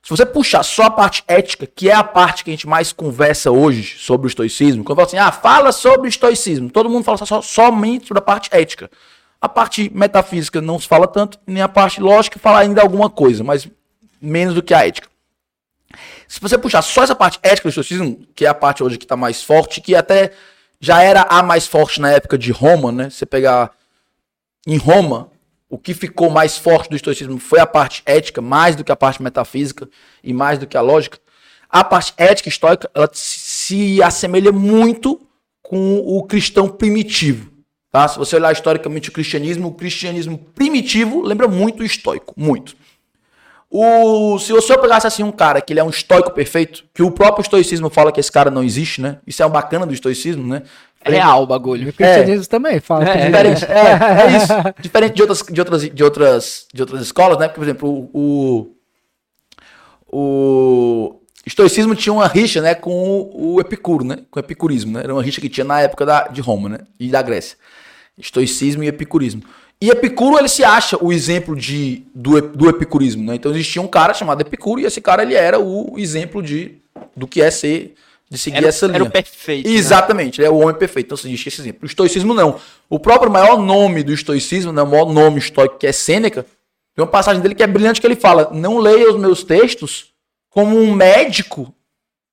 Se 0.03 0.11
você 0.11 0.25
puxar 0.25 0.63
só 0.63 0.85
a 0.85 0.91
parte 0.91 1.23
ética, 1.29 1.67
que 1.67 1.91
é 1.91 1.95
a 1.95 2.03
parte 2.03 2.43
que 2.43 2.51
a 2.51 2.55
gente 2.55 2.67
mais 2.67 2.93
conversa 2.93 3.51
hoje 3.51 3.99
sobre 3.99 4.27
o 4.27 4.29
estoicismo, 4.29 4.83
quando 4.83 4.97
fala 4.97 5.07
assim, 5.07 5.19
ah, 5.19 5.31
fala 5.31 5.73
sobre 5.73 6.07
o 6.07 6.09
estoicismo, 6.09 6.71
todo 6.71 6.89
mundo 6.89 7.05
fala 7.05 7.19
só, 7.19 7.43
somente 7.43 8.09
sobre 8.09 8.21
a 8.21 8.25
parte 8.25 8.49
ética. 8.53 8.91
A 9.41 9.49
parte 9.49 9.91
metafísica 9.95 10.61
não 10.61 10.79
se 10.79 10.89
fala 10.89 11.07
tanto, 11.07 11.39
nem 11.47 11.63
a 11.63 11.69
parte 11.69 12.01
lógica 12.01 12.39
fala 12.39 12.61
ainda 12.61 12.81
alguma 12.81 13.11
coisa, 13.11 13.45
mas 13.45 13.69
menos 14.21 14.55
do 14.55 14.63
que 14.63 14.73
a 14.73 14.87
ética. 14.87 15.09
Se 16.27 16.41
você 16.41 16.57
puxar 16.57 16.83
só 16.83 17.03
essa 17.03 17.15
parte 17.15 17.39
ética 17.43 17.69
do 17.69 17.71
estoicismo, 17.71 18.27
que 18.35 18.47
é 18.47 18.49
a 18.49 18.55
parte 18.55 18.83
hoje 18.83 18.97
que 18.97 19.05
está 19.05 19.17
mais 19.17 19.43
forte, 19.43 19.81
que 19.81 19.95
até 19.95 20.33
já 20.79 21.03
era 21.03 21.23
a 21.23 21.43
mais 21.43 21.67
forte 21.67 22.01
na 22.01 22.11
época 22.11 22.39
de 22.39 22.53
Roma, 22.53 22.91
né? 22.91 23.11
Você 23.11 23.27
pegar 23.27 23.73
em 24.67 24.77
Roma, 24.77 25.30
o 25.71 25.79
que 25.79 25.95
ficou 25.95 26.29
mais 26.29 26.59
forte 26.59 26.91
do 26.91 26.97
estoicismo 26.97 27.39
foi 27.39 27.61
a 27.61 27.67
parte 27.67 28.03
ética, 28.05 28.43
mais 28.43 28.75
do 28.75 28.83
que 28.83 28.91
a 28.91 28.97
parte 28.97 29.23
metafísica 29.23 29.89
e 30.23 30.35
mais 30.35 30.59
do 30.59 30.67
que 30.67 30.77
a 30.77 30.81
lógica. 30.81 31.19
A 31.69 31.85
parte 31.85 32.13
ética 32.17 32.49
estoica, 32.49 32.91
ela 32.93 33.09
se 33.13 34.03
assemelha 34.03 34.51
muito 34.51 35.21
com 35.63 35.99
o 35.99 36.25
cristão 36.25 36.69
primitivo. 36.69 37.49
Tá? 37.93 38.09
Se 38.09 38.19
você 38.19 38.35
olhar 38.35 38.53
historicamente 38.53 39.09
o 39.09 39.13
cristianismo, 39.13 39.69
o 39.69 39.75
cristianismo 39.75 40.37
primitivo 40.37 41.23
lembra 41.23 41.47
muito 41.47 41.81
o 41.81 41.87
estoico, 41.87 42.35
muito. 42.37 42.75
O, 43.73 44.37
se 44.41 44.53
você 44.53 44.77
pegasse 44.77 45.07
assim 45.07 45.23
um 45.23 45.31
cara 45.31 45.61
que 45.61 45.73
ele 45.73 45.79
é 45.79 45.85
um 45.85 45.91
estoico 45.91 46.33
perfeito, 46.33 46.85
que 46.93 47.03
o 47.05 47.11
próprio 47.13 47.43
estoicismo 47.43 47.89
fala 47.89 48.11
que 48.11 48.19
esse 48.19 48.31
cara 48.33 48.51
não 48.51 48.65
existe, 48.65 49.01
né? 49.01 49.19
Isso 49.25 49.43
é 49.43 49.47
o 49.47 49.51
bacana 49.51 49.87
do 49.87 49.95
estoicismo, 49.95 50.45
né? 50.45 50.63
É 51.03 51.11
real 51.13 51.45
o 51.45 51.47
bagulho. 51.47 51.89
O 51.89 51.93
cristianismo 51.93 52.47
também 52.49 52.81
fala. 52.81 53.09
É, 53.09 53.13
que- 53.17 53.25
Diferente, 53.27 53.65
é, 53.67 54.33
é 54.33 54.37
isso. 54.37 54.53
Diferente 54.83 55.15
de 55.15 55.23
outras, 55.23 55.43
de 55.49 55.61
outras, 55.61 55.83
de 55.83 56.05
outras, 56.05 56.67
de 56.75 56.83
outras 56.83 57.01
escolas, 57.03 57.39
né? 57.39 57.47
Porque, 57.47 57.61
por 57.61 57.65
exemplo, 57.65 58.11
o, 58.13 58.75
o, 60.13 61.11
o 61.15 61.21
estoicismo 61.47 61.95
tinha 61.95 62.13
uma 62.13 62.27
rixa, 62.27 62.61
né, 62.61 62.75
com 62.75 62.91
o, 62.93 63.55
o 63.55 63.61
epicuro, 63.61 64.05
né? 64.05 64.19
Com 64.31 64.41
o 64.41 64.43
epicurismo, 64.43 64.93
né? 64.93 65.05
Era 65.05 65.15
uma 65.15 65.23
rixa 65.23 65.41
que 65.41 65.49
tinha 65.49 65.65
na 65.65 65.81
época 65.81 66.05
da, 66.05 66.29
de 66.29 66.41
Roma, 66.41 66.69
né? 66.69 66.79
E 66.99 67.09
da 67.09 67.23
Grécia. 67.23 67.57
Estoicismo 68.19 68.83
e 68.83 68.89
epicurismo. 68.89 69.43
E 69.83 69.89
Epicuro, 69.89 70.39
ele 70.39 70.49
se 70.49 70.63
acha 70.63 71.03
o 71.03 71.11
exemplo 71.11 71.57
de, 71.57 72.03
do, 72.15 72.41
do 72.41 72.69
epicurismo, 72.69 73.25
né? 73.25 73.37
Então 73.37 73.51
existia 73.51 73.81
um 73.81 73.89
cara 73.89 74.13
chamado 74.13 74.43
Epicuro 74.43 74.81
e 74.81 74.85
esse 74.85 75.01
cara, 75.01 75.23
ele 75.23 75.35
era 75.35 75.59
o 75.59 75.99
exemplo 75.99 76.43
de, 76.43 76.75
do 77.17 77.27
que 77.27 77.41
é 77.41 77.51
ser, 77.51 77.95
de 78.29 78.37
seguir 78.37 78.59
Era, 78.59 78.69
essa 78.69 78.87
linha. 78.87 78.97
era 78.97 79.05
o 79.05 79.11
perfeito. 79.11 79.67
né? 79.67 79.75
Exatamente, 79.75 80.41
ele 80.41 80.49
é 80.49 80.51
o 80.51 80.59
homem 80.59 80.75
perfeito. 80.75 81.07
Então, 81.07 81.19
existe 81.19 81.49
esse 81.49 81.63
exemplo. 81.63 81.81
O 81.83 81.87
estoicismo 81.87 82.35
não. 82.35 82.61
O 82.91 82.99
próprio 82.99 83.33
maior 83.33 83.59
nome 83.59 84.03
do 84.03 84.13
estoicismo, 84.13 84.71
né, 84.71 84.83
o 84.83 84.87
maior 84.87 85.11
nome 85.11 85.39
estoico, 85.39 85.79
que 85.79 85.87
é 85.87 85.93
Sêneca, 85.93 86.45
tem 86.95 87.03
uma 87.03 87.11
passagem 87.11 87.41
dele 87.41 87.55
que 87.55 87.63
é 87.63 87.67
brilhante 87.67 88.03
que 88.03 88.07
ele 88.07 88.17
fala: 88.17 88.51
Não 88.53 88.79
leia 88.79 89.11
os 89.11 89.17
meus 89.19 89.43
textos 89.43 90.11
como 90.51 90.79
um 90.79 90.95
médico 90.95 91.75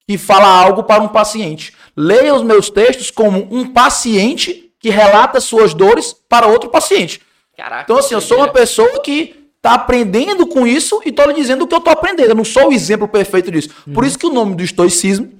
que 0.05 0.17
fala 0.17 0.47
algo 0.47 0.83
para 0.83 1.01
um 1.01 1.07
paciente. 1.07 1.73
Leia 1.95 2.33
os 2.35 2.43
meus 2.43 2.69
textos 2.69 3.09
como 3.09 3.47
um 3.49 3.71
paciente 3.71 4.71
que 4.79 4.89
relata 4.89 5.39
suas 5.39 5.73
dores 5.73 6.13
para 6.27 6.47
outro 6.47 6.69
paciente. 6.69 7.21
Caraca, 7.57 7.83
Então, 7.83 7.97
assim, 7.97 8.13
eu 8.13 8.21
sou 8.21 8.37
uma 8.37 8.49
pessoa 8.49 9.01
que 9.01 9.49
tá 9.61 9.73
aprendendo 9.73 10.45
com 10.45 10.67
isso 10.67 11.01
e 11.03 11.11
tô 11.11 11.25
lhe 11.25 11.33
dizendo 11.33 11.63
o 11.63 11.67
que 11.67 11.73
eu 11.73 11.81
tô 11.81 11.89
aprendendo. 11.89 12.29
Eu 12.29 12.35
não 12.35 12.45
sou 12.45 12.69
o 12.69 12.71
exemplo 12.71 13.07
perfeito 13.07 13.49
disso. 13.51 13.69
Por 13.93 14.05
isso 14.05 14.17
que 14.17 14.27
o 14.27 14.31
nome 14.31 14.55
do 14.55 14.63
estoicismo 14.63 15.33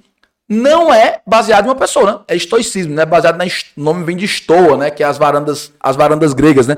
não 0.48 0.92
é 0.92 1.20
baseado 1.24 1.66
em 1.66 1.68
uma 1.68 1.76
pessoa, 1.76 2.12
né? 2.12 2.18
É 2.26 2.34
estoicismo, 2.34 2.92
né? 2.92 3.06
Baseado 3.06 3.36
na 3.36 3.44
o 3.44 3.48
nome 3.76 4.02
vem 4.02 4.16
de 4.16 4.24
estoa, 4.24 4.76
né? 4.76 4.90
Que 4.90 5.04
é 5.04 5.06
as 5.06 5.16
varandas, 5.16 5.72
as 5.78 5.94
varandas 5.94 6.32
gregas, 6.32 6.66
né? 6.66 6.76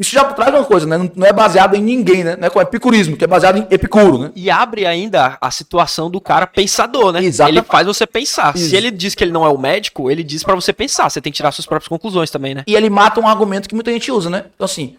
Isso 0.00 0.12
já 0.12 0.24
traz 0.24 0.54
uma 0.54 0.64
coisa, 0.64 0.86
né? 0.86 0.96
Não- 0.96 1.12
Não 1.14 1.26
é 1.26 1.32
baseado 1.32 1.74
em 1.76 1.82
ninguém, 1.82 2.24
né? 2.24 2.34
Não 2.34 2.46
é 2.46 2.50
como 2.50 2.62
epicurismo, 2.62 3.18
que 3.18 3.24
é 3.24 3.26
baseado 3.26 3.58
em 3.58 3.66
Epicuro, 3.70 4.16
né? 4.16 4.32
E 4.34 4.50
abre 4.50 4.86
ainda 4.86 5.36
a 5.38 5.50
situação 5.50 6.10
do 6.10 6.18
cara 6.22 6.46
pensador, 6.46 7.12
né? 7.12 7.22
Exatamente. 7.22 7.58
Ele 7.58 7.66
faz 7.66 7.86
você 7.86 8.06
pensar. 8.06 8.56
Isso. 8.56 8.70
Se 8.70 8.76
ele 8.76 8.90
diz 8.90 9.14
que 9.14 9.22
ele 9.22 9.30
não 9.30 9.44
é 9.44 9.48
o 9.50 9.58
médico, 9.58 10.10
ele 10.10 10.24
diz 10.24 10.42
pra 10.42 10.54
você 10.54 10.72
pensar. 10.72 11.10
Você 11.10 11.20
tem 11.20 11.30
que 11.30 11.36
tirar 11.36 11.52
suas 11.52 11.66
próprias 11.66 11.86
conclusões 11.86 12.30
também, 12.30 12.54
né? 12.54 12.64
E 12.66 12.74
ele 12.74 12.88
mata 12.88 13.20
um 13.20 13.28
argumento 13.28 13.68
que 13.68 13.74
muita 13.74 13.92
gente 13.92 14.10
usa, 14.10 14.30
né? 14.30 14.46
Então, 14.54 14.64
assim, 14.64 14.96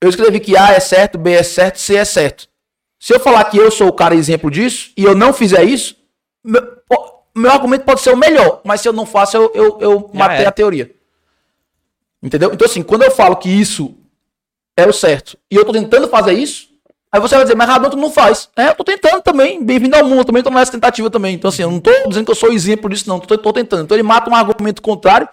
Eu 0.00 0.08
escrevi 0.08 0.38
que 0.40 0.56
A 0.56 0.70
é 0.72 0.80
certo, 0.80 1.18
B 1.18 1.32
é 1.32 1.42
certo, 1.42 1.78
C 1.80 1.96
é 1.96 2.04
certo. 2.04 2.48
Se 3.00 3.12
eu 3.12 3.18
falar 3.20 3.42
que 3.44 3.56
eu 3.56 3.70
sou 3.72 3.88
o 3.88 3.92
cara 3.92 4.14
exemplo 4.14 4.50
disso 4.50 4.90
e 4.96 5.02
eu 5.04 5.14
não 5.16 5.32
fizer 5.32 5.64
isso, 5.64 5.96
meu, 6.44 6.62
meu 7.34 7.50
argumento 7.50 7.84
pode 7.84 8.00
ser 8.00 8.10
o 8.10 8.16
melhor, 8.16 8.60
mas 8.64 8.80
se 8.80 8.88
eu 8.88 8.92
não 8.92 9.04
faço, 9.06 9.36
eu, 9.36 9.50
eu, 9.54 9.78
eu 9.80 10.10
matei 10.14 10.44
é. 10.44 10.48
a 10.48 10.52
teoria. 10.52 10.92
Entendeu? 12.22 12.52
Então, 12.52 12.66
assim, 12.66 12.82
quando 12.82 13.02
eu 13.02 13.10
falo 13.10 13.34
que 13.36 13.48
isso 13.48 13.96
é 14.76 14.86
o 14.86 14.92
certo 14.92 15.36
e 15.50 15.56
eu 15.56 15.64
tô 15.64 15.72
tentando 15.72 16.08
fazer 16.08 16.32
isso, 16.32 16.68
aí 17.10 17.20
você 17.20 17.34
vai 17.34 17.44
dizer, 17.44 17.54
mas 17.56 17.68
Radon, 17.68 17.90
tu 17.90 17.96
não 17.96 18.10
faz. 18.10 18.48
É, 18.56 18.68
eu 18.68 18.74
tô 18.74 18.84
tentando 18.84 19.20
também. 19.22 19.62
Bem-vindo 19.62 19.94
ao 19.96 20.04
mundo, 20.04 20.20
eu 20.20 20.24
também 20.24 20.42
tô 20.42 20.50
nessa 20.50 20.72
tentativa 20.72 21.10
também. 21.10 21.34
Então, 21.34 21.48
assim, 21.50 21.62
eu 21.62 21.70
não 21.70 21.78
tô 21.80 21.90
dizendo 22.08 22.24
que 22.24 22.30
eu 22.30 22.34
sou 22.34 22.52
exemplo 22.52 22.88
disso, 22.88 23.06
não. 23.08 23.20
Tô, 23.20 23.36
tô 23.36 23.52
tentando. 23.52 23.84
Então, 23.84 23.94
ele 23.94 24.02
mata 24.02 24.30
um 24.30 24.34
argumento 24.34 24.80
contrário 24.80 25.28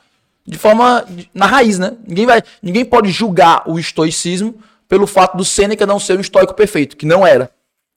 de 0.46 0.58
forma. 0.58 1.06
de- 1.08 1.30
na 1.34 1.46
raiz, 1.46 1.80
né? 1.80 1.94
Ninguém, 2.06 2.26
vai, 2.26 2.44
ninguém 2.62 2.84
pode 2.84 3.10
julgar 3.12 3.64
o 3.66 3.80
estoicismo 3.80 4.56
pelo 4.90 5.08
fato 5.08 5.38
do 5.38 5.46
Sêneca 5.46 5.86
não 5.86 6.00
ser 6.00 6.18
um 6.18 6.22
estoico 6.22 6.54
perfeito, 6.54 6.98
que 6.98 7.06
não 7.06 7.26
era. 7.26 7.50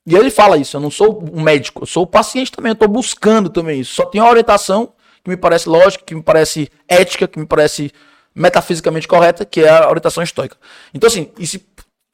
E 0.07 0.15
ele 0.15 0.29
fala 0.29 0.57
isso, 0.57 0.77
eu 0.77 0.81
não 0.81 0.91
sou 0.91 1.23
um 1.33 1.41
médico, 1.41 1.83
eu 1.83 1.87
sou 1.87 2.03
o 2.03 2.07
paciente 2.07 2.51
também, 2.51 2.71
eu 2.71 2.75
tô 2.75 2.87
buscando 2.87 3.49
também 3.49 3.79
isso. 3.81 3.95
Só 3.95 4.05
tenho 4.05 4.23
uma 4.23 4.29
orientação 4.29 4.93
que 5.23 5.29
me 5.29 5.35
parece 5.37 5.67
lógica, 5.67 6.03
que 6.05 6.13
me 6.13 6.21
parece 6.21 6.69
ética, 6.87 7.27
que 7.27 7.39
me 7.39 7.45
parece 7.45 7.91
metafisicamente 8.35 9.07
correta, 9.07 9.45
que 9.45 9.61
é 9.61 9.69
a 9.69 9.87
orientação 9.87 10.23
estoica. 10.23 10.57
Então, 10.93 11.07
assim, 11.07 11.29
e 11.37 11.45
se, 11.45 11.65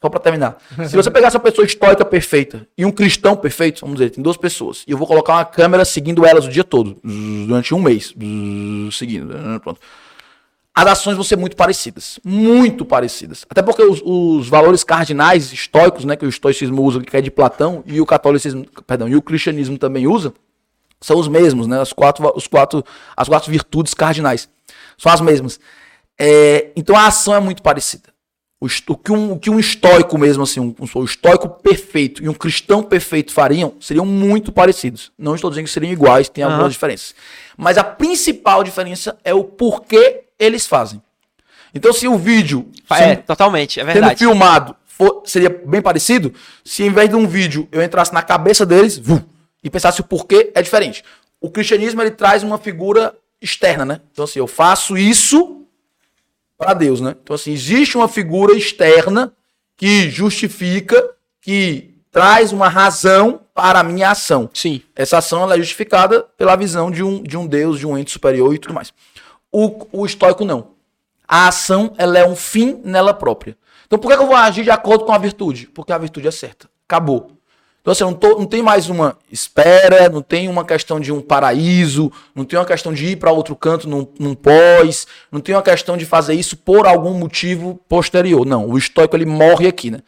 só 0.02 0.10
pra 0.10 0.20
terminar, 0.20 0.58
se 0.88 0.96
você 0.96 1.10
pegasse 1.12 1.36
uma 1.36 1.44
pessoa 1.44 1.66
estoica 1.66 2.06
perfeita 2.06 2.68
e 2.78 2.86
um 2.86 2.92
cristão 2.92 3.36
perfeito, 3.36 3.82
vamos 3.82 3.98
dizer, 3.98 4.12
tem 4.12 4.24
duas 4.24 4.38
pessoas, 4.38 4.84
e 4.88 4.92
eu 4.92 4.98
vou 4.98 5.08
colocar 5.08 5.34
uma 5.34 5.46
câmera 5.46 5.84
seguindo 5.86 6.26
elas 6.26 6.46
o 6.46 6.50
dia 6.50 6.64
todo, 6.64 6.98
durante 7.04 7.74
um 7.74 7.82
mês, 7.82 8.14
seguindo, 8.92 9.34
pronto 9.62 9.80
as 10.80 10.88
ações 10.88 11.16
vão 11.16 11.24
ser 11.24 11.36
muito 11.36 11.58
parecidas. 11.58 12.20
Muito 12.24 12.86
parecidas. 12.86 13.46
Até 13.50 13.62
porque 13.62 13.82
os, 13.82 14.02
os 14.02 14.48
valores 14.48 14.84
cardinais 14.84 15.52
estoicos, 15.52 16.06
né, 16.06 16.16
que 16.16 16.26
o 16.26 16.30
estoicismo 16.30 16.82
usa, 16.82 17.02
que 17.02 17.18
é 17.18 17.22
de 17.22 17.30
Platão, 17.30 17.84
e 17.86 18.00
o 18.00 18.06
catolicismo, 18.06 18.66
perdão, 18.88 19.08
e 19.10 19.16
o 19.16 19.22
cristianismo 19.22 19.78
também 19.78 20.08
usa, 20.08 20.34
são 21.02 21.18
os 21.18 21.28
mesmos, 21.28 21.68
né? 21.68 21.82
Os 21.82 21.94
quatro, 21.94 22.32
os 22.36 22.48
quatro, 22.48 22.84
as 23.16 23.28
quatro 23.28 23.52
virtudes 23.52 23.94
cardinais. 23.94 24.50
São 24.98 25.12
as 25.12 25.22
mesmas. 25.22 25.60
É, 26.20 26.68
então 26.76 26.96
a 26.96 27.08
ação 27.08 27.34
é 27.34 27.40
muito 27.40 27.64
parecida. 27.64 28.10
O, 28.62 28.66
o 28.90 28.98
que 28.98 29.12
um, 29.12 29.32
o 29.32 29.40
que 29.40 29.50
um 29.50 29.58
estoico 29.58 30.18
mesmo, 30.18 30.44
assim, 30.44 30.60
um, 30.60 30.76
um 30.96 31.04
estoico 31.06 31.48
perfeito 31.48 32.22
e 32.22 32.28
um 32.28 32.34
cristão 32.34 32.84
perfeito 32.84 33.32
fariam, 33.32 33.74
seriam 33.80 34.06
muito 34.06 34.52
parecidos. 34.52 35.14
Não 35.18 35.34
estou 35.34 35.50
dizendo 35.50 35.64
que 35.66 35.72
seriam 35.72 35.94
iguais, 35.94 36.28
tem 36.28 36.44
algumas 36.44 36.64
Aham. 36.64 36.70
diferenças. 36.72 37.16
Mas 37.58 37.78
a 37.78 37.86
principal 37.86 38.62
diferença 38.62 39.18
é 39.24 39.34
o 39.34 39.46
porquê 39.46 40.24
eles 40.38 40.68
fazem. 40.68 41.02
Então, 41.74 41.94
se 41.94 42.06
o 42.08 42.18
vídeo 42.18 42.68
É, 42.90 42.98
sendo, 42.98 43.22
totalmente, 43.24 43.80
é 43.80 43.84
sendo 43.84 43.94
verdade. 43.94 44.20
filmado 44.20 44.76
for- 44.86 45.22
seria 45.26 45.50
bem 45.50 45.82
parecido, 45.82 46.34
se 46.66 46.84
em 46.84 46.90
vez 46.92 47.08
de 47.10 47.16
um 47.16 47.26
vídeo 47.26 47.66
eu 47.72 47.82
entrasse 47.82 48.14
na 48.14 48.22
cabeça 48.22 48.66
deles 48.66 48.98
vum, 48.98 49.22
e 49.64 49.70
pensasse 49.70 50.02
o 50.02 50.04
porquê, 50.04 50.52
é 50.54 50.62
diferente. 50.62 51.02
O 51.40 51.50
cristianismo 51.50 52.02
ele 52.02 52.12
traz 52.12 52.44
uma 52.44 52.58
figura 52.58 53.16
externa, 53.42 53.86
né? 53.86 54.02
Então, 54.12 54.26
assim, 54.26 54.40
eu 54.40 54.48
faço 54.48 54.98
isso 54.98 55.64
para 56.60 56.74
Deus, 56.74 57.00
né? 57.00 57.16
Então, 57.24 57.34
assim, 57.34 57.54
existe 57.54 57.96
uma 57.96 58.10
figura 58.10 58.54
externa 58.54 59.32
que 59.78 60.10
justifica, 60.10 61.10
que 61.40 61.96
traz 62.12 62.52
uma 62.52 62.68
razão 62.68 63.40
para 63.54 63.80
a 63.80 63.84
minha 63.84 64.12
ação. 64.12 64.50
Sim. 64.54 64.82
Essa 64.94 65.20
ação 65.20 65.42
ela 65.42 65.56
é 65.56 65.58
justificada 65.58 66.24
pela 66.38 66.58
visão 66.58 66.92
de 66.92 67.02
um, 67.02 67.24
de 67.24 67.38
um 67.38 67.48
Deus, 67.48 67.80
de 67.80 67.88
um 67.88 67.98
ente 67.98 68.12
superior 68.12 68.54
e 68.54 68.60
tudo 68.60 68.74
mais. 68.74 68.92
O, 69.50 69.88
o 69.94 70.06
estoico 70.06 70.44
não. 70.44 70.72
A 71.26 71.48
ação 71.48 71.94
ela 71.98 72.20
é 72.20 72.28
um 72.28 72.36
fim 72.36 72.82
nela 72.84 73.14
própria. 73.14 73.58
Então 73.88 73.98
por 73.98 74.12
que, 74.12 74.18
eu 74.18 74.28
vou 74.28 74.36
agir 74.36 74.64
de 74.64 74.72
acordo 74.72 75.06
com 75.06 75.14
a 75.14 75.18
virtude? 75.18 75.68
Porque 75.68 75.94
a 75.94 75.98
virtude 75.98 76.28
é 76.28 76.32
certa. 76.32 76.70
Acabou. 76.86 77.39
Então 77.82 77.92
assim, 77.92 78.04
não, 78.04 78.14
tô- 78.14 78.38
não 78.38 78.46
tem 78.46 78.62
mais 78.62 78.90
uma 78.90 79.18
espera, 79.32 80.10
não 80.10 80.22
tem 80.22 80.48
uma 80.50 80.66
questão 80.66 81.00
de 81.00 81.12
um 81.12 81.22
paraíso, 81.22 82.12
não 82.36 82.44
tem 82.44 82.60
uma 82.60 82.66
questão 82.66 82.94
de 82.94 83.06
ir 83.08 83.16
para 83.16 83.32
outro 83.32 83.56
canto 83.56 83.88
num, 83.88 84.08
num 84.20 84.36
pós, 84.36 85.08
não 85.32 85.40
tem 85.40 85.56
uma 85.56 85.62
questão 85.64 85.96
de 85.98 86.06
fazer 86.06 86.34
isso 86.34 86.58
por 86.58 86.86
algum 86.86 87.14
motivo 87.14 87.80
posterior. 87.88 88.46
Não, 88.46 88.68
o 88.68 88.78
estoico 88.78 89.16
ele 89.16 89.26
morre 89.26 89.68
aqui, 89.68 89.90
né? 89.92 90.00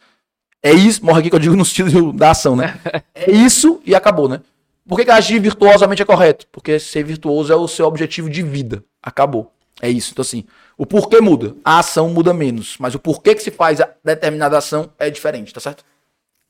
É 0.62 0.72
isso, 0.72 1.04
morre 1.04 1.20
aqui 1.20 1.30
que 1.30 1.34
eu 1.34 1.40
digo 1.40 1.56
no 1.56 1.62
estilo 1.62 2.12
da 2.14 2.30
ação, 2.30 2.54
né? 2.54 2.78
É 3.14 3.30
isso 3.30 3.80
e 3.84 3.94
acabou, 3.94 4.28
né? 4.28 4.40
Por 4.86 4.96
que, 4.98 5.04
que 5.04 5.10
agir 5.10 5.40
virtuosamente 5.40 6.02
é 6.02 6.04
correto? 6.04 6.46
Porque 6.52 6.78
ser 6.78 7.04
virtuoso 7.04 7.52
é 7.52 7.56
o 7.56 7.66
seu 7.68 7.86
objetivo 7.86 8.28
de 8.28 8.42
vida. 8.42 8.84
Acabou. 9.02 9.52
É 9.80 9.88
isso. 9.88 10.10
Então, 10.12 10.22
assim, 10.22 10.44
o 10.76 10.84
porquê 10.84 11.20
muda. 11.20 11.54
A 11.64 11.78
ação 11.78 12.08
muda 12.08 12.34
menos. 12.34 12.74
Mas 12.78 12.94
o 12.94 12.98
porquê 12.98 13.34
que 13.34 13.42
se 13.42 13.50
faz 13.52 13.80
a 13.80 13.88
determinada 14.04 14.58
ação 14.58 14.90
é 14.98 15.08
diferente, 15.08 15.54
tá 15.54 15.60
certo? 15.60 15.84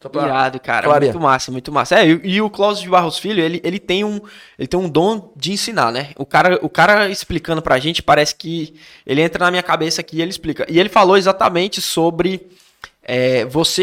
Só 0.02 0.08
pra- 0.08 0.24
Irado, 0.24 0.58
cara. 0.60 0.84
clarear. 0.86 1.12
Muito 1.12 1.22
massa, 1.22 1.52
muito 1.52 1.70
massa. 1.72 2.00
É, 2.00 2.06
e, 2.08 2.20
e 2.24 2.42
o 2.42 2.50
Cláudio 2.50 2.82
de 2.82 2.88
Barros 2.88 3.18
Filho, 3.18 3.40
ele, 3.42 3.60
ele, 3.62 3.78
tem 3.78 4.02
um, 4.02 4.20
ele 4.58 4.66
tem 4.66 4.78
um 4.80 4.88
dom 4.88 5.32
de 5.36 5.52
ensinar, 5.52 5.92
né? 5.92 6.10
O 6.16 6.26
cara, 6.26 6.58
o 6.60 6.68
cara 6.68 7.08
explicando 7.08 7.62
pra 7.62 7.78
gente, 7.78 8.02
parece 8.02 8.34
que 8.34 8.74
ele 9.06 9.22
entra 9.22 9.44
na 9.44 9.50
minha 9.50 9.62
cabeça 9.62 10.00
aqui 10.00 10.16
e 10.16 10.22
ele 10.22 10.30
explica. 10.30 10.66
E 10.68 10.78
ele 10.80 10.88
falou 10.88 11.16
exatamente 11.16 11.80
sobre 11.80 12.48
é, 13.02 13.44
você, 13.44 13.82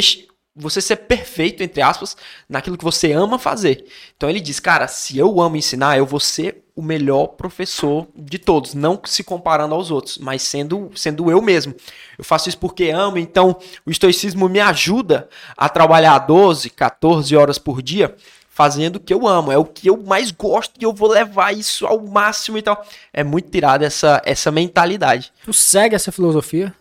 você 0.56 0.82
ser 0.82 0.98
perfeito, 0.98 1.64
entre 1.64 1.82
aspas, 1.82 2.18
naquilo 2.50 2.78
que 2.78 2.84
você 2.84 3.12
ama 3.14 3.40
fazer. 3.40 3.86
Então 4.18 4.30
ele 4.30 4.42
diz, 4.42 4.60
cara, 4.60 4.88
se 4.88 5.18
eu 5.18 5.40
amo 5.40 5.56
ensinar, 5.56 5.98
eu 5.98 6.06
vou 6.06 6.20
ser 6.20 6.64
o 6.80 6.84
melhor 6.84 7.28
professor 7.28 8.08
de 8.16 8.40
todos, 8.40 8.74
não 8.74 9.00
se 9.04 9.24
comparando 9.24 9.76
aos 9.76 9.92
outros, 9.92 10.18
mas 10.18 10.42
sendo, 10.42 10.90
sendo 10.96 11.30
eu 11.30 11.42
mesmo. 11.42 11.76
Eu 12.18 12.24
faço 12.24 12.48
isso 12.48 12.58
porque 12.58 12.90
amo, 12.90 13.18
então 13.18 13.58
o 13.86 13.92
estoicismo 13.92 14.48
me 14.48 14.60
ajuda 14.60 15.28
a 15.58 15.68
trabalhar 15.68 16.18
12, 16.20 16.70
14 16.70 17.36
horas 17.36 17.58
por 17.58 17.82
dia 17.82 18.16
fazendo 18.50 18.98
o 18.98 19.00
que 19.00 19.14
eu 19.14 19.26
amo, 19.26 19.52
é 19.54 19.58
o 19.58 19.64
que 19.64 19.90
eu 19.90 19.98
mais 19.98 20.32
gosto 20.32 20.74
e 20.80 20.84
eu 20.84 20.92
vou 20.92 21.10
levar 21.10 21.56
isso 21.56 21.86
ao 21.86 22.02
máximo 22.02 22.58
e 22.58 22.62
tal. 22.62 22.86
É 23.14 23.24
muito 23.24 23.50
tirada 23.50 23.86
essa, 23.86 24.22
essa 24.26 24.52
mentalidade. 24.52 25.32
Tu 25.46 25.54
segue 25.54 25.96
essa 25.96 26.12
filosofia 26.12 26.74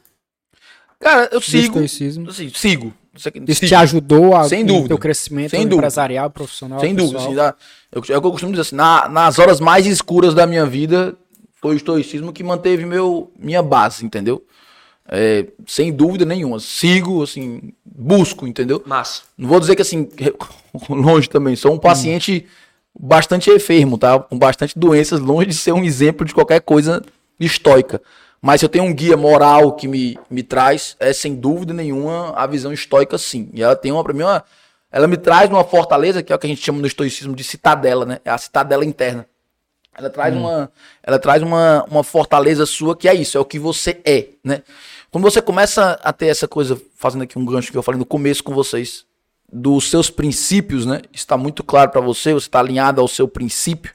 Cara, 1.01 1.29
eu 1.31 1.41
sigo. 1.41 1.67
estoicismo? 1.67 2.29
assim, 2.29 2.51
sigo. 2.55 2.93
Isso 3.19 3.29
aqui- 3.29 3.43
Isso 3.47 3.67
te 3.67 3.75
ajudou 3.75 4.35
a, 4.37 4.49
Sem 4.49 4.65
dúvida. 4.65 4.89
teu 4.89 4.99
crescimento 4.99 5.51
Sem 5.51 5.61
dúvida. 5.63 5.77
empresarial, 5.77 6.31
profissional? 6.31 6.81
Sem 6.81 6.95
dúvida. 6.95 7.19
pessoal? 7.19 7.33
Assim, 7.49 7.57
eu, 7.93 8.15
é 8.15 8.19
o 8.19 8.21
que 8.21 8.27
eu 8.27 8.31
costumo 8.31 8.53
dizer 8.53 8.63
assim, 8.63 8.77
na- 8.77 9.09
nas 9.09 9.39
horas 9.39 9.61
mais 9.61 9.87
escuras 9.87 10.35
da 10.35 10.47
minha 10.47 10.65
vida, 10.65 11.15
foi 11.61 11.75
o 11.75 11.77
estoicismo 11.77 12.33
que 12.33 12.45
manteve 12.45 12.87
meu, 12.87 13.31
minha 13.39 13.63
base, 13.63 14.05
entendeu? 14.07 14.45
É, 15.11 15.47
sem 15.67 15.91
dúvida 15.93 16.25
nenhuma. 16.25 16.61
Sigo, 16.61 17.23
assim, 17.23 17.73
busco, 17.85 18.47
entendeu? 18.47 18.83
Massa. 18.87 19.23
Não 19.37 19.49
vou 19.49 19.59
dizer 19.59 19.75
que 19.75 19.83
assim, 19.83 20.07
longe 20.89 21.29
também, 21.29 21.57
sou 21.57 21.73
um 21.73 21.79
paciente 21.79 22.47
bastante 22.99 23.51
enfermo, 23.51 23.97
tá? 23.97 24.19
Com 24.19 24.39
bastante 24.39 24.79
doenças, 24.79 25.19
longe 25.21 25.47
de 25.47 25.55
ser 25.55 25.73
um 25.73 25.83
exemplo 25.83 26.27
de 26.27 26.35
qualquer 26.35 26.61
coisa 26.61 27.03
estoica. 27.41 28.01
Mas 28.41 28.61
se 28.61 28.65
eu 28.65 28.69
tenho 28.69 28.85
um 28.85 28.95
guia 28.95 29.17
moral 29.17 29.73
que 29.73 29.89
me, 29.89 30.19
me 30.31 30.43
traz, 30.43 30.97
é 31.01 31.13
sem 31.13 31.35
dúvida 31.35 31.75
nenhuma 31.75 32.33
a 32.37 32.47
visão 32.47 32.73
estoica, 32.73 33.19
sim. 33.19 33.51
E 33.53 33.63
ela 33.63 33.75
tem 33.75 33.91
uma, 33.91 34.05
pra 34.05 34.13
mim, 34.13 34.23
uma, 34.23 34.45
ela 34.91 35.07
me 35.07 35.17
traz 35.17 35.51
uma 35.51 35.65
fortaleza, 35.65 36.23
que 36.23 36.33
é 36.33 36.37
o 36.37 36.39
que 36.39 36.47
a 36.47 36.51
gente 36.51 36.65
chama 36.65 36.81
no 36.81 36.87
estoicismo 36.87 37.35
de 37.35 37.43
citadela, 37.43 38.07
né? 38.07 38.21
É 38.25 38.31
a 38.31 38.39
citadela 38.39 38.85
interna. 38.85 39.27
Ela 39.97 40.09
traz, 40.09 40.33
uma, 40.35 40.71
ela 41.03 41.19
traz 41.19 41.43
uma, 41.43 41.85
uma 41.91 42.05
fortaleza 42.05 42.65
sua 42.65 42.97
que 42.97 43.09
é 43.09 43.15
isso, 43.15 43.37
é 43.37 43.41
o 43.41 43.45
que 43.45 43.59
você 43.59 44.01
é, 44.05 44.29
né? 44.45 44.63
Quando 45.11 45.25
você 45.25 45.43
começa 45.43 45.99
a 46.05 46.13
ter 46.13 46.27
essa 46.27 46.47
coisa, 46.47 46.81
fazendo 46.95 47.23
aqui 47.23 47.37
um 47.37 47.45
gancho 47.45 47.73
que 47.73 47.77
eu 47.77 47.83
falei 47.83 47.99
no 47.99 48.07
começo 48.07 48.45
com 48.45 48.55
vocês, 48.55 49.05
dos 49.53 49.91
seus 49.91 50.09
princípios, 50.09 50.87
né? 50.87 51.01
Está 51.13 51.37
muito 51.37 51.65
claro 51.65 51.91
pra 51.91 52.01
você, 52.01 52.33
você 52.33 52.47
está 52.47 52.61
alinhado 52.61 53.01
ao 53.01 53.09
seu 53.09 53.27
princípio. 53.27 53.93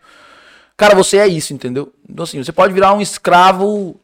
Cara, 0.76 0.94
você 0.94 1.18
é 1.18 1.28
isso, 1.28 1.54
entendeu? 1.54 1.94
Então 2.10 2.24
assim, 2.24 2.44
você 2.44 2.52
pode 2.52 2.74
virar 2.74 2.94
um 2.94 3.00
escravo 3.00 3.98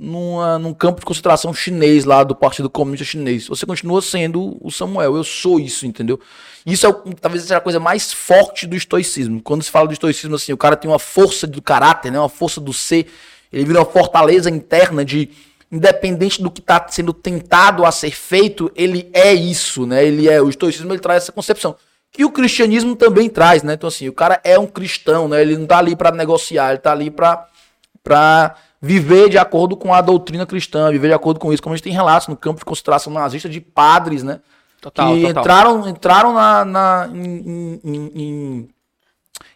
numa, 0.00 0.58
num 0.58 0.72
campo 0.72 1.00
de 1.00 1.06
concentração 1.06 1.52
chinês 1.52 2.06
lá 2.06 2.24
do 2.24 2.34
Partido 2.34 2.70
Comunista 2.70 3.04
Chinês. 3.04 3.46
Você 3.46 3.66
continua 3.66 4.00
sendo 4.00 4.56
o 4.60 4.70
Samuel. 4.70 5.14
Eu 5.14 5.22
sou 5.22 5.60
isso, 5.60 5.86
entendeu? 5.86 6.18
Isso 6.64 6.86
é 6.86 6.92
talvez 7.20 7.42
seja 7.42 7.58
a 7.58 7.60
coisa 7.60 7.78
mais 7.78 8.12
forte 8.12 8.66
do 8.66 8.74
estoicismo. 8.74 9.42
Quando 9.42 9.62
se 9.62 9.70
fala 9.70 9.86
do 9.86 9.92
estoicismo 9.92 10.34
assim, 10.34 10.52
o 10.52 10.56
cara 10.56 10.74
tem 10.74 10.90
uma 10.90 10.98
força 10.98 11.46
do 11.46 11.60
caráter, 11.60 12.10
né? 12.10 12.18
Uma 12.18 12.28
força 12.28 12.60
do 12.60 12.72
ser. 12.72 13.06
Ele 13.52 13.64
vira 13.64 13.80
uma 13.80 13.84
fortaleza 13.84 14.48
interna 14.48 15.04
de 15.04 15.28
independente 15.70 16.42
do 16.42 16.50
que 16.50 16.60
está 16.60 16.84
sendo 16.88 17.12
tentado 17.12 17.84
a 17.84 17.92
ser 17.92 18.10
feito, 18.10 18.72
ele 18.74 19.08
é 19.12 19.32
isso, 19.32 19.86
né? 19.86 20.04
Ele 20.04 20.28
é 20.28 20.42
o 20.42 20.48
estoicismo, 20.48 20.92
ele 20.92 20.98
traz 20.98 21.24
essa 21.24 21.32
concepção 21.32 21.76
que 22.12 22.24
o 22.24 22.30
cristianismo 22.30 22.96
também 22.96 23.28
traz, 23.28 23.62
né? 23.62 23.74
Então 23.74 23.86
assim, 23.86 24.08
o 24.08 24.12
cara 24.12 24.40
é 24.42 24.58
um 24.58 24.66
cristão, 24.66 25.28
né? 25.28 25.40
Ele 25.42 25.56
não 25.56 25.66
tá 25.66 25.78
ali 25.78 25.94
para 25.94 26.10
negociar, 26.10 26.70
ele 26.70 26.78
tá 26.78 26.90
ali 26.90 27.10
para 27.10 27.46
para 28.02 28.56
viver 28.80 29.28
de 29.28 29.36
acordo 29.38 29.76
com 29.76 29.92
a 29.92 30.00
doutrina 30.00 30.46
cristã, 30.46 30.90
viver 30.90 31.08
de 31.08 31.14
acordo 31.14 31.38
com 31.38 31.52
isso, 31.52 31.62
como 31.62 31.74
a 31.74 31.76
gente 31.76 31.84
tem 31.84 31.92
relatos 31.92 32.28
no 32.28 32.36
campo 32.36 32.58
de 32.60 32.64
concentração 32.64 33.12
nazista 33.12 33.48
de 33.48 33.60
padres, 33.60 34.22
né? 34.22 34.40
Total, 34.80 35.14
que 35.14 35.20
total. 35.26 35.40
entraram 35.42 35.88
entraram 35.88 36.32
na, 36.32 36.64
na 36.64 37.10
em, 37.12 37.80
em- 37.84 38.10
em- 38.14 38.68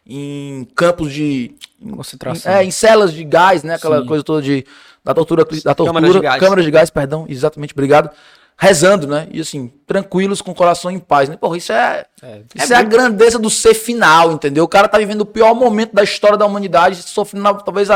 em 0.07 0.69
campos 0.75 1.13
de 1.13 1.55
Concentração. 1.97 2.53
é, 2.53 2.65
em 2.65 2.71
celas 2.71 3.13
de 3.13 3.25
gás, 3.25 3.63
né? 3.63 3.75
Aquela 3.75 4.01
Sim. 4.01 4.07
coisa 4.07 4.23
toda 4.23 4.43
de 4.43 4.67
da 5.03 5.13
tortura, 5.15 5.45
da 5.45 5.75
tortura, 5.75 5.87
Câmaras 5.93 6.13
de 6.15 6.21
gás. 6.21 6.41
câmaras 6.41 6.65
de 6.65 6.71
gás, 6.71 6.91
perdão, 6.91 7.27
exatamente, 7.29 7.73
obrigado. 7.73 8.11
rezando, 8.57 9.07
né? 9.07 9.27
E 9.33 9.41
assim, 9.41 9.67
tranquilos, 9.87 10.41
com 10.41 10.53
o 10.53 10.55
coração 10.55 10.89
em 10.91 10.99
paz, 10.99 11.29
né? 11.29 11.37
Porra, 11.37 11.57
isso 11.57 11.73
é, 11.73 12.07
isso 12.55 12.73
é, 12.73 12.77
a 12.77 12.83
grandeza 12.83 13.37
do 13.39 13.51
ser 13.51 13.75
final, 13.75 14.31
entendeu? 14.33 14.63
O 14.65 14.69
cara 14.69 14.87
tá 14.89 14.97
vivendo 14.97 15.23
o 15.23 15.27
pior 15.27 15.55
momento 15.55 15.93
da 15.93 16.05
história 16.05 16.39
da 16.39 16.47
humanidade, 16.47 17.03
sofrendo 17.03 17.53
talvez 17.65 17.89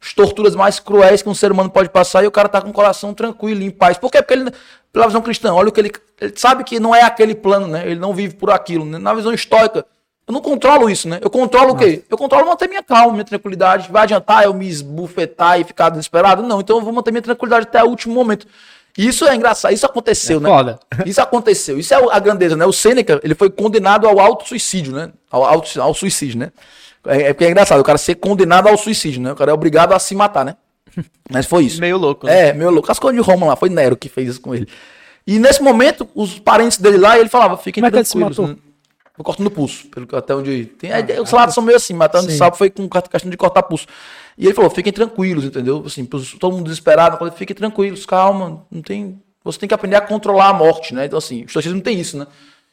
as 0.00 0.12
torturas 0.12 0.54
mais 0.54 0.78
cruéis 0.78 1.22
que 1.22 1.28
um 1.28 1.34
ser 1.34 1.50
humano 1.50 1.70
pode 1.70 1.88
passar, 1.88 2.22
e 2.22 2.26
o 2.26 2.30
cara 2.30 2.48
tá 2.48 2.60
com 2.60 2.70
o 2.70 2.72
coração 2.72 3.12
tranquilo, 3.12 3.62
em 3.62 3.70
paz. 3.70 3.98
Por 3.98 4.10
quê? 4.10 4.22
Porque 4.22 4.34
ele, 4.34 4.50
pela 4.92 5.06
visão 5.06 5.20
cristã, 5.20 5.52
olha 5.52 5.68
o 5.68 5.72
que 5.72 5.80
ele, 5.80 5.92
ele 6.20 6.32
sabe 6.36 6.64
que 6.64 6.78
não 6.78 6.94
é 6.94 7.02
aquele 7.02 7.34
plano, 7.34 7.66
né? 7.66 7.84
Ele 7.84 7.98
não 7.98 8.14
vive 8.14 8.34
por 8.34 8.50
aquilo, 8.50 8.84
né? 8.84 8.98
Na 8.98 9.12
visão 9.12 9.32
estoica, 9.32 9.84
eu 10.28 10.32
não 10.32 10.42
controlo 10.42 10.90
isso, 10.90 11.08
né? 11.08 11.18
Eu 11.22 11.30
controlo 11.30 11.72
Nossa. 11.72 11.84
o 11.84 11.88
quê? 11.88 12.04
Eu 12.08 12.18
controlo 12.18 12.46
manter 12.46 12.68
minha 12.68 12.82
calma, 12.82 13.12
minha 13.12 13.24
tranquilidade. 13.24 13.90
Vai 13.90 14.02
adiantar 14.02 14.44
eu 14.44 14.52
me 14.52 14.68
esbufetar 14.68 15.58
e 15.58 15.64
ficar 15.64 15.88
desesperado? 15.88 16.42
Não, 16.42 16.60
então 16.60 16.76
eu 16.76 16.82
vou 16.82 16.92
manter 16.92 17.10
minha 17.10 17.22
tranquilidade 17.22 17.66
até 17.66 17.82
o 17.82 17.88
último 17.88 18.14
momento. 18.14 18.46
Isso 18.96 19.24
é 19.26 19.34
engraçado, 19.34 19.72
isso 19.72 19.86
aconteceu, 19.86 20.38
é 20.38 20.42
né? 20.42 20.48
Foda. 20.48 20.80
Isso 21.06 21.20
aconteceu. 21.22 21.78
Isso 21.78 21.94
é 21.94 21.96
a 21.96 22.18
grandeza, 22.18 22.56
né? 22.56 22.66
O 22.66 22.72
Sêneca, 22.72 23.18
ele 23.24 23.34
foi 23.34 23.48
condenado 23.48 24.06
ao 24.06 24.20
auto-suicídio, 24.20 24.92
né? 24.92 25.12
Ao, 25.30 25.44
ao, 25.44 25.64
ao, 25.80 25.94
suicídio, 25.94 26.38
né? 26.38 26.52
É, 27.08 27.22
é 27.22 27.32
porque 27.32 27.44
é 27.44 27.50
engraçado, 27.50 27.80
o 27.80 27.84
cara 27.84 27.98
ser 27.98 28.16
condenado 28.16 28.68
ao 28.68 28.76
suicídio, 28.76 29.20
né? 29.20 29.32
O 29.32 29.36
cara 29.36 29.50
é 29.50 29.54
obrigado 29.54 29.92
a 29.92 29.98
se 29.98 30.14
matar, 30.14 30.44
né? 30.44 30.56
Mas 31.30 31.46
foi 31.46 31.64
isso. 31.64 31.80
Meio 31.80 31.96
louco, 31.96 32.26
né? 32.26 32.48
É, 32.48 32.52
meio 32.52 32.70
louco. 32.70 32.90
As 32.90 32.98
coisas 32.98 33.20
de 33.20 33.26
Roma 33.28 33.46
lá, 33.46 33.56
foi 33.56 33.68
Nero 33.68 33.96
que 33.96 34.08
fez 34.08 34.28
isso 34.28 34.40
com 34.40 34.54
ele. 34.54 34.68
E 35.26 35.38
nesse 35.38 35.62
momento, 35.62 36.08
os 36.14 36.38
parentes 36.38 36.78
dele 36.78 36.98
lá, 36.98 37.18
ele 37.18 37.28
falava, 37.28 37.56
fiquem 37.56 37.82
Como 37.82 37.90
tranquilos. 37.90 38.10
É 38.10 38.14
que 38.14 38.24
ele 38.24 38.34
se 38.34 38.40
matou? 38.40 38.54
Né? 38.54 38.68
Cortando 39.22 39.50
pulso, 39.50 39.88
pelo 39.88 40.06
até 40.16 40.34
onde. 40.34 40.66
Tem, 40.66 40.92
ah, 40.92 41.22
os 41.22 41.28
salados 41.28 41.54
são 41.54 41.62
meio 41.62 41.76
assim, 41.76 41.92
matando 41.92 42.28
de 42.28 42.36
sapo 42.36 42.56
foi 42.56 42.70
com 42.70 42.88
questão 42.88 43.28
de 43.28 43.36
cortar 43.36 43.64
pulso. 43.64 43.86
E 44.36 44.46
ele 44.46 44.54
falou: 44.54 44.70
fiquem 44.70 44.92
tranquilos, 44.92 45.44
entendeu? 45.44 45.82
Assim, 45.84 46.04
todo 46.06 46.52
mundo 46.52 46.64
desesperado, 46.64 47.18
falei, 47.18 47.34
fiquem 47.36 47.56
tranquilos, 47.56 48.06
calma, 48.06 48.64
não 48.70 48.80
tem. 48.80 49.20
Você 49.42 49.58
tem 49.58 49.68
que 49.68 49.74
aprender 49.74 49.96
a 49.96 50.00
controlar 50.00 50.50
a 50.50 50.52
morte, 50.52 50.94
né? 50.94 51.06
Então, 51.06 51.18
assim, 51.18 51.42
o 51.42 51.46
estoicismo 51.46 51.80
tem 51.80 51.98
isso, 51.98 52.16
né? 52.16 52.26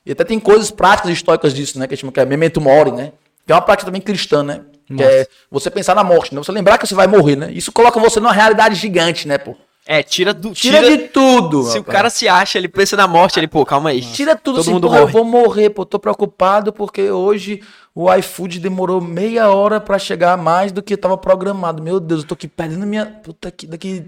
E 0.05 0.11
até 0.11 0.23
tem 0.23 0.39
coisas 0.39 0.69
práticas 0.69 1.11
históricas 1.11 1.53
disso, 1.53 1.79
né? 1.79 1.87
Que 1.87 1.93
a 1.93 1.95
gente 1.95 2.01
chama 2.01 2.11
que 2.11 2.19
é 2.19 2.25
memento 2.25 2.61
mori, 2.61 2.91
né? 2.91 3.11
Que 3.45 3.51
é 3.51 3.55
uma 3.55 3.61
prática 3.61 3.85
também 3.85 4.01
cristã, 4.01 4.43
né? 4.43 4.61
Nossa. 4.89 5.09
Que 5.09 5.15
é 5.15 5.27
você 5.49 5.69
pensar 5.69 5.95
na 5.95 6.03
morte, 6.03 6.33
né? 6.33 6.43
Você 6.43 6.51
lembrar 6.51 6.77
que 6.77 6.87
você 6.87 6.95
vai 6.95 7.07
morrer, 7.07 7.35
né? 7.35 7.51
Isso 7.51 7.71
coloca 7.71 7.99
você 7.99 8.19
numa 8.19 8.33
realidade 8.33 8.75
gigante, 8.75 9.27
né, 9.27 9.37
pô? 9.37 9.55
É, 9.87 10.01
tira 10.01 10.33
do. 10.33 10.51
Tira, 10.51 10.81
tira 10.81 10.97
de 10.97 11.03
tudo. 11.09 11.63
Se 11.63 11.77
rapaz. 11.77 11.81
o 11.81 11.83
cara 11.83 12.09
se 12.09 12.27
acha, 12.27 12.57
ele 12.57 12.67
pensa 12.67 12.97
na 12.97 13.07
morte, 13.07 13.39
ele, 13.39 13.47
pô, 13.47 13.63
calma 13.63 13.91
aí. 13.91 14.01
Tira 14.01 14.35
tudo, 14.35 14.55
Todo 14.55 14.61
assim, 14.61 14.73
mundo 14.73 14.89
morre. 14.89 15.01
eu 15.01 15.07
vou 15.07 15.23
morrer, 15.23 15.69
pô, 15.69 15.85
tô 15.85 15.99
preocupado 15.99 16.73
porque 16.73 17.11
hoje 17.11 17.61
o 17.93 18.11
iFood 18.15 18.59
demorou 18.59 18.99
meia 18.99 19.49
hora 19.51 19.79
para 19.79 19.99
chegar 19.99 20.35
mais 20.37 20.71
do 20.71 20.81
que 20.81 20.97
tava 20.97 21.15
programado. 21.15 21.83
Meu 21.83 21.99
Deus, 21.99 22.21
eu 22.21 22.27
tô 22.27 22.33
aqui 22.33 22.47
perdendo 22.47 22.85
minha. 22.87 23.05
Puta 23.05 23.51
que 23.51 23.67
daqui 23.67 24.05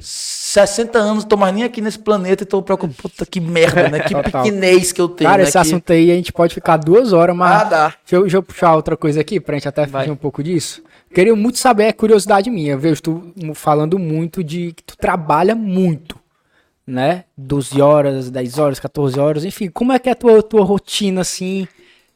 60 0.00 0.98
anos, 0.98 1.24
tô 1.24 1.36
mais 1.36 1.54
nem 1.54 1.64
aqui 1.64 1.80
nesse 1.80 1.98
planeta 1.98 2.42
e 2.42 2.46
tô 2.46 2.62
preocupado. 2.62 2.94
Puta 2.94 3.26
que 3.26 3.40
merda, 3.40 3.88
né? 3.88 4.00
Que 4.00 4.14
pequenez 4.22 4.92
que 4.92 5.00
eu 5.00 5.08
tenho. 5.08 5.28
Cara, 5.28 5.42
né? 5.42 5.48
esse 5.48 5.52
que... 5.52 5.58
assunto 5.58 5.92
aí 5.92 6.10
a 6.10 6.14
gente 6.14 6.32
pode 6.32 6.54
ficar 6.54 6.76
duas 6.76 7.12
horas, 7.12 7.36
mas. 7.36 7.62
Ah, 7.62 7.64
dá. 7.64 7.88
Deixa 7.88 8.16
eu, 8.16 8.22
deixa 8.22 8.36
eu 8.36 8.42
puxar 8.42 8.74
outra 8.74 8.96
coisa 8.96 9.20
aqui 9.20 9.40
pra 9.40 9.54
gente 9.54 9.68
até 9.68 9.86
fugir 9.86 10.10
um 10.10 10.16
pouco 10.16 10.42
disso. 10.42 10.82
Queria 11.12 11.36
muito 11.36 11.58
saber, 11.58 11.84
é 11.84 11.92
curiosidade 11.92 12.50
minha. 12.50 12.72
Eu 12.72 12.78
vejo 12.78 13.02
tu 13.02 13.34
falando 13.54 13.98
muito 13.98 14.42
de 14.42 14.72
que 14.72 14.82
tu 14.82 14.96
trabalha 14.96 15.54
muito, 15.54 16.18
né? 16.86 17.24
12 17.36 17.82
horas, 17.82 18.30
10 18.30 18.58
horas, 18.58 18.80
14 18.80 19.20
horas, 19.20 19.44
enfim. 19.44 19.68
Como 19.68 19.92
é 19.92 19.98
que 19.98 20.08
é 20.08 20.12
a 20.12 20.14
tua, 20.16 20.42
tua 20.42 20.64
rotina, 20.64 21.20
assim, 21.20 21.68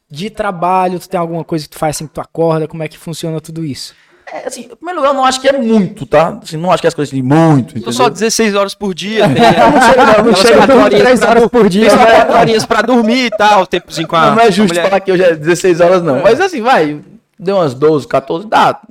de 0.09 0.29
trabalho? 0.29 0.99
Tu 0.99 1.07
tem 1.07 1.19
alguma 1.19 1.43
coisa 1.43 1.65
que 1.65 1.71
tu 1.71 1.77
faz 1.77 1.95
assim 1.95 2.07
que 2.07 2.13
tu 2.13 2.21
acorda? 2.21 2.67
Como 2.67 2.81
é 2.81 2.87
que 2.87 2.97
funciona 2.97 3.39
tudo 3.39 3.63
isso? 3.63 3.93
É, 4.31 4.47
assim, 4.47 4.61
em 4.61 4.75
primeiro 4.75 4.99
lugar, 4.99 5.11
eu 5.11 5.13
não 5.13 5.23
acho 5.23 5.39
que 5.39 5.47
é 5.47 5.57
muito, 5.57 6.05
tá? 6.05 6.39
Assim, 6.43 6.57
não 6.57 6.71
acho 6.71 6.81
que 6.81 6.87
é 6.87 6.89
as 6.89 6.93
coisas 6.93 7.13
de 7.13 7.21
muito. 7.21 7.71
Entendeu? 7.71 7.93
só 7.93 8.09
16 8.09 8.55
horas 8.55 8.75
por 8.75 8.93
dia. 8.93 9.23
Tem, 9.29 9.41
não 9.41 9.81
chega, 9.81 10.23
não, 10.23 10.35
chega 10.35 10.89
3 10.89 11.21
horas 11.21 11.47
por 11.47 11.69
dia. 11.69 11.89
Tem 11.89 11.97
4 11.97 12.37
horinhas 12.37 12.65
pra 12.65 12.81
dormir 12.81 13.25
e 13.25 13.29
tal, 13.29 13.65
tempozinho 13.65 14.07
com 14.07 14.15
a. 14.15 14.31
Não, 14.31 14.39
é 14.41 14.51
justo 14.51 14.75
falar 14.75 14.99
que 14.99 15.11
hoje 15.11 15.23
é 15.23 15.35
16 15.35 15.79
horas, 15.79 16.01
não. 16.01 16.17
É. 16.17 16.23
Mas 16.23 16.41
assim, 16.41 16.61
vai, 16.61 17.01
Deu 17.39 17.57
umas 17.57 17.73
12, 17.73 18.07
14, 18.07 18.47
dá. 18.47 18.81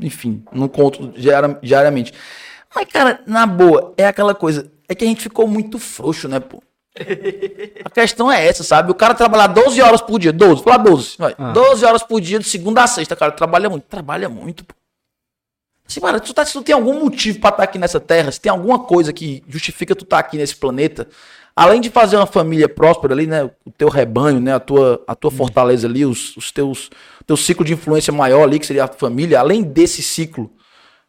Enfim, 0.00 0.42
não 0.52 0.68
conto 0.68 1.12
diariamente. 1.62 2.12
Mas, 2.74 2.86
cara, 2.92 3.20
na 3.26 3.46
boa, 3.46 3.94
é 3.96 4.06
aquela 4.06 4.34
coisa. 4.34 4.70
É 4.88 4.94
que 4.94 5.04
a 5.04 5.06
gente 5.06 5.22
ficou 5.22 5.48
muito 5.48 5.78
frouxo, 5.78 6.28
né, 6.28 6.38
pô? 6.38 6.62
A 7.84 7.90
questão 7.90 8.30
é 8.30 8.46
essa, 8.46 8.62
sabe? 8.62 8.90
O 8.90 8.94
cara 8.94 9.14
trabalhar 9.14 9.48
12 9.48 9.80
horas 9.80 10.00
por 10.00 10.18
dia, 10.18 10.32
12, 10.32 10.62
fala 10.62 10.78
12, 10.78 11.16
vai. 11.18 11.34
Ah. 11.38 11.52
12 11.52 11.84
horas 11.84 12.02
por 12.02 12.20
dia, 12.20 12.38
de 12.38 12.44
segunda 12.44 12.82
a 12.82 12.86
sexta, 12.86 13.14
cara, 13.14 13.32
trabalha 13.32 13.68
muito. 13.68 13.84
Trabalha 13.84 14.28
muito, 14.28 14.64
pô. 14.64 14.74
Assim, 15.88 16.00
cara, 16.00 16.18
tu, 16.18 16.34
tá, 16.34 16.44
tu 16.44 16.62
tem 16.62 16.74
algum 16.74 16.98
motivo 16.98 17.38
para 17.38 17.50
estar 17.50 17.58
tá 17.58 17.64
aqui 17.64 17.78
nessa 17.78 18.00
terra, 18.00 18.32
se 18.32 18.40
tem 18.40 18.50
alguma 18.50 18.80
coisa 18.80 19.12
que 19.12 19.42
justifica 19.48 19.94
tu 19.94 20.02
estar 20.02 20.16
tá 20.16 20.20
aqui 20.20 20.36
nesse 20.36 20.56
planeta, 20.56 21.06
além 21.54 21.80
de 21.80 21.90
fazer 21.90 22.16
uma 22.16 22.26
família 22.26 22.68
próspera 22.68 23.14
ali, 23.14 23.26
né? 23.26 23.48
O 23.64 23.70
teu 23.70 23.88
rebanho, 23.88 24.40
né? 24.40 24.54
A 24.54 24.60
tua, 24.60 25.02
a 25.06 25.14
tua 25.14 25.30
fortaleza 25.30 25.86
ali, 25.86 26.04
os, 26.04 26.36
os 26.36 26.50
teus 26.50 26.90
teu 27.26 27.36
ciclo 27.36 27.64
de 27.64 27.72
influência 27.72 28.12
maior 28.12 28.44
ali, 28.44 28.58
que 28.58 28.66
seria 28.66 28.84
a 28.84 28.88
família, 28.88 29.40
além 29.40 29.62
desse 29.62 30.02
ciclo, 30.02 30.50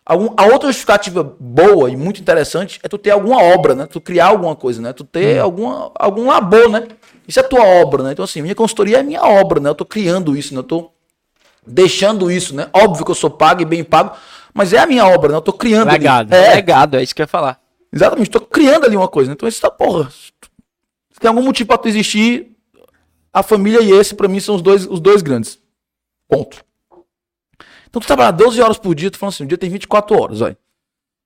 algum, 0.07 0.33
a 0.37 0.45
outra 0.45 0.69
justificativa 0.69 1.35
boa 1.37 1.89
e 1.89 1.97
muito 1.97 2.21
interessante 2.21 2.79
é 2.81 2.87
tu 2.87 2.97
ter 2.97 3.11
alguma 3.11 3.41
obra, 3.43 3.75
né? 3.75 3.85
Tu 3.85 3.99
criar 3.99 4.27
alguma 4.27 4.55
coisa, 4.55 4.81
né? 4.81 4.93
Tu 4.93 5.03
ter 5.03 5.39
hum. 5.39 5.43
alguma, 5.43 5.91
algum 5.95 6.27
labor, 6.27 6.69
né? 6.69 6.87
Isso 7.27 7.39
é 7.39 7.43
tua 7.43 7.63
obra, 7.63 8.03
né? 8.03 8.13
Então, 8.13 8.23
assim, 8.23 8.41
minha 8.41 8.55
consultoria 8.55 8.99
é 8.99 9.03
minha 9.03 9.21
obra, 9.21 9.59
né? 9.59 9.69
Eu 9.69 9.75
tô 9.75 9.83
criando 9.83 10.35
isso, 10.35 10.53
né? 10.53 10.61
Eu 10.61 10.63
tô 10.63 10.91
deixando 11.65 12.31
isso, 12.31 12.55
né? 12.55 12.69
Óbvio 12.71 13.03
que 13.03 13.11
eu 13.11 13.15
sou 13.15 13.29
pago 13.29 13.61
e 13.61 13.65
bem 13.65 13.83
pago, 13.83 14.15
mas 14.53 14.71
é 14.71 14.77
a 14.77 14.85
minha 14.85 15.05
obra, 15.05 15.29
né? 15.29 15.35
Eu 15.35 15.41
tô 15.41 15.51
criando 15.51 15.91
Legado. 15.91 16.33
Ali. 16.33 16.43
É. 16.43 16.55
Legado, 16.55 16.95
é 16.95 17.03
isso 17.03 17.13
que 17.13 17.21
eu 17.21 17.25
ia 17.25 17.27
falar. 17.27 17.59
Exatamente, 17.91 18.29
tô 18.29 18.39
criando 18.39 18.85
ali 18.85 18.95
uma 18.95 19.09
coisa. 19.09 19.29
Né? 19.29 19.33
Então, 19.33 19.47
isso 19.47 19.59
tá, 19.59 19.69
porra. 19.69 20.09
Se 20.09 21.19
tem 21.19 21.27
algum 21.27 21.41
motivo 21.43 21.67
pra 21.67 21.77
tu 21.77 21.89
existir, 21.89 22.55
a 23.33 23.43
família 23.43 23.81
e 23.81 23.91
esse, 23.91 24.15
para 24.15 24.29
mim, 24.29 24.39
são 24.39 24.55
os 24.55 24.61
dois, 24.61 24.85
os 24.85 25.01
dois 25.01 25.21
grandes. 25.21 25.59
Ponto. 26.29 26.63
Então 27.89 28.01
tu 28.01 28.07
trabalha 28.07 28.31
12 28.31 28.61
horas 28.61 28.77
por 28.77 28.93
dia, 28.93 29.09
tu 29.09 29.17
falando 29.17 29.33
assim, 29.33 29.43
o 29.43 29.47
dia 29.47 29.57
tem 29.57 29.69
24 29.69 30.19
horas, 30.19 30.41
olha. 30.41 30.57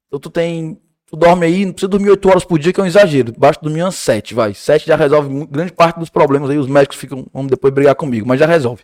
Então 0.07 0.19
tu 0.19 0.29
tem. 0.29 0.79
Tu 1.07 1.17
dorme 1.17 1.45
aí, 1.45 1.65
não 1.65 1.73
precisa 1.73 1.89
dormir 1.89 2.09
8 2.09 2.29
horas 2.29 2.45
por 2.45 2.57
dia, 2.57 2.71
que 2.71 2.79
é 2.79 2.83
um 2.83 2.87
exagero. 2.87 3.33
Basta 3.37 3.61
dormir 3.61 3.83
umas 3.83 3.95
7, 3.95 4.33
vai. 4.33 4.53
7 4.53 4.87
já 4.87 4.95
resolve 4.95 5.45
grande 5.47 5.73
parte 5.73 5.99
dos 5.99 6.09
problemas 6.09 6.49
aí. 6.49 6.57
Os 6.57 6.67
médicos 6.67 6.97
ficam, 6.97 7.25
vão 7.33 7.45
depois 7.45 7.73
brigar 7.73 7.95
comigo, 7.95 8.25
mas 8.25 8.39
já 8.39 8.45
resolve. 8.45 8.83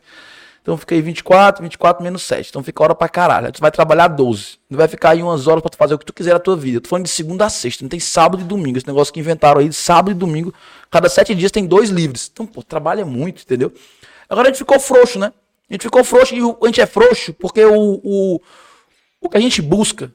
Então 0.61 0.75
fica 0.75 0.93
aí 0.93 1.01
24, 1.01 1.63
24 1.63 2.03
menos 2.03 2.23
7. 2.23 2.49
Então 2.49 2.61
fica 2.61 2.83
hora 2.83 2.93
pra 2.93 3.07
caralho. 3.07 3.45
Aí 3.45 3.51
tu 3.53 3.61
vai 3.61 3.71
trabalhar 3.71 4.09
12. 4.09 4.59
Tu 4.69 4.75
vai 4.75 4.89
ficar 4.89 5.11
aí 5.11 5.23
umas 5.23 5.47
horas 5.47 5.61
pra 5.61 5.69
tu 5.69 5.77
fazer 5.77 5.93
o 5.93 5.97
que 5.97 6.05
tu 6.05 6.11
quiser 6.11 6.33
na 6.33 6.39
tua 6.39 6.57
vida. 6.57 6.75
Eu 6.75 6.81
tô 6.81 6.89
falando 6.89 7.05
de 7.05 7.11
segunda 7.11 7.45
a 7.45 7.49
sexta, 7.49 7.85
não 7.85 7.89
tem 7.89 8.01
sábado 8.01 8.41
e 8.41 8.43
domingo. 8.43 8.77
Esse 8.77 8.85
negócio 8.85 9.13
que 9.13 9.21
inventaram 9.21 9.61
aí, 9.61 9.71
sábado 9.71 10.11
e 10.11 10.13
domingo. 10.13 10.53
Cada 10.91 11.07
7 11.07 11.33
dias 11.33 11.53
tem 11.53 11.65
dois 11.65 11.89
livres. 11.89 12.29
Então, 12.33 12.45
pô, 12.45 12.61
trabalha 12.61 13.05
muito, 13.05 13.43
entendeu? 13.43 13.71
Agora 14.27 14.49
a 14.49 14.51
gente 14.51 14.57
ficou 14.57 14.77
frouxo, 14.77 15.17
né? 15.17 15.31
A 15.69 15.73
gente 15.73 15.83
ficou 15.83 16.03
frouxo 16.03 16.35
e 16.35 16.39
a 16.39 16.65
gente 16.67 16.81
é 16.81 16.85
frouxo 16.85 17.33
porque 17.33 17.63
o, 17.63 18.01
o, 18.03 18.41
o 19.21 19.29
que 19.29 19.37
a 19.37 19.41
gente 19.41 19.61
busca 19.61 20.13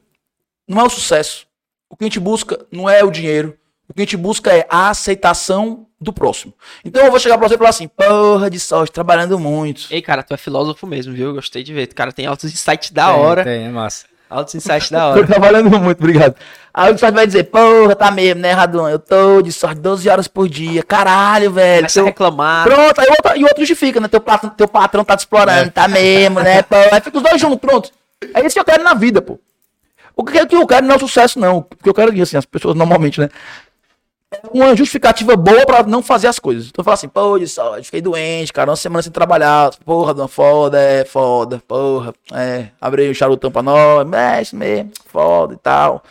não 0.67 0.81
é 0.81 0.83
o 0.83 0.89
sucesso. 0.89 1.45
O 1.89 1.95
que 1.95 2.03
a 2.03 2.07
gente 2.07 2.19
busca 2.19 2.65
não 2.71 2.89
é 2.89 3.03
o 3.03 3.11
dinheiro. 3.11 3.57
O 3.87 3.93
que 3.93 4.01
a 4.01 4.05
gente 4.05 4.17
busca 4.17 4.51
é 4.51 4.65
a 4.69 4.89
aceitação 4.89 5.85
do 5.99 6.11
próximo. 6.11 6.53
Então 6.83 7.03
eu 7.03 7.11
vou 7.11 7.19
chegar 7.19 7.37
pra 7.37 7.47
você 7.47 7.55
e 7.55 7.57
falar 7.57 7.69
assim, 7.69 7.87
porra 7.87 8.49
de 8.49 8.59
sorte, 8.59 8.91
trabalhando 8.91 9.37
muito. 9.39 9.87
Ei, 9.91 10.01
cara, 10.01 10.23
tu 10.23 10.33
é 10.33 10.37
filósofo 10.37 10.87
mesmo, 10.87 11.13
viu? 11.13 11.33
Gostei 11.33 11.63
de 11.63 11.73
ver. 11.73 11.87
O 11.87 11.95
cara 11.95 12.11
tem 12.11 12.25
altos 12.25 12.51
insights 12.51 12.91
da 12.91 13.11
tem, 13.11 13.21
hora. 13.21 13.43
Tem, 13.43 13.65
é 13.65 13.69
massa. 13.69 14.05
Altos 14.33 14.55
insights 14.55 14.89
da 14.89 15.09
hora. 15.09 15.21
Tô 15.21 15.27
trabalhando 15.27 15.69
muito, 15.79 15.99
obrigado. 15.99 16.35
Aí 16.73 16.91
o 16.91 16.97
vai 16.97 17.27
dizer, 17.27 17.43
porra, 17.43 17.95
tá 17.95 18.09
mesmo, 18.09 18.41
né, 18.41 18.51
Radon? 18.51 18.89
Eu 18.89 18.97
tô 18.97 19.43
de 19.43 19.51
sorte 19.51 19.79
12 19.79 20.09
horas 20.09 20.27
por 20.27 20.49
dia. 20.49 20.81
Caralho, 20.81 21.51
velho. 21.51 21.81
Começa 21.81 21.99
teu... 21.99 22.05
reclamar. 22.05 22.63
Pronto, 22.63 22.99
aí 22.99 23.07
o 23.07 23.11
outro, 23.11 23.37
e 23.37 23.43
o 23.43 23.47
outro 23.47 23.59
justifica, 23.59 23.99
né? 23.99 24.07
Teu 24.07 24.19
patrão, 24.19 24.49
teu 24.49 24.67
patrão 24.67 25.05
tá 25.05 25.15
te 25.15 25.19
explorando, 25.19 25.67
é. 25.67 25.69
tá 25.69 25.87
mesmo, 25.87 26.39
né? 26.39 26.63
Pô? 26.63 26.75
Aí 26.91 26.99
fica 26.99 27.15
os 27.15 27.23
dois 27.23 27.39
juntos, 27.39 27.59
pronto. 27.59 27.91
É 28.33 28.43
isso 28.43 28.55
que 28.55 28.59
eu 28.59 28.65
quero 28.65 28.83
na 28.83 28.95
vida, 28.95 29.21
pô. 29.21 29.39
O 30.15 30.23
que 30.23 30.39
eu 30.39 30.67
quero 30.67 30.85
não 30.85 30.95
é 30.95 30.97
o 30.97 30.99
sucesso, 30.99 31.39
não. 31.39 31.59
O 31.59 31.63
que 31.63 31.89
eu 31.89 31.93
quero 31.93 32.09
dizer, 32.09 32.23
assim, 32.23 32.37
as 32.37 32.45
pessoas 32.45 32.75
normalmente, 32.75 33.19
né? 33.19 33.29
Uma 34.53 34.75
justificativa 34.75 35.35
boa 35.35 35.65
pra 35.65 35.83
não 35.83 36.03
fazer 36.03 36.27
as 36.27 36.39
coisas. 36.39 36.67
Então 36.67 36.81
eu 36.81 36.83
falo 36.83 36.93
assim, 36.93 37.07
pô, 37.07 37.39
de 37.39 37.47
sorte, 37.47 37.85
fiquei 37.85 38.01
doente, 38.01 38.53
cara, 38.53 38.69
uma 38.69 38.75
semana 38.75 39.01
sem 39.01 39.11
trabalhar. 39.11 39.71
Porra, 39.85 40.13
dona 40.13 40.27
foda, 40.27 40.79
é 40.79 41.05
foda, 41.05 41.61
porra. 41.67 42.13
É, 42.33 42.69
abri 42.79 43.09
o 43.09 43.15
charutão 43.15 43.51
pra 43.51 43.61
nós, 43.61 44.11
é 44.13 44.41
isso 44.41 44.55
mesmo, 44.55 44.91
foda 45.05 45.53
e 45.53 45.57
tal. 45.57 46.03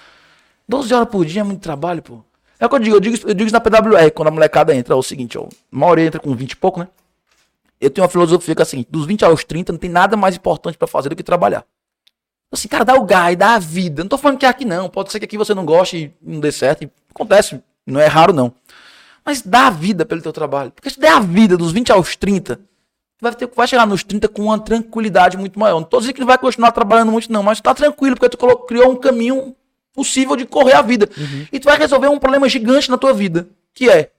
12 0.69 0.93
horas 0.95 1.09
por 1.09 1.25
dia 1.25 1.41
é 1.41 1.45
muito 1.45 1.61
trabalho, 1.61 2.03
pô. 2.03 2.21
É 2.59 2.67
o 2.67 2.69
que 2.69 2.75
eu 2.75 2.79
digo, 2.79 2.97
eu 2.97 3.01
digo, 3.01 3.17
eu 3.29 3.35
digo 3.35 3.47
isso 3.47 3.53
na 3.53 3.61
PWR, 3.61 4.11
quando 4.15 4.29
a 4.29 4.31
molecada 4.31 4.75
entra, 4.75 4.95
é 4.95 4.97
o 4.97 5.03
seguinte, 5.03 5.37
ó. 5.37 5.47
Uma 5.71 5.87
hora 5.87 6.03
entra 6.03 6.21
com 6.21 6.35
20 6.35 6.53
e 6.53 6.57
pouco, 6.57 6.81
né? 6.81 6.89
Eu 7.81 7.91
tenho 7.91 8.05
uma 8.05 8.11
filosofia 8.11 8.55
que 8.55 8.63
é 8.63 8.65
assim, 8.65 8.87
dos 8.89 9.05
20 9.07 9.25
aos 9.25 9.43
30 9.43 9.73
não 9.73 9.79
tem 9.79 9.91
nada 9.91 10.17
mais 10.17 10.37
importante 10.37 10.79
para 10.79 10.87
fazer 10.87 11.09
do 11.09 11.17
que 11.17 11.23
trabalhar. 11.25 11.65
Assim, 12.53 12.69
cara, 12.69 12.85
dá 12.85 12.95
o 12.95 13.05
gás, 13.05 13.37
dá 13.37 13.55
a 13.55 13.59
vida. 13.59 14.05
Não 14.05 14.09
tô 14.09 14.19
falando 14.19 14.39
que 14.39 14.45
é 14.45 14.49
aqui 14.49 14.65
não. 14.65 14.89
Pode 14.89 15.11
ser 15.11 15.19
que 15.19 15.25
aqui 15.25 15.39
você 15.39 15.55
não 15.55 15.65
goste 15.65 15.97
e 15.97 16.15
não 16.23 16.39
dê 16.39 16.53
certo. 16.53 16.85
E 16.85 16.91
acontece, 17.11 17.61
não 17.87 18.01
é 18.01 18.07
raro 18.07 18.33
não. 18.33 18.53
Mas 19.25 19.41
dá 19.43 19.69
a 19.69 19.71
vida 19.71 20.05
pelo 20.05 20.21
teu 20.21 20.33
trabalho. 20.33 20.73
Porque 20.73 20.91
se 20.91 20.99
der 20.99 21.13
a 21.13 21.21
vida 21.21 21.57
dos 21.57 21.73
20 21.73 21.93
aos 21.93 22.17
30, 22.17 22.61
vai, 23.21 23.35
ter, 23.35 23.49
vai 23.55 23.69
chegar 23.69 23.87
nos 23.87 24.03
30 24.03 24.29
com 24.29 24.43
uma 24.43 24.59
tranquilidade 24.59 25.37
muito 25.37 25.59
maior. 25.59 25.79
Não 25.81 25.87
tô 25.87 25.99
dizendo 25.99 26.15
que 26.15 26.21
não 26.21 26.27
vai 26.27 26.39
continuar 26.39 26.73
trabalhando 26.73 27.13
muito 27.13 27.33
não, 27.33 27.43
mas 27.43 27.61
tá 27.61 27.73
tranquilo, 27.75 28.17
porque 28.17 28.37
tu 28.37 28.57
criou 28.67 28.91
um 28.91 28.97
caminho 28.97 29.55
possível 29.95 30.35
de 30.37 30.45
correr 30.45 30.73
a 30.73 30.83
vida. 30.83 31.09
E 31.53 31.61
tu 31.61 31.65
vai 31.67 31.79
resolver 31.79 32.09
um 32.09 32.19
problema 32.19 32.49
gigante 32.49 32.91
na 32.91 32.99
tua 32.99 33.13
vida, 33.13 33.47
que 33.73 33.89
é 33.89 34.11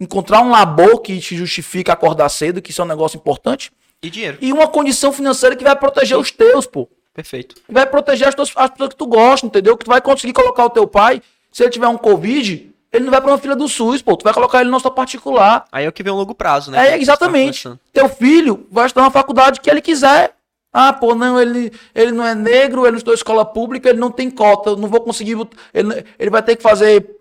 encontrar 0.00 0.40
um 0.40 0.50
labor 0.50 1.00
que 1.00 1.18
te 1.18 1.36
justifica 1.36 1.92
acordar 1.92 2.28
cedo, 2.28 2.62
que 2.62 2.70
isso 2.70 2.80
é 2.80 2.84
um 2.84 2.88
negócio 2.88 3.16
importante, 3.18 3.72
E 4.02 4.08
dinheiro. 4.08 4.38
e 4.40 4.52
uma 4.52 4.68
condição 4.68 5.12
financeira 5.12 5.56
que 5.56 5.64
vai 5.64 5.74
proteger 5.76 6.16
os 6.16 6.30
teus, 6.30 6.66
pô. 6.66 6.88
Perfeito. 7.12 7.56
Vai 7.68 7.84
proteger 7.84 8.28
as, 8.28 8.34
tuas, 8.34 8.52
as 8.54 8.70
pessoas 8.70 8.90
que 8.90 8.96
tu 8.96 9.06
gosta, 9.06 9.44
entendeu? 9.44 9.76
Que 9.76 9.84
tu 9.84 9.88
vai 9.88 10.00
conseguir 10.00 10.32
colocar 10.32 10.64
o 10.64 10.70
teu 10.70 10.86
pai, 10.86 11.20
se 11.50 11.64
ele 11.64 11.70
tiver 11.70 11.88
um 11.88 11.98
Covid, 11.98 12.67
ele 12.92 13.04
não 13.04 13.10
vai 13.10 13.20
pra 13.20 13.30
uma 13.30 13.38
fila 13.38 13.54
do 13.54 13.68
SUS, 13.68 14.00
pô. 14.00 14.16
Tu 14.16 14.24
vai 14.24 14.32
colocar 14.32 14.60
ele 14.60 14.70
no 14.70 14.76
hospital 14.76 14.94
particular. 14.94 15.64
Aí 15.70 15.84
é 15.84 15.88
o 15.88 15.92
que 15.92 16.02
vem 16.02 16.12
um 16.12 16.16
longo 16.16 16.34
prazo, 16.34 16.70
né? 16.70 16.78
É, 16.78 16.92
gente 16.92 17.02
exatamente. 17.02 17.70
Teu 17.92 18.08
filho 18.08 18.66
vai 18.70 18.86
estudar 18.86 19.04
na 19.04 19.10
faculdade 19.10 19.60
que 19.60 19.70
ele 19.70 19.80
quiser. 19.82 20.34
Ah, 20.72 20.92
pô, 20.92 21.14
não, 21.14 21.40
ele, 21.40 21.72
ele 21.94 22.12
não 22.12 22.24
é 22.24 22.34
negro, 22.34 22.82
ele 22.82 22.92
não 22.92 22.98
estudou 22.98 23.14
escola 23.14 23.44
pública, 23.44 23.88
ele 23.88 23.98
não 23.98 24.10
tem 24.10 24.30
cota, 24.30 24.70
eu 24.70 24.76
não 24.76 24.88
vou 24.88 25.00
conseguir. 25.00 25.36
Ele, 25.72 26.04
ele 26.18 26.30
vai 26.30 26.42
ter 26.42 26.56
que 26.56 26.62
fazer 26.62 27.16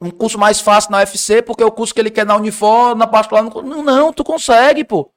um 0.00 0.10
curso 0.10 0.38
mais 0.38 0.60
fácil 0.60 0.90
na 0.90 0.98
UFC, 0.98 1.42
porque 1.42 1.62
é 1.62 1.66
o 1.66 1.72
curso 1.72 1.94
que 1.94 2.00
ele 2.00 2.10
quer 2.10 2.26
na 2.26 2.36
Unifor, 2.36 2.94
na 2.94 3.06
particular. 3.06 3.42
Não, 3.42 3.62
não, 3.62 3.82
não, 3.82 4.12
tu 4.12 4.22
consegue, 4.24 4.84
pô. 4.84 5.10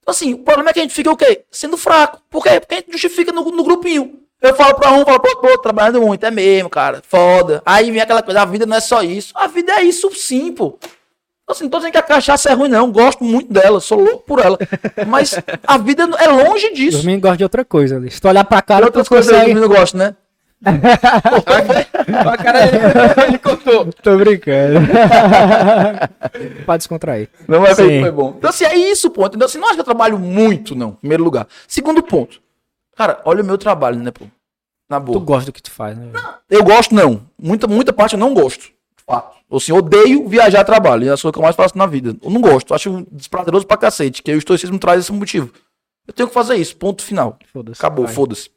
Então, 0.00 0.12
Assim, 0.12 0.34
o 0.34 0.38
problema 0.38 0.70
é 0.70 0.72
que 0.72 0.78
a 0.78 0.82
gente 0.82 0.94
fica 0.94 1.10
o 1.10 1.16
quê? 1.16 1.44
Sendo 1.50 1.76
fraco. 1.76 2.22
Por 2.30 2.42
quê? 2.42 2.60
Porque 2.60 2.74
a 2.74 2.78
gente 2.78 2.92
justifica 2.92 3.32
no, 3.32 3.42
no 3.42 3.64
grupinho. 3.64 4.25
Eu 4.46 4.54
falo 4.54 4.74
pra 4.74 4.92
um, 4.92 5.04
falo 5.04 5.20
pro 5.20 5.30
outro, 5.30 5.48
pô, 5.48 5.58
trabalhando 5.58 6.00
muito, 6.00 6.24
é 6.24 6.30
mesmo, 6.30 6.70
cara, 6.70 7.02
foda. 7.06 7.62
Aí 7.64 7.90
vem 7.90 8.00
aquela 8.00 8.22
coisa, 8.22 8.42
a 8.42 8.44
vida 8.44 8.66
não 8.66 8.76
é 8.76 8.80
só 8.80 9.02
isso. 9.02 9.32
A 9.34 9.46
vida 9.46 9.72
é 9.72 9.82
isso 9.82 10.10
sim, 10.14 10.52
pô. 10.52 10.78
Então, 11.46 11.54
Assim, 11.54 11.64
não 11.64 11.70
tô 11.70 11.76
dizendo 11.78 11.92
que 11.92 11.98
a 11.98 12.02
cachaça 12.02 12.50
é 12.50 12.54
ruim, 12.54 12.68
não. 12.68 12.90
Gosto 12.90 13.22
muito 13.22 13.52
dela, 13.52 13.78
sou 13.80 14.00
louco 14.00 14.24
por 14.26 14.40
ela. 14.40 14.58
Mas 15.06 15.38
a 15.64 15.78
vida 15.78 16.08
é 16.18 16.28
longe 16.28 16.72
disso. 16.72 16.98
Dormindo 16.98 17.20
gosta 17.20 17.36
de 17.36 17.44
outra 17.44 17.64
coisa 17.64 17.96
ali. 17.96 18.10
Se 18.10 18.20
tu 18.20 18.26
olhar 18.26 18.44
pra 18.44 18.60
cara, 18.60 18.82
tu 18.82 18.86
outras 18.86 19.08
coisas 19.08 19.30
consegue... 19.30 19.52
eu 19.52 19.60
não 19.60 19.68
gosto, 19.68 19.96
né? 19.96 20.16
A 20.66 22.36
cara 22.36 23.26
ele 23.28 23.38
contou. 23.38 23.92
Tô 24.02 24.16
brincando. 24.16 24.80
Pode 26.66 26.78
descontrair. 26.78 27.28
Não 27.46 27.60
vai 27.60 27.74
ver 27.74 28.00
foi 28.00 28.10
bom. 28.10 28.34
Então, 28.38 28.50
assim, 28.50 28.64
é 28.64 28.74
isso, 28.74 29.10
pô. 29.10 29.26
Entendeu? 29.26 29.46
Assim, 29.46 29.58
não 29.58 29.66
acho 29.66 29.74
que 29.74 29.80
eu 29.80 29.84
trabalho 29.84 30.18
muito, 30.18 30.74
não. 30.74 30.90
em 30.90 30.96
Primeiro 30.96 31.22
lugar. 31.22 31.46
Segundo 31.68 32.02
ponto. 32.02 32.40
Cara, 32.96 33.20
olha 33.24 33.42
o 33.42 33.46
meu 33.46 33.58
trabalho, 33.58 33.98
né, 33.98 34.10
pô? 34.10 34.24
Na 34.88 35.00
boa. 35.00 35.18
Tu 35.18 35.24
gosta 35.24 35.46
do 35.46 35.52
que 35.52 35.62
tu 35.62 35.70
faz, 35.70 35.96
né? 35.96 36.06
velho? 36.12 36.24
Eu 36.48 36.62
gosto, 36.62 36.94
não. 36.94 37.22
Muita, 37.40 37.66
muita 37.66 37.92
parte 37.92 38.14
eu 38.14 38.18
não 38.18 38.32
gosto. 38.32 38.62
De 38.62 39.04
fato. 39.04 39.36
Ou 39.48 39.58
assim, 39.58 39.72
odeio 39.72 40.28
viajar 40.28 40.60
a 40.60 40.64
trabalho. 40.64 41.04
É 41.08 41.12
a 41.12 41.16
coisa 41.18 41.32
que 41.32 41.38
eu 41.38 41.42
mais 41.42 41.56
faço 41.56 41.76
na 41.76 41.86
vida. 41.86 42.16
Eu 42.22 42.30
não 42.30 42.40
gosto. 42.40 42.72
Acho 42.74 43.06
desprazeroso 43.10 43.66
pra 43.66 43.76
cacete. 43.76 44.22
Que 44.22 44.32
o 44.32 44.38
estoicismo 44.38 44.78
traz 44.78 45.00
esse 45.00 45.12
motivo. 45.12 45.50
Eu 46.06 46.14
tenho 46.14 46.28
que 46.28 46.34
fazer 46.34 46.54
isso. 46.56 46.76
Ponto 46.76 47.02
final. 47.02 47.36
Foda-se. 47.52 47.80
Acabou, 47.80 48.06
foda-se. 48.06 48.50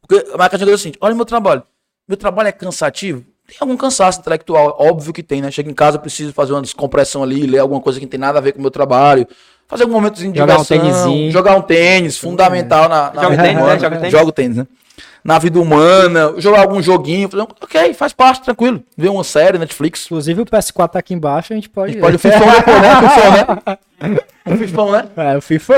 Porque 0.00 0.30
a 0.32 0.36
marca 0.38 0.56
de 0.56 0.70
assim, 0.70 0.92
olha 1.00 1.12
o 1.12 1.16
meu 1.16 1.26
trabalho. 1.26 1.62
Meu 2.06 2.16
trabalho 2.16 2.48
é 2.48 2.52
cansativo? 2.52 3.22
Tem 3.46 3.56
algum 3.60 3.76
cansaço 3.78 4.20
intelectual, 4.20 4.76
óbvio 4.78 5.10
que 5.12 5.22
tem, 5.22 5.40
né? 5.40 5.50
Chego 5.50 5.70
em 5.70 5.74
casa, 5.74 5.96
eu 5.96 6.00
preciso 6.00 6.34
fazer 6.34 6.52
uma 6.52 6.60
descompressão 6.60 7.22
ali, 7.22 7.46
ler 7.46 7.58
alguma 7.60 7.80
coisa 7.80 7.98
que 7.98 8.04
não 8.04 8.10
tem 8.10 8.20
nada 8.20 8.38
a 8.38 8.42
ver 8.42 8.52
com 8.52 8.58
o 8.58 8.62
meu 8.62 8.70
trabalho, 8.70 9.26
fazer 9.66 9.84
algum 9.84 9.94
momentozinho 9.94 10.32
de 10.32 10.38
Jogar 10.38 10.58
um 10.58 10.62
diversão, 10.62 10.78
tênisinho. 10.90 11.30
jogar 11.32 11.56
um 11.56 11.62
tênis, 11.62 12.18
fundamental 12.18 12.90
na, 12.90 13.10
na 13.10 13.22
Joga 13.22 13.30
vida 13.30 13.42
tênis, 13.42 13.56
né? 13.56 13.62
humana. 13.62 13.78
Joga 13.80 13.96
tênis? 13.96 14.12
Jogo 14.12 14.32
tênis, 14.32 14.56
né? 14.58 14.66
Na 15.24 15.38
vida 15.38 15.60
humana, 15.60 16.32
jogar 16.38 16.60
algum 16.60 16.80
joguinho, 16.80 17.28
fazer 17.28 17.42
ok, 17.42 17.92
faz 17.94 18.12
parte, 18.12 18.42
tranquilo. 18.44 18.82
Ver 18.96 19.08
uma 19.10 19.24
série, 19.24 19.58
Netflix. 19.58 20.06
Inclusive 20.06 20.42
o 20.42 20.46
PS4 20.46 20.88
tá 20.90 20.98
aqui 20.98 21.12
embaixo, 21.14 21.52
a 21.52 21.56
gente 21.56 21.68
pode... 21.68 21.96
Pode 21.98 22.16
o 22.16 22.18
Fifão 22.18 22.46
depois, 22.50 22.82
né? 22.82 22.98
O 22.98 23.06
Fifão, 23.08 23.32
né? 23.32 24.22
O 24.46 24.56
Fifão, 24.56 24.92
né? 24.92 25.08
É, 25.16 25.36
o 25.36 25.40
FIFA. 25.42 25.74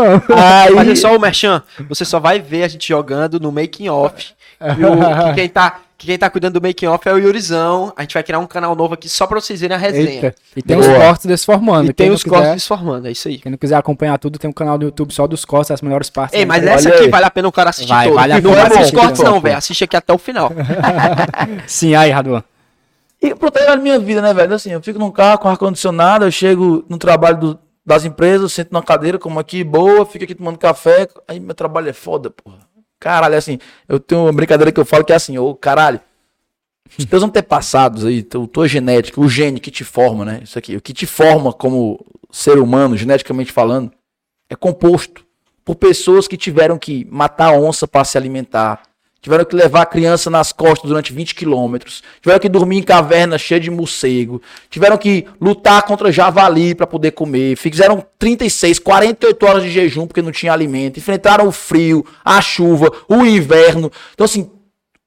Aí... 0.67 0.75
Mas 0.75 0.89
é 0.89 0.95
só 0.95 1.17
o 1.17 1.21
Merchan, 1.21 1.63
você 1.89 2.05
só 2.05 2.21
vai 2.21 2.39
ver 2.41 2.63
a 2.65 2.69
gente 2.69 2.87
jogando 2.89 3.41
no 3.41 3.51
making 3.51 3.89
off. 3.89 4.33
E 4.61 4.85
o- 4.85 5.29
que 5.29 5.35
quem 5.35 5.49
tá, 5.49 5.79
que 6.01 6.07
quem 6.07 6.17
tá 6.19 6.31
cuidando 6.31 6.59
do 6.59 6.67
making 6.67 6.87
off 6.87 7.07
é 7.07 7.13
o 7.13 7.19
Yurizão. 7.19 7.93
A 7.95 8.01
gente 8.01 8.15
vai 8.15 8.23
criar 8.23 8.39
um 8.39 8.47
canal 8.47 8.75
novo 8.75 8.95
aqui 8.95 9.07
só 9.07 9.27
pra 9.27 9.39
vocês 9.39 9.61
verem 9.61 9.77
a 9.77 9.79
resenha. 9.79 10.09
Eita. 10.11 10.35
E 10.57 10.63
tem 10.63 10.79
os 10.79 10.87
Boa. 10.87 10.99
cortes 10.99 11.27
desse 11.27 11.45
formando. 11.45 11.85
E 11.91 11.93
Quem 11.93 12.07
tem 12.07 12.11
os 12.11 12.23
quiser- 12.25 12.37
cortes 12.43 12.67
formando, 12.67 13.07
é 13.07 13.11
isso 13.11 13.29
aí. 13.29 13.39
Quem 13.39 13.51
não 13.51 13.59
quiser 13.59 13.77
acompanhar 13.77 14.17
tudo, 14.19 14.39
tem 14.39 14.49
um 14.49 14.53
canal 14.53 14.79
do 14.79 14.87
YouTube 14.87 15.13
só 15.13 15.27
dos 15.27 15.45
cortes, 15.45 15.71
as 15.71 15.83
melhores 15.83 16.09
partes. 16.09 16.39
Ei, 16.39 16.47
mas 16.47 16.65
essa 16.65 16.89
aqui 16.89 17.03
aí. 17.03 17.09
vale 17.11 17.27
a 17.27 17.31
pena 17.31 17.49
o 17.49 17.53
cara 17.53 17.69
assistir 17.69 17.93
Vai, 17.93 18.07
todo. 18.07 18.15
vale 18.17 18.33
a 18.33 18.41
não 18.41 18.51
pena 18.51 18.63
é 18.63 18.67
assistir 18.67 18.97
os 18.97 19.01
cortes 19.03 19.23
não, 19.23 19.41
velho. 19.43 19.57
Assiste 19.59 19.85
aqui 19.85 19.97
até 19.97 20.13
o 20.13 20.17
final. 20.19 20.51
Sim, 21.69 21.95
aí, 21.95 22.11
Raduan. 22.11 22.43
E 23.21 23.35
proteger 23.35 23.69
a 23.71 23.77
minha 23.77 23.99
vida, 23.99 24.23
né, 24.23 24.33
velho? 24.33 24.55
Assim, 24.55 24.73
eu 24.73 24.81
fico 24.83 24.99
num 24.99 25.11
carro 25.11 25.39
com 25.39 25.49
ar-condicionado, 25.49 26.25
eu 26.25 26.31
chego 26.31 26.83
no 26.89 26.97
trabalho 26.97 27.37
do- 27.37 27.59
das 27.85 28.05
empresas, 28.05 28.53
sento 28.53 28.73
na 28.73 28.83
cadeira, 28.83 29.19
como 29.19 29.39
aqui, 29.39 29.63
boa, 29.63 30.07
fico 30.07 30.25
aqui 30.25 30.35
tomando 30.35 30.57
café. 30.59 31.07
Aí 31.29 31.39
meu 31.39 31.55
trabalho 31.55 31.89
é 31.89 31.93
foda, 31.93 32.31
porra. 32.31 32.59
Caralho, 33.01 33.35
assim, 33.35 33.59
eu 33.89 33.99
tenho 33.99 34.23
uma 34.23 34.33
brincadeira 34.33 34.71
que 34.71 34.79
eu 34.79 34.85
falo 34.85 35.05
que 35.05 35.13
é 35.13 35.17
assim, 35.17 35.39
ô 35.39 35.55
caralho, 35.55 35.99
os 36.99 37.05
teus 37.07 37.23
antepassados 37.23 38.05
aí, 38.05 38.23
tu- 38.23 38.47
tua 38.47 38.69
genética, 38.69 39.19
o 39.21 39.29
gene 39.29 39.59
que 39.59 39.71
te 39.71 39.85
forma, 39.85 40.25
né? 40.25 40.41
Isso 40.45 40.59
aqui, 40.59 40.77
o 40.77 40.81
que 40.83 40.93
te 40.93 41.07
forma 41.07 41.51
como 41.53 42.05
ser 42.31 42.59
humano, 42.59 42.97
geneticamente 42.97 43.53
falando, 43.53 43.91
é 44.51 44.55
composto 44.55 45.25
por 45.65 45.77
pessoas 45.77 46.29
que 46.29 46.37
tiveram 46.37 46.79
que 46.79 47.07
matar 47.11 47.53
onça 47.53 47.89
para 47.89 48.05
se 48.05 48.19
alimentar, 48.19 48.83
tiveram 49.21 49.45
que 49.45 49.55
levar 49.55 49.83
a 49.83 49.87
criança 49.87 50.31
nas 50.31 50.53
costas 50.53 50.89
durante 50.89 51.13
20 51.13 51.35
quilômetros, 51.35 52.03
tiveram 52.21 52.41
que 52.41 52.49
dormir 52.49 52.79
em 52.79 52.83
caverna 52.83 53.37
cheia 53.37 53.61
de 53.61 53.71
morcego, 53.71 54.41
tiveram 54.71 54.97
que 54.97 55.27
lutar 55.41 55.83
contra 55.83 56.11
javali 56.11 56.75
para 56.75 56.87
poder 56.87 57.11
comer, 57.11 57.57
fizeram 57.57 58.05
36, 58.19 58.79
48 58.79 59.47
horas 59.47 59.63
de 59.63 59.71
jejum 59.71 60.07
porque 60.07 60.23
não 60.23 60.33
tinha 60.33 60.53
alimento, 60.53 60.99
enfrentaram 60.99 61.47
o 61.47 61.53
frio, 61.53 62.05
a 62.25 62.41
chuva, 62.41 62.91
o 63.09 63.25
inverno. 63.25 63.93
Então, 64.15 64.25
assim, 64.25 64.51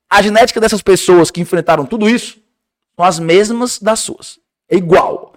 a 0.09 0.21
genética 0.21 0.61
dessas 0.61 0.81
pessoas 0.81 1.31
que 1.31 1.41
enfrentaram 1.41 1.85
tudo 1.85 2.07
isso 2.07 2.37
são 2.95 3.03
as 3.03 3.17
mesmas 3.17 3.79
das 3.79 3.99
suas. 3.99 4.39
É 4.69 4.75
igual. 4.75 5.33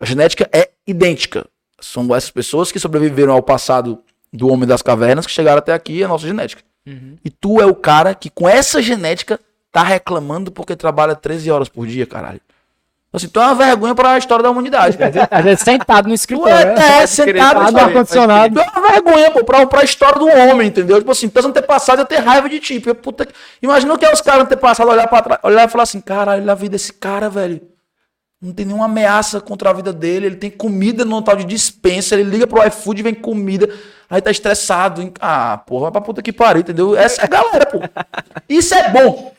A 0.00 0.04
genética 0.04 0.48
é 0.52 0.70
idêntica. 0.86 1.46
São 1.80 2.14
essas 2.14 2.30
pessoas 2.30 2.72
que 2.72 2.80
sobreviveram 2.80 3.32
ao 3.32 3.42
passado 3.42 4.02
do 4.32 4.48
homem 4.48 4.66
das 4.66 4.82
cavernas 4.82 5.26
que 5.26 5.32
chegaram 5.32 5.58
até 5.58 5.72
aqui, 5.72 6.02
a 6.02 6.08
nossa 6.08 6.26
genética. 6.26 6.62
E 7.24 7.30
tu 7.30 7.60
é 7.60 7.66
o 7.66 7.74
cara 7.74 8.14
que 8.14 8.28
com 8.30 8.48
essa 8.48 8.82
genética 8.82 9.38
tá 9.70 9.82
reclamando 9.82 10.50
porque 10.50 10.74
trabalha 10.74 11.14
13 11.14 11.50
horas 11.50 11.68
por 11.68 11.86
dia, 11.86 12.06
caralho. 12.06 12.40
Assim, 13.12 13.28
tu 13.28 13.40
é 13.40 13.44
uma 13.44 13.54
vergonha 13.56 13.92
para 13.92 14.12
a 14.12 14.18
história 14.18 14.42
da 14.42 14.50
humanidade. 14.50 14.96
Às 15.30 15.44
vezes 15.44 15.60
sentado 15.64 16.04
no 16.04 16.12
Tu 16.12 16.14
escritório. 16.14 16.54
é, 16.54 17.02
é 17.02 17.06
sentado 17.06 17.64
Tá 17.64 17.70
no 17.72 17.78
ar-condicionado. 17.78 18.54
Tu 18.54 18.60
é 18.60 18.78
uma 18.78 18.88
vergonha, 18.92 19.30
pô, 19.32 19.44
pra, 19.44 19.66
pra 19.66 19.82
história 19.82 20.16
do 20.18 20.28
homem, 20.28 20.68
entendeu? 20.68 20.98
Tipo 20.98 21.10
assim, 21.10 21.28
teus 21.28 21.44
antepassados 21.44 22.00
iam 22.00 22.06
ter 22.06 22.18
raiva 22.18 22.48
de 22.48 22.60
ti. 22.60 22.78
porque, 22.78 22.94
puta 22.94 23.26
Imagina 23.60 23.94
o 23.94 23.98
que 23.98 24.04
é 24.04 24.12
os 24.12 24.20
caras 24.20 24.44
antepassados 24.44 24.92
olhar 24.92 25.08
pra 25.08 25.22
trás, 25.22 25.40
olhar 25.42 25.66
e 25.66 25.70
falar 25.70 25.82
assim, 25.82 26.00
caralho, 26.00 26.42
olha 26.42 26.52
a 26.52 26.54
vida 26.54 26.72
desse 26.72 26.92
cara, 26.92 27.28
velho. 27.28 27.60
Não 28.40 28.52
tem 28.52 28.64
nenhuma 28.64 28.84
ameaça 28.84 29.40
contra 29.40 29.70
a 29.70 29.72
vida 29.72 29.92
dele. 29.92 30.26
Ele 30.26 30.36
tem 30.36 30.50
comida 30.50 31.04
no 31.04 31.20
tal 31.20 31.34
de 31.34 31.44
dispensa. 31.44 32.14
Ele 32.14 32.30
liga 32.30 32.46
pro 32.46 32.64
iFood 32.66 33.00
e 33.00 33.02
vem 33.02 33.14
comida. 33.14 33.68
Aí 34.10 34.20
tá 34.20 34.30
estressado. 34.30 35.00
hein? 35.00 35.12
Ah, 35.20 35.58
porra, 35.58 35.82
vai 35.84 35.92
pra 35.92 36.00
puta 36.00 36.20
que 36.22 36.32
pariu, 36.32 36.60
entendeu? 36.62 36.96
Essa 36.96 37.22
é 37.22 37.24
a 37.24 37.28
galera, 37.28 37.66
pô. 37.66 37.78
Isso 38.48 38.74
é 38.74 38.88
bom. 38.90 39.32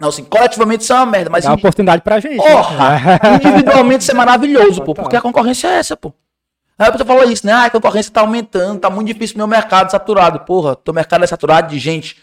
Não, 0.00 0.08
assim, 0.08 0.24
coletivamente 0.24 0.82
isso 0.82 0.92
é 0.92 0.96
uma 0.96 1.06
merda, 1.06 1.30
mas 1.30 1.44
Dá 1.44 1.50
uma 1.50 1.56
oportunidade 1.56 2.02
pra 2.02 2.20
gente. 2.20 2.36
né? 2.36 2.52
Porra! 2.52 3.20
Individualmente 3.42 4.02
isso 4.02 4.10
é 4.10 4.14
maravilhoso, 4.14 4.82
pô, 4.82 4.94
porque 4.94 5.16
a 5.16 5.20
concorrência 5.20 5.68
é 5.68 5.78
essa, 5.78 5.96
pô. 5.96 6.12
Aí 6.78 6.88
a 6.88 6.92
pessoa 6.92 7.06
falou 7.06 7.24
isso, 7.30 7.46
né? 7.46 7.52
Ah, 7.52 7.64
a 7.66 7.70
concorrência 7.70 8.10
tá 8.12 8.20
aumentando, 8.22 8.80
tá 8.80 8.90
muito 8.90 9.06
difícil 9.06 9.36
meu 9.36 9.46
mercado 9.46 9.90
saturado. 9.90 10.40
Porra, 10.40 10.74
teu 10.76 10.92
mercado 10.92 11.22
é 11.22 11.26
saturado 11.26 11.68
de 11.68 11.78
gente 11.78 12.16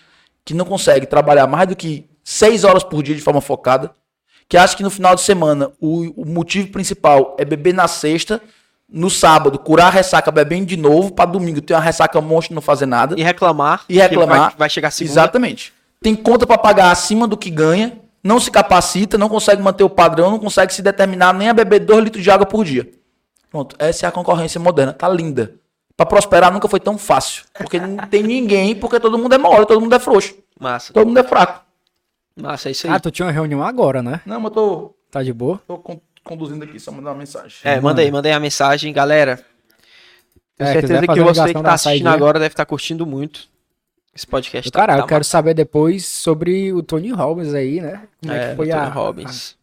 que 0.44 0.54
não 0.54 0.66
consegue 0.66 1.06
trabalhar 1.06 1.48
mais 1.48 1.68
do 1.70 1.76
que 1.76 2.10
seis 2.24 2.64
horas 2.64 2.84
por 2.84 3.02
dia 3.02 3.16
de 3.16 3.22
forma 3.22 3.40
focada, 3.42 3.92
que 4.50 4.58
acha 4.58 4.76
que 4.76 4.84
no 4.84 4.90
final 4.90 5.16
de 5.16 5.22
semana 5.22 5.72
o, 5.80 6.22
o 6.22 6.26
motivo 6.26 6.68
principal 6.70 7.36
é 7.40 7.46
beber 7.46 7.74
na 7.74 7.88
sexta, 7.88 8.42
no 8.92 9.10
sábado 9.10 9.60
curar 9.60 9.88
a 9.88 9.90
ressaca 9.92 10.32
bebendo 10.32 10.66
de 10.66 10.76
novo, 10.78 11.12
pra 11.14 11.26
domingo 11.26 11.62
ter 11.62 11.74
uma 11.74 11.80
ressaca 11.80 12.20
monstro 12.22 12.54
e 12.54 12.56
não 12.56 12.62
fazer 12.62 12.86
nada. 12.86 13.16
E 13.18 13.24
reclamar. 13.24 13.84
E 13.88 13.98
reclamar. 14.00 14.36
que 14.52 14.58
Vai, 14.58 14.58
vai 14.60 14.70
chegar 14.70 14.92
segunda. 14.92 15.12
Exatamente. 15.14 15.74
Tem 16.02 16.16
conta 16.16 16.48
pra 16.48 16.58
pagar 16.58 16.92
acima 16.92 17.28
do 17.28 17.38
que 17.38 17.50
ganha, 17.50 18.00
não 18.24 18.40
se 18.40 18.50
capacita, 18.50 19.18
não 19.18 19.30
consegue 19.30 19.62
manter 19.62 19.84
o 19.84 19.90
padrão, 19.90 20.32
não 20.32 20.40
consegue 20.40 20.74
se 20.74 20.82
determinar 20.82 21.34
nem 21.34 21.50
a 21.50 21.54
beber 21.54 21.80
2 21.80 22.04
litros 22.06 22.24
de 22.24 22.32
água 22.32 22.46
por 22.46 22.64
dia. 22.66 22.90
Pronto, 23.52 23.76
essa 23.80 24.06
é 24.06 24.10
a 24.10 24.12
concorrência 24.12 24.60
moderna, 24.60 24.94
tá 24.94 25.08
linda. 25.10 25.54
Pra 25.98 26.06
prosperar 26.06 26.52
nunca 26.54 26.68
foi 26.70 26.80
tão 26.80 26.98
fácil, 26.98 27.44
porque 27.54 27.78
não 27.80 27.98
tem 28.08 28.24
ninguém, 28.24 28.74
porque 28.76 29.00
todo 29.00 29.18
mundo 29.18 29.36
é 29.36 29.38
mole, 29.38 29.66
todo 29.66 29.82
mundo 29.82 29.94
é 29.94 30.00
frouxo, 30.00 30.34
Massa. 30.58 30.94
todo 30.94 31.06
mundo 31.06 31.18
é 31.20 31.24
fraco. 31.24 31.62
Massa, 32.40 32.70
é 32.70 32.72
isso 32.72 32.88
aí. 32.88 32.94
Ah, 32.94 33.00
tu 33.00 33.12
tinha 33.12 33.26
uma 33.26 33.32
reunião 33.34 33.62
agora, 33.64 34.02
né? 34.02 34.22
Não, 34.26 34.40
mas 34.40 34.46
eu 34.46 34.52
tô, 34.56 34.96
Tá 35.12 35.22
de 35.24 35.34
boa? 35.34 35.60
tô 35.68 35.78
con- 35.78 36.00
conduzindo 36.24 36.64
aqui, 36.64 36.80
só 36.80 36.92
mandar 36.92 37.12
uma 37.12 37.18
mensagem. 37.20 37.58
É, 37.64 37.80
manda 37.80 38.02
aí, 38.02 38.12
manda 38.12 38.28
aí 38.30 38.34
a 38.34 38.40
mensagem, 38.40 38.92
galera. 38.94 39.40
Tenho 40.58 40.70
É, 40.70 40.74
certeza 40.74 41.08
que 41.08 41.22
você 41.22 41.54
que 41.54 41.54
tá 41.54 41.74
assistindo 41.74 41.78
saidinha. 41.78 42.12
agora 42.12 42.38
deve 42.40 42.54
estar 42.54 42.66
curtindo 42.66 43.06
muito 43.06 43.48
esse 44.14 44.28
podcast. 44.28 44.70
tá- 44.70 44.80
Cara, 44.80 44.94
tá 44.96 45.00
eu 45.00 45.06
quero 45.08 45.20
massa. 45.22 45.30
saber 45.30 45.54
depois 45.54 46.06
sobre 46.06 46.74
o 46.74 46.84
Tony 46.84 47.12
Robbins 47.12 47.54
aí, 47.54 47.80
né? 47.80 48.02
Como 48.22 48.34
é, 48.34 48.38
É, 48.46 48.50
que 48.50 48.56
foi 48.58 48.68
Tony 48.68 48.80
a, 48.80 48.86
Robbins. 48.86 49.56
a- 49.56 49.60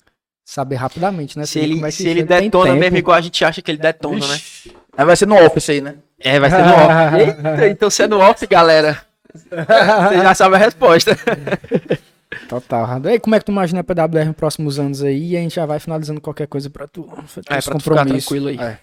Saber 0.49 0.77
rapidamente, 0.77 1.37
né? 1.37 1.45
Se 1.45 1.59
Assim, 1.59 1.66
ele, 1.66 1.74
como 1.74 1.87
é 1.87 1.91
que 1.91 1.97
se 1.97 2.09
ele 2.09 2.23
detona 2.23 2.74
mesmo 2.77 2.97
igual 2.97 3.16
a 3.16 3.20
gente 3.20 3.45
acha 3.45 3.61
que 3.61 3.69
ele 3.69 3.78
detona, 3.78 4.24
né? 4.27 4.35
Vixe. 4.35 4.73
Aí 4.97 5.05
vai 5.05 5.16
ser 5.16 5.27
no 5.27 5.35
office 5.45 5.69
aí, 5.70 5.81
né? 5.81 5.97
É, 6.20 6.39
vai 6.39 6.49
ser 6.49 6.62
no 6.62 6.73
off. 6.73 7.16
Eita, 7.19 7.69
então 7.69 7.91
se 7.91 8.03
é 8.05 8.07
no 8.07 8.20
off, 8.20 8.47
galera. 8.47 9.03
Você 9.35 10.23
já 10.23 10.35
sabe 10.35 10.55
a 10.55 10.59
resposta. 10.59 11.16
Total. 12.48 13.01
E 13.07 13.20
como 13.20 13.35
é 13.35 13.39
que 13.39 13.44
tu 13.44 13.53
imagina 13.53 13.81
a 13.81 13.85
PWR 13.85 14.27
nos 14.27 14.36
próximos 14.36 14.78
anos 14.78 15.03
aí? 15.03 15.32
E 15.32 15.36
a 15.36 15.40
gente 15.40 15.55
já 15.55 15.66
vai 15.66 15.78
finalizando 15.78 16.20
qualquer 16.20 16.47
coisa 16.47 16.69
pra 16.69 16.86
tu. 16.86 17.09
É, 17.48 17.61
pra 17.61 17.74
tu 17.74 17.81
ficar 17.81 18.05
tranquilo 18.07 18.48
aí. 18.48 18.59
É. 18.59 18.78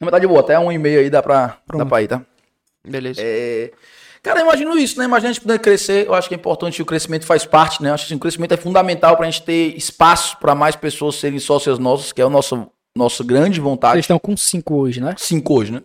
Mas 0.00 0.10
tá 0.10 0.18
de 0.18 0.26
boa, 0.26 0.40
até 0.40 0.58
um 0.58 0.70
e 0.70 0.78
meio 0.78 1.00
aí 1.00 1.10
dá 1.10 1.22
pra, 1.22 1.46
dá 1.46 1.58
Pronto. 1.66 1.86
pra 1.86 2.02
ir, 2.02 2.08
tá? 2.08 2.22
Beleza. 2.86 3.20
É, 3.22 3.72
Cara, 4.26 4.40
eu 4.40 4.44
imagino 4.44 4.76
isso, 4.76 4.98
né? 4.98 5.04
Imagina 5.04 5.30
a 5.30 5.32
gente 5.32 5.42
poder 5.42 5.60
crescer. 5.60 6.06
Eu 6.06 6.14
acho 6.14 6.28
que 6.28 6.34
é 6.34 6.38
importante, 6.38 6.82
o 6.82 6.84
crescimento 6.84 7.24
faz 7.24 7.46
parte, 7.46 7.80
né? 7.80 7.90
Eu 7.90 7.94
acho 7.94 8.08
que 8.08 8.14
o 8.14 8.18
crescimento 8.18 8.52
é 8.54 8.56
fundamental 8.56 9.16
pra 9.16 9.24
gente 9.26 9.42
ter 9.42 9.76
espaço 9.76 10.36
pra 10.38 10.52
mais 10.52 10.74
pessoas 10.74 11.14
serem 11.14 11.38
sócias 11.38 11.78
nossas, 11.78 12.12
que 12.12 12.20
é 12.20 12.24
a 12.24 12.28
nossa, 12.28 12.66
nossa 12.96 13.22
grande 13.22 13.60
vontade. 13.60 13.94
Vocês 13.94 14.04
estão 14.04 14.18
com 14.18 14.36
cinco 14.36 14.74
hoje, 14.74 15.00
né? 15.00 15.14
cinco 15.16 15.54
hoje, 15.54 15.70
né? 15.70 15.80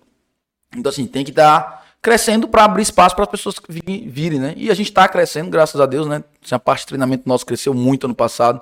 Então, 0.76 0.90
assim, 0.90 1.06
tem 1.06 1.24
que 1.24 1.30
estar 1.30 1.86
crescendo 2.02 2.48
para 2.48 2.66
abrir 2.66 2.84
espaço 2.84 3.16
para 3.16 3.26
as 3.26 3.32
pessoas 3.32 3.56
virem, 3.70 4.40
né? 4.40 4.54
E 4.58 4.72
a 4.72 4.74
gente 4.74 4.88
está 4.90 5.08
crescendo, 5.08 5.50
graças 5.50 5.80
a 5.80 5.86
Deus, 5.86 6.08
né? 6.08 6.24
Assim, 6.44 6.56
a 6.56 6.60
parte 6.60 6.82
de 6.82 6.88
treinamento 6.88 7.24
nosso 7.28 7.46
cresceu 7.46 7.74
muito 7.74 8.06
ano 8.06 8.16
passado. 8.16 8.62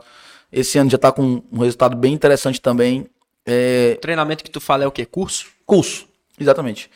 Esse 0.51 0.77
ano 0.77 0.89
já 0.89 0.95
está 0.95 1.11
com 1.11 1.41
um 1.51 1.59
resultado 1.59 1.95
bem 1.95 2.13
interessante 2.13 2.59
também. 2.59 3.05
É, 3.45 3.93
O 3.97 4.01
treinamento 4.01 4.43
que 4.43 4.51
tu 4.51 4.59
fala 4.59 4.83
é 4.83 4.87
o 4.87 4.91
quê? 4.91 5.05
Curso? 5.05 5.45
curso, 5.65 6.07
exatamente. 6.39 6.89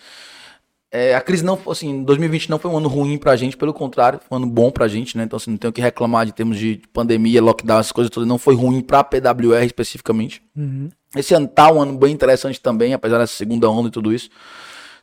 É, 0.92 1.16
a 1.16 1.22
crise 1.22 1.44
não, 1.44 1.60
assim, 1.70 2.04
2020 2.04 2.50
não 2.50 2.60
foi 2.60 2.70
um 2.70 2.78
ano 2.78 2.88
ruim 2.88 3.18
pra 3.18 3.36
gente, 3.36 3.56
pelo 3.58 3.74
contrário, 3.74 4.20
foi 4.28 4.38
um 4.38 4.44
ano 4.44 4.52
bom 4.52 4.70
pra 4.72 4.88
gente, 4.88 5.16
né? 5.18 5.24
Então, 5.24 5.38
assim, 5.38 5.52
não 5.52 5.58
tenho 5.58 5.70
o 5.70 5.74
que 5.74 5.82
reclamar 5.82 6.26
de 6.26 6.32
termos 6.32 6.58
de 6.58 6.82
pandemia, 6.92 7.42
lockdown, 7.42 7.80
essas 7.80 7.92
coisas 7.92 8.12
todas. 8.12 8.28
Não 8.28 8.38
foi 8.38 8.54
ruim 8.56 8.82
pra 8.82 9.04
PWR 9.04 9.64
especificamente. 9.66 10.42
Esse 11.16 11.34
ano 11.34 11.48
tá 11.48 11.72
um 11.72 11.82
ano 11.82 11.98
bem 11.98 12.12
interessante 12.14 12.60
também, 12.60 12.94
apesar 12.94 13.18
dessa 13.20 13.34
segunda 13.36 13.70
onda 13.70 13.88
e 13.88 13.92
tudo 13.92 14.14
isso. 14.14 14.30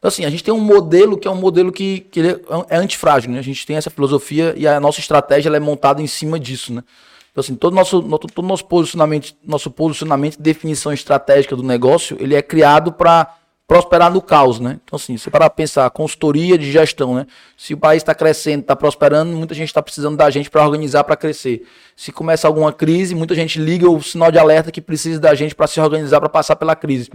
Então, 0.00 0.08
assim, 0.08 0.24
a 0.24 0.30
gente 0.30 0.42
tem 0.42 0.52
um 0.52 0.58
modelo 0.58 1.16
que 1.18 1.28
é 1.28 1.30
um 1.30 1.34
modelo 1.36 1.70
que, 1.70 2.00
que 2.10 2.20
é, 2.20 2.40
é 2.70 2.76
antifrágil, 2.78 3.30
né? 3.30 3.38
A 3.38 3.42
gente 3.42 3.66
tem 3.66 3.76
essa 3.76 3.90
filosofia 3.90 4.54
e 4.56 4.66
a 4.66 4.80
nossa 4.80 4.98
estratégia 4.98 5.54
é 5.54 5.60
montada 5.60 6.00
em 6.00 6.06
cima 6.06 6.40
disso, 6.40 6.72
né? 6.72 6.82
Então, 7.30 7.42
assim, 7.42 7.54
todo 7.54 7.74
nosso, 7.74 8.00
no- 8.00 8.18
todo 8.18 8.46
nosso 8.46 8.64
posicionamento, 8.64 9.34
nosso 9.46 9.70
posicionamento 9.70 10.38
definição 10.40 10.90
estratégica 10.90 11.54
do 11.54 11.62
negócio, 11.62 12.16
ele 12.18 12.34
é 12.34 12.40
criado 12.40 12.90
para 12.90 13.36
prosperar 13.70 14.12
no 14.12 14.20
caos, 14.20 14.58
né? 14.58 14.80
Então, 14.84 14.96
assim, 14.96 15.16
você 15.16 15.30
para 15.30 15.48
pensar, 15.48 15.88
consultoria 15.90 16.58
de 16.58 16.72
gestão, 16.72 17.14
né? 17.14 17.24
Se 17.56 17.72
o 17.72 17.76
país 17.76 18.02
está 18.02 18.12
crescendo, 18.12 18.62
está 18.62 18.74
prosperando, 18.74 19.30
muita 19.36 19.54
gente 19.54 19.68
está 19.68 19.80
precisando 19.80 20.16
da 20.16 20.28
gente 20.28 20.50
para 20.50 20.64
organizar 20.64 21.04
para 21.04 21.14
crescer. 21.14 21.62
Se 21.94 22.10
começa 22.10 22.48
alguma 22.48 22.72
crise, 22.72 23.14
muita 23.14 23.32
gente 23.32 23.60
liga 23.60 23.88
o 23.88 24.02
sinal 24.02 24.32
de 24.32 24.40
alerta 24.40 24.72
que 24.72 24.80
precisa 24.80 25.20
da 25.20 25.36
gente 25.36 25.54
para 25.54 25.68
se 25.68 25.80
organizar 25.80 26.18
para 26.18 26.28
passar 26.28 26.56
pela 26.56 26.74
crise. 26.74 27.10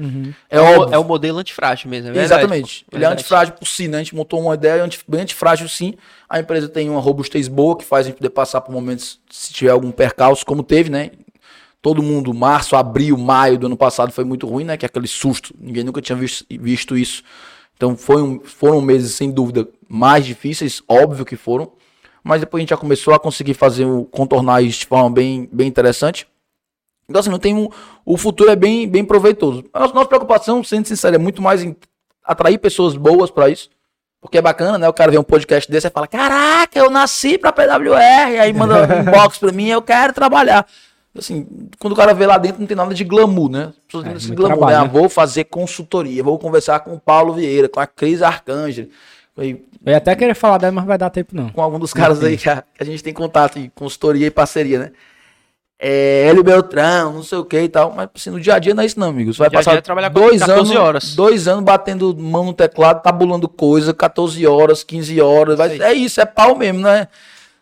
É, 0.50 0.56
É 0.58 0.62
o, 0.62 0.94
é 0.94 0.98
o 0.98 1.04
modelo 1.04 1.40
antifrágil 1.40 1.90
mesmo, 1.90 2.10
é 2.10 2.14
verdade, 2.14 2.42
Exatamente. 2.44 2.86
pô. 2.90 2.96
Ele 2.96 3.04
é 3.04 3.08
antifrágil 3.10 3.54
por 3.56 3.68
si, 3.68 3.90
né? 3.90 3.98
A 3.98 4.00
gente 4.04 4.16
montou 4.16 4.40
uma 4.42 4.54
ideia 4.56 4.82
anti- 4.82 5.02
bem 5.06 5.22
antifrágil 5.24 5.68
sim. 5.68 5.96
A 6.30 6.40
empresa 6.40 6.70
tem 6.70 6.90
uma 6.90 7.02
robustez 7.02 7.50
boa 7.50 7.78
que 7.78 7.84
faz 7.84 8.06
a 8.06 8.10
gente 8.10 8.18
poder 8.18 8.30
passar 8.30 8.62
por 8.62 8.72
momentos 8.72 9.20
se 9.30 9.52
tiver 9.52 9.72
algum 9.72 9.92
percalço, 9.92 10.46
como 10.46 10.64
teve, 10.64 10.90
né? 10.90 11.12
Todo 11.86 12.02
mundo, 12.02 12.34
março, 12.34 12.76
abril, 12.76 13.16
maio 13.16 13.60
do 13.60 13.68
ano 13.68 13.78
passado 13.78 14.12
foi 14.12 14.24
muito 14.24 14.48
ruim, 14.48 14.64
né? 14.64 14.76
Que 14.76 14.86
é 14.86 14.88
aquele 14.88 15.06
susto. 15.06 15.54
Ninguém 15.56 15.84
nunca 15.84 16.02
tinha 16.02 16.18
visto, 16.18 16.98
isso. 16.98 17.22
Então 17.78 17.92
um- 17.92 18.40
foram 18.44 18.82
meses, 18.82 19.14
sem 19.14 19.30
dúvida, 19.30 19.68
mais 19.88 20.26
difíceis, 20.26 20.82
óbvio 20.90 21.24
que 21.24 21.36
foram. 21.36 21.74
Mas 22.24 22.40
depois 22.40 22.60
a 22.60 22.62
gente 22.64 22.72
já 22.72 22.78
começou 22.78 23.14
a 23.14 23.20
conseguir 23.20 23.54
fazer 23.54 23.86
o, 23.86 24.04
contornar 24.06 24.64
isso 24.64 24.80
de 24.80 24.86
forma 24.88 25.12
bem, 25.12 25.48
bem 25.54 25.68
interessante. 25.68 26.26
Então, 27.08 27.20
assim, 27.20 27.30
não 27.30 27.38
tem 27.38 27.54
um, 27.54 27.70
o 28.04 28.18
futuro 28.18 28.50
é 28.50 28.56
bem, 28.56 28.90
bem 28.90 29.06
proveitoso. 29.06 29.64
A 29.72 29.82
nossa, 29.82 29.94
nossa 29.94 30.08
preocupação, 30.08 30.64
sendo 30.64 30.88
sincero, 30.88 31.18
é 31.18 31.20
muito 31.20 31.40
mais 31.40 31.62
em 31.62 31.76
atrair 32.24 32.58
pessoas 32.58 32.96
boas 32.98 33.30
para 33.30 33.48
isso. 33.48 33.70
Porque 34.20 34.40
é 34.40 34.42
bacana, 34.42 34.80
né? 34.80 34.90
O 34.90 34.94
cara 34.94 35.12
vê 35.12 35.20
um 35.20 35.24
podcast 35.24 35.70
desse 35.72 35.86
e 35.86 35.92
fala: 35.92 36.08
Caraca, 36.08 36.80
eu 36.80 36.90
nasci 36.90 37.38
pra 37.38 37.52
PWR. 37.54 38.40
Aí 38.42 38.52
manda 38.54 38.88
um 38.92 39.02
inbox 39.02 39.38
pra 39.38 39.52
mim, 39.52 39.68
eu 39.68 39.84
quero 39.84 40.14
trabalhar. 40.14 40.66
Assim, 41.18 41.48
quando 41.80 41.94
o 41.94 41.96
cara 41.96 42.14
vê 42.14 42.26
lá 42.26 42.38
dentro, 42.38 42.60
não 42.60 42.68
tem 42.68 42.76
nada 42.76 42.94
de 42.94 43.04
glamour, 43.04 43.50
né? 43.50 43.64
As 43.70 43.86
pessoas 43.88 44.04
É, 44.06 44.08
têm 44.10 44.18
esse 44.18 44.28
muito 44.28 44.40
glamour, 44.40 44.58
trabalho, 44.58 44.78
né? 44.80 44.84
né? 44.84 44.90
Ah, 44.90 45.00
vou 45.00 45.10
fazer 45.10 45.46
consultoria, 45.46 46.22
vou 46.24 46.38
conversar 46.38 46.80
com 46.82 46.94
o 46.94 47.00
Paulo 47.00 47.34
Vieira, 47.34 47.70
com 47.70 47.80
a 47.80 47.88
Cris 47.88 48.22
Arcângelo, 48.22 48.90
e 49.38 49.52
Eu 49.86 49.92
ia 49.92 49.98
até 49.98 50.16
querer 50.16 50.34
falar 50.34 50.58
dela, 50.58 50.74
mas 50.74 50.86
vai 50.86 50.98
dar 50.98 51.10
tempo, 51.10 51.36
não. 51.36 51.50
com 51.50 51.62
algum 51.62 51.80
dos 51.80 51.94
caras 51.94 52.22
aí 52.24 52.36
que 52.38 52.50
a, 52.50 52.62
que 52.62 52.84
a 52.84 52.86
gente 52.86 53.02
tem 53.04 53.14
contato 53.14 53.58
em 53.60 53.72
consultoria 53.74 54.28
e 54.28 54.32
parceria, 54.32 54.80
né? 54.80 54.92
É, 55.78 56.28
Hélio 56.30 56.42
Beltrão, 56.44 57.14
não 57.14 57.24
sei 57.24 57.38
o 57.38 57.44
que 57.44 57.60
e 57.60 57.68
tal, 57.70 57.94
mas 57.94 58.08
assim, 58.16 58.30
no 58.30 58.40
dia 58.40 58.56
a 58.56 58.60
dia 58.60 58.74
não 58.74 58.82
é 58.82 58.86
isso 58.86 58.98
não, 59.00 59.10
amigo. 59.10 59.34
Você 59.34 59.40
vai 59.40 59.50
dia 59.50 59.60
a 59.60 59.62
dia 59.62 59.82
passar 59.82 60.02
é 60.06 60.10
dois 60.10 60.40
14 60.40 60.60
anos, 60.72 60.76
horas. 60.76 61.16
dois 61.16 61.48
anos 61.50 61.64
batendo 61.66 62.16
mão 62.18 62.46
no 62.46 62.54
teclado, 62.54 63.02
tabulando 63.04 63.48
coisa, 63.50 63.94
14 63.94 64.46
horas, 64.48 64.84
15 64.84 65.20
horas, 65.20 65.58
vai- 65.58 65.80
é 65.82 65.94
isso, 65.94 66.22
é 66.22 66.26
pau 66.26 66.56
mesmo, 66.58 66.80
né? 66.80 67.08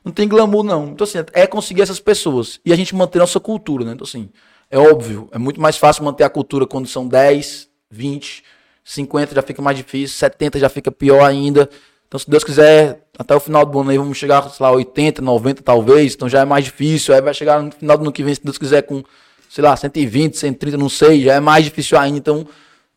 Não 0.04 0.12
tem 0.12 0.28
glamour 0.28 0.64
não. 0.64 0.90
Então 0.90 1.06
assim, 1.06 1.20
é 1.34 1.48
conseguir 1.48 1.82
essas 1.82 2.00
pessoas 2.00 2.60
e 2.66 2.74
a 2.74 2.76
gente 2.76 2.96
manter 2.96 3.20
nossa 3.20 3.40
cultura, 3.40 3.86
né? 3.86 3.94
Então 3.94 4.06
assim, 4.06 4.30
é 4.70 4.78
óbvio, 4.78 5.30
é 5.32 5.38
muito 5.38 5.62
mais 5.62 5.78
fácil 5.78 6.04
manter 6.04 6.24
a 6.24 6.30
cultura 6.30 6.66
quando 6.66 6.88
são 6.88 7.08
10, 7.08 7.70
20, 7.90 8.44
50 8.84 9.36
já 9.36 9.42
fica 9.42 9.62
mais 9.62 9.78
difícil, 9.78 10.18
70 10.18 10.60
já 10.60 10.70
fica 10.70 10.92
pior 10.92 11.24
ainda. 11.24 11.70
Então, 12.08 12.20
se 12.20 12.30
Deus 12.30 12.44
quiser, 12.44 13.08
até 13.18 13.34
o 13.36 13.40
final 13.40 13.66
do 13.66 13.80
ano 13.80 13.90
aí 13.90 13.98
vamos 13.98 14.18
chegar, 14.18 14.48
sei 14.50 14.64
lá, 14.64 14.72
80, 14.72 15.20
90 15.20 15.64
talvez, 15.64 16.14
então 16.14 16.30
já 16.30 16.42
é 16.42 16.46
mais 16.46 16.66
difícil. 16.66 17.12
Aí 17.14 17.22
vai 17.22 17.34
chegar 17.34 17.60
no 17.60 17.72
final 17.72 17.98
do 17.98 18.02
ano 18.02 18.12
que 18.12 18.24
vem, 18.24 18.36
se 18.36 18.44
Deus 18.44 18.58
quiser, 18.58 18.84
com, 18.84 19.04
sei 19.50 19.64
lá, 19.64 19.76
120, 19.76 20.38
130, 20.38 20.78
não 20.78 20.90
sei, 20.90 21.24
já 21.24 21.34
é 21.34 21.40
mais 21.40 21.64
difícil 21.64 21.98
ainda. 21.98 22.20
Então, 22.20 22.48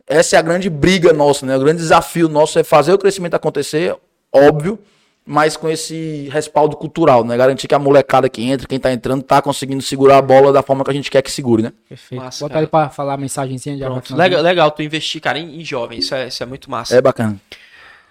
essa 0.07 0.37
é 0.37 0.39
a 0.39 0.43
grande 0.43 0.69
briga 0.69 1.15
nossa, 1.15 1.47
né? 1.47 1.57
O 1.57 1.61
grande 1.61 1.79
desafio 1.79 2.29
nosso 2.29 2.59
é 2.59 2.65
fazer 2.65 2.93
o 2.93 2.99
crescimento 2.99 3.33
acontecer, 3.33 3.97
óbvio, 4.31 4.79
mas 5.27 5.57
com 5.57 5.69
esse 5.69 6.29
respaldo 6.33 6.77
cultural, 6.77 7.25
né? 7.25 7.37
Garantir 7.37 7.67
que 7.67 7.75
a 7.75 7.79
molecada 7.81 8.29
que 8.29 8.43
entra, 8.43 8.67
quem 8.69 8.79
tá 8.79 8.93
entrando, 8.93 9.23
tá 9.25 9.43
conseguindo 9.43 9.83
segurar 9.83 10.19
a 10.19 10.23
bola 10.23 10.53
da 10.53 10.63
forma 10.63 10.85
que 10.85 10.91
a 10.91 10.95
gente 10.95 11.11
quer 11.11 11.21
que 11.21 11.31
segure, 11.31 11.65
né? 11.65 11.73
Perfeito. 11.89 12.23
Massa, 12.23 12.45
Bota 12.45 12.53
cara. 12.55 12.61
ali 12.61 12.67
pra 12.69 12.89
falar 12.89 13.15
a 13.15 13.17
mensagenzinha 13.17 13.77
já. 13.77 13.89
vai 13.89 14.01
Pronto. 14.01 14.17
Legal, 14.17 14.41
legal 14.43 14.71
tu 14.71 14.83
investir, 14.83 15.21
cara, 15.21 15.39
em, 15.39 15.61
em 15.61 15.65
jovem. 15.65 15.99
Isso 15.99 16.15
é, 16.15 16.29
isso 16.29 16.41
é 16.43 16.47
muito 16.47 16.71
massa. 16.71 16.97
É 16.97 17.01
bacana. 17.01 17.37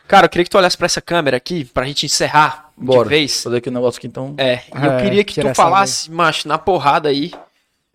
Cara, 0.08 0.26
eu 0.26 0.30
queria 0.30 0.44
que 0.44 0.50
tu 0.50 0.58
olhasse 0.58 0.78
pra 0.78 0.86
essa 0.86 1.02
câmera 1.02 1.38
aqui, 1.38 1.66
pra 1.66 1.86
gente 1.86 2.06
encerrar 2.06 2.70
Bora. 2.78 3.04
de 3.04 3.10
vez. 3.10 3.42
Fazer 3.42 3.58
aqui 3.58 3.70
um 3.70 3.74
negócio 3.74 3.98
aqui 3.98 4.08
então. 4.08 4.36
É, 4.38 4.62
e 4.76 4.86
eu 4.86 4.92
É, 4.92 5.02
queria 5.02 5.24
que 5.24 5.40
tu 5.42 5.56
falasse, 5.56 6.12
macho, 6.12 6.48
na 6.48 6.58
porrada 6.58 7.10
aí, 7.10 7.32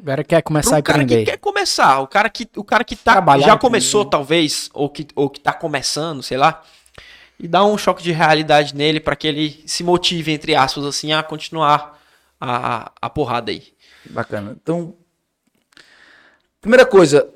Agora 0.03 0.25
quer 0.25 0.41
começar 0.41 0.79
a 0.79 0.83
cara 0.83 1.05
que 1.05 1.25
quer 1.25 1.37
começar, 1.37 2.01
o 2.01 2.07
cara 2.07 2.31
que, 2.31 2.49
o 2.57 2.65
cara 2.65 2.83
que 2.83 2.97
tá, 2.97 3.13
Trabalhar, 3.13 3.45
já 3.49 3.59
começou, 3.59 4.03
talvez, 4.03 4.71
ou 4.73 4.89
que, 4.89 5.07
ou 5.15 5.29
que 5.29 5.39
tá 5.39 5.53
começando, 5.53 6.23
sei 6.23 6.39
lá, 6.39 6.63
e 7.43 7.49
dá 7.49 7.65
um 7.65 7.79
choque 7.79 8.03
de 8.03 8.13
realidade 8.13 8.77
nele 8.77 9.01
pra 9.01 9.17
que 9.17 9.27
ele 9.27 9.63
se 9.65 9.83
motive, 9.83 10.31
entre 10.31 10.55
aspas, 10.55 10.85
assim, 10.85 11.13
a 11.13 11.23
continuar 11.23 11.99
a, 12.39 12.93
a 13.01 13.09
porrada 13.09 13.51
aí. 13.51 13.63
Bacana. 14.11 14.57
Então, 14.63 14.95
primeira 16.61 16.85
coisa, 16.85 17.29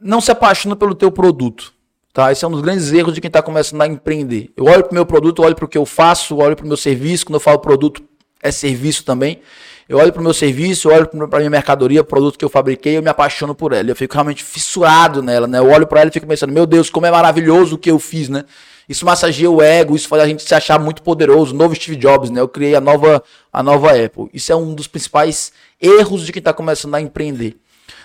não 0.00 0.20
se 0.20 0.30
apaixona 0.30 0.74
pelo 0.74 0.94
teu 0.94 1.12
produto. 1.12 1.74
Tá? 2.12 2.32
Esse 2.32 2.42
é 2.42 2.48
um 2.48 2.52
dos 2.52 2.62
grandes 2.62 2.90
erros 2.90 3.14
de 3.14 3.20
quem 3.20 3.28
está 3.28 3.42
começando 3.42 3.82
a 3.82 3.86
empreender. 3.86 4.50
Eu 4.56 4.64
olho 4.64 4.82
para 4.82 4.92
o 4.92 4.94
meu 4.94 5.04
produto, 5.04 5.42
olho 5.42 5.54
para 5.54 5.66
o 5.66 5.68
que 5.68 5.76
eu 5.78 5.84
faço, 5.84 6.36
olho 6.38 6.56
para 6.56 6.64
o 6.64 6.68
meu 6.68 6.76
serviço. 6.76 7.26
Quando 7.26 7.34
eu 7.34 7.40
falo 7.40 7.58
produto, 7.58 8.02
é 8.42 8.50
serviço 8.50 9.04
também. 9.04 9.40
Eu 9.86 9.98
olho 9.98 10.12
para 10.12 10.20
o 10.20 10.22
meu 10.22 10.34
serviço, 10.34 10.88
olho 10.88 11.06
para 11.06 11.36
a 11.36 11.38
minha 11.38 11.50
mercadoria, 11.50 12.02
produto 12.02 12.38
que 12.38 12.44
eu 12.44 12.48
fabriquei, 12.48 12.96
eu 12.96 13.02
me 13.02 13.08
apaixono 13.08 13.54
por 13.54 13.72
ela. 13.72 13.90
Eu 13.90 13.96
fico 13.96 14.14
realmente 14.14 14.42
fissurado 14.42 15.22
nela, 15.22 15.46
né? 15.46 15.58
Eu 15.58 15.70
olho 15.70 15.86
para 15.86 16.00
ela 16.00 16.10
e 16.10 16.12
fico 16.12 16.26
pensando, 16.26 16.52
meu 16.52 16.66
Deus, 16.66 16.90
como 16.90 17.06
é 17.06 17.10
maravilhoso 17.10 17.76
o 17.76 17.78
que 17.78 17.90
eu 17.90 17.98
fiz, 17.98 18.28
né? 18.28 18.44
Isso 18.88 19.04
massageia 19.04 19.50
o 19.50 19.60
ego, 19.60 19.94
isso 19.94 20.08
faz 20.08 20.22
a 20.22 20.26
gente 20.26 20.42
se 20.42 20.54
achar 20.54 20.78
muito 20.78 21.02
poderoso. 21.02 21.54
Novo 21.54 21.74
Steve 21.74 21.96
Jobs, 21.96 22.30
né? 22.30 22.40
Eu 22.40 22.48
criei 22.48 22.74
a 22.74 22.80
nova, 22.80 23.22
a 23.52 23.62
nova 23.62 23.90
Apple. 23.92 24.28
Isso 24.32 24.50
é 24.50 24.56
um 24.56 24.74
dos 24.74 24.86
principais 24.86 25.52
erros 25.80 26.24
de 26.24 26.32
quem 26.32 26.40
está 26.40 26.52
começando 26.52 26.94
a 26.94 27.00
empreender. 27.00 27.56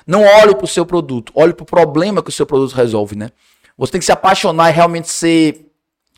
Não 0.05 0.23
olhe 0.23 0.53
para 0.53 0.65
o 0.65 0.68
seu 0.68 0.85
produto, 0.85 1.31
olhe 1.34 1.53
para 1.53 1.64
o 1.64 1.65
problema 1.65 2.22
que 2.22 2.30
o 2.30 2.34
seu 2.34 2.45
produto 2.45 2.73
resolve, 2.73 3.15
né? 3.15 3.30
Você 3.77 3.93
tem 3.93 3.99
que 3.99 4.05
se 4.05 4.11
apaixonar 4.11 4.69
e 4.69 4.73
realmente 4.73 5.10
ser 5.10 5.65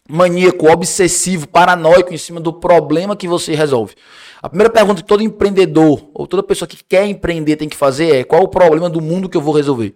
maníaco, 0.10 0.72
obsessivo, 0.72 1.48
paranoico 1.48 2.14
em 2.14 2.18
cima 2.18 2.40
do 2.40 2.52
problema 2.52 3.16
que 3.16 3.28
você 3.28 3.56
resolve. 3.56 3.96
A 4.42 4.50
primeira 4.50 4.72
pergunta 4.72 5.02
que 5.02 5.08
todo 5.08 5.24
empreendedor 5.24 6.08
ou 6.14 6.28
toda 6.28 6.44
pessoa 6.44 6.68
que 6.68 6.78
quer 6.84 7.06
empreender 7.06 7.56
tem 7.56 7.70
que 7.70 7.78
fazer 7.78 8.16
é 8.16 8.24
qual 8.24 8.44
o 8.44 8.48
problema 8.48 8.90
do 8.90 9.02
mundo 9.02 9.30
que 9.30 9.38
eu 9.38 9.42
vou 9.42 9.54
resolver. 9.54 9.96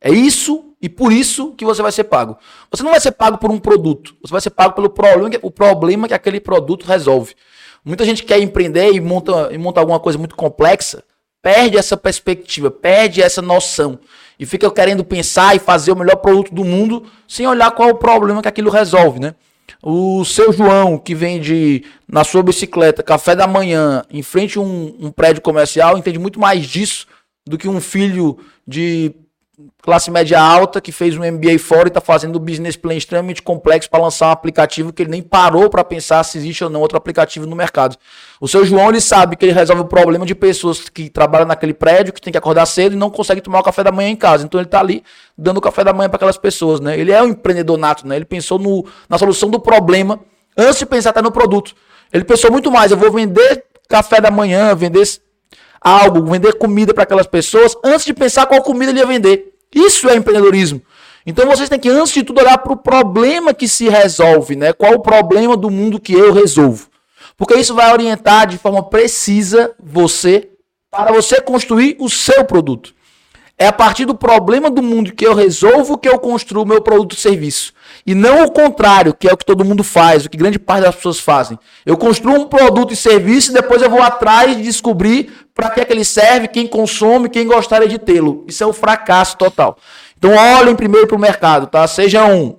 É 0.00 0.10
isso 0.10 0.64
e 0.80 0.88
por 0.88 1.12
isso 1.12 1.52
que 1.56 1.64
você 1.64 1.82
vai 1.82 1.90
ser 1.90 2.04
pago. 2.04 2.36
Você 2.70 2.82
não 2.82 2.92
vai 2.92 3.00
ser 3.00 3.12
pago 3.12 3.38
por 3.38 3.50
um 3.50 3.58
produto, 3.58 4.16
você 4.22 4.30
vai 4.30 4.40
ser 4.40 4.50
pago 4.50 4.74
pelo 4.74 4.88
problema, 4.88 5.30
o 5.42 5.50
problema 5.50 6.06
que 6.06 6.14
aquele 6.14 6.40
produto 6.40 6.84
resolve. 6.84 7.34
Muita 7.84 8.04
gente 8.04 8.22
quer 8.22 8.40
empreender 8.40 8.92
e 8.92 9.00
monta, 9.00 9.48
e 9.50 9.58
monta 9.58 9.80
alguma 9.80 9.98
coisa 9.98 10.18
muito 10.18 10.36
complexa, 10.36 11.02
perde 11.42 11.76
essa 11.76 11.96
perspectiva, 11.96 12.70
perde 12.70 13.22
essa 13.22 13.42
noção 13.42 13.98
e 14.38 14.46
fica 14.46 14.70
querendo 14.70 15.04
pensar 15.04 15.56
e 15.56 15.58
fazer 15.58 15.92
o 15.92 15.96
melhor 15.96 16.16
produto 16.16 16.54
do 16.54 16.64
mundo 16.64 17.04
sem 17.26 17.46
olhar 17.46 17.70
qual 17.72 17.88
é 17.88 17.92
o 17.92 17.96
problema 17.96 18.42
que 18.42 18.48
aquilo 18.48 18.70
resolve, 18.70 19.18
né? 19.18 19.34
O 19.82 20.24
seu 20.24 20.52
João, 20.52 20.98
que 20.98 21.14
vende 21.14 21.84
na 22.06 22.24
sua 22.24 22.42
bicicleta 22.42 23.02
café 23.02 23.34
da 23.36 23.46
manhã 23.46 24.02
em 24.10 24.22
frente 24.22 24.58
a 24.58 24.60
um, 24.60 24.96
um 24.98 25.10
prédio 25.10 25.42
comercial, 25.42 25.96
entende 25.96 26.18
muito 26.18 26.40
mais 26.40 26.66
disso 26.66 27.06
do 27.46 27.56
que 27.56 27.68
um 27.68 27.80
filho 27.80 28.38
de 28.66 29.14
classe 29.82 30.10
média 30.10 30.40
alta 30.40 30.80
que 30.80 30.92
fez 30.92 31.16
um 31.16 31.20
MBA 31.20 31.58
fora 31.58 31.84
e 31.84 31.88
está 31.88 32.00
fazendo 32.00 32.38
um 32.38 32.40
business 32.40 32.76
plan 32.76 32.94
extremamente 32.94 33.42
complexo 33.42 33.90
para 33.90 34.00
lançar 34.00 34.28
um 34.28 34.30
aplicativo 34.30 34.92
que 34.92 35.02
ele 35.02 35.10
nem 35.10 35.22
parou 35.22 35.68
para 35.68 35.82
pensar 35.82 36.22
se 36.22 36.38
existe 36.38 36.62
ou 36.62 36.70
não 36.70 36.80
outro 36.80 36.96
aplicativo 36.96 37.46
no 37.46 37.56
mercado. 37.56 37.96
O 38.40 38.46
seu 38.46 38.64
João 38.64 38.88
ele 38.88 39.00
sabe 39.00 39.36
que 39.36 39.44
ele 39.44 39.52
resolve 39.52 39.82
o 39.82 39.86
problema 39.86 40.24
de 40.24 40.34
pessoas 40.34 40.88
que 40.88 41.10
trabalham 41.10 41.46
naquele 41.46 41.74
prédio, 41.74 42.12
que 42.12 42.20
tem 42.20 42.30
que 42.30 42.38
acordar 42.38 42.66
cedo 42.66 42.92
e 42.92 42.96
não 42.96 43.10
consegue 43.10 43.40
tomar 43.40 43.58
o 43.58 43.62
café 43.62 43.82
da 43.82 43.90
manhã 43.90 44.10
em 44.10 44.16
casa. 44.16 44.44
Então 44.44 44.60
ele 44.60 44.68
está 44.68 44.78
ali 44.78 45.02
dando 45.36 45.56
o 45.56 45.60
café 45.60 45.82
da 45.82 45.92
manhã 45.92 46.08
para 46.08 46.16
aquelas 46.16 46.38
pessoas, 46.38 46.78
né? 46.78 46.98
Ele 46.98 47.10
é 47.10 47.20
um 47.22 47.28
empreendedor 47.28 47.76
nato, 47.76 48.06
né? 48.06 48.14
Ele 48.14 48.24
pensou 48.24 48.58
no, 48.58 48.86
na 49.08 49.18
solução 49.18 49.50
do 49.50 49.58
problema 49.58 50.20
antes 50.56 50.78
de 50.78 50.86
pensar 50.86 51.10
até 51.10 51.20
no 51.20 51.32
produto. 51.32 51.74
Ele 52.12 52.24
pensou 52.24 52.50
muito 52.50 52.70
mais, 52.70 52.92
eu 52.92 52.96
vou 52.96 53.10
vender 53.10 53.64
café 53.88 54.20
da 54.20 54.30
manhã, 54.30 54.74
vender 54.74 55.02
algo, 55.80 56.30
vender 56.30 56.54
comida 56.54 56.92
para 56.92 57.04
aquelas 57.04 57.26
pessoas 57.26 57.76
antes 57.84 58.04
de 58.04 58.12
pensar 58.12 58.46
qual 58.46 58.62
comida 58.62 58.90
ele 58.90 59.00
ia 59.00 59.06
vender. 59.06 59.54
Isso 59.74 60.08
é 60.08 60.16
empreendedorismo. 60.16 60.82
Então 61.26 61.46
vocês 61.46 61.68
têm 61.68 61.78
que, 61.78 61.88
antes 61.88 62.12
de 62.12 62.22
tudo, 62.22 62.40
olhar 62.40 62.58
para 62.58 62.72
o 62.72 62.76
problema 62.76 63.52
que 63.52 63.68
se 63.68 63.88
resolve, 63.88 64.56
né? 64.56 64.72
Qual 64.72 64.94
o 64.94 65.00
problema 65.00 65.56
do 65.56 65.70
mundo 65.70 66.00
que 66.00 66.12
eu 66.12 66.32
resolvo? 66.32 66.88
Porque 67.36 67.54
isso 67.54 67.74
vai 67.74 67.92
orientar 67.92 68.46
de 68.46 68.58
forma 68.58 68.82
precisa 68.82 69.74
você 69.78 70.48
para 70.90 71.12
você 71.12 71.40
construir 71.40 71.96
o 72.00 72.08
seu 72.08 72.44
produto. 72.44 72.94
É 73.60 73.66
a 73.66 73.72
partir 73.72 74.04
do 74.04 74.14
problema 74.14 74.70
do 74.70 74.80
mundo 74.80 75.12
que 75.12 75.26
eu 75.26 75.34
resolvo 75.34 75.98
que 75.98 76.08
eu 76.08 76.16
construo 76.20 76.64
meu 76.64 76.80
produto 76.80 77.14
ou 77.14 77.18
serviço. 77.18 77.72
E 78.06 78.14
não 78.14 78.44
o 78.44 78.52
contrário, 78.52 79.12
que 79.12 79.28
é 79.28 79.32
o 79.32 79.36
que 79.36 79.44
todo 79.44 79.64
mundo 79.64 79.82
faz, 79.82 80.24
o 80.24 80.30
que 80.30 80.36
grande 80.38 80.60
parte 80.60 80.84
das 80.84 80.94
pessoas 80.94 81.18
fazem. 81.18 81.58
Eu 81.84 81.96
construo 81.96 82.36
um 82.36 82.46
produto 82.46 82.92
e 82.92 82.96
serviço 82.96 83.50
e 83.50 83.54
depois 83.54 83.82
eu 83.82 83.90
vou 83.90 84.00
atrás 84.00 84.56
de 84.56 84.62
descobrir 84.62 85.32
para 85.56 85.70
que, 85.70 85.80
é 85.80 85.84
que 85.84 85.92
ele 85.92 86.04
serve, 86.04 86.46
quem 86.46 86.68
consome, 86.68 87.28
quem 87.28 87.48
gostaria 87.48 87.88
de 87.88 87.98
tê-lo. 87.98 88.44
Isso 88.46 88.62
é 88.62 88.66
um 88.66 88.72
fracasso 88.72 89.36
total. 89.36 89.76
Então 90.16 90.30
olhem 90.36 90.76
primeiro 90.76 91.08
para 91.08 91.16
o 91.16 91.20
mercado, 91.20 91.66
tá? 91.66 91.84
Sejam 91.88 92.56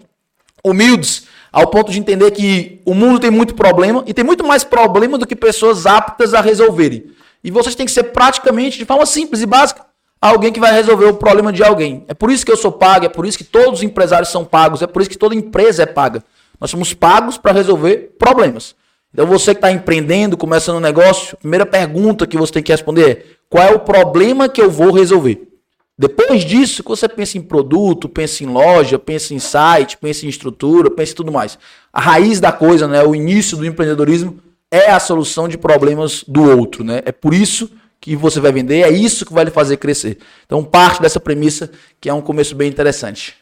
humildes 0.61 1.23
ao 1.49 1.67
ponto 1.67 1.93
de 1.93 1.97
entender 1.97 2.29
que 2.31 2.81
o 2.85 2.93
mundo 2.93 3.19
tem 3.19 3.31
muito 3.31 3.55
problema 3.55 4.03
e 4.05 4.13
tem 4.13 4.25
muito 4.25 4.45
mais 4.45 4.65
problema 4.65 5.17
do 5.17 5.25
que 5.25 5.35
pessoas 5.35 5.85
aptas 5.85 6.33
a 6.33 6.41
resolverem. 6.41 7.05
E 7.41 7.49
vocês 7.49 7.73
têm 7.73 7.85
que 7.85 7.91
ser 7.93 8.03
praticamente 8.03 8.77
de 8.77 8.83
forma 8.83 9.05
simples 9.05 9.41
e 9.41 9.45
básica 9.45 9.88
alguém 10.21 10.51
que 10.51 10.59
vai 10.59 10.73
resolver 10.73 11.05
o 11.05 11.13
problema 11.13 11.51
de 11.51 11.63
alguém. 11.63 12.03
É 12.07 12.13
por 12.13 12.31
isso 12.31 12.45
que 12.45 12.51
eu 12.51 12.57
sou 12.57 12.71
pago, 12.71 13.05
é 13.05 13.09
por 13.09 13.25
isso 13.25 13.37
que 13.37 13.43
todos 13.43 13.79
os 13.79 13.83
empresários 13.83 14.29
são 14.29 14.43
pagos, 14.43 14.81
é 14.81 14.87
por 14.87 15.01
isso 15.01 15.09
que 15.09 15.17
toda 15.17 15.35
empresa 15.35 15.83
é 15.83 15.85
paga. 15.85 16.23
Nós 16.59 16.71
somos 16.71 16.93
pagos 16.93 17.37
para 17.37 17.53
resolver 17.53 18.15
problemas. 18.19 18.75
Então 19.13 19.25
você 19.25 19.53
que 19.53 19.57
está 19.57 19.71
empreendendo, 19.71 20.37
começando 20.37 20.77
um 20.77 20.81
negócio, 20.81 21.35
a 21.35 21.37
primeira 21.37 21.65
pergunta 21.65 22.27
que 22.27 22.37
você 22.37 22.53
tem 22.53 22.63
que 22.63 22.71
responder 22.71 23.09
é 23.09 23.23
qual 23.49 23.63
é 23.65 23.71
o 23.71 23.79
problema 23.79 24.47
que 24.47 24.61
eu 24.61 24.69
vou 24.69 24.91
resolver? 24.91 25.47
Depois 25.97 26.45
disso, 26.45 26.81
você 26.85 27.09
pensa 27.09 27.37
em 27.37 27.41
produto, 27.41 28.07
pensa 28.07 28.43
em 28.43 28.47
loja, 28.47 28.97
pensa 28.97 29.33
em 29.33 29.39
site, 29.39 29.97
pensa 29.97 30.25
em 30.25 30.29
estrutura, 30.29 30.89
pensa 30.89 31.11
em 31.11 31.15
tudo 31.15 31.31
mais. 31.31 31.57
A 31.91 31.99
raiz 31.99 32.39
da 32.39 32.53
coisa, 32.53 32.87
né, 32.87 33.03
o 33.03 33.13
início 33.13 33.57
do 33.57 33.65
empreendedorismo 33.65 34.39
é 34.71 34.91
a 34.91 34.99
solução 34.99 35.47
de 35.47 35.57
problemas 35.57 36.23
do 36.25 36.57
outro, 36.57 36.83
né? 36.83 37.01
É 37.03 37.11
por 37.11 37.33
isso 37.33 37.69
que 38.01 38.15
você 38.15 38.39
vai 38.39 38.51
vender, 38.51 38.81
é 38.81 38.89
isso 38.89 39.25
que 39.25 39.33
vai 39.33 39.45
lhe 39.45 39.51
fazer 39.51 39.77
crescer. 39.77 40.17
Então, 40.45 40.63
parte 40.63 41.01
dessa 41.01 41.19
premissa 41.19 41.69
que 41.99 42.09
é 42.09 42.13
um 42.13 42.21
começo 42.21 42.55
bem 42.55 42.69
interessante. 42.69 43.38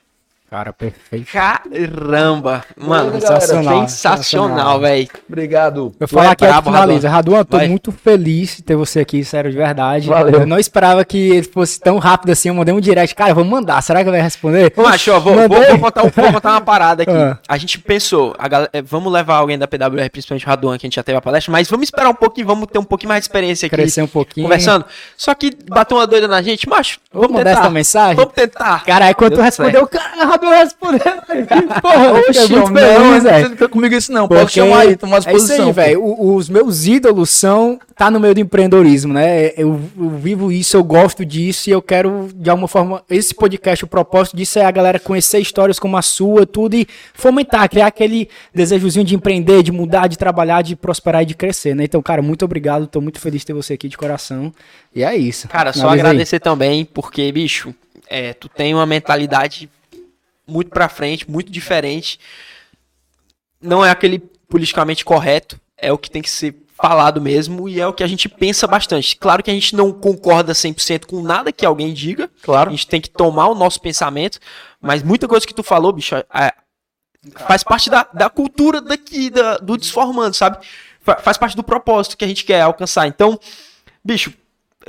Cara, 0.49 0.72
perfeito. 0.72 1.30
Caramba! 1.30 2.64
Mano, 2.78 3.11
sensacional, 3.19 3.88
sensacional, 3.90 4.80
velho. 4.80 5.10
Obrigado. 5.28 5.94
Eu 5.99 6.07
falar 6.07 6.28
é 6.28 6.32
aqui 6.32 6.45
brabo, 6.45 6.72
finaliza. 6.72 7.10
Raduan, 7.10 7.44
tô 7.44 7.57
Vai. 7.57 7.68
muito 7.68 7.91
feliz 7.91 8.56
de 8.56 8.64
ter 8.64 8.78
você 8.78 9.02
aqui, 9.02 9.26
sério, 9.26 9.52
de 9.52 9.57
verdade. 9.57 10.07
Valeu. 10.07 10.41
Eu 10.41 10.48
não 10.48 10.57
esperava 10.57 11.03
que 11.03 11.18
ele 11.18 11.44
fosse 11.44 11.78
tão 11.82 11.98
rápido 11.98 12.32
assim. 12.32 12.48
Eu 12.48 12.56
mandei 12.56 12.74
um 12.74 12.80
direct. 12.80 13.14
Cara, 13.14 13.34
vamos 13.34 13.49
mandar. 13.49 13.82
Será 13.82 14.06
que 14.06 14.10
vai 14.10 14.22
responder? 14.22 14.72
Macho, 14.78 15.19
vou, 15.19 15.36
vou, 15.36 15.49
vou, 15.49 15.80
contar, 15.80 16.02
vou 16.03 16.32
contar 16.32 16.52
uma 16.52 16.61
parada 16.61 17.03
aqui. 17.03 17.11
Ah. 17.11 17.38
A 17.45 17.57
gente 17.57 17.78
pensou, 17.80 18.34
a 18.40 18.48
galera, 18.48 18.69
é, 18.72 18.82
vamos 18.82 19.11
levar 19.11 19.36
alguém 19.36 19.57
da 19.57 19.68
PWR, 19.68 20.10
principalmente 20.10 20.45
o 20.45 20.49
Raduan, 20.49 20.78
que 20.78 20.86
a 20.86 20.88
gente 20.88 20.95
já 20.95 21.03
teve 21.03 21.18
a 21.18 21.22
palestra, 21.22 21.52
mas 21.52 21.69
vamos 21.69 21.88
esperar 21.88 22.10
um 22.10 22.15
pouquinho, 22.15 22.48
vamos 22.48 22.68
ter 22.72 22.80
um 22.80 22.86
pouquinho 22.86 23.10
mais 23.10 23.19
de 23.19 23.26
experiência 23.26 23.65
aqui. 23.65 23.76
Crescer 23.76 24.02
um 24.02 24.07
pouquinho. 24.07 24.45
Conversando. 24.45 24.86
Só 25.18 25.36
que 25.36 25.52
bateu 25.68 25.98
uma 25.98 26.07
doida 26.07 26.26
na 26.26 26.41
gente, 26.41 26.69
macho. 26.69 27.02
Vamos, 27.11 27.28
vamos 27.28 27.38
mandar 27.38 27.60
essa 27.60 27.69
mensagem? 27.69 28.15
Vamos 28.15 28.34
tentar. 28.34 28.86
Cara, 28.86 29.07
aí 29.07 29.14
quando 29.14 29.36
tu 29.36 29.41
respondeu, 29.41 29.86
cara, 29.88 30.36
Raduan 30.38 30.55
respondeu. 30.55 30.99
Porra, 31.81 32.14
Oxe, 32.14 32.39
é 32.39 32.47
muito 32.47 32.73
velho. 32.73 33.41
Não 33.41 33.49
fica 33.51 33.69
comigo 33.69 33.95
isso 33.95 34.11
não, 34.11 34.27
pode 34.27 34.51
chamar 34.51 34.81
aí, 34.81 34.95
tomar 34.95 35.19
disposição. 35.19 35.55
É 35.55 35.59
isso 35.59 35.80
aí, 35.80 35.88
velho. 35.88 36.03
Os 36.03 36.49
meus 36.49 36.85
ídolos 36.85 37.30
são 37.30 37.80
tá 37.97 38.11
no 38.11 38.19
meio 38.19 38.35
do 38.35 38.39
empreendedorismo, 38.39 39.11
né? 39.11 39.47
Eu, 39.57 39.81
eu, 39.97 40.09
vivo 40.11 40.51
isso, 40.51 40.77
eu 40.77 40.84
gosto 40.84 41.26
disso 41.26 41.68
e 41.68 41.73
eu 41.73 41.81
quero, 41.81 42.30
de 42.34 42.47
alguma 42.47 42.68
forma, 42.68 43.03
esse 43.09 43.34
podcast, 43.34 43.84
o 43.84 43.88
propósito 43.88 44.38
disso 44.38 44.59
é 44.59 44.65
a 44.65 44.72
galera 44.72 44.99
conhecer 44.99 45.39
histórias 45.39 45.80
como 45.80 45.97
a 45.97 46.01
sua, 46.03 46.45
tudo, 46.45 46.76
e 46.76 46.88
fomentar, 47.15 47.68
criar 47.68 47.88
aquele 47.88 48.30
desejozinho 48.53 49.03
de 49.03 49.15
empreender, 49.15 49.64
de 49.64 49.72
mudar, 49.72 50.05
de 50.05 50.18
trabalhar, 50.18 50.61
de 50.61 50.76
prosperar 50.76 51.23
e 51.23 51.26
de 51.26 51.34
crescer, 51.34 51.76
né? 51.76 51.85
Então, 51.85 52.01
cara, 52.03 52.22
muito 52.22 52.45
obrigado, 52.45 52.85
tô 52.85 53.01
muito 53.01 53.19
feliz 53.19 53.41
de 53.41 53.47
ter 53.47 53.53
você 53.53 53.73
aqui 53.73 53.89
de 53.89 53.97
coração. 53.97 54.53
E 54.93 55.03
é 55.03 55.15
isso. 55.15 55.47
Cara, 55.47 55.73
só 55.73 55.89
agradecer 55.89 56.35
aí. 56.35 56.39
também, 56.39 56.85
porque, 56.85 57.31
bicho, 57.31 57.73
é, 58.07 58.34
tu 58.34 58.47
tem 58.47 58.76
uma 58.76 58.85
mentalidade 58.85 59.69
muito 60.48 60.69
para 60.69 60.90
frente, 60.90 61.30
muito 61.30 61.52
diferente. 61.52 62.19
Não 63.61 63.86
é 63.86 63.90
aquele 63.90 64.19
politicamente 64.48 65.03
correto, 65.03 65.60
é 65.78 65.91
o 65.91 65.98
que 65.98 66.10
tem 66.10 66.22
que 66.22 66.30
ser 66.30 66.56
falado 66.78 67.19
mesmo 67.19 67.68
e 67.68 67.82
é 67.82 67.88
o 67.88 67.94
que 67.94 68.03
a 68.03 68.07
gente 68.07 68.30
pensa 68.30 68.68
bastante. 68.68 69.15
Claro 69.15 69.41
que 69.41 69.49
a 69.49 69.53
gente 69.53 69.76
não 69.76 69.91
concorda 69.91 70.53
100% 70.53 71.06
com 71.06 71.22
nada 71.22 71.52
que 71.52 71.65
alguém 71.65 71.91
diga. 71.94 72.30
Claro. 72.44 72.69
A 72.69 72.72
gente 72.72 72.88
tem 72.88 73.02
que 73.02 73.10
tomar 73.10 73.48
o 73.48 73.56
nosso 73.56 73.82
pensamento, 73.82 74.40
mas 74.80 75.02
muita 75.02 75.28
coisa 75.28 75.45
que 75.45 75.56
tu 75.56 75.64
falou, 75.64 75.91
bicho, 75.91 76.15
é, 76.15 76.53
faz 77.48 77.64
parte 77.64 77.90
da, 77.90 78.07
da 78.14 78.30
cultura 78.30 78.80
daqui, 78.80 79.30
da, 79.30 79.57
do 79.57 79.76
desformando, 79.76 80.36
sabe? 80.36 80.64
Faz 81.02 81.38
parte 81.38 81.56
do 81.56 81.64
propósito 81.64 82.18
que 82.18 82.26
a 82.26 82.28
gente 82.28 82.44
quer 82.44 82.61
alcançar. 82.61 83.07
Então, 83.07 83.40
bicho, 84.03 84.34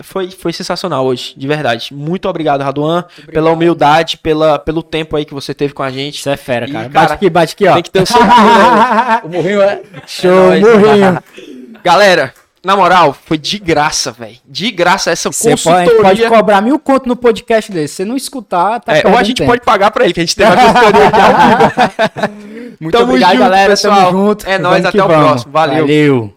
foi, 0.03 0.31
foi 0.31 0.53
sensacional 0.53 1.05
hoje, 1.05 1.35
de 1.37 1.47
verdade. 1.47 1.93
Muito 1.93 2.29
obrigado, 2.29 2.63
Raduan, 2.63 3.01
obrigado. 3.01 3.33
pela 3.33 3.51
humildade, 3.51 4.19
pela, 4.19 4.59
pelo 4.59 4.83
tempo 4.83 5.17
aí 5.17 5.25
que 5.25 5.35
você 5.35 5.53
teve 5.55 5.75
com 5.75 5.83
a 5.83 5.91
gente. 5.91 6.19
Isso 6.19 6.29
é 6.29 6.37
fera, 6.37 6.71
cara. 6.71 6.87
E, 6.87 6.89
bate 6.89 7.13
aqui, 7.13 7.31
bate 7.31 7.55
aqui, 7.55 7.67
ó. 7.67 7.75
Tem 7.75 7.83
que 7.83 7.91
ter 7.91 8.03
o 8.03 8.07
seu 8.07 8.21
né? 8.21 9.21
O 9.25 9.29
morrinho 9.29 9.63
é. 9.63 9.83
Show, 10.07 10.53
é 10.53 10.61
morrinho. 10.61 11.23
Galera, 11.83 12.35
na 12.65 12.77
moral, 12.77 13.13
foi 13.13 13.39
de 13.39 13.59
graça, 13.59 14.13
velho. 14.13 14.37
De 14.45 14.71
graça 14.71 15.11
essa 15.11 15.31
Cê 15.33 15.51
consultoria. 15.51 15.91
Pode, 15.91 16.03
pode 16.03 16.29
cobrar 16.29 16.61
mil 16.61 16.79
conto 16.79 17.09
no 17.09 17.17
podcast 17.17 17.73
desse. 17.73 17.95
Se 17.95 18.05
não 18.05 18.17
escutar, 18.17 18.81
tá 18.81 18.97
é, 18.97 19.07
Ou 19.07 19.17
a 19.17 19.23
gente 19.23 19.39
tempo. 19.39 19.51
pode 19.51 19.63
pagar 19.63 19.91
pra 19.91 20.05
ele, 20.05 20.13
que 20.13 20.21
a 20.21 20.23
gente 20.25 20.37
tem 20.37 20.47
uma 20.47 20.57
consultoria 20.57 21.09
aqui 21.09 21.21
ao 21.21 21.31
vivo. 21.31 22.79
Muito 22.81 22.97
Tamo 22.97 23.11
obrigado, 23.11 23.33
junto, 23.33 23.43
galera. 23.43 23.71
Pessoal. 23.71 23.97
Tamo 23.97 24.11
junto. 24.11 24.47
É 24.47 24.59
nóis, 24.59 24.85
até 24.85 25.03
o 25.03 25.07
próximo. 25.07 25.53
Valeu. 25.53 25.81
Valeu. 25.81 26.35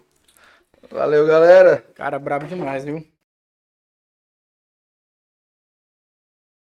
Valeu, 0.91 1.27
galera. 1.27 1.83
Cara, 1.95 2.19
brabo 2.19 2.45
demais, 2.45 2.83
viu? 2.83 3.10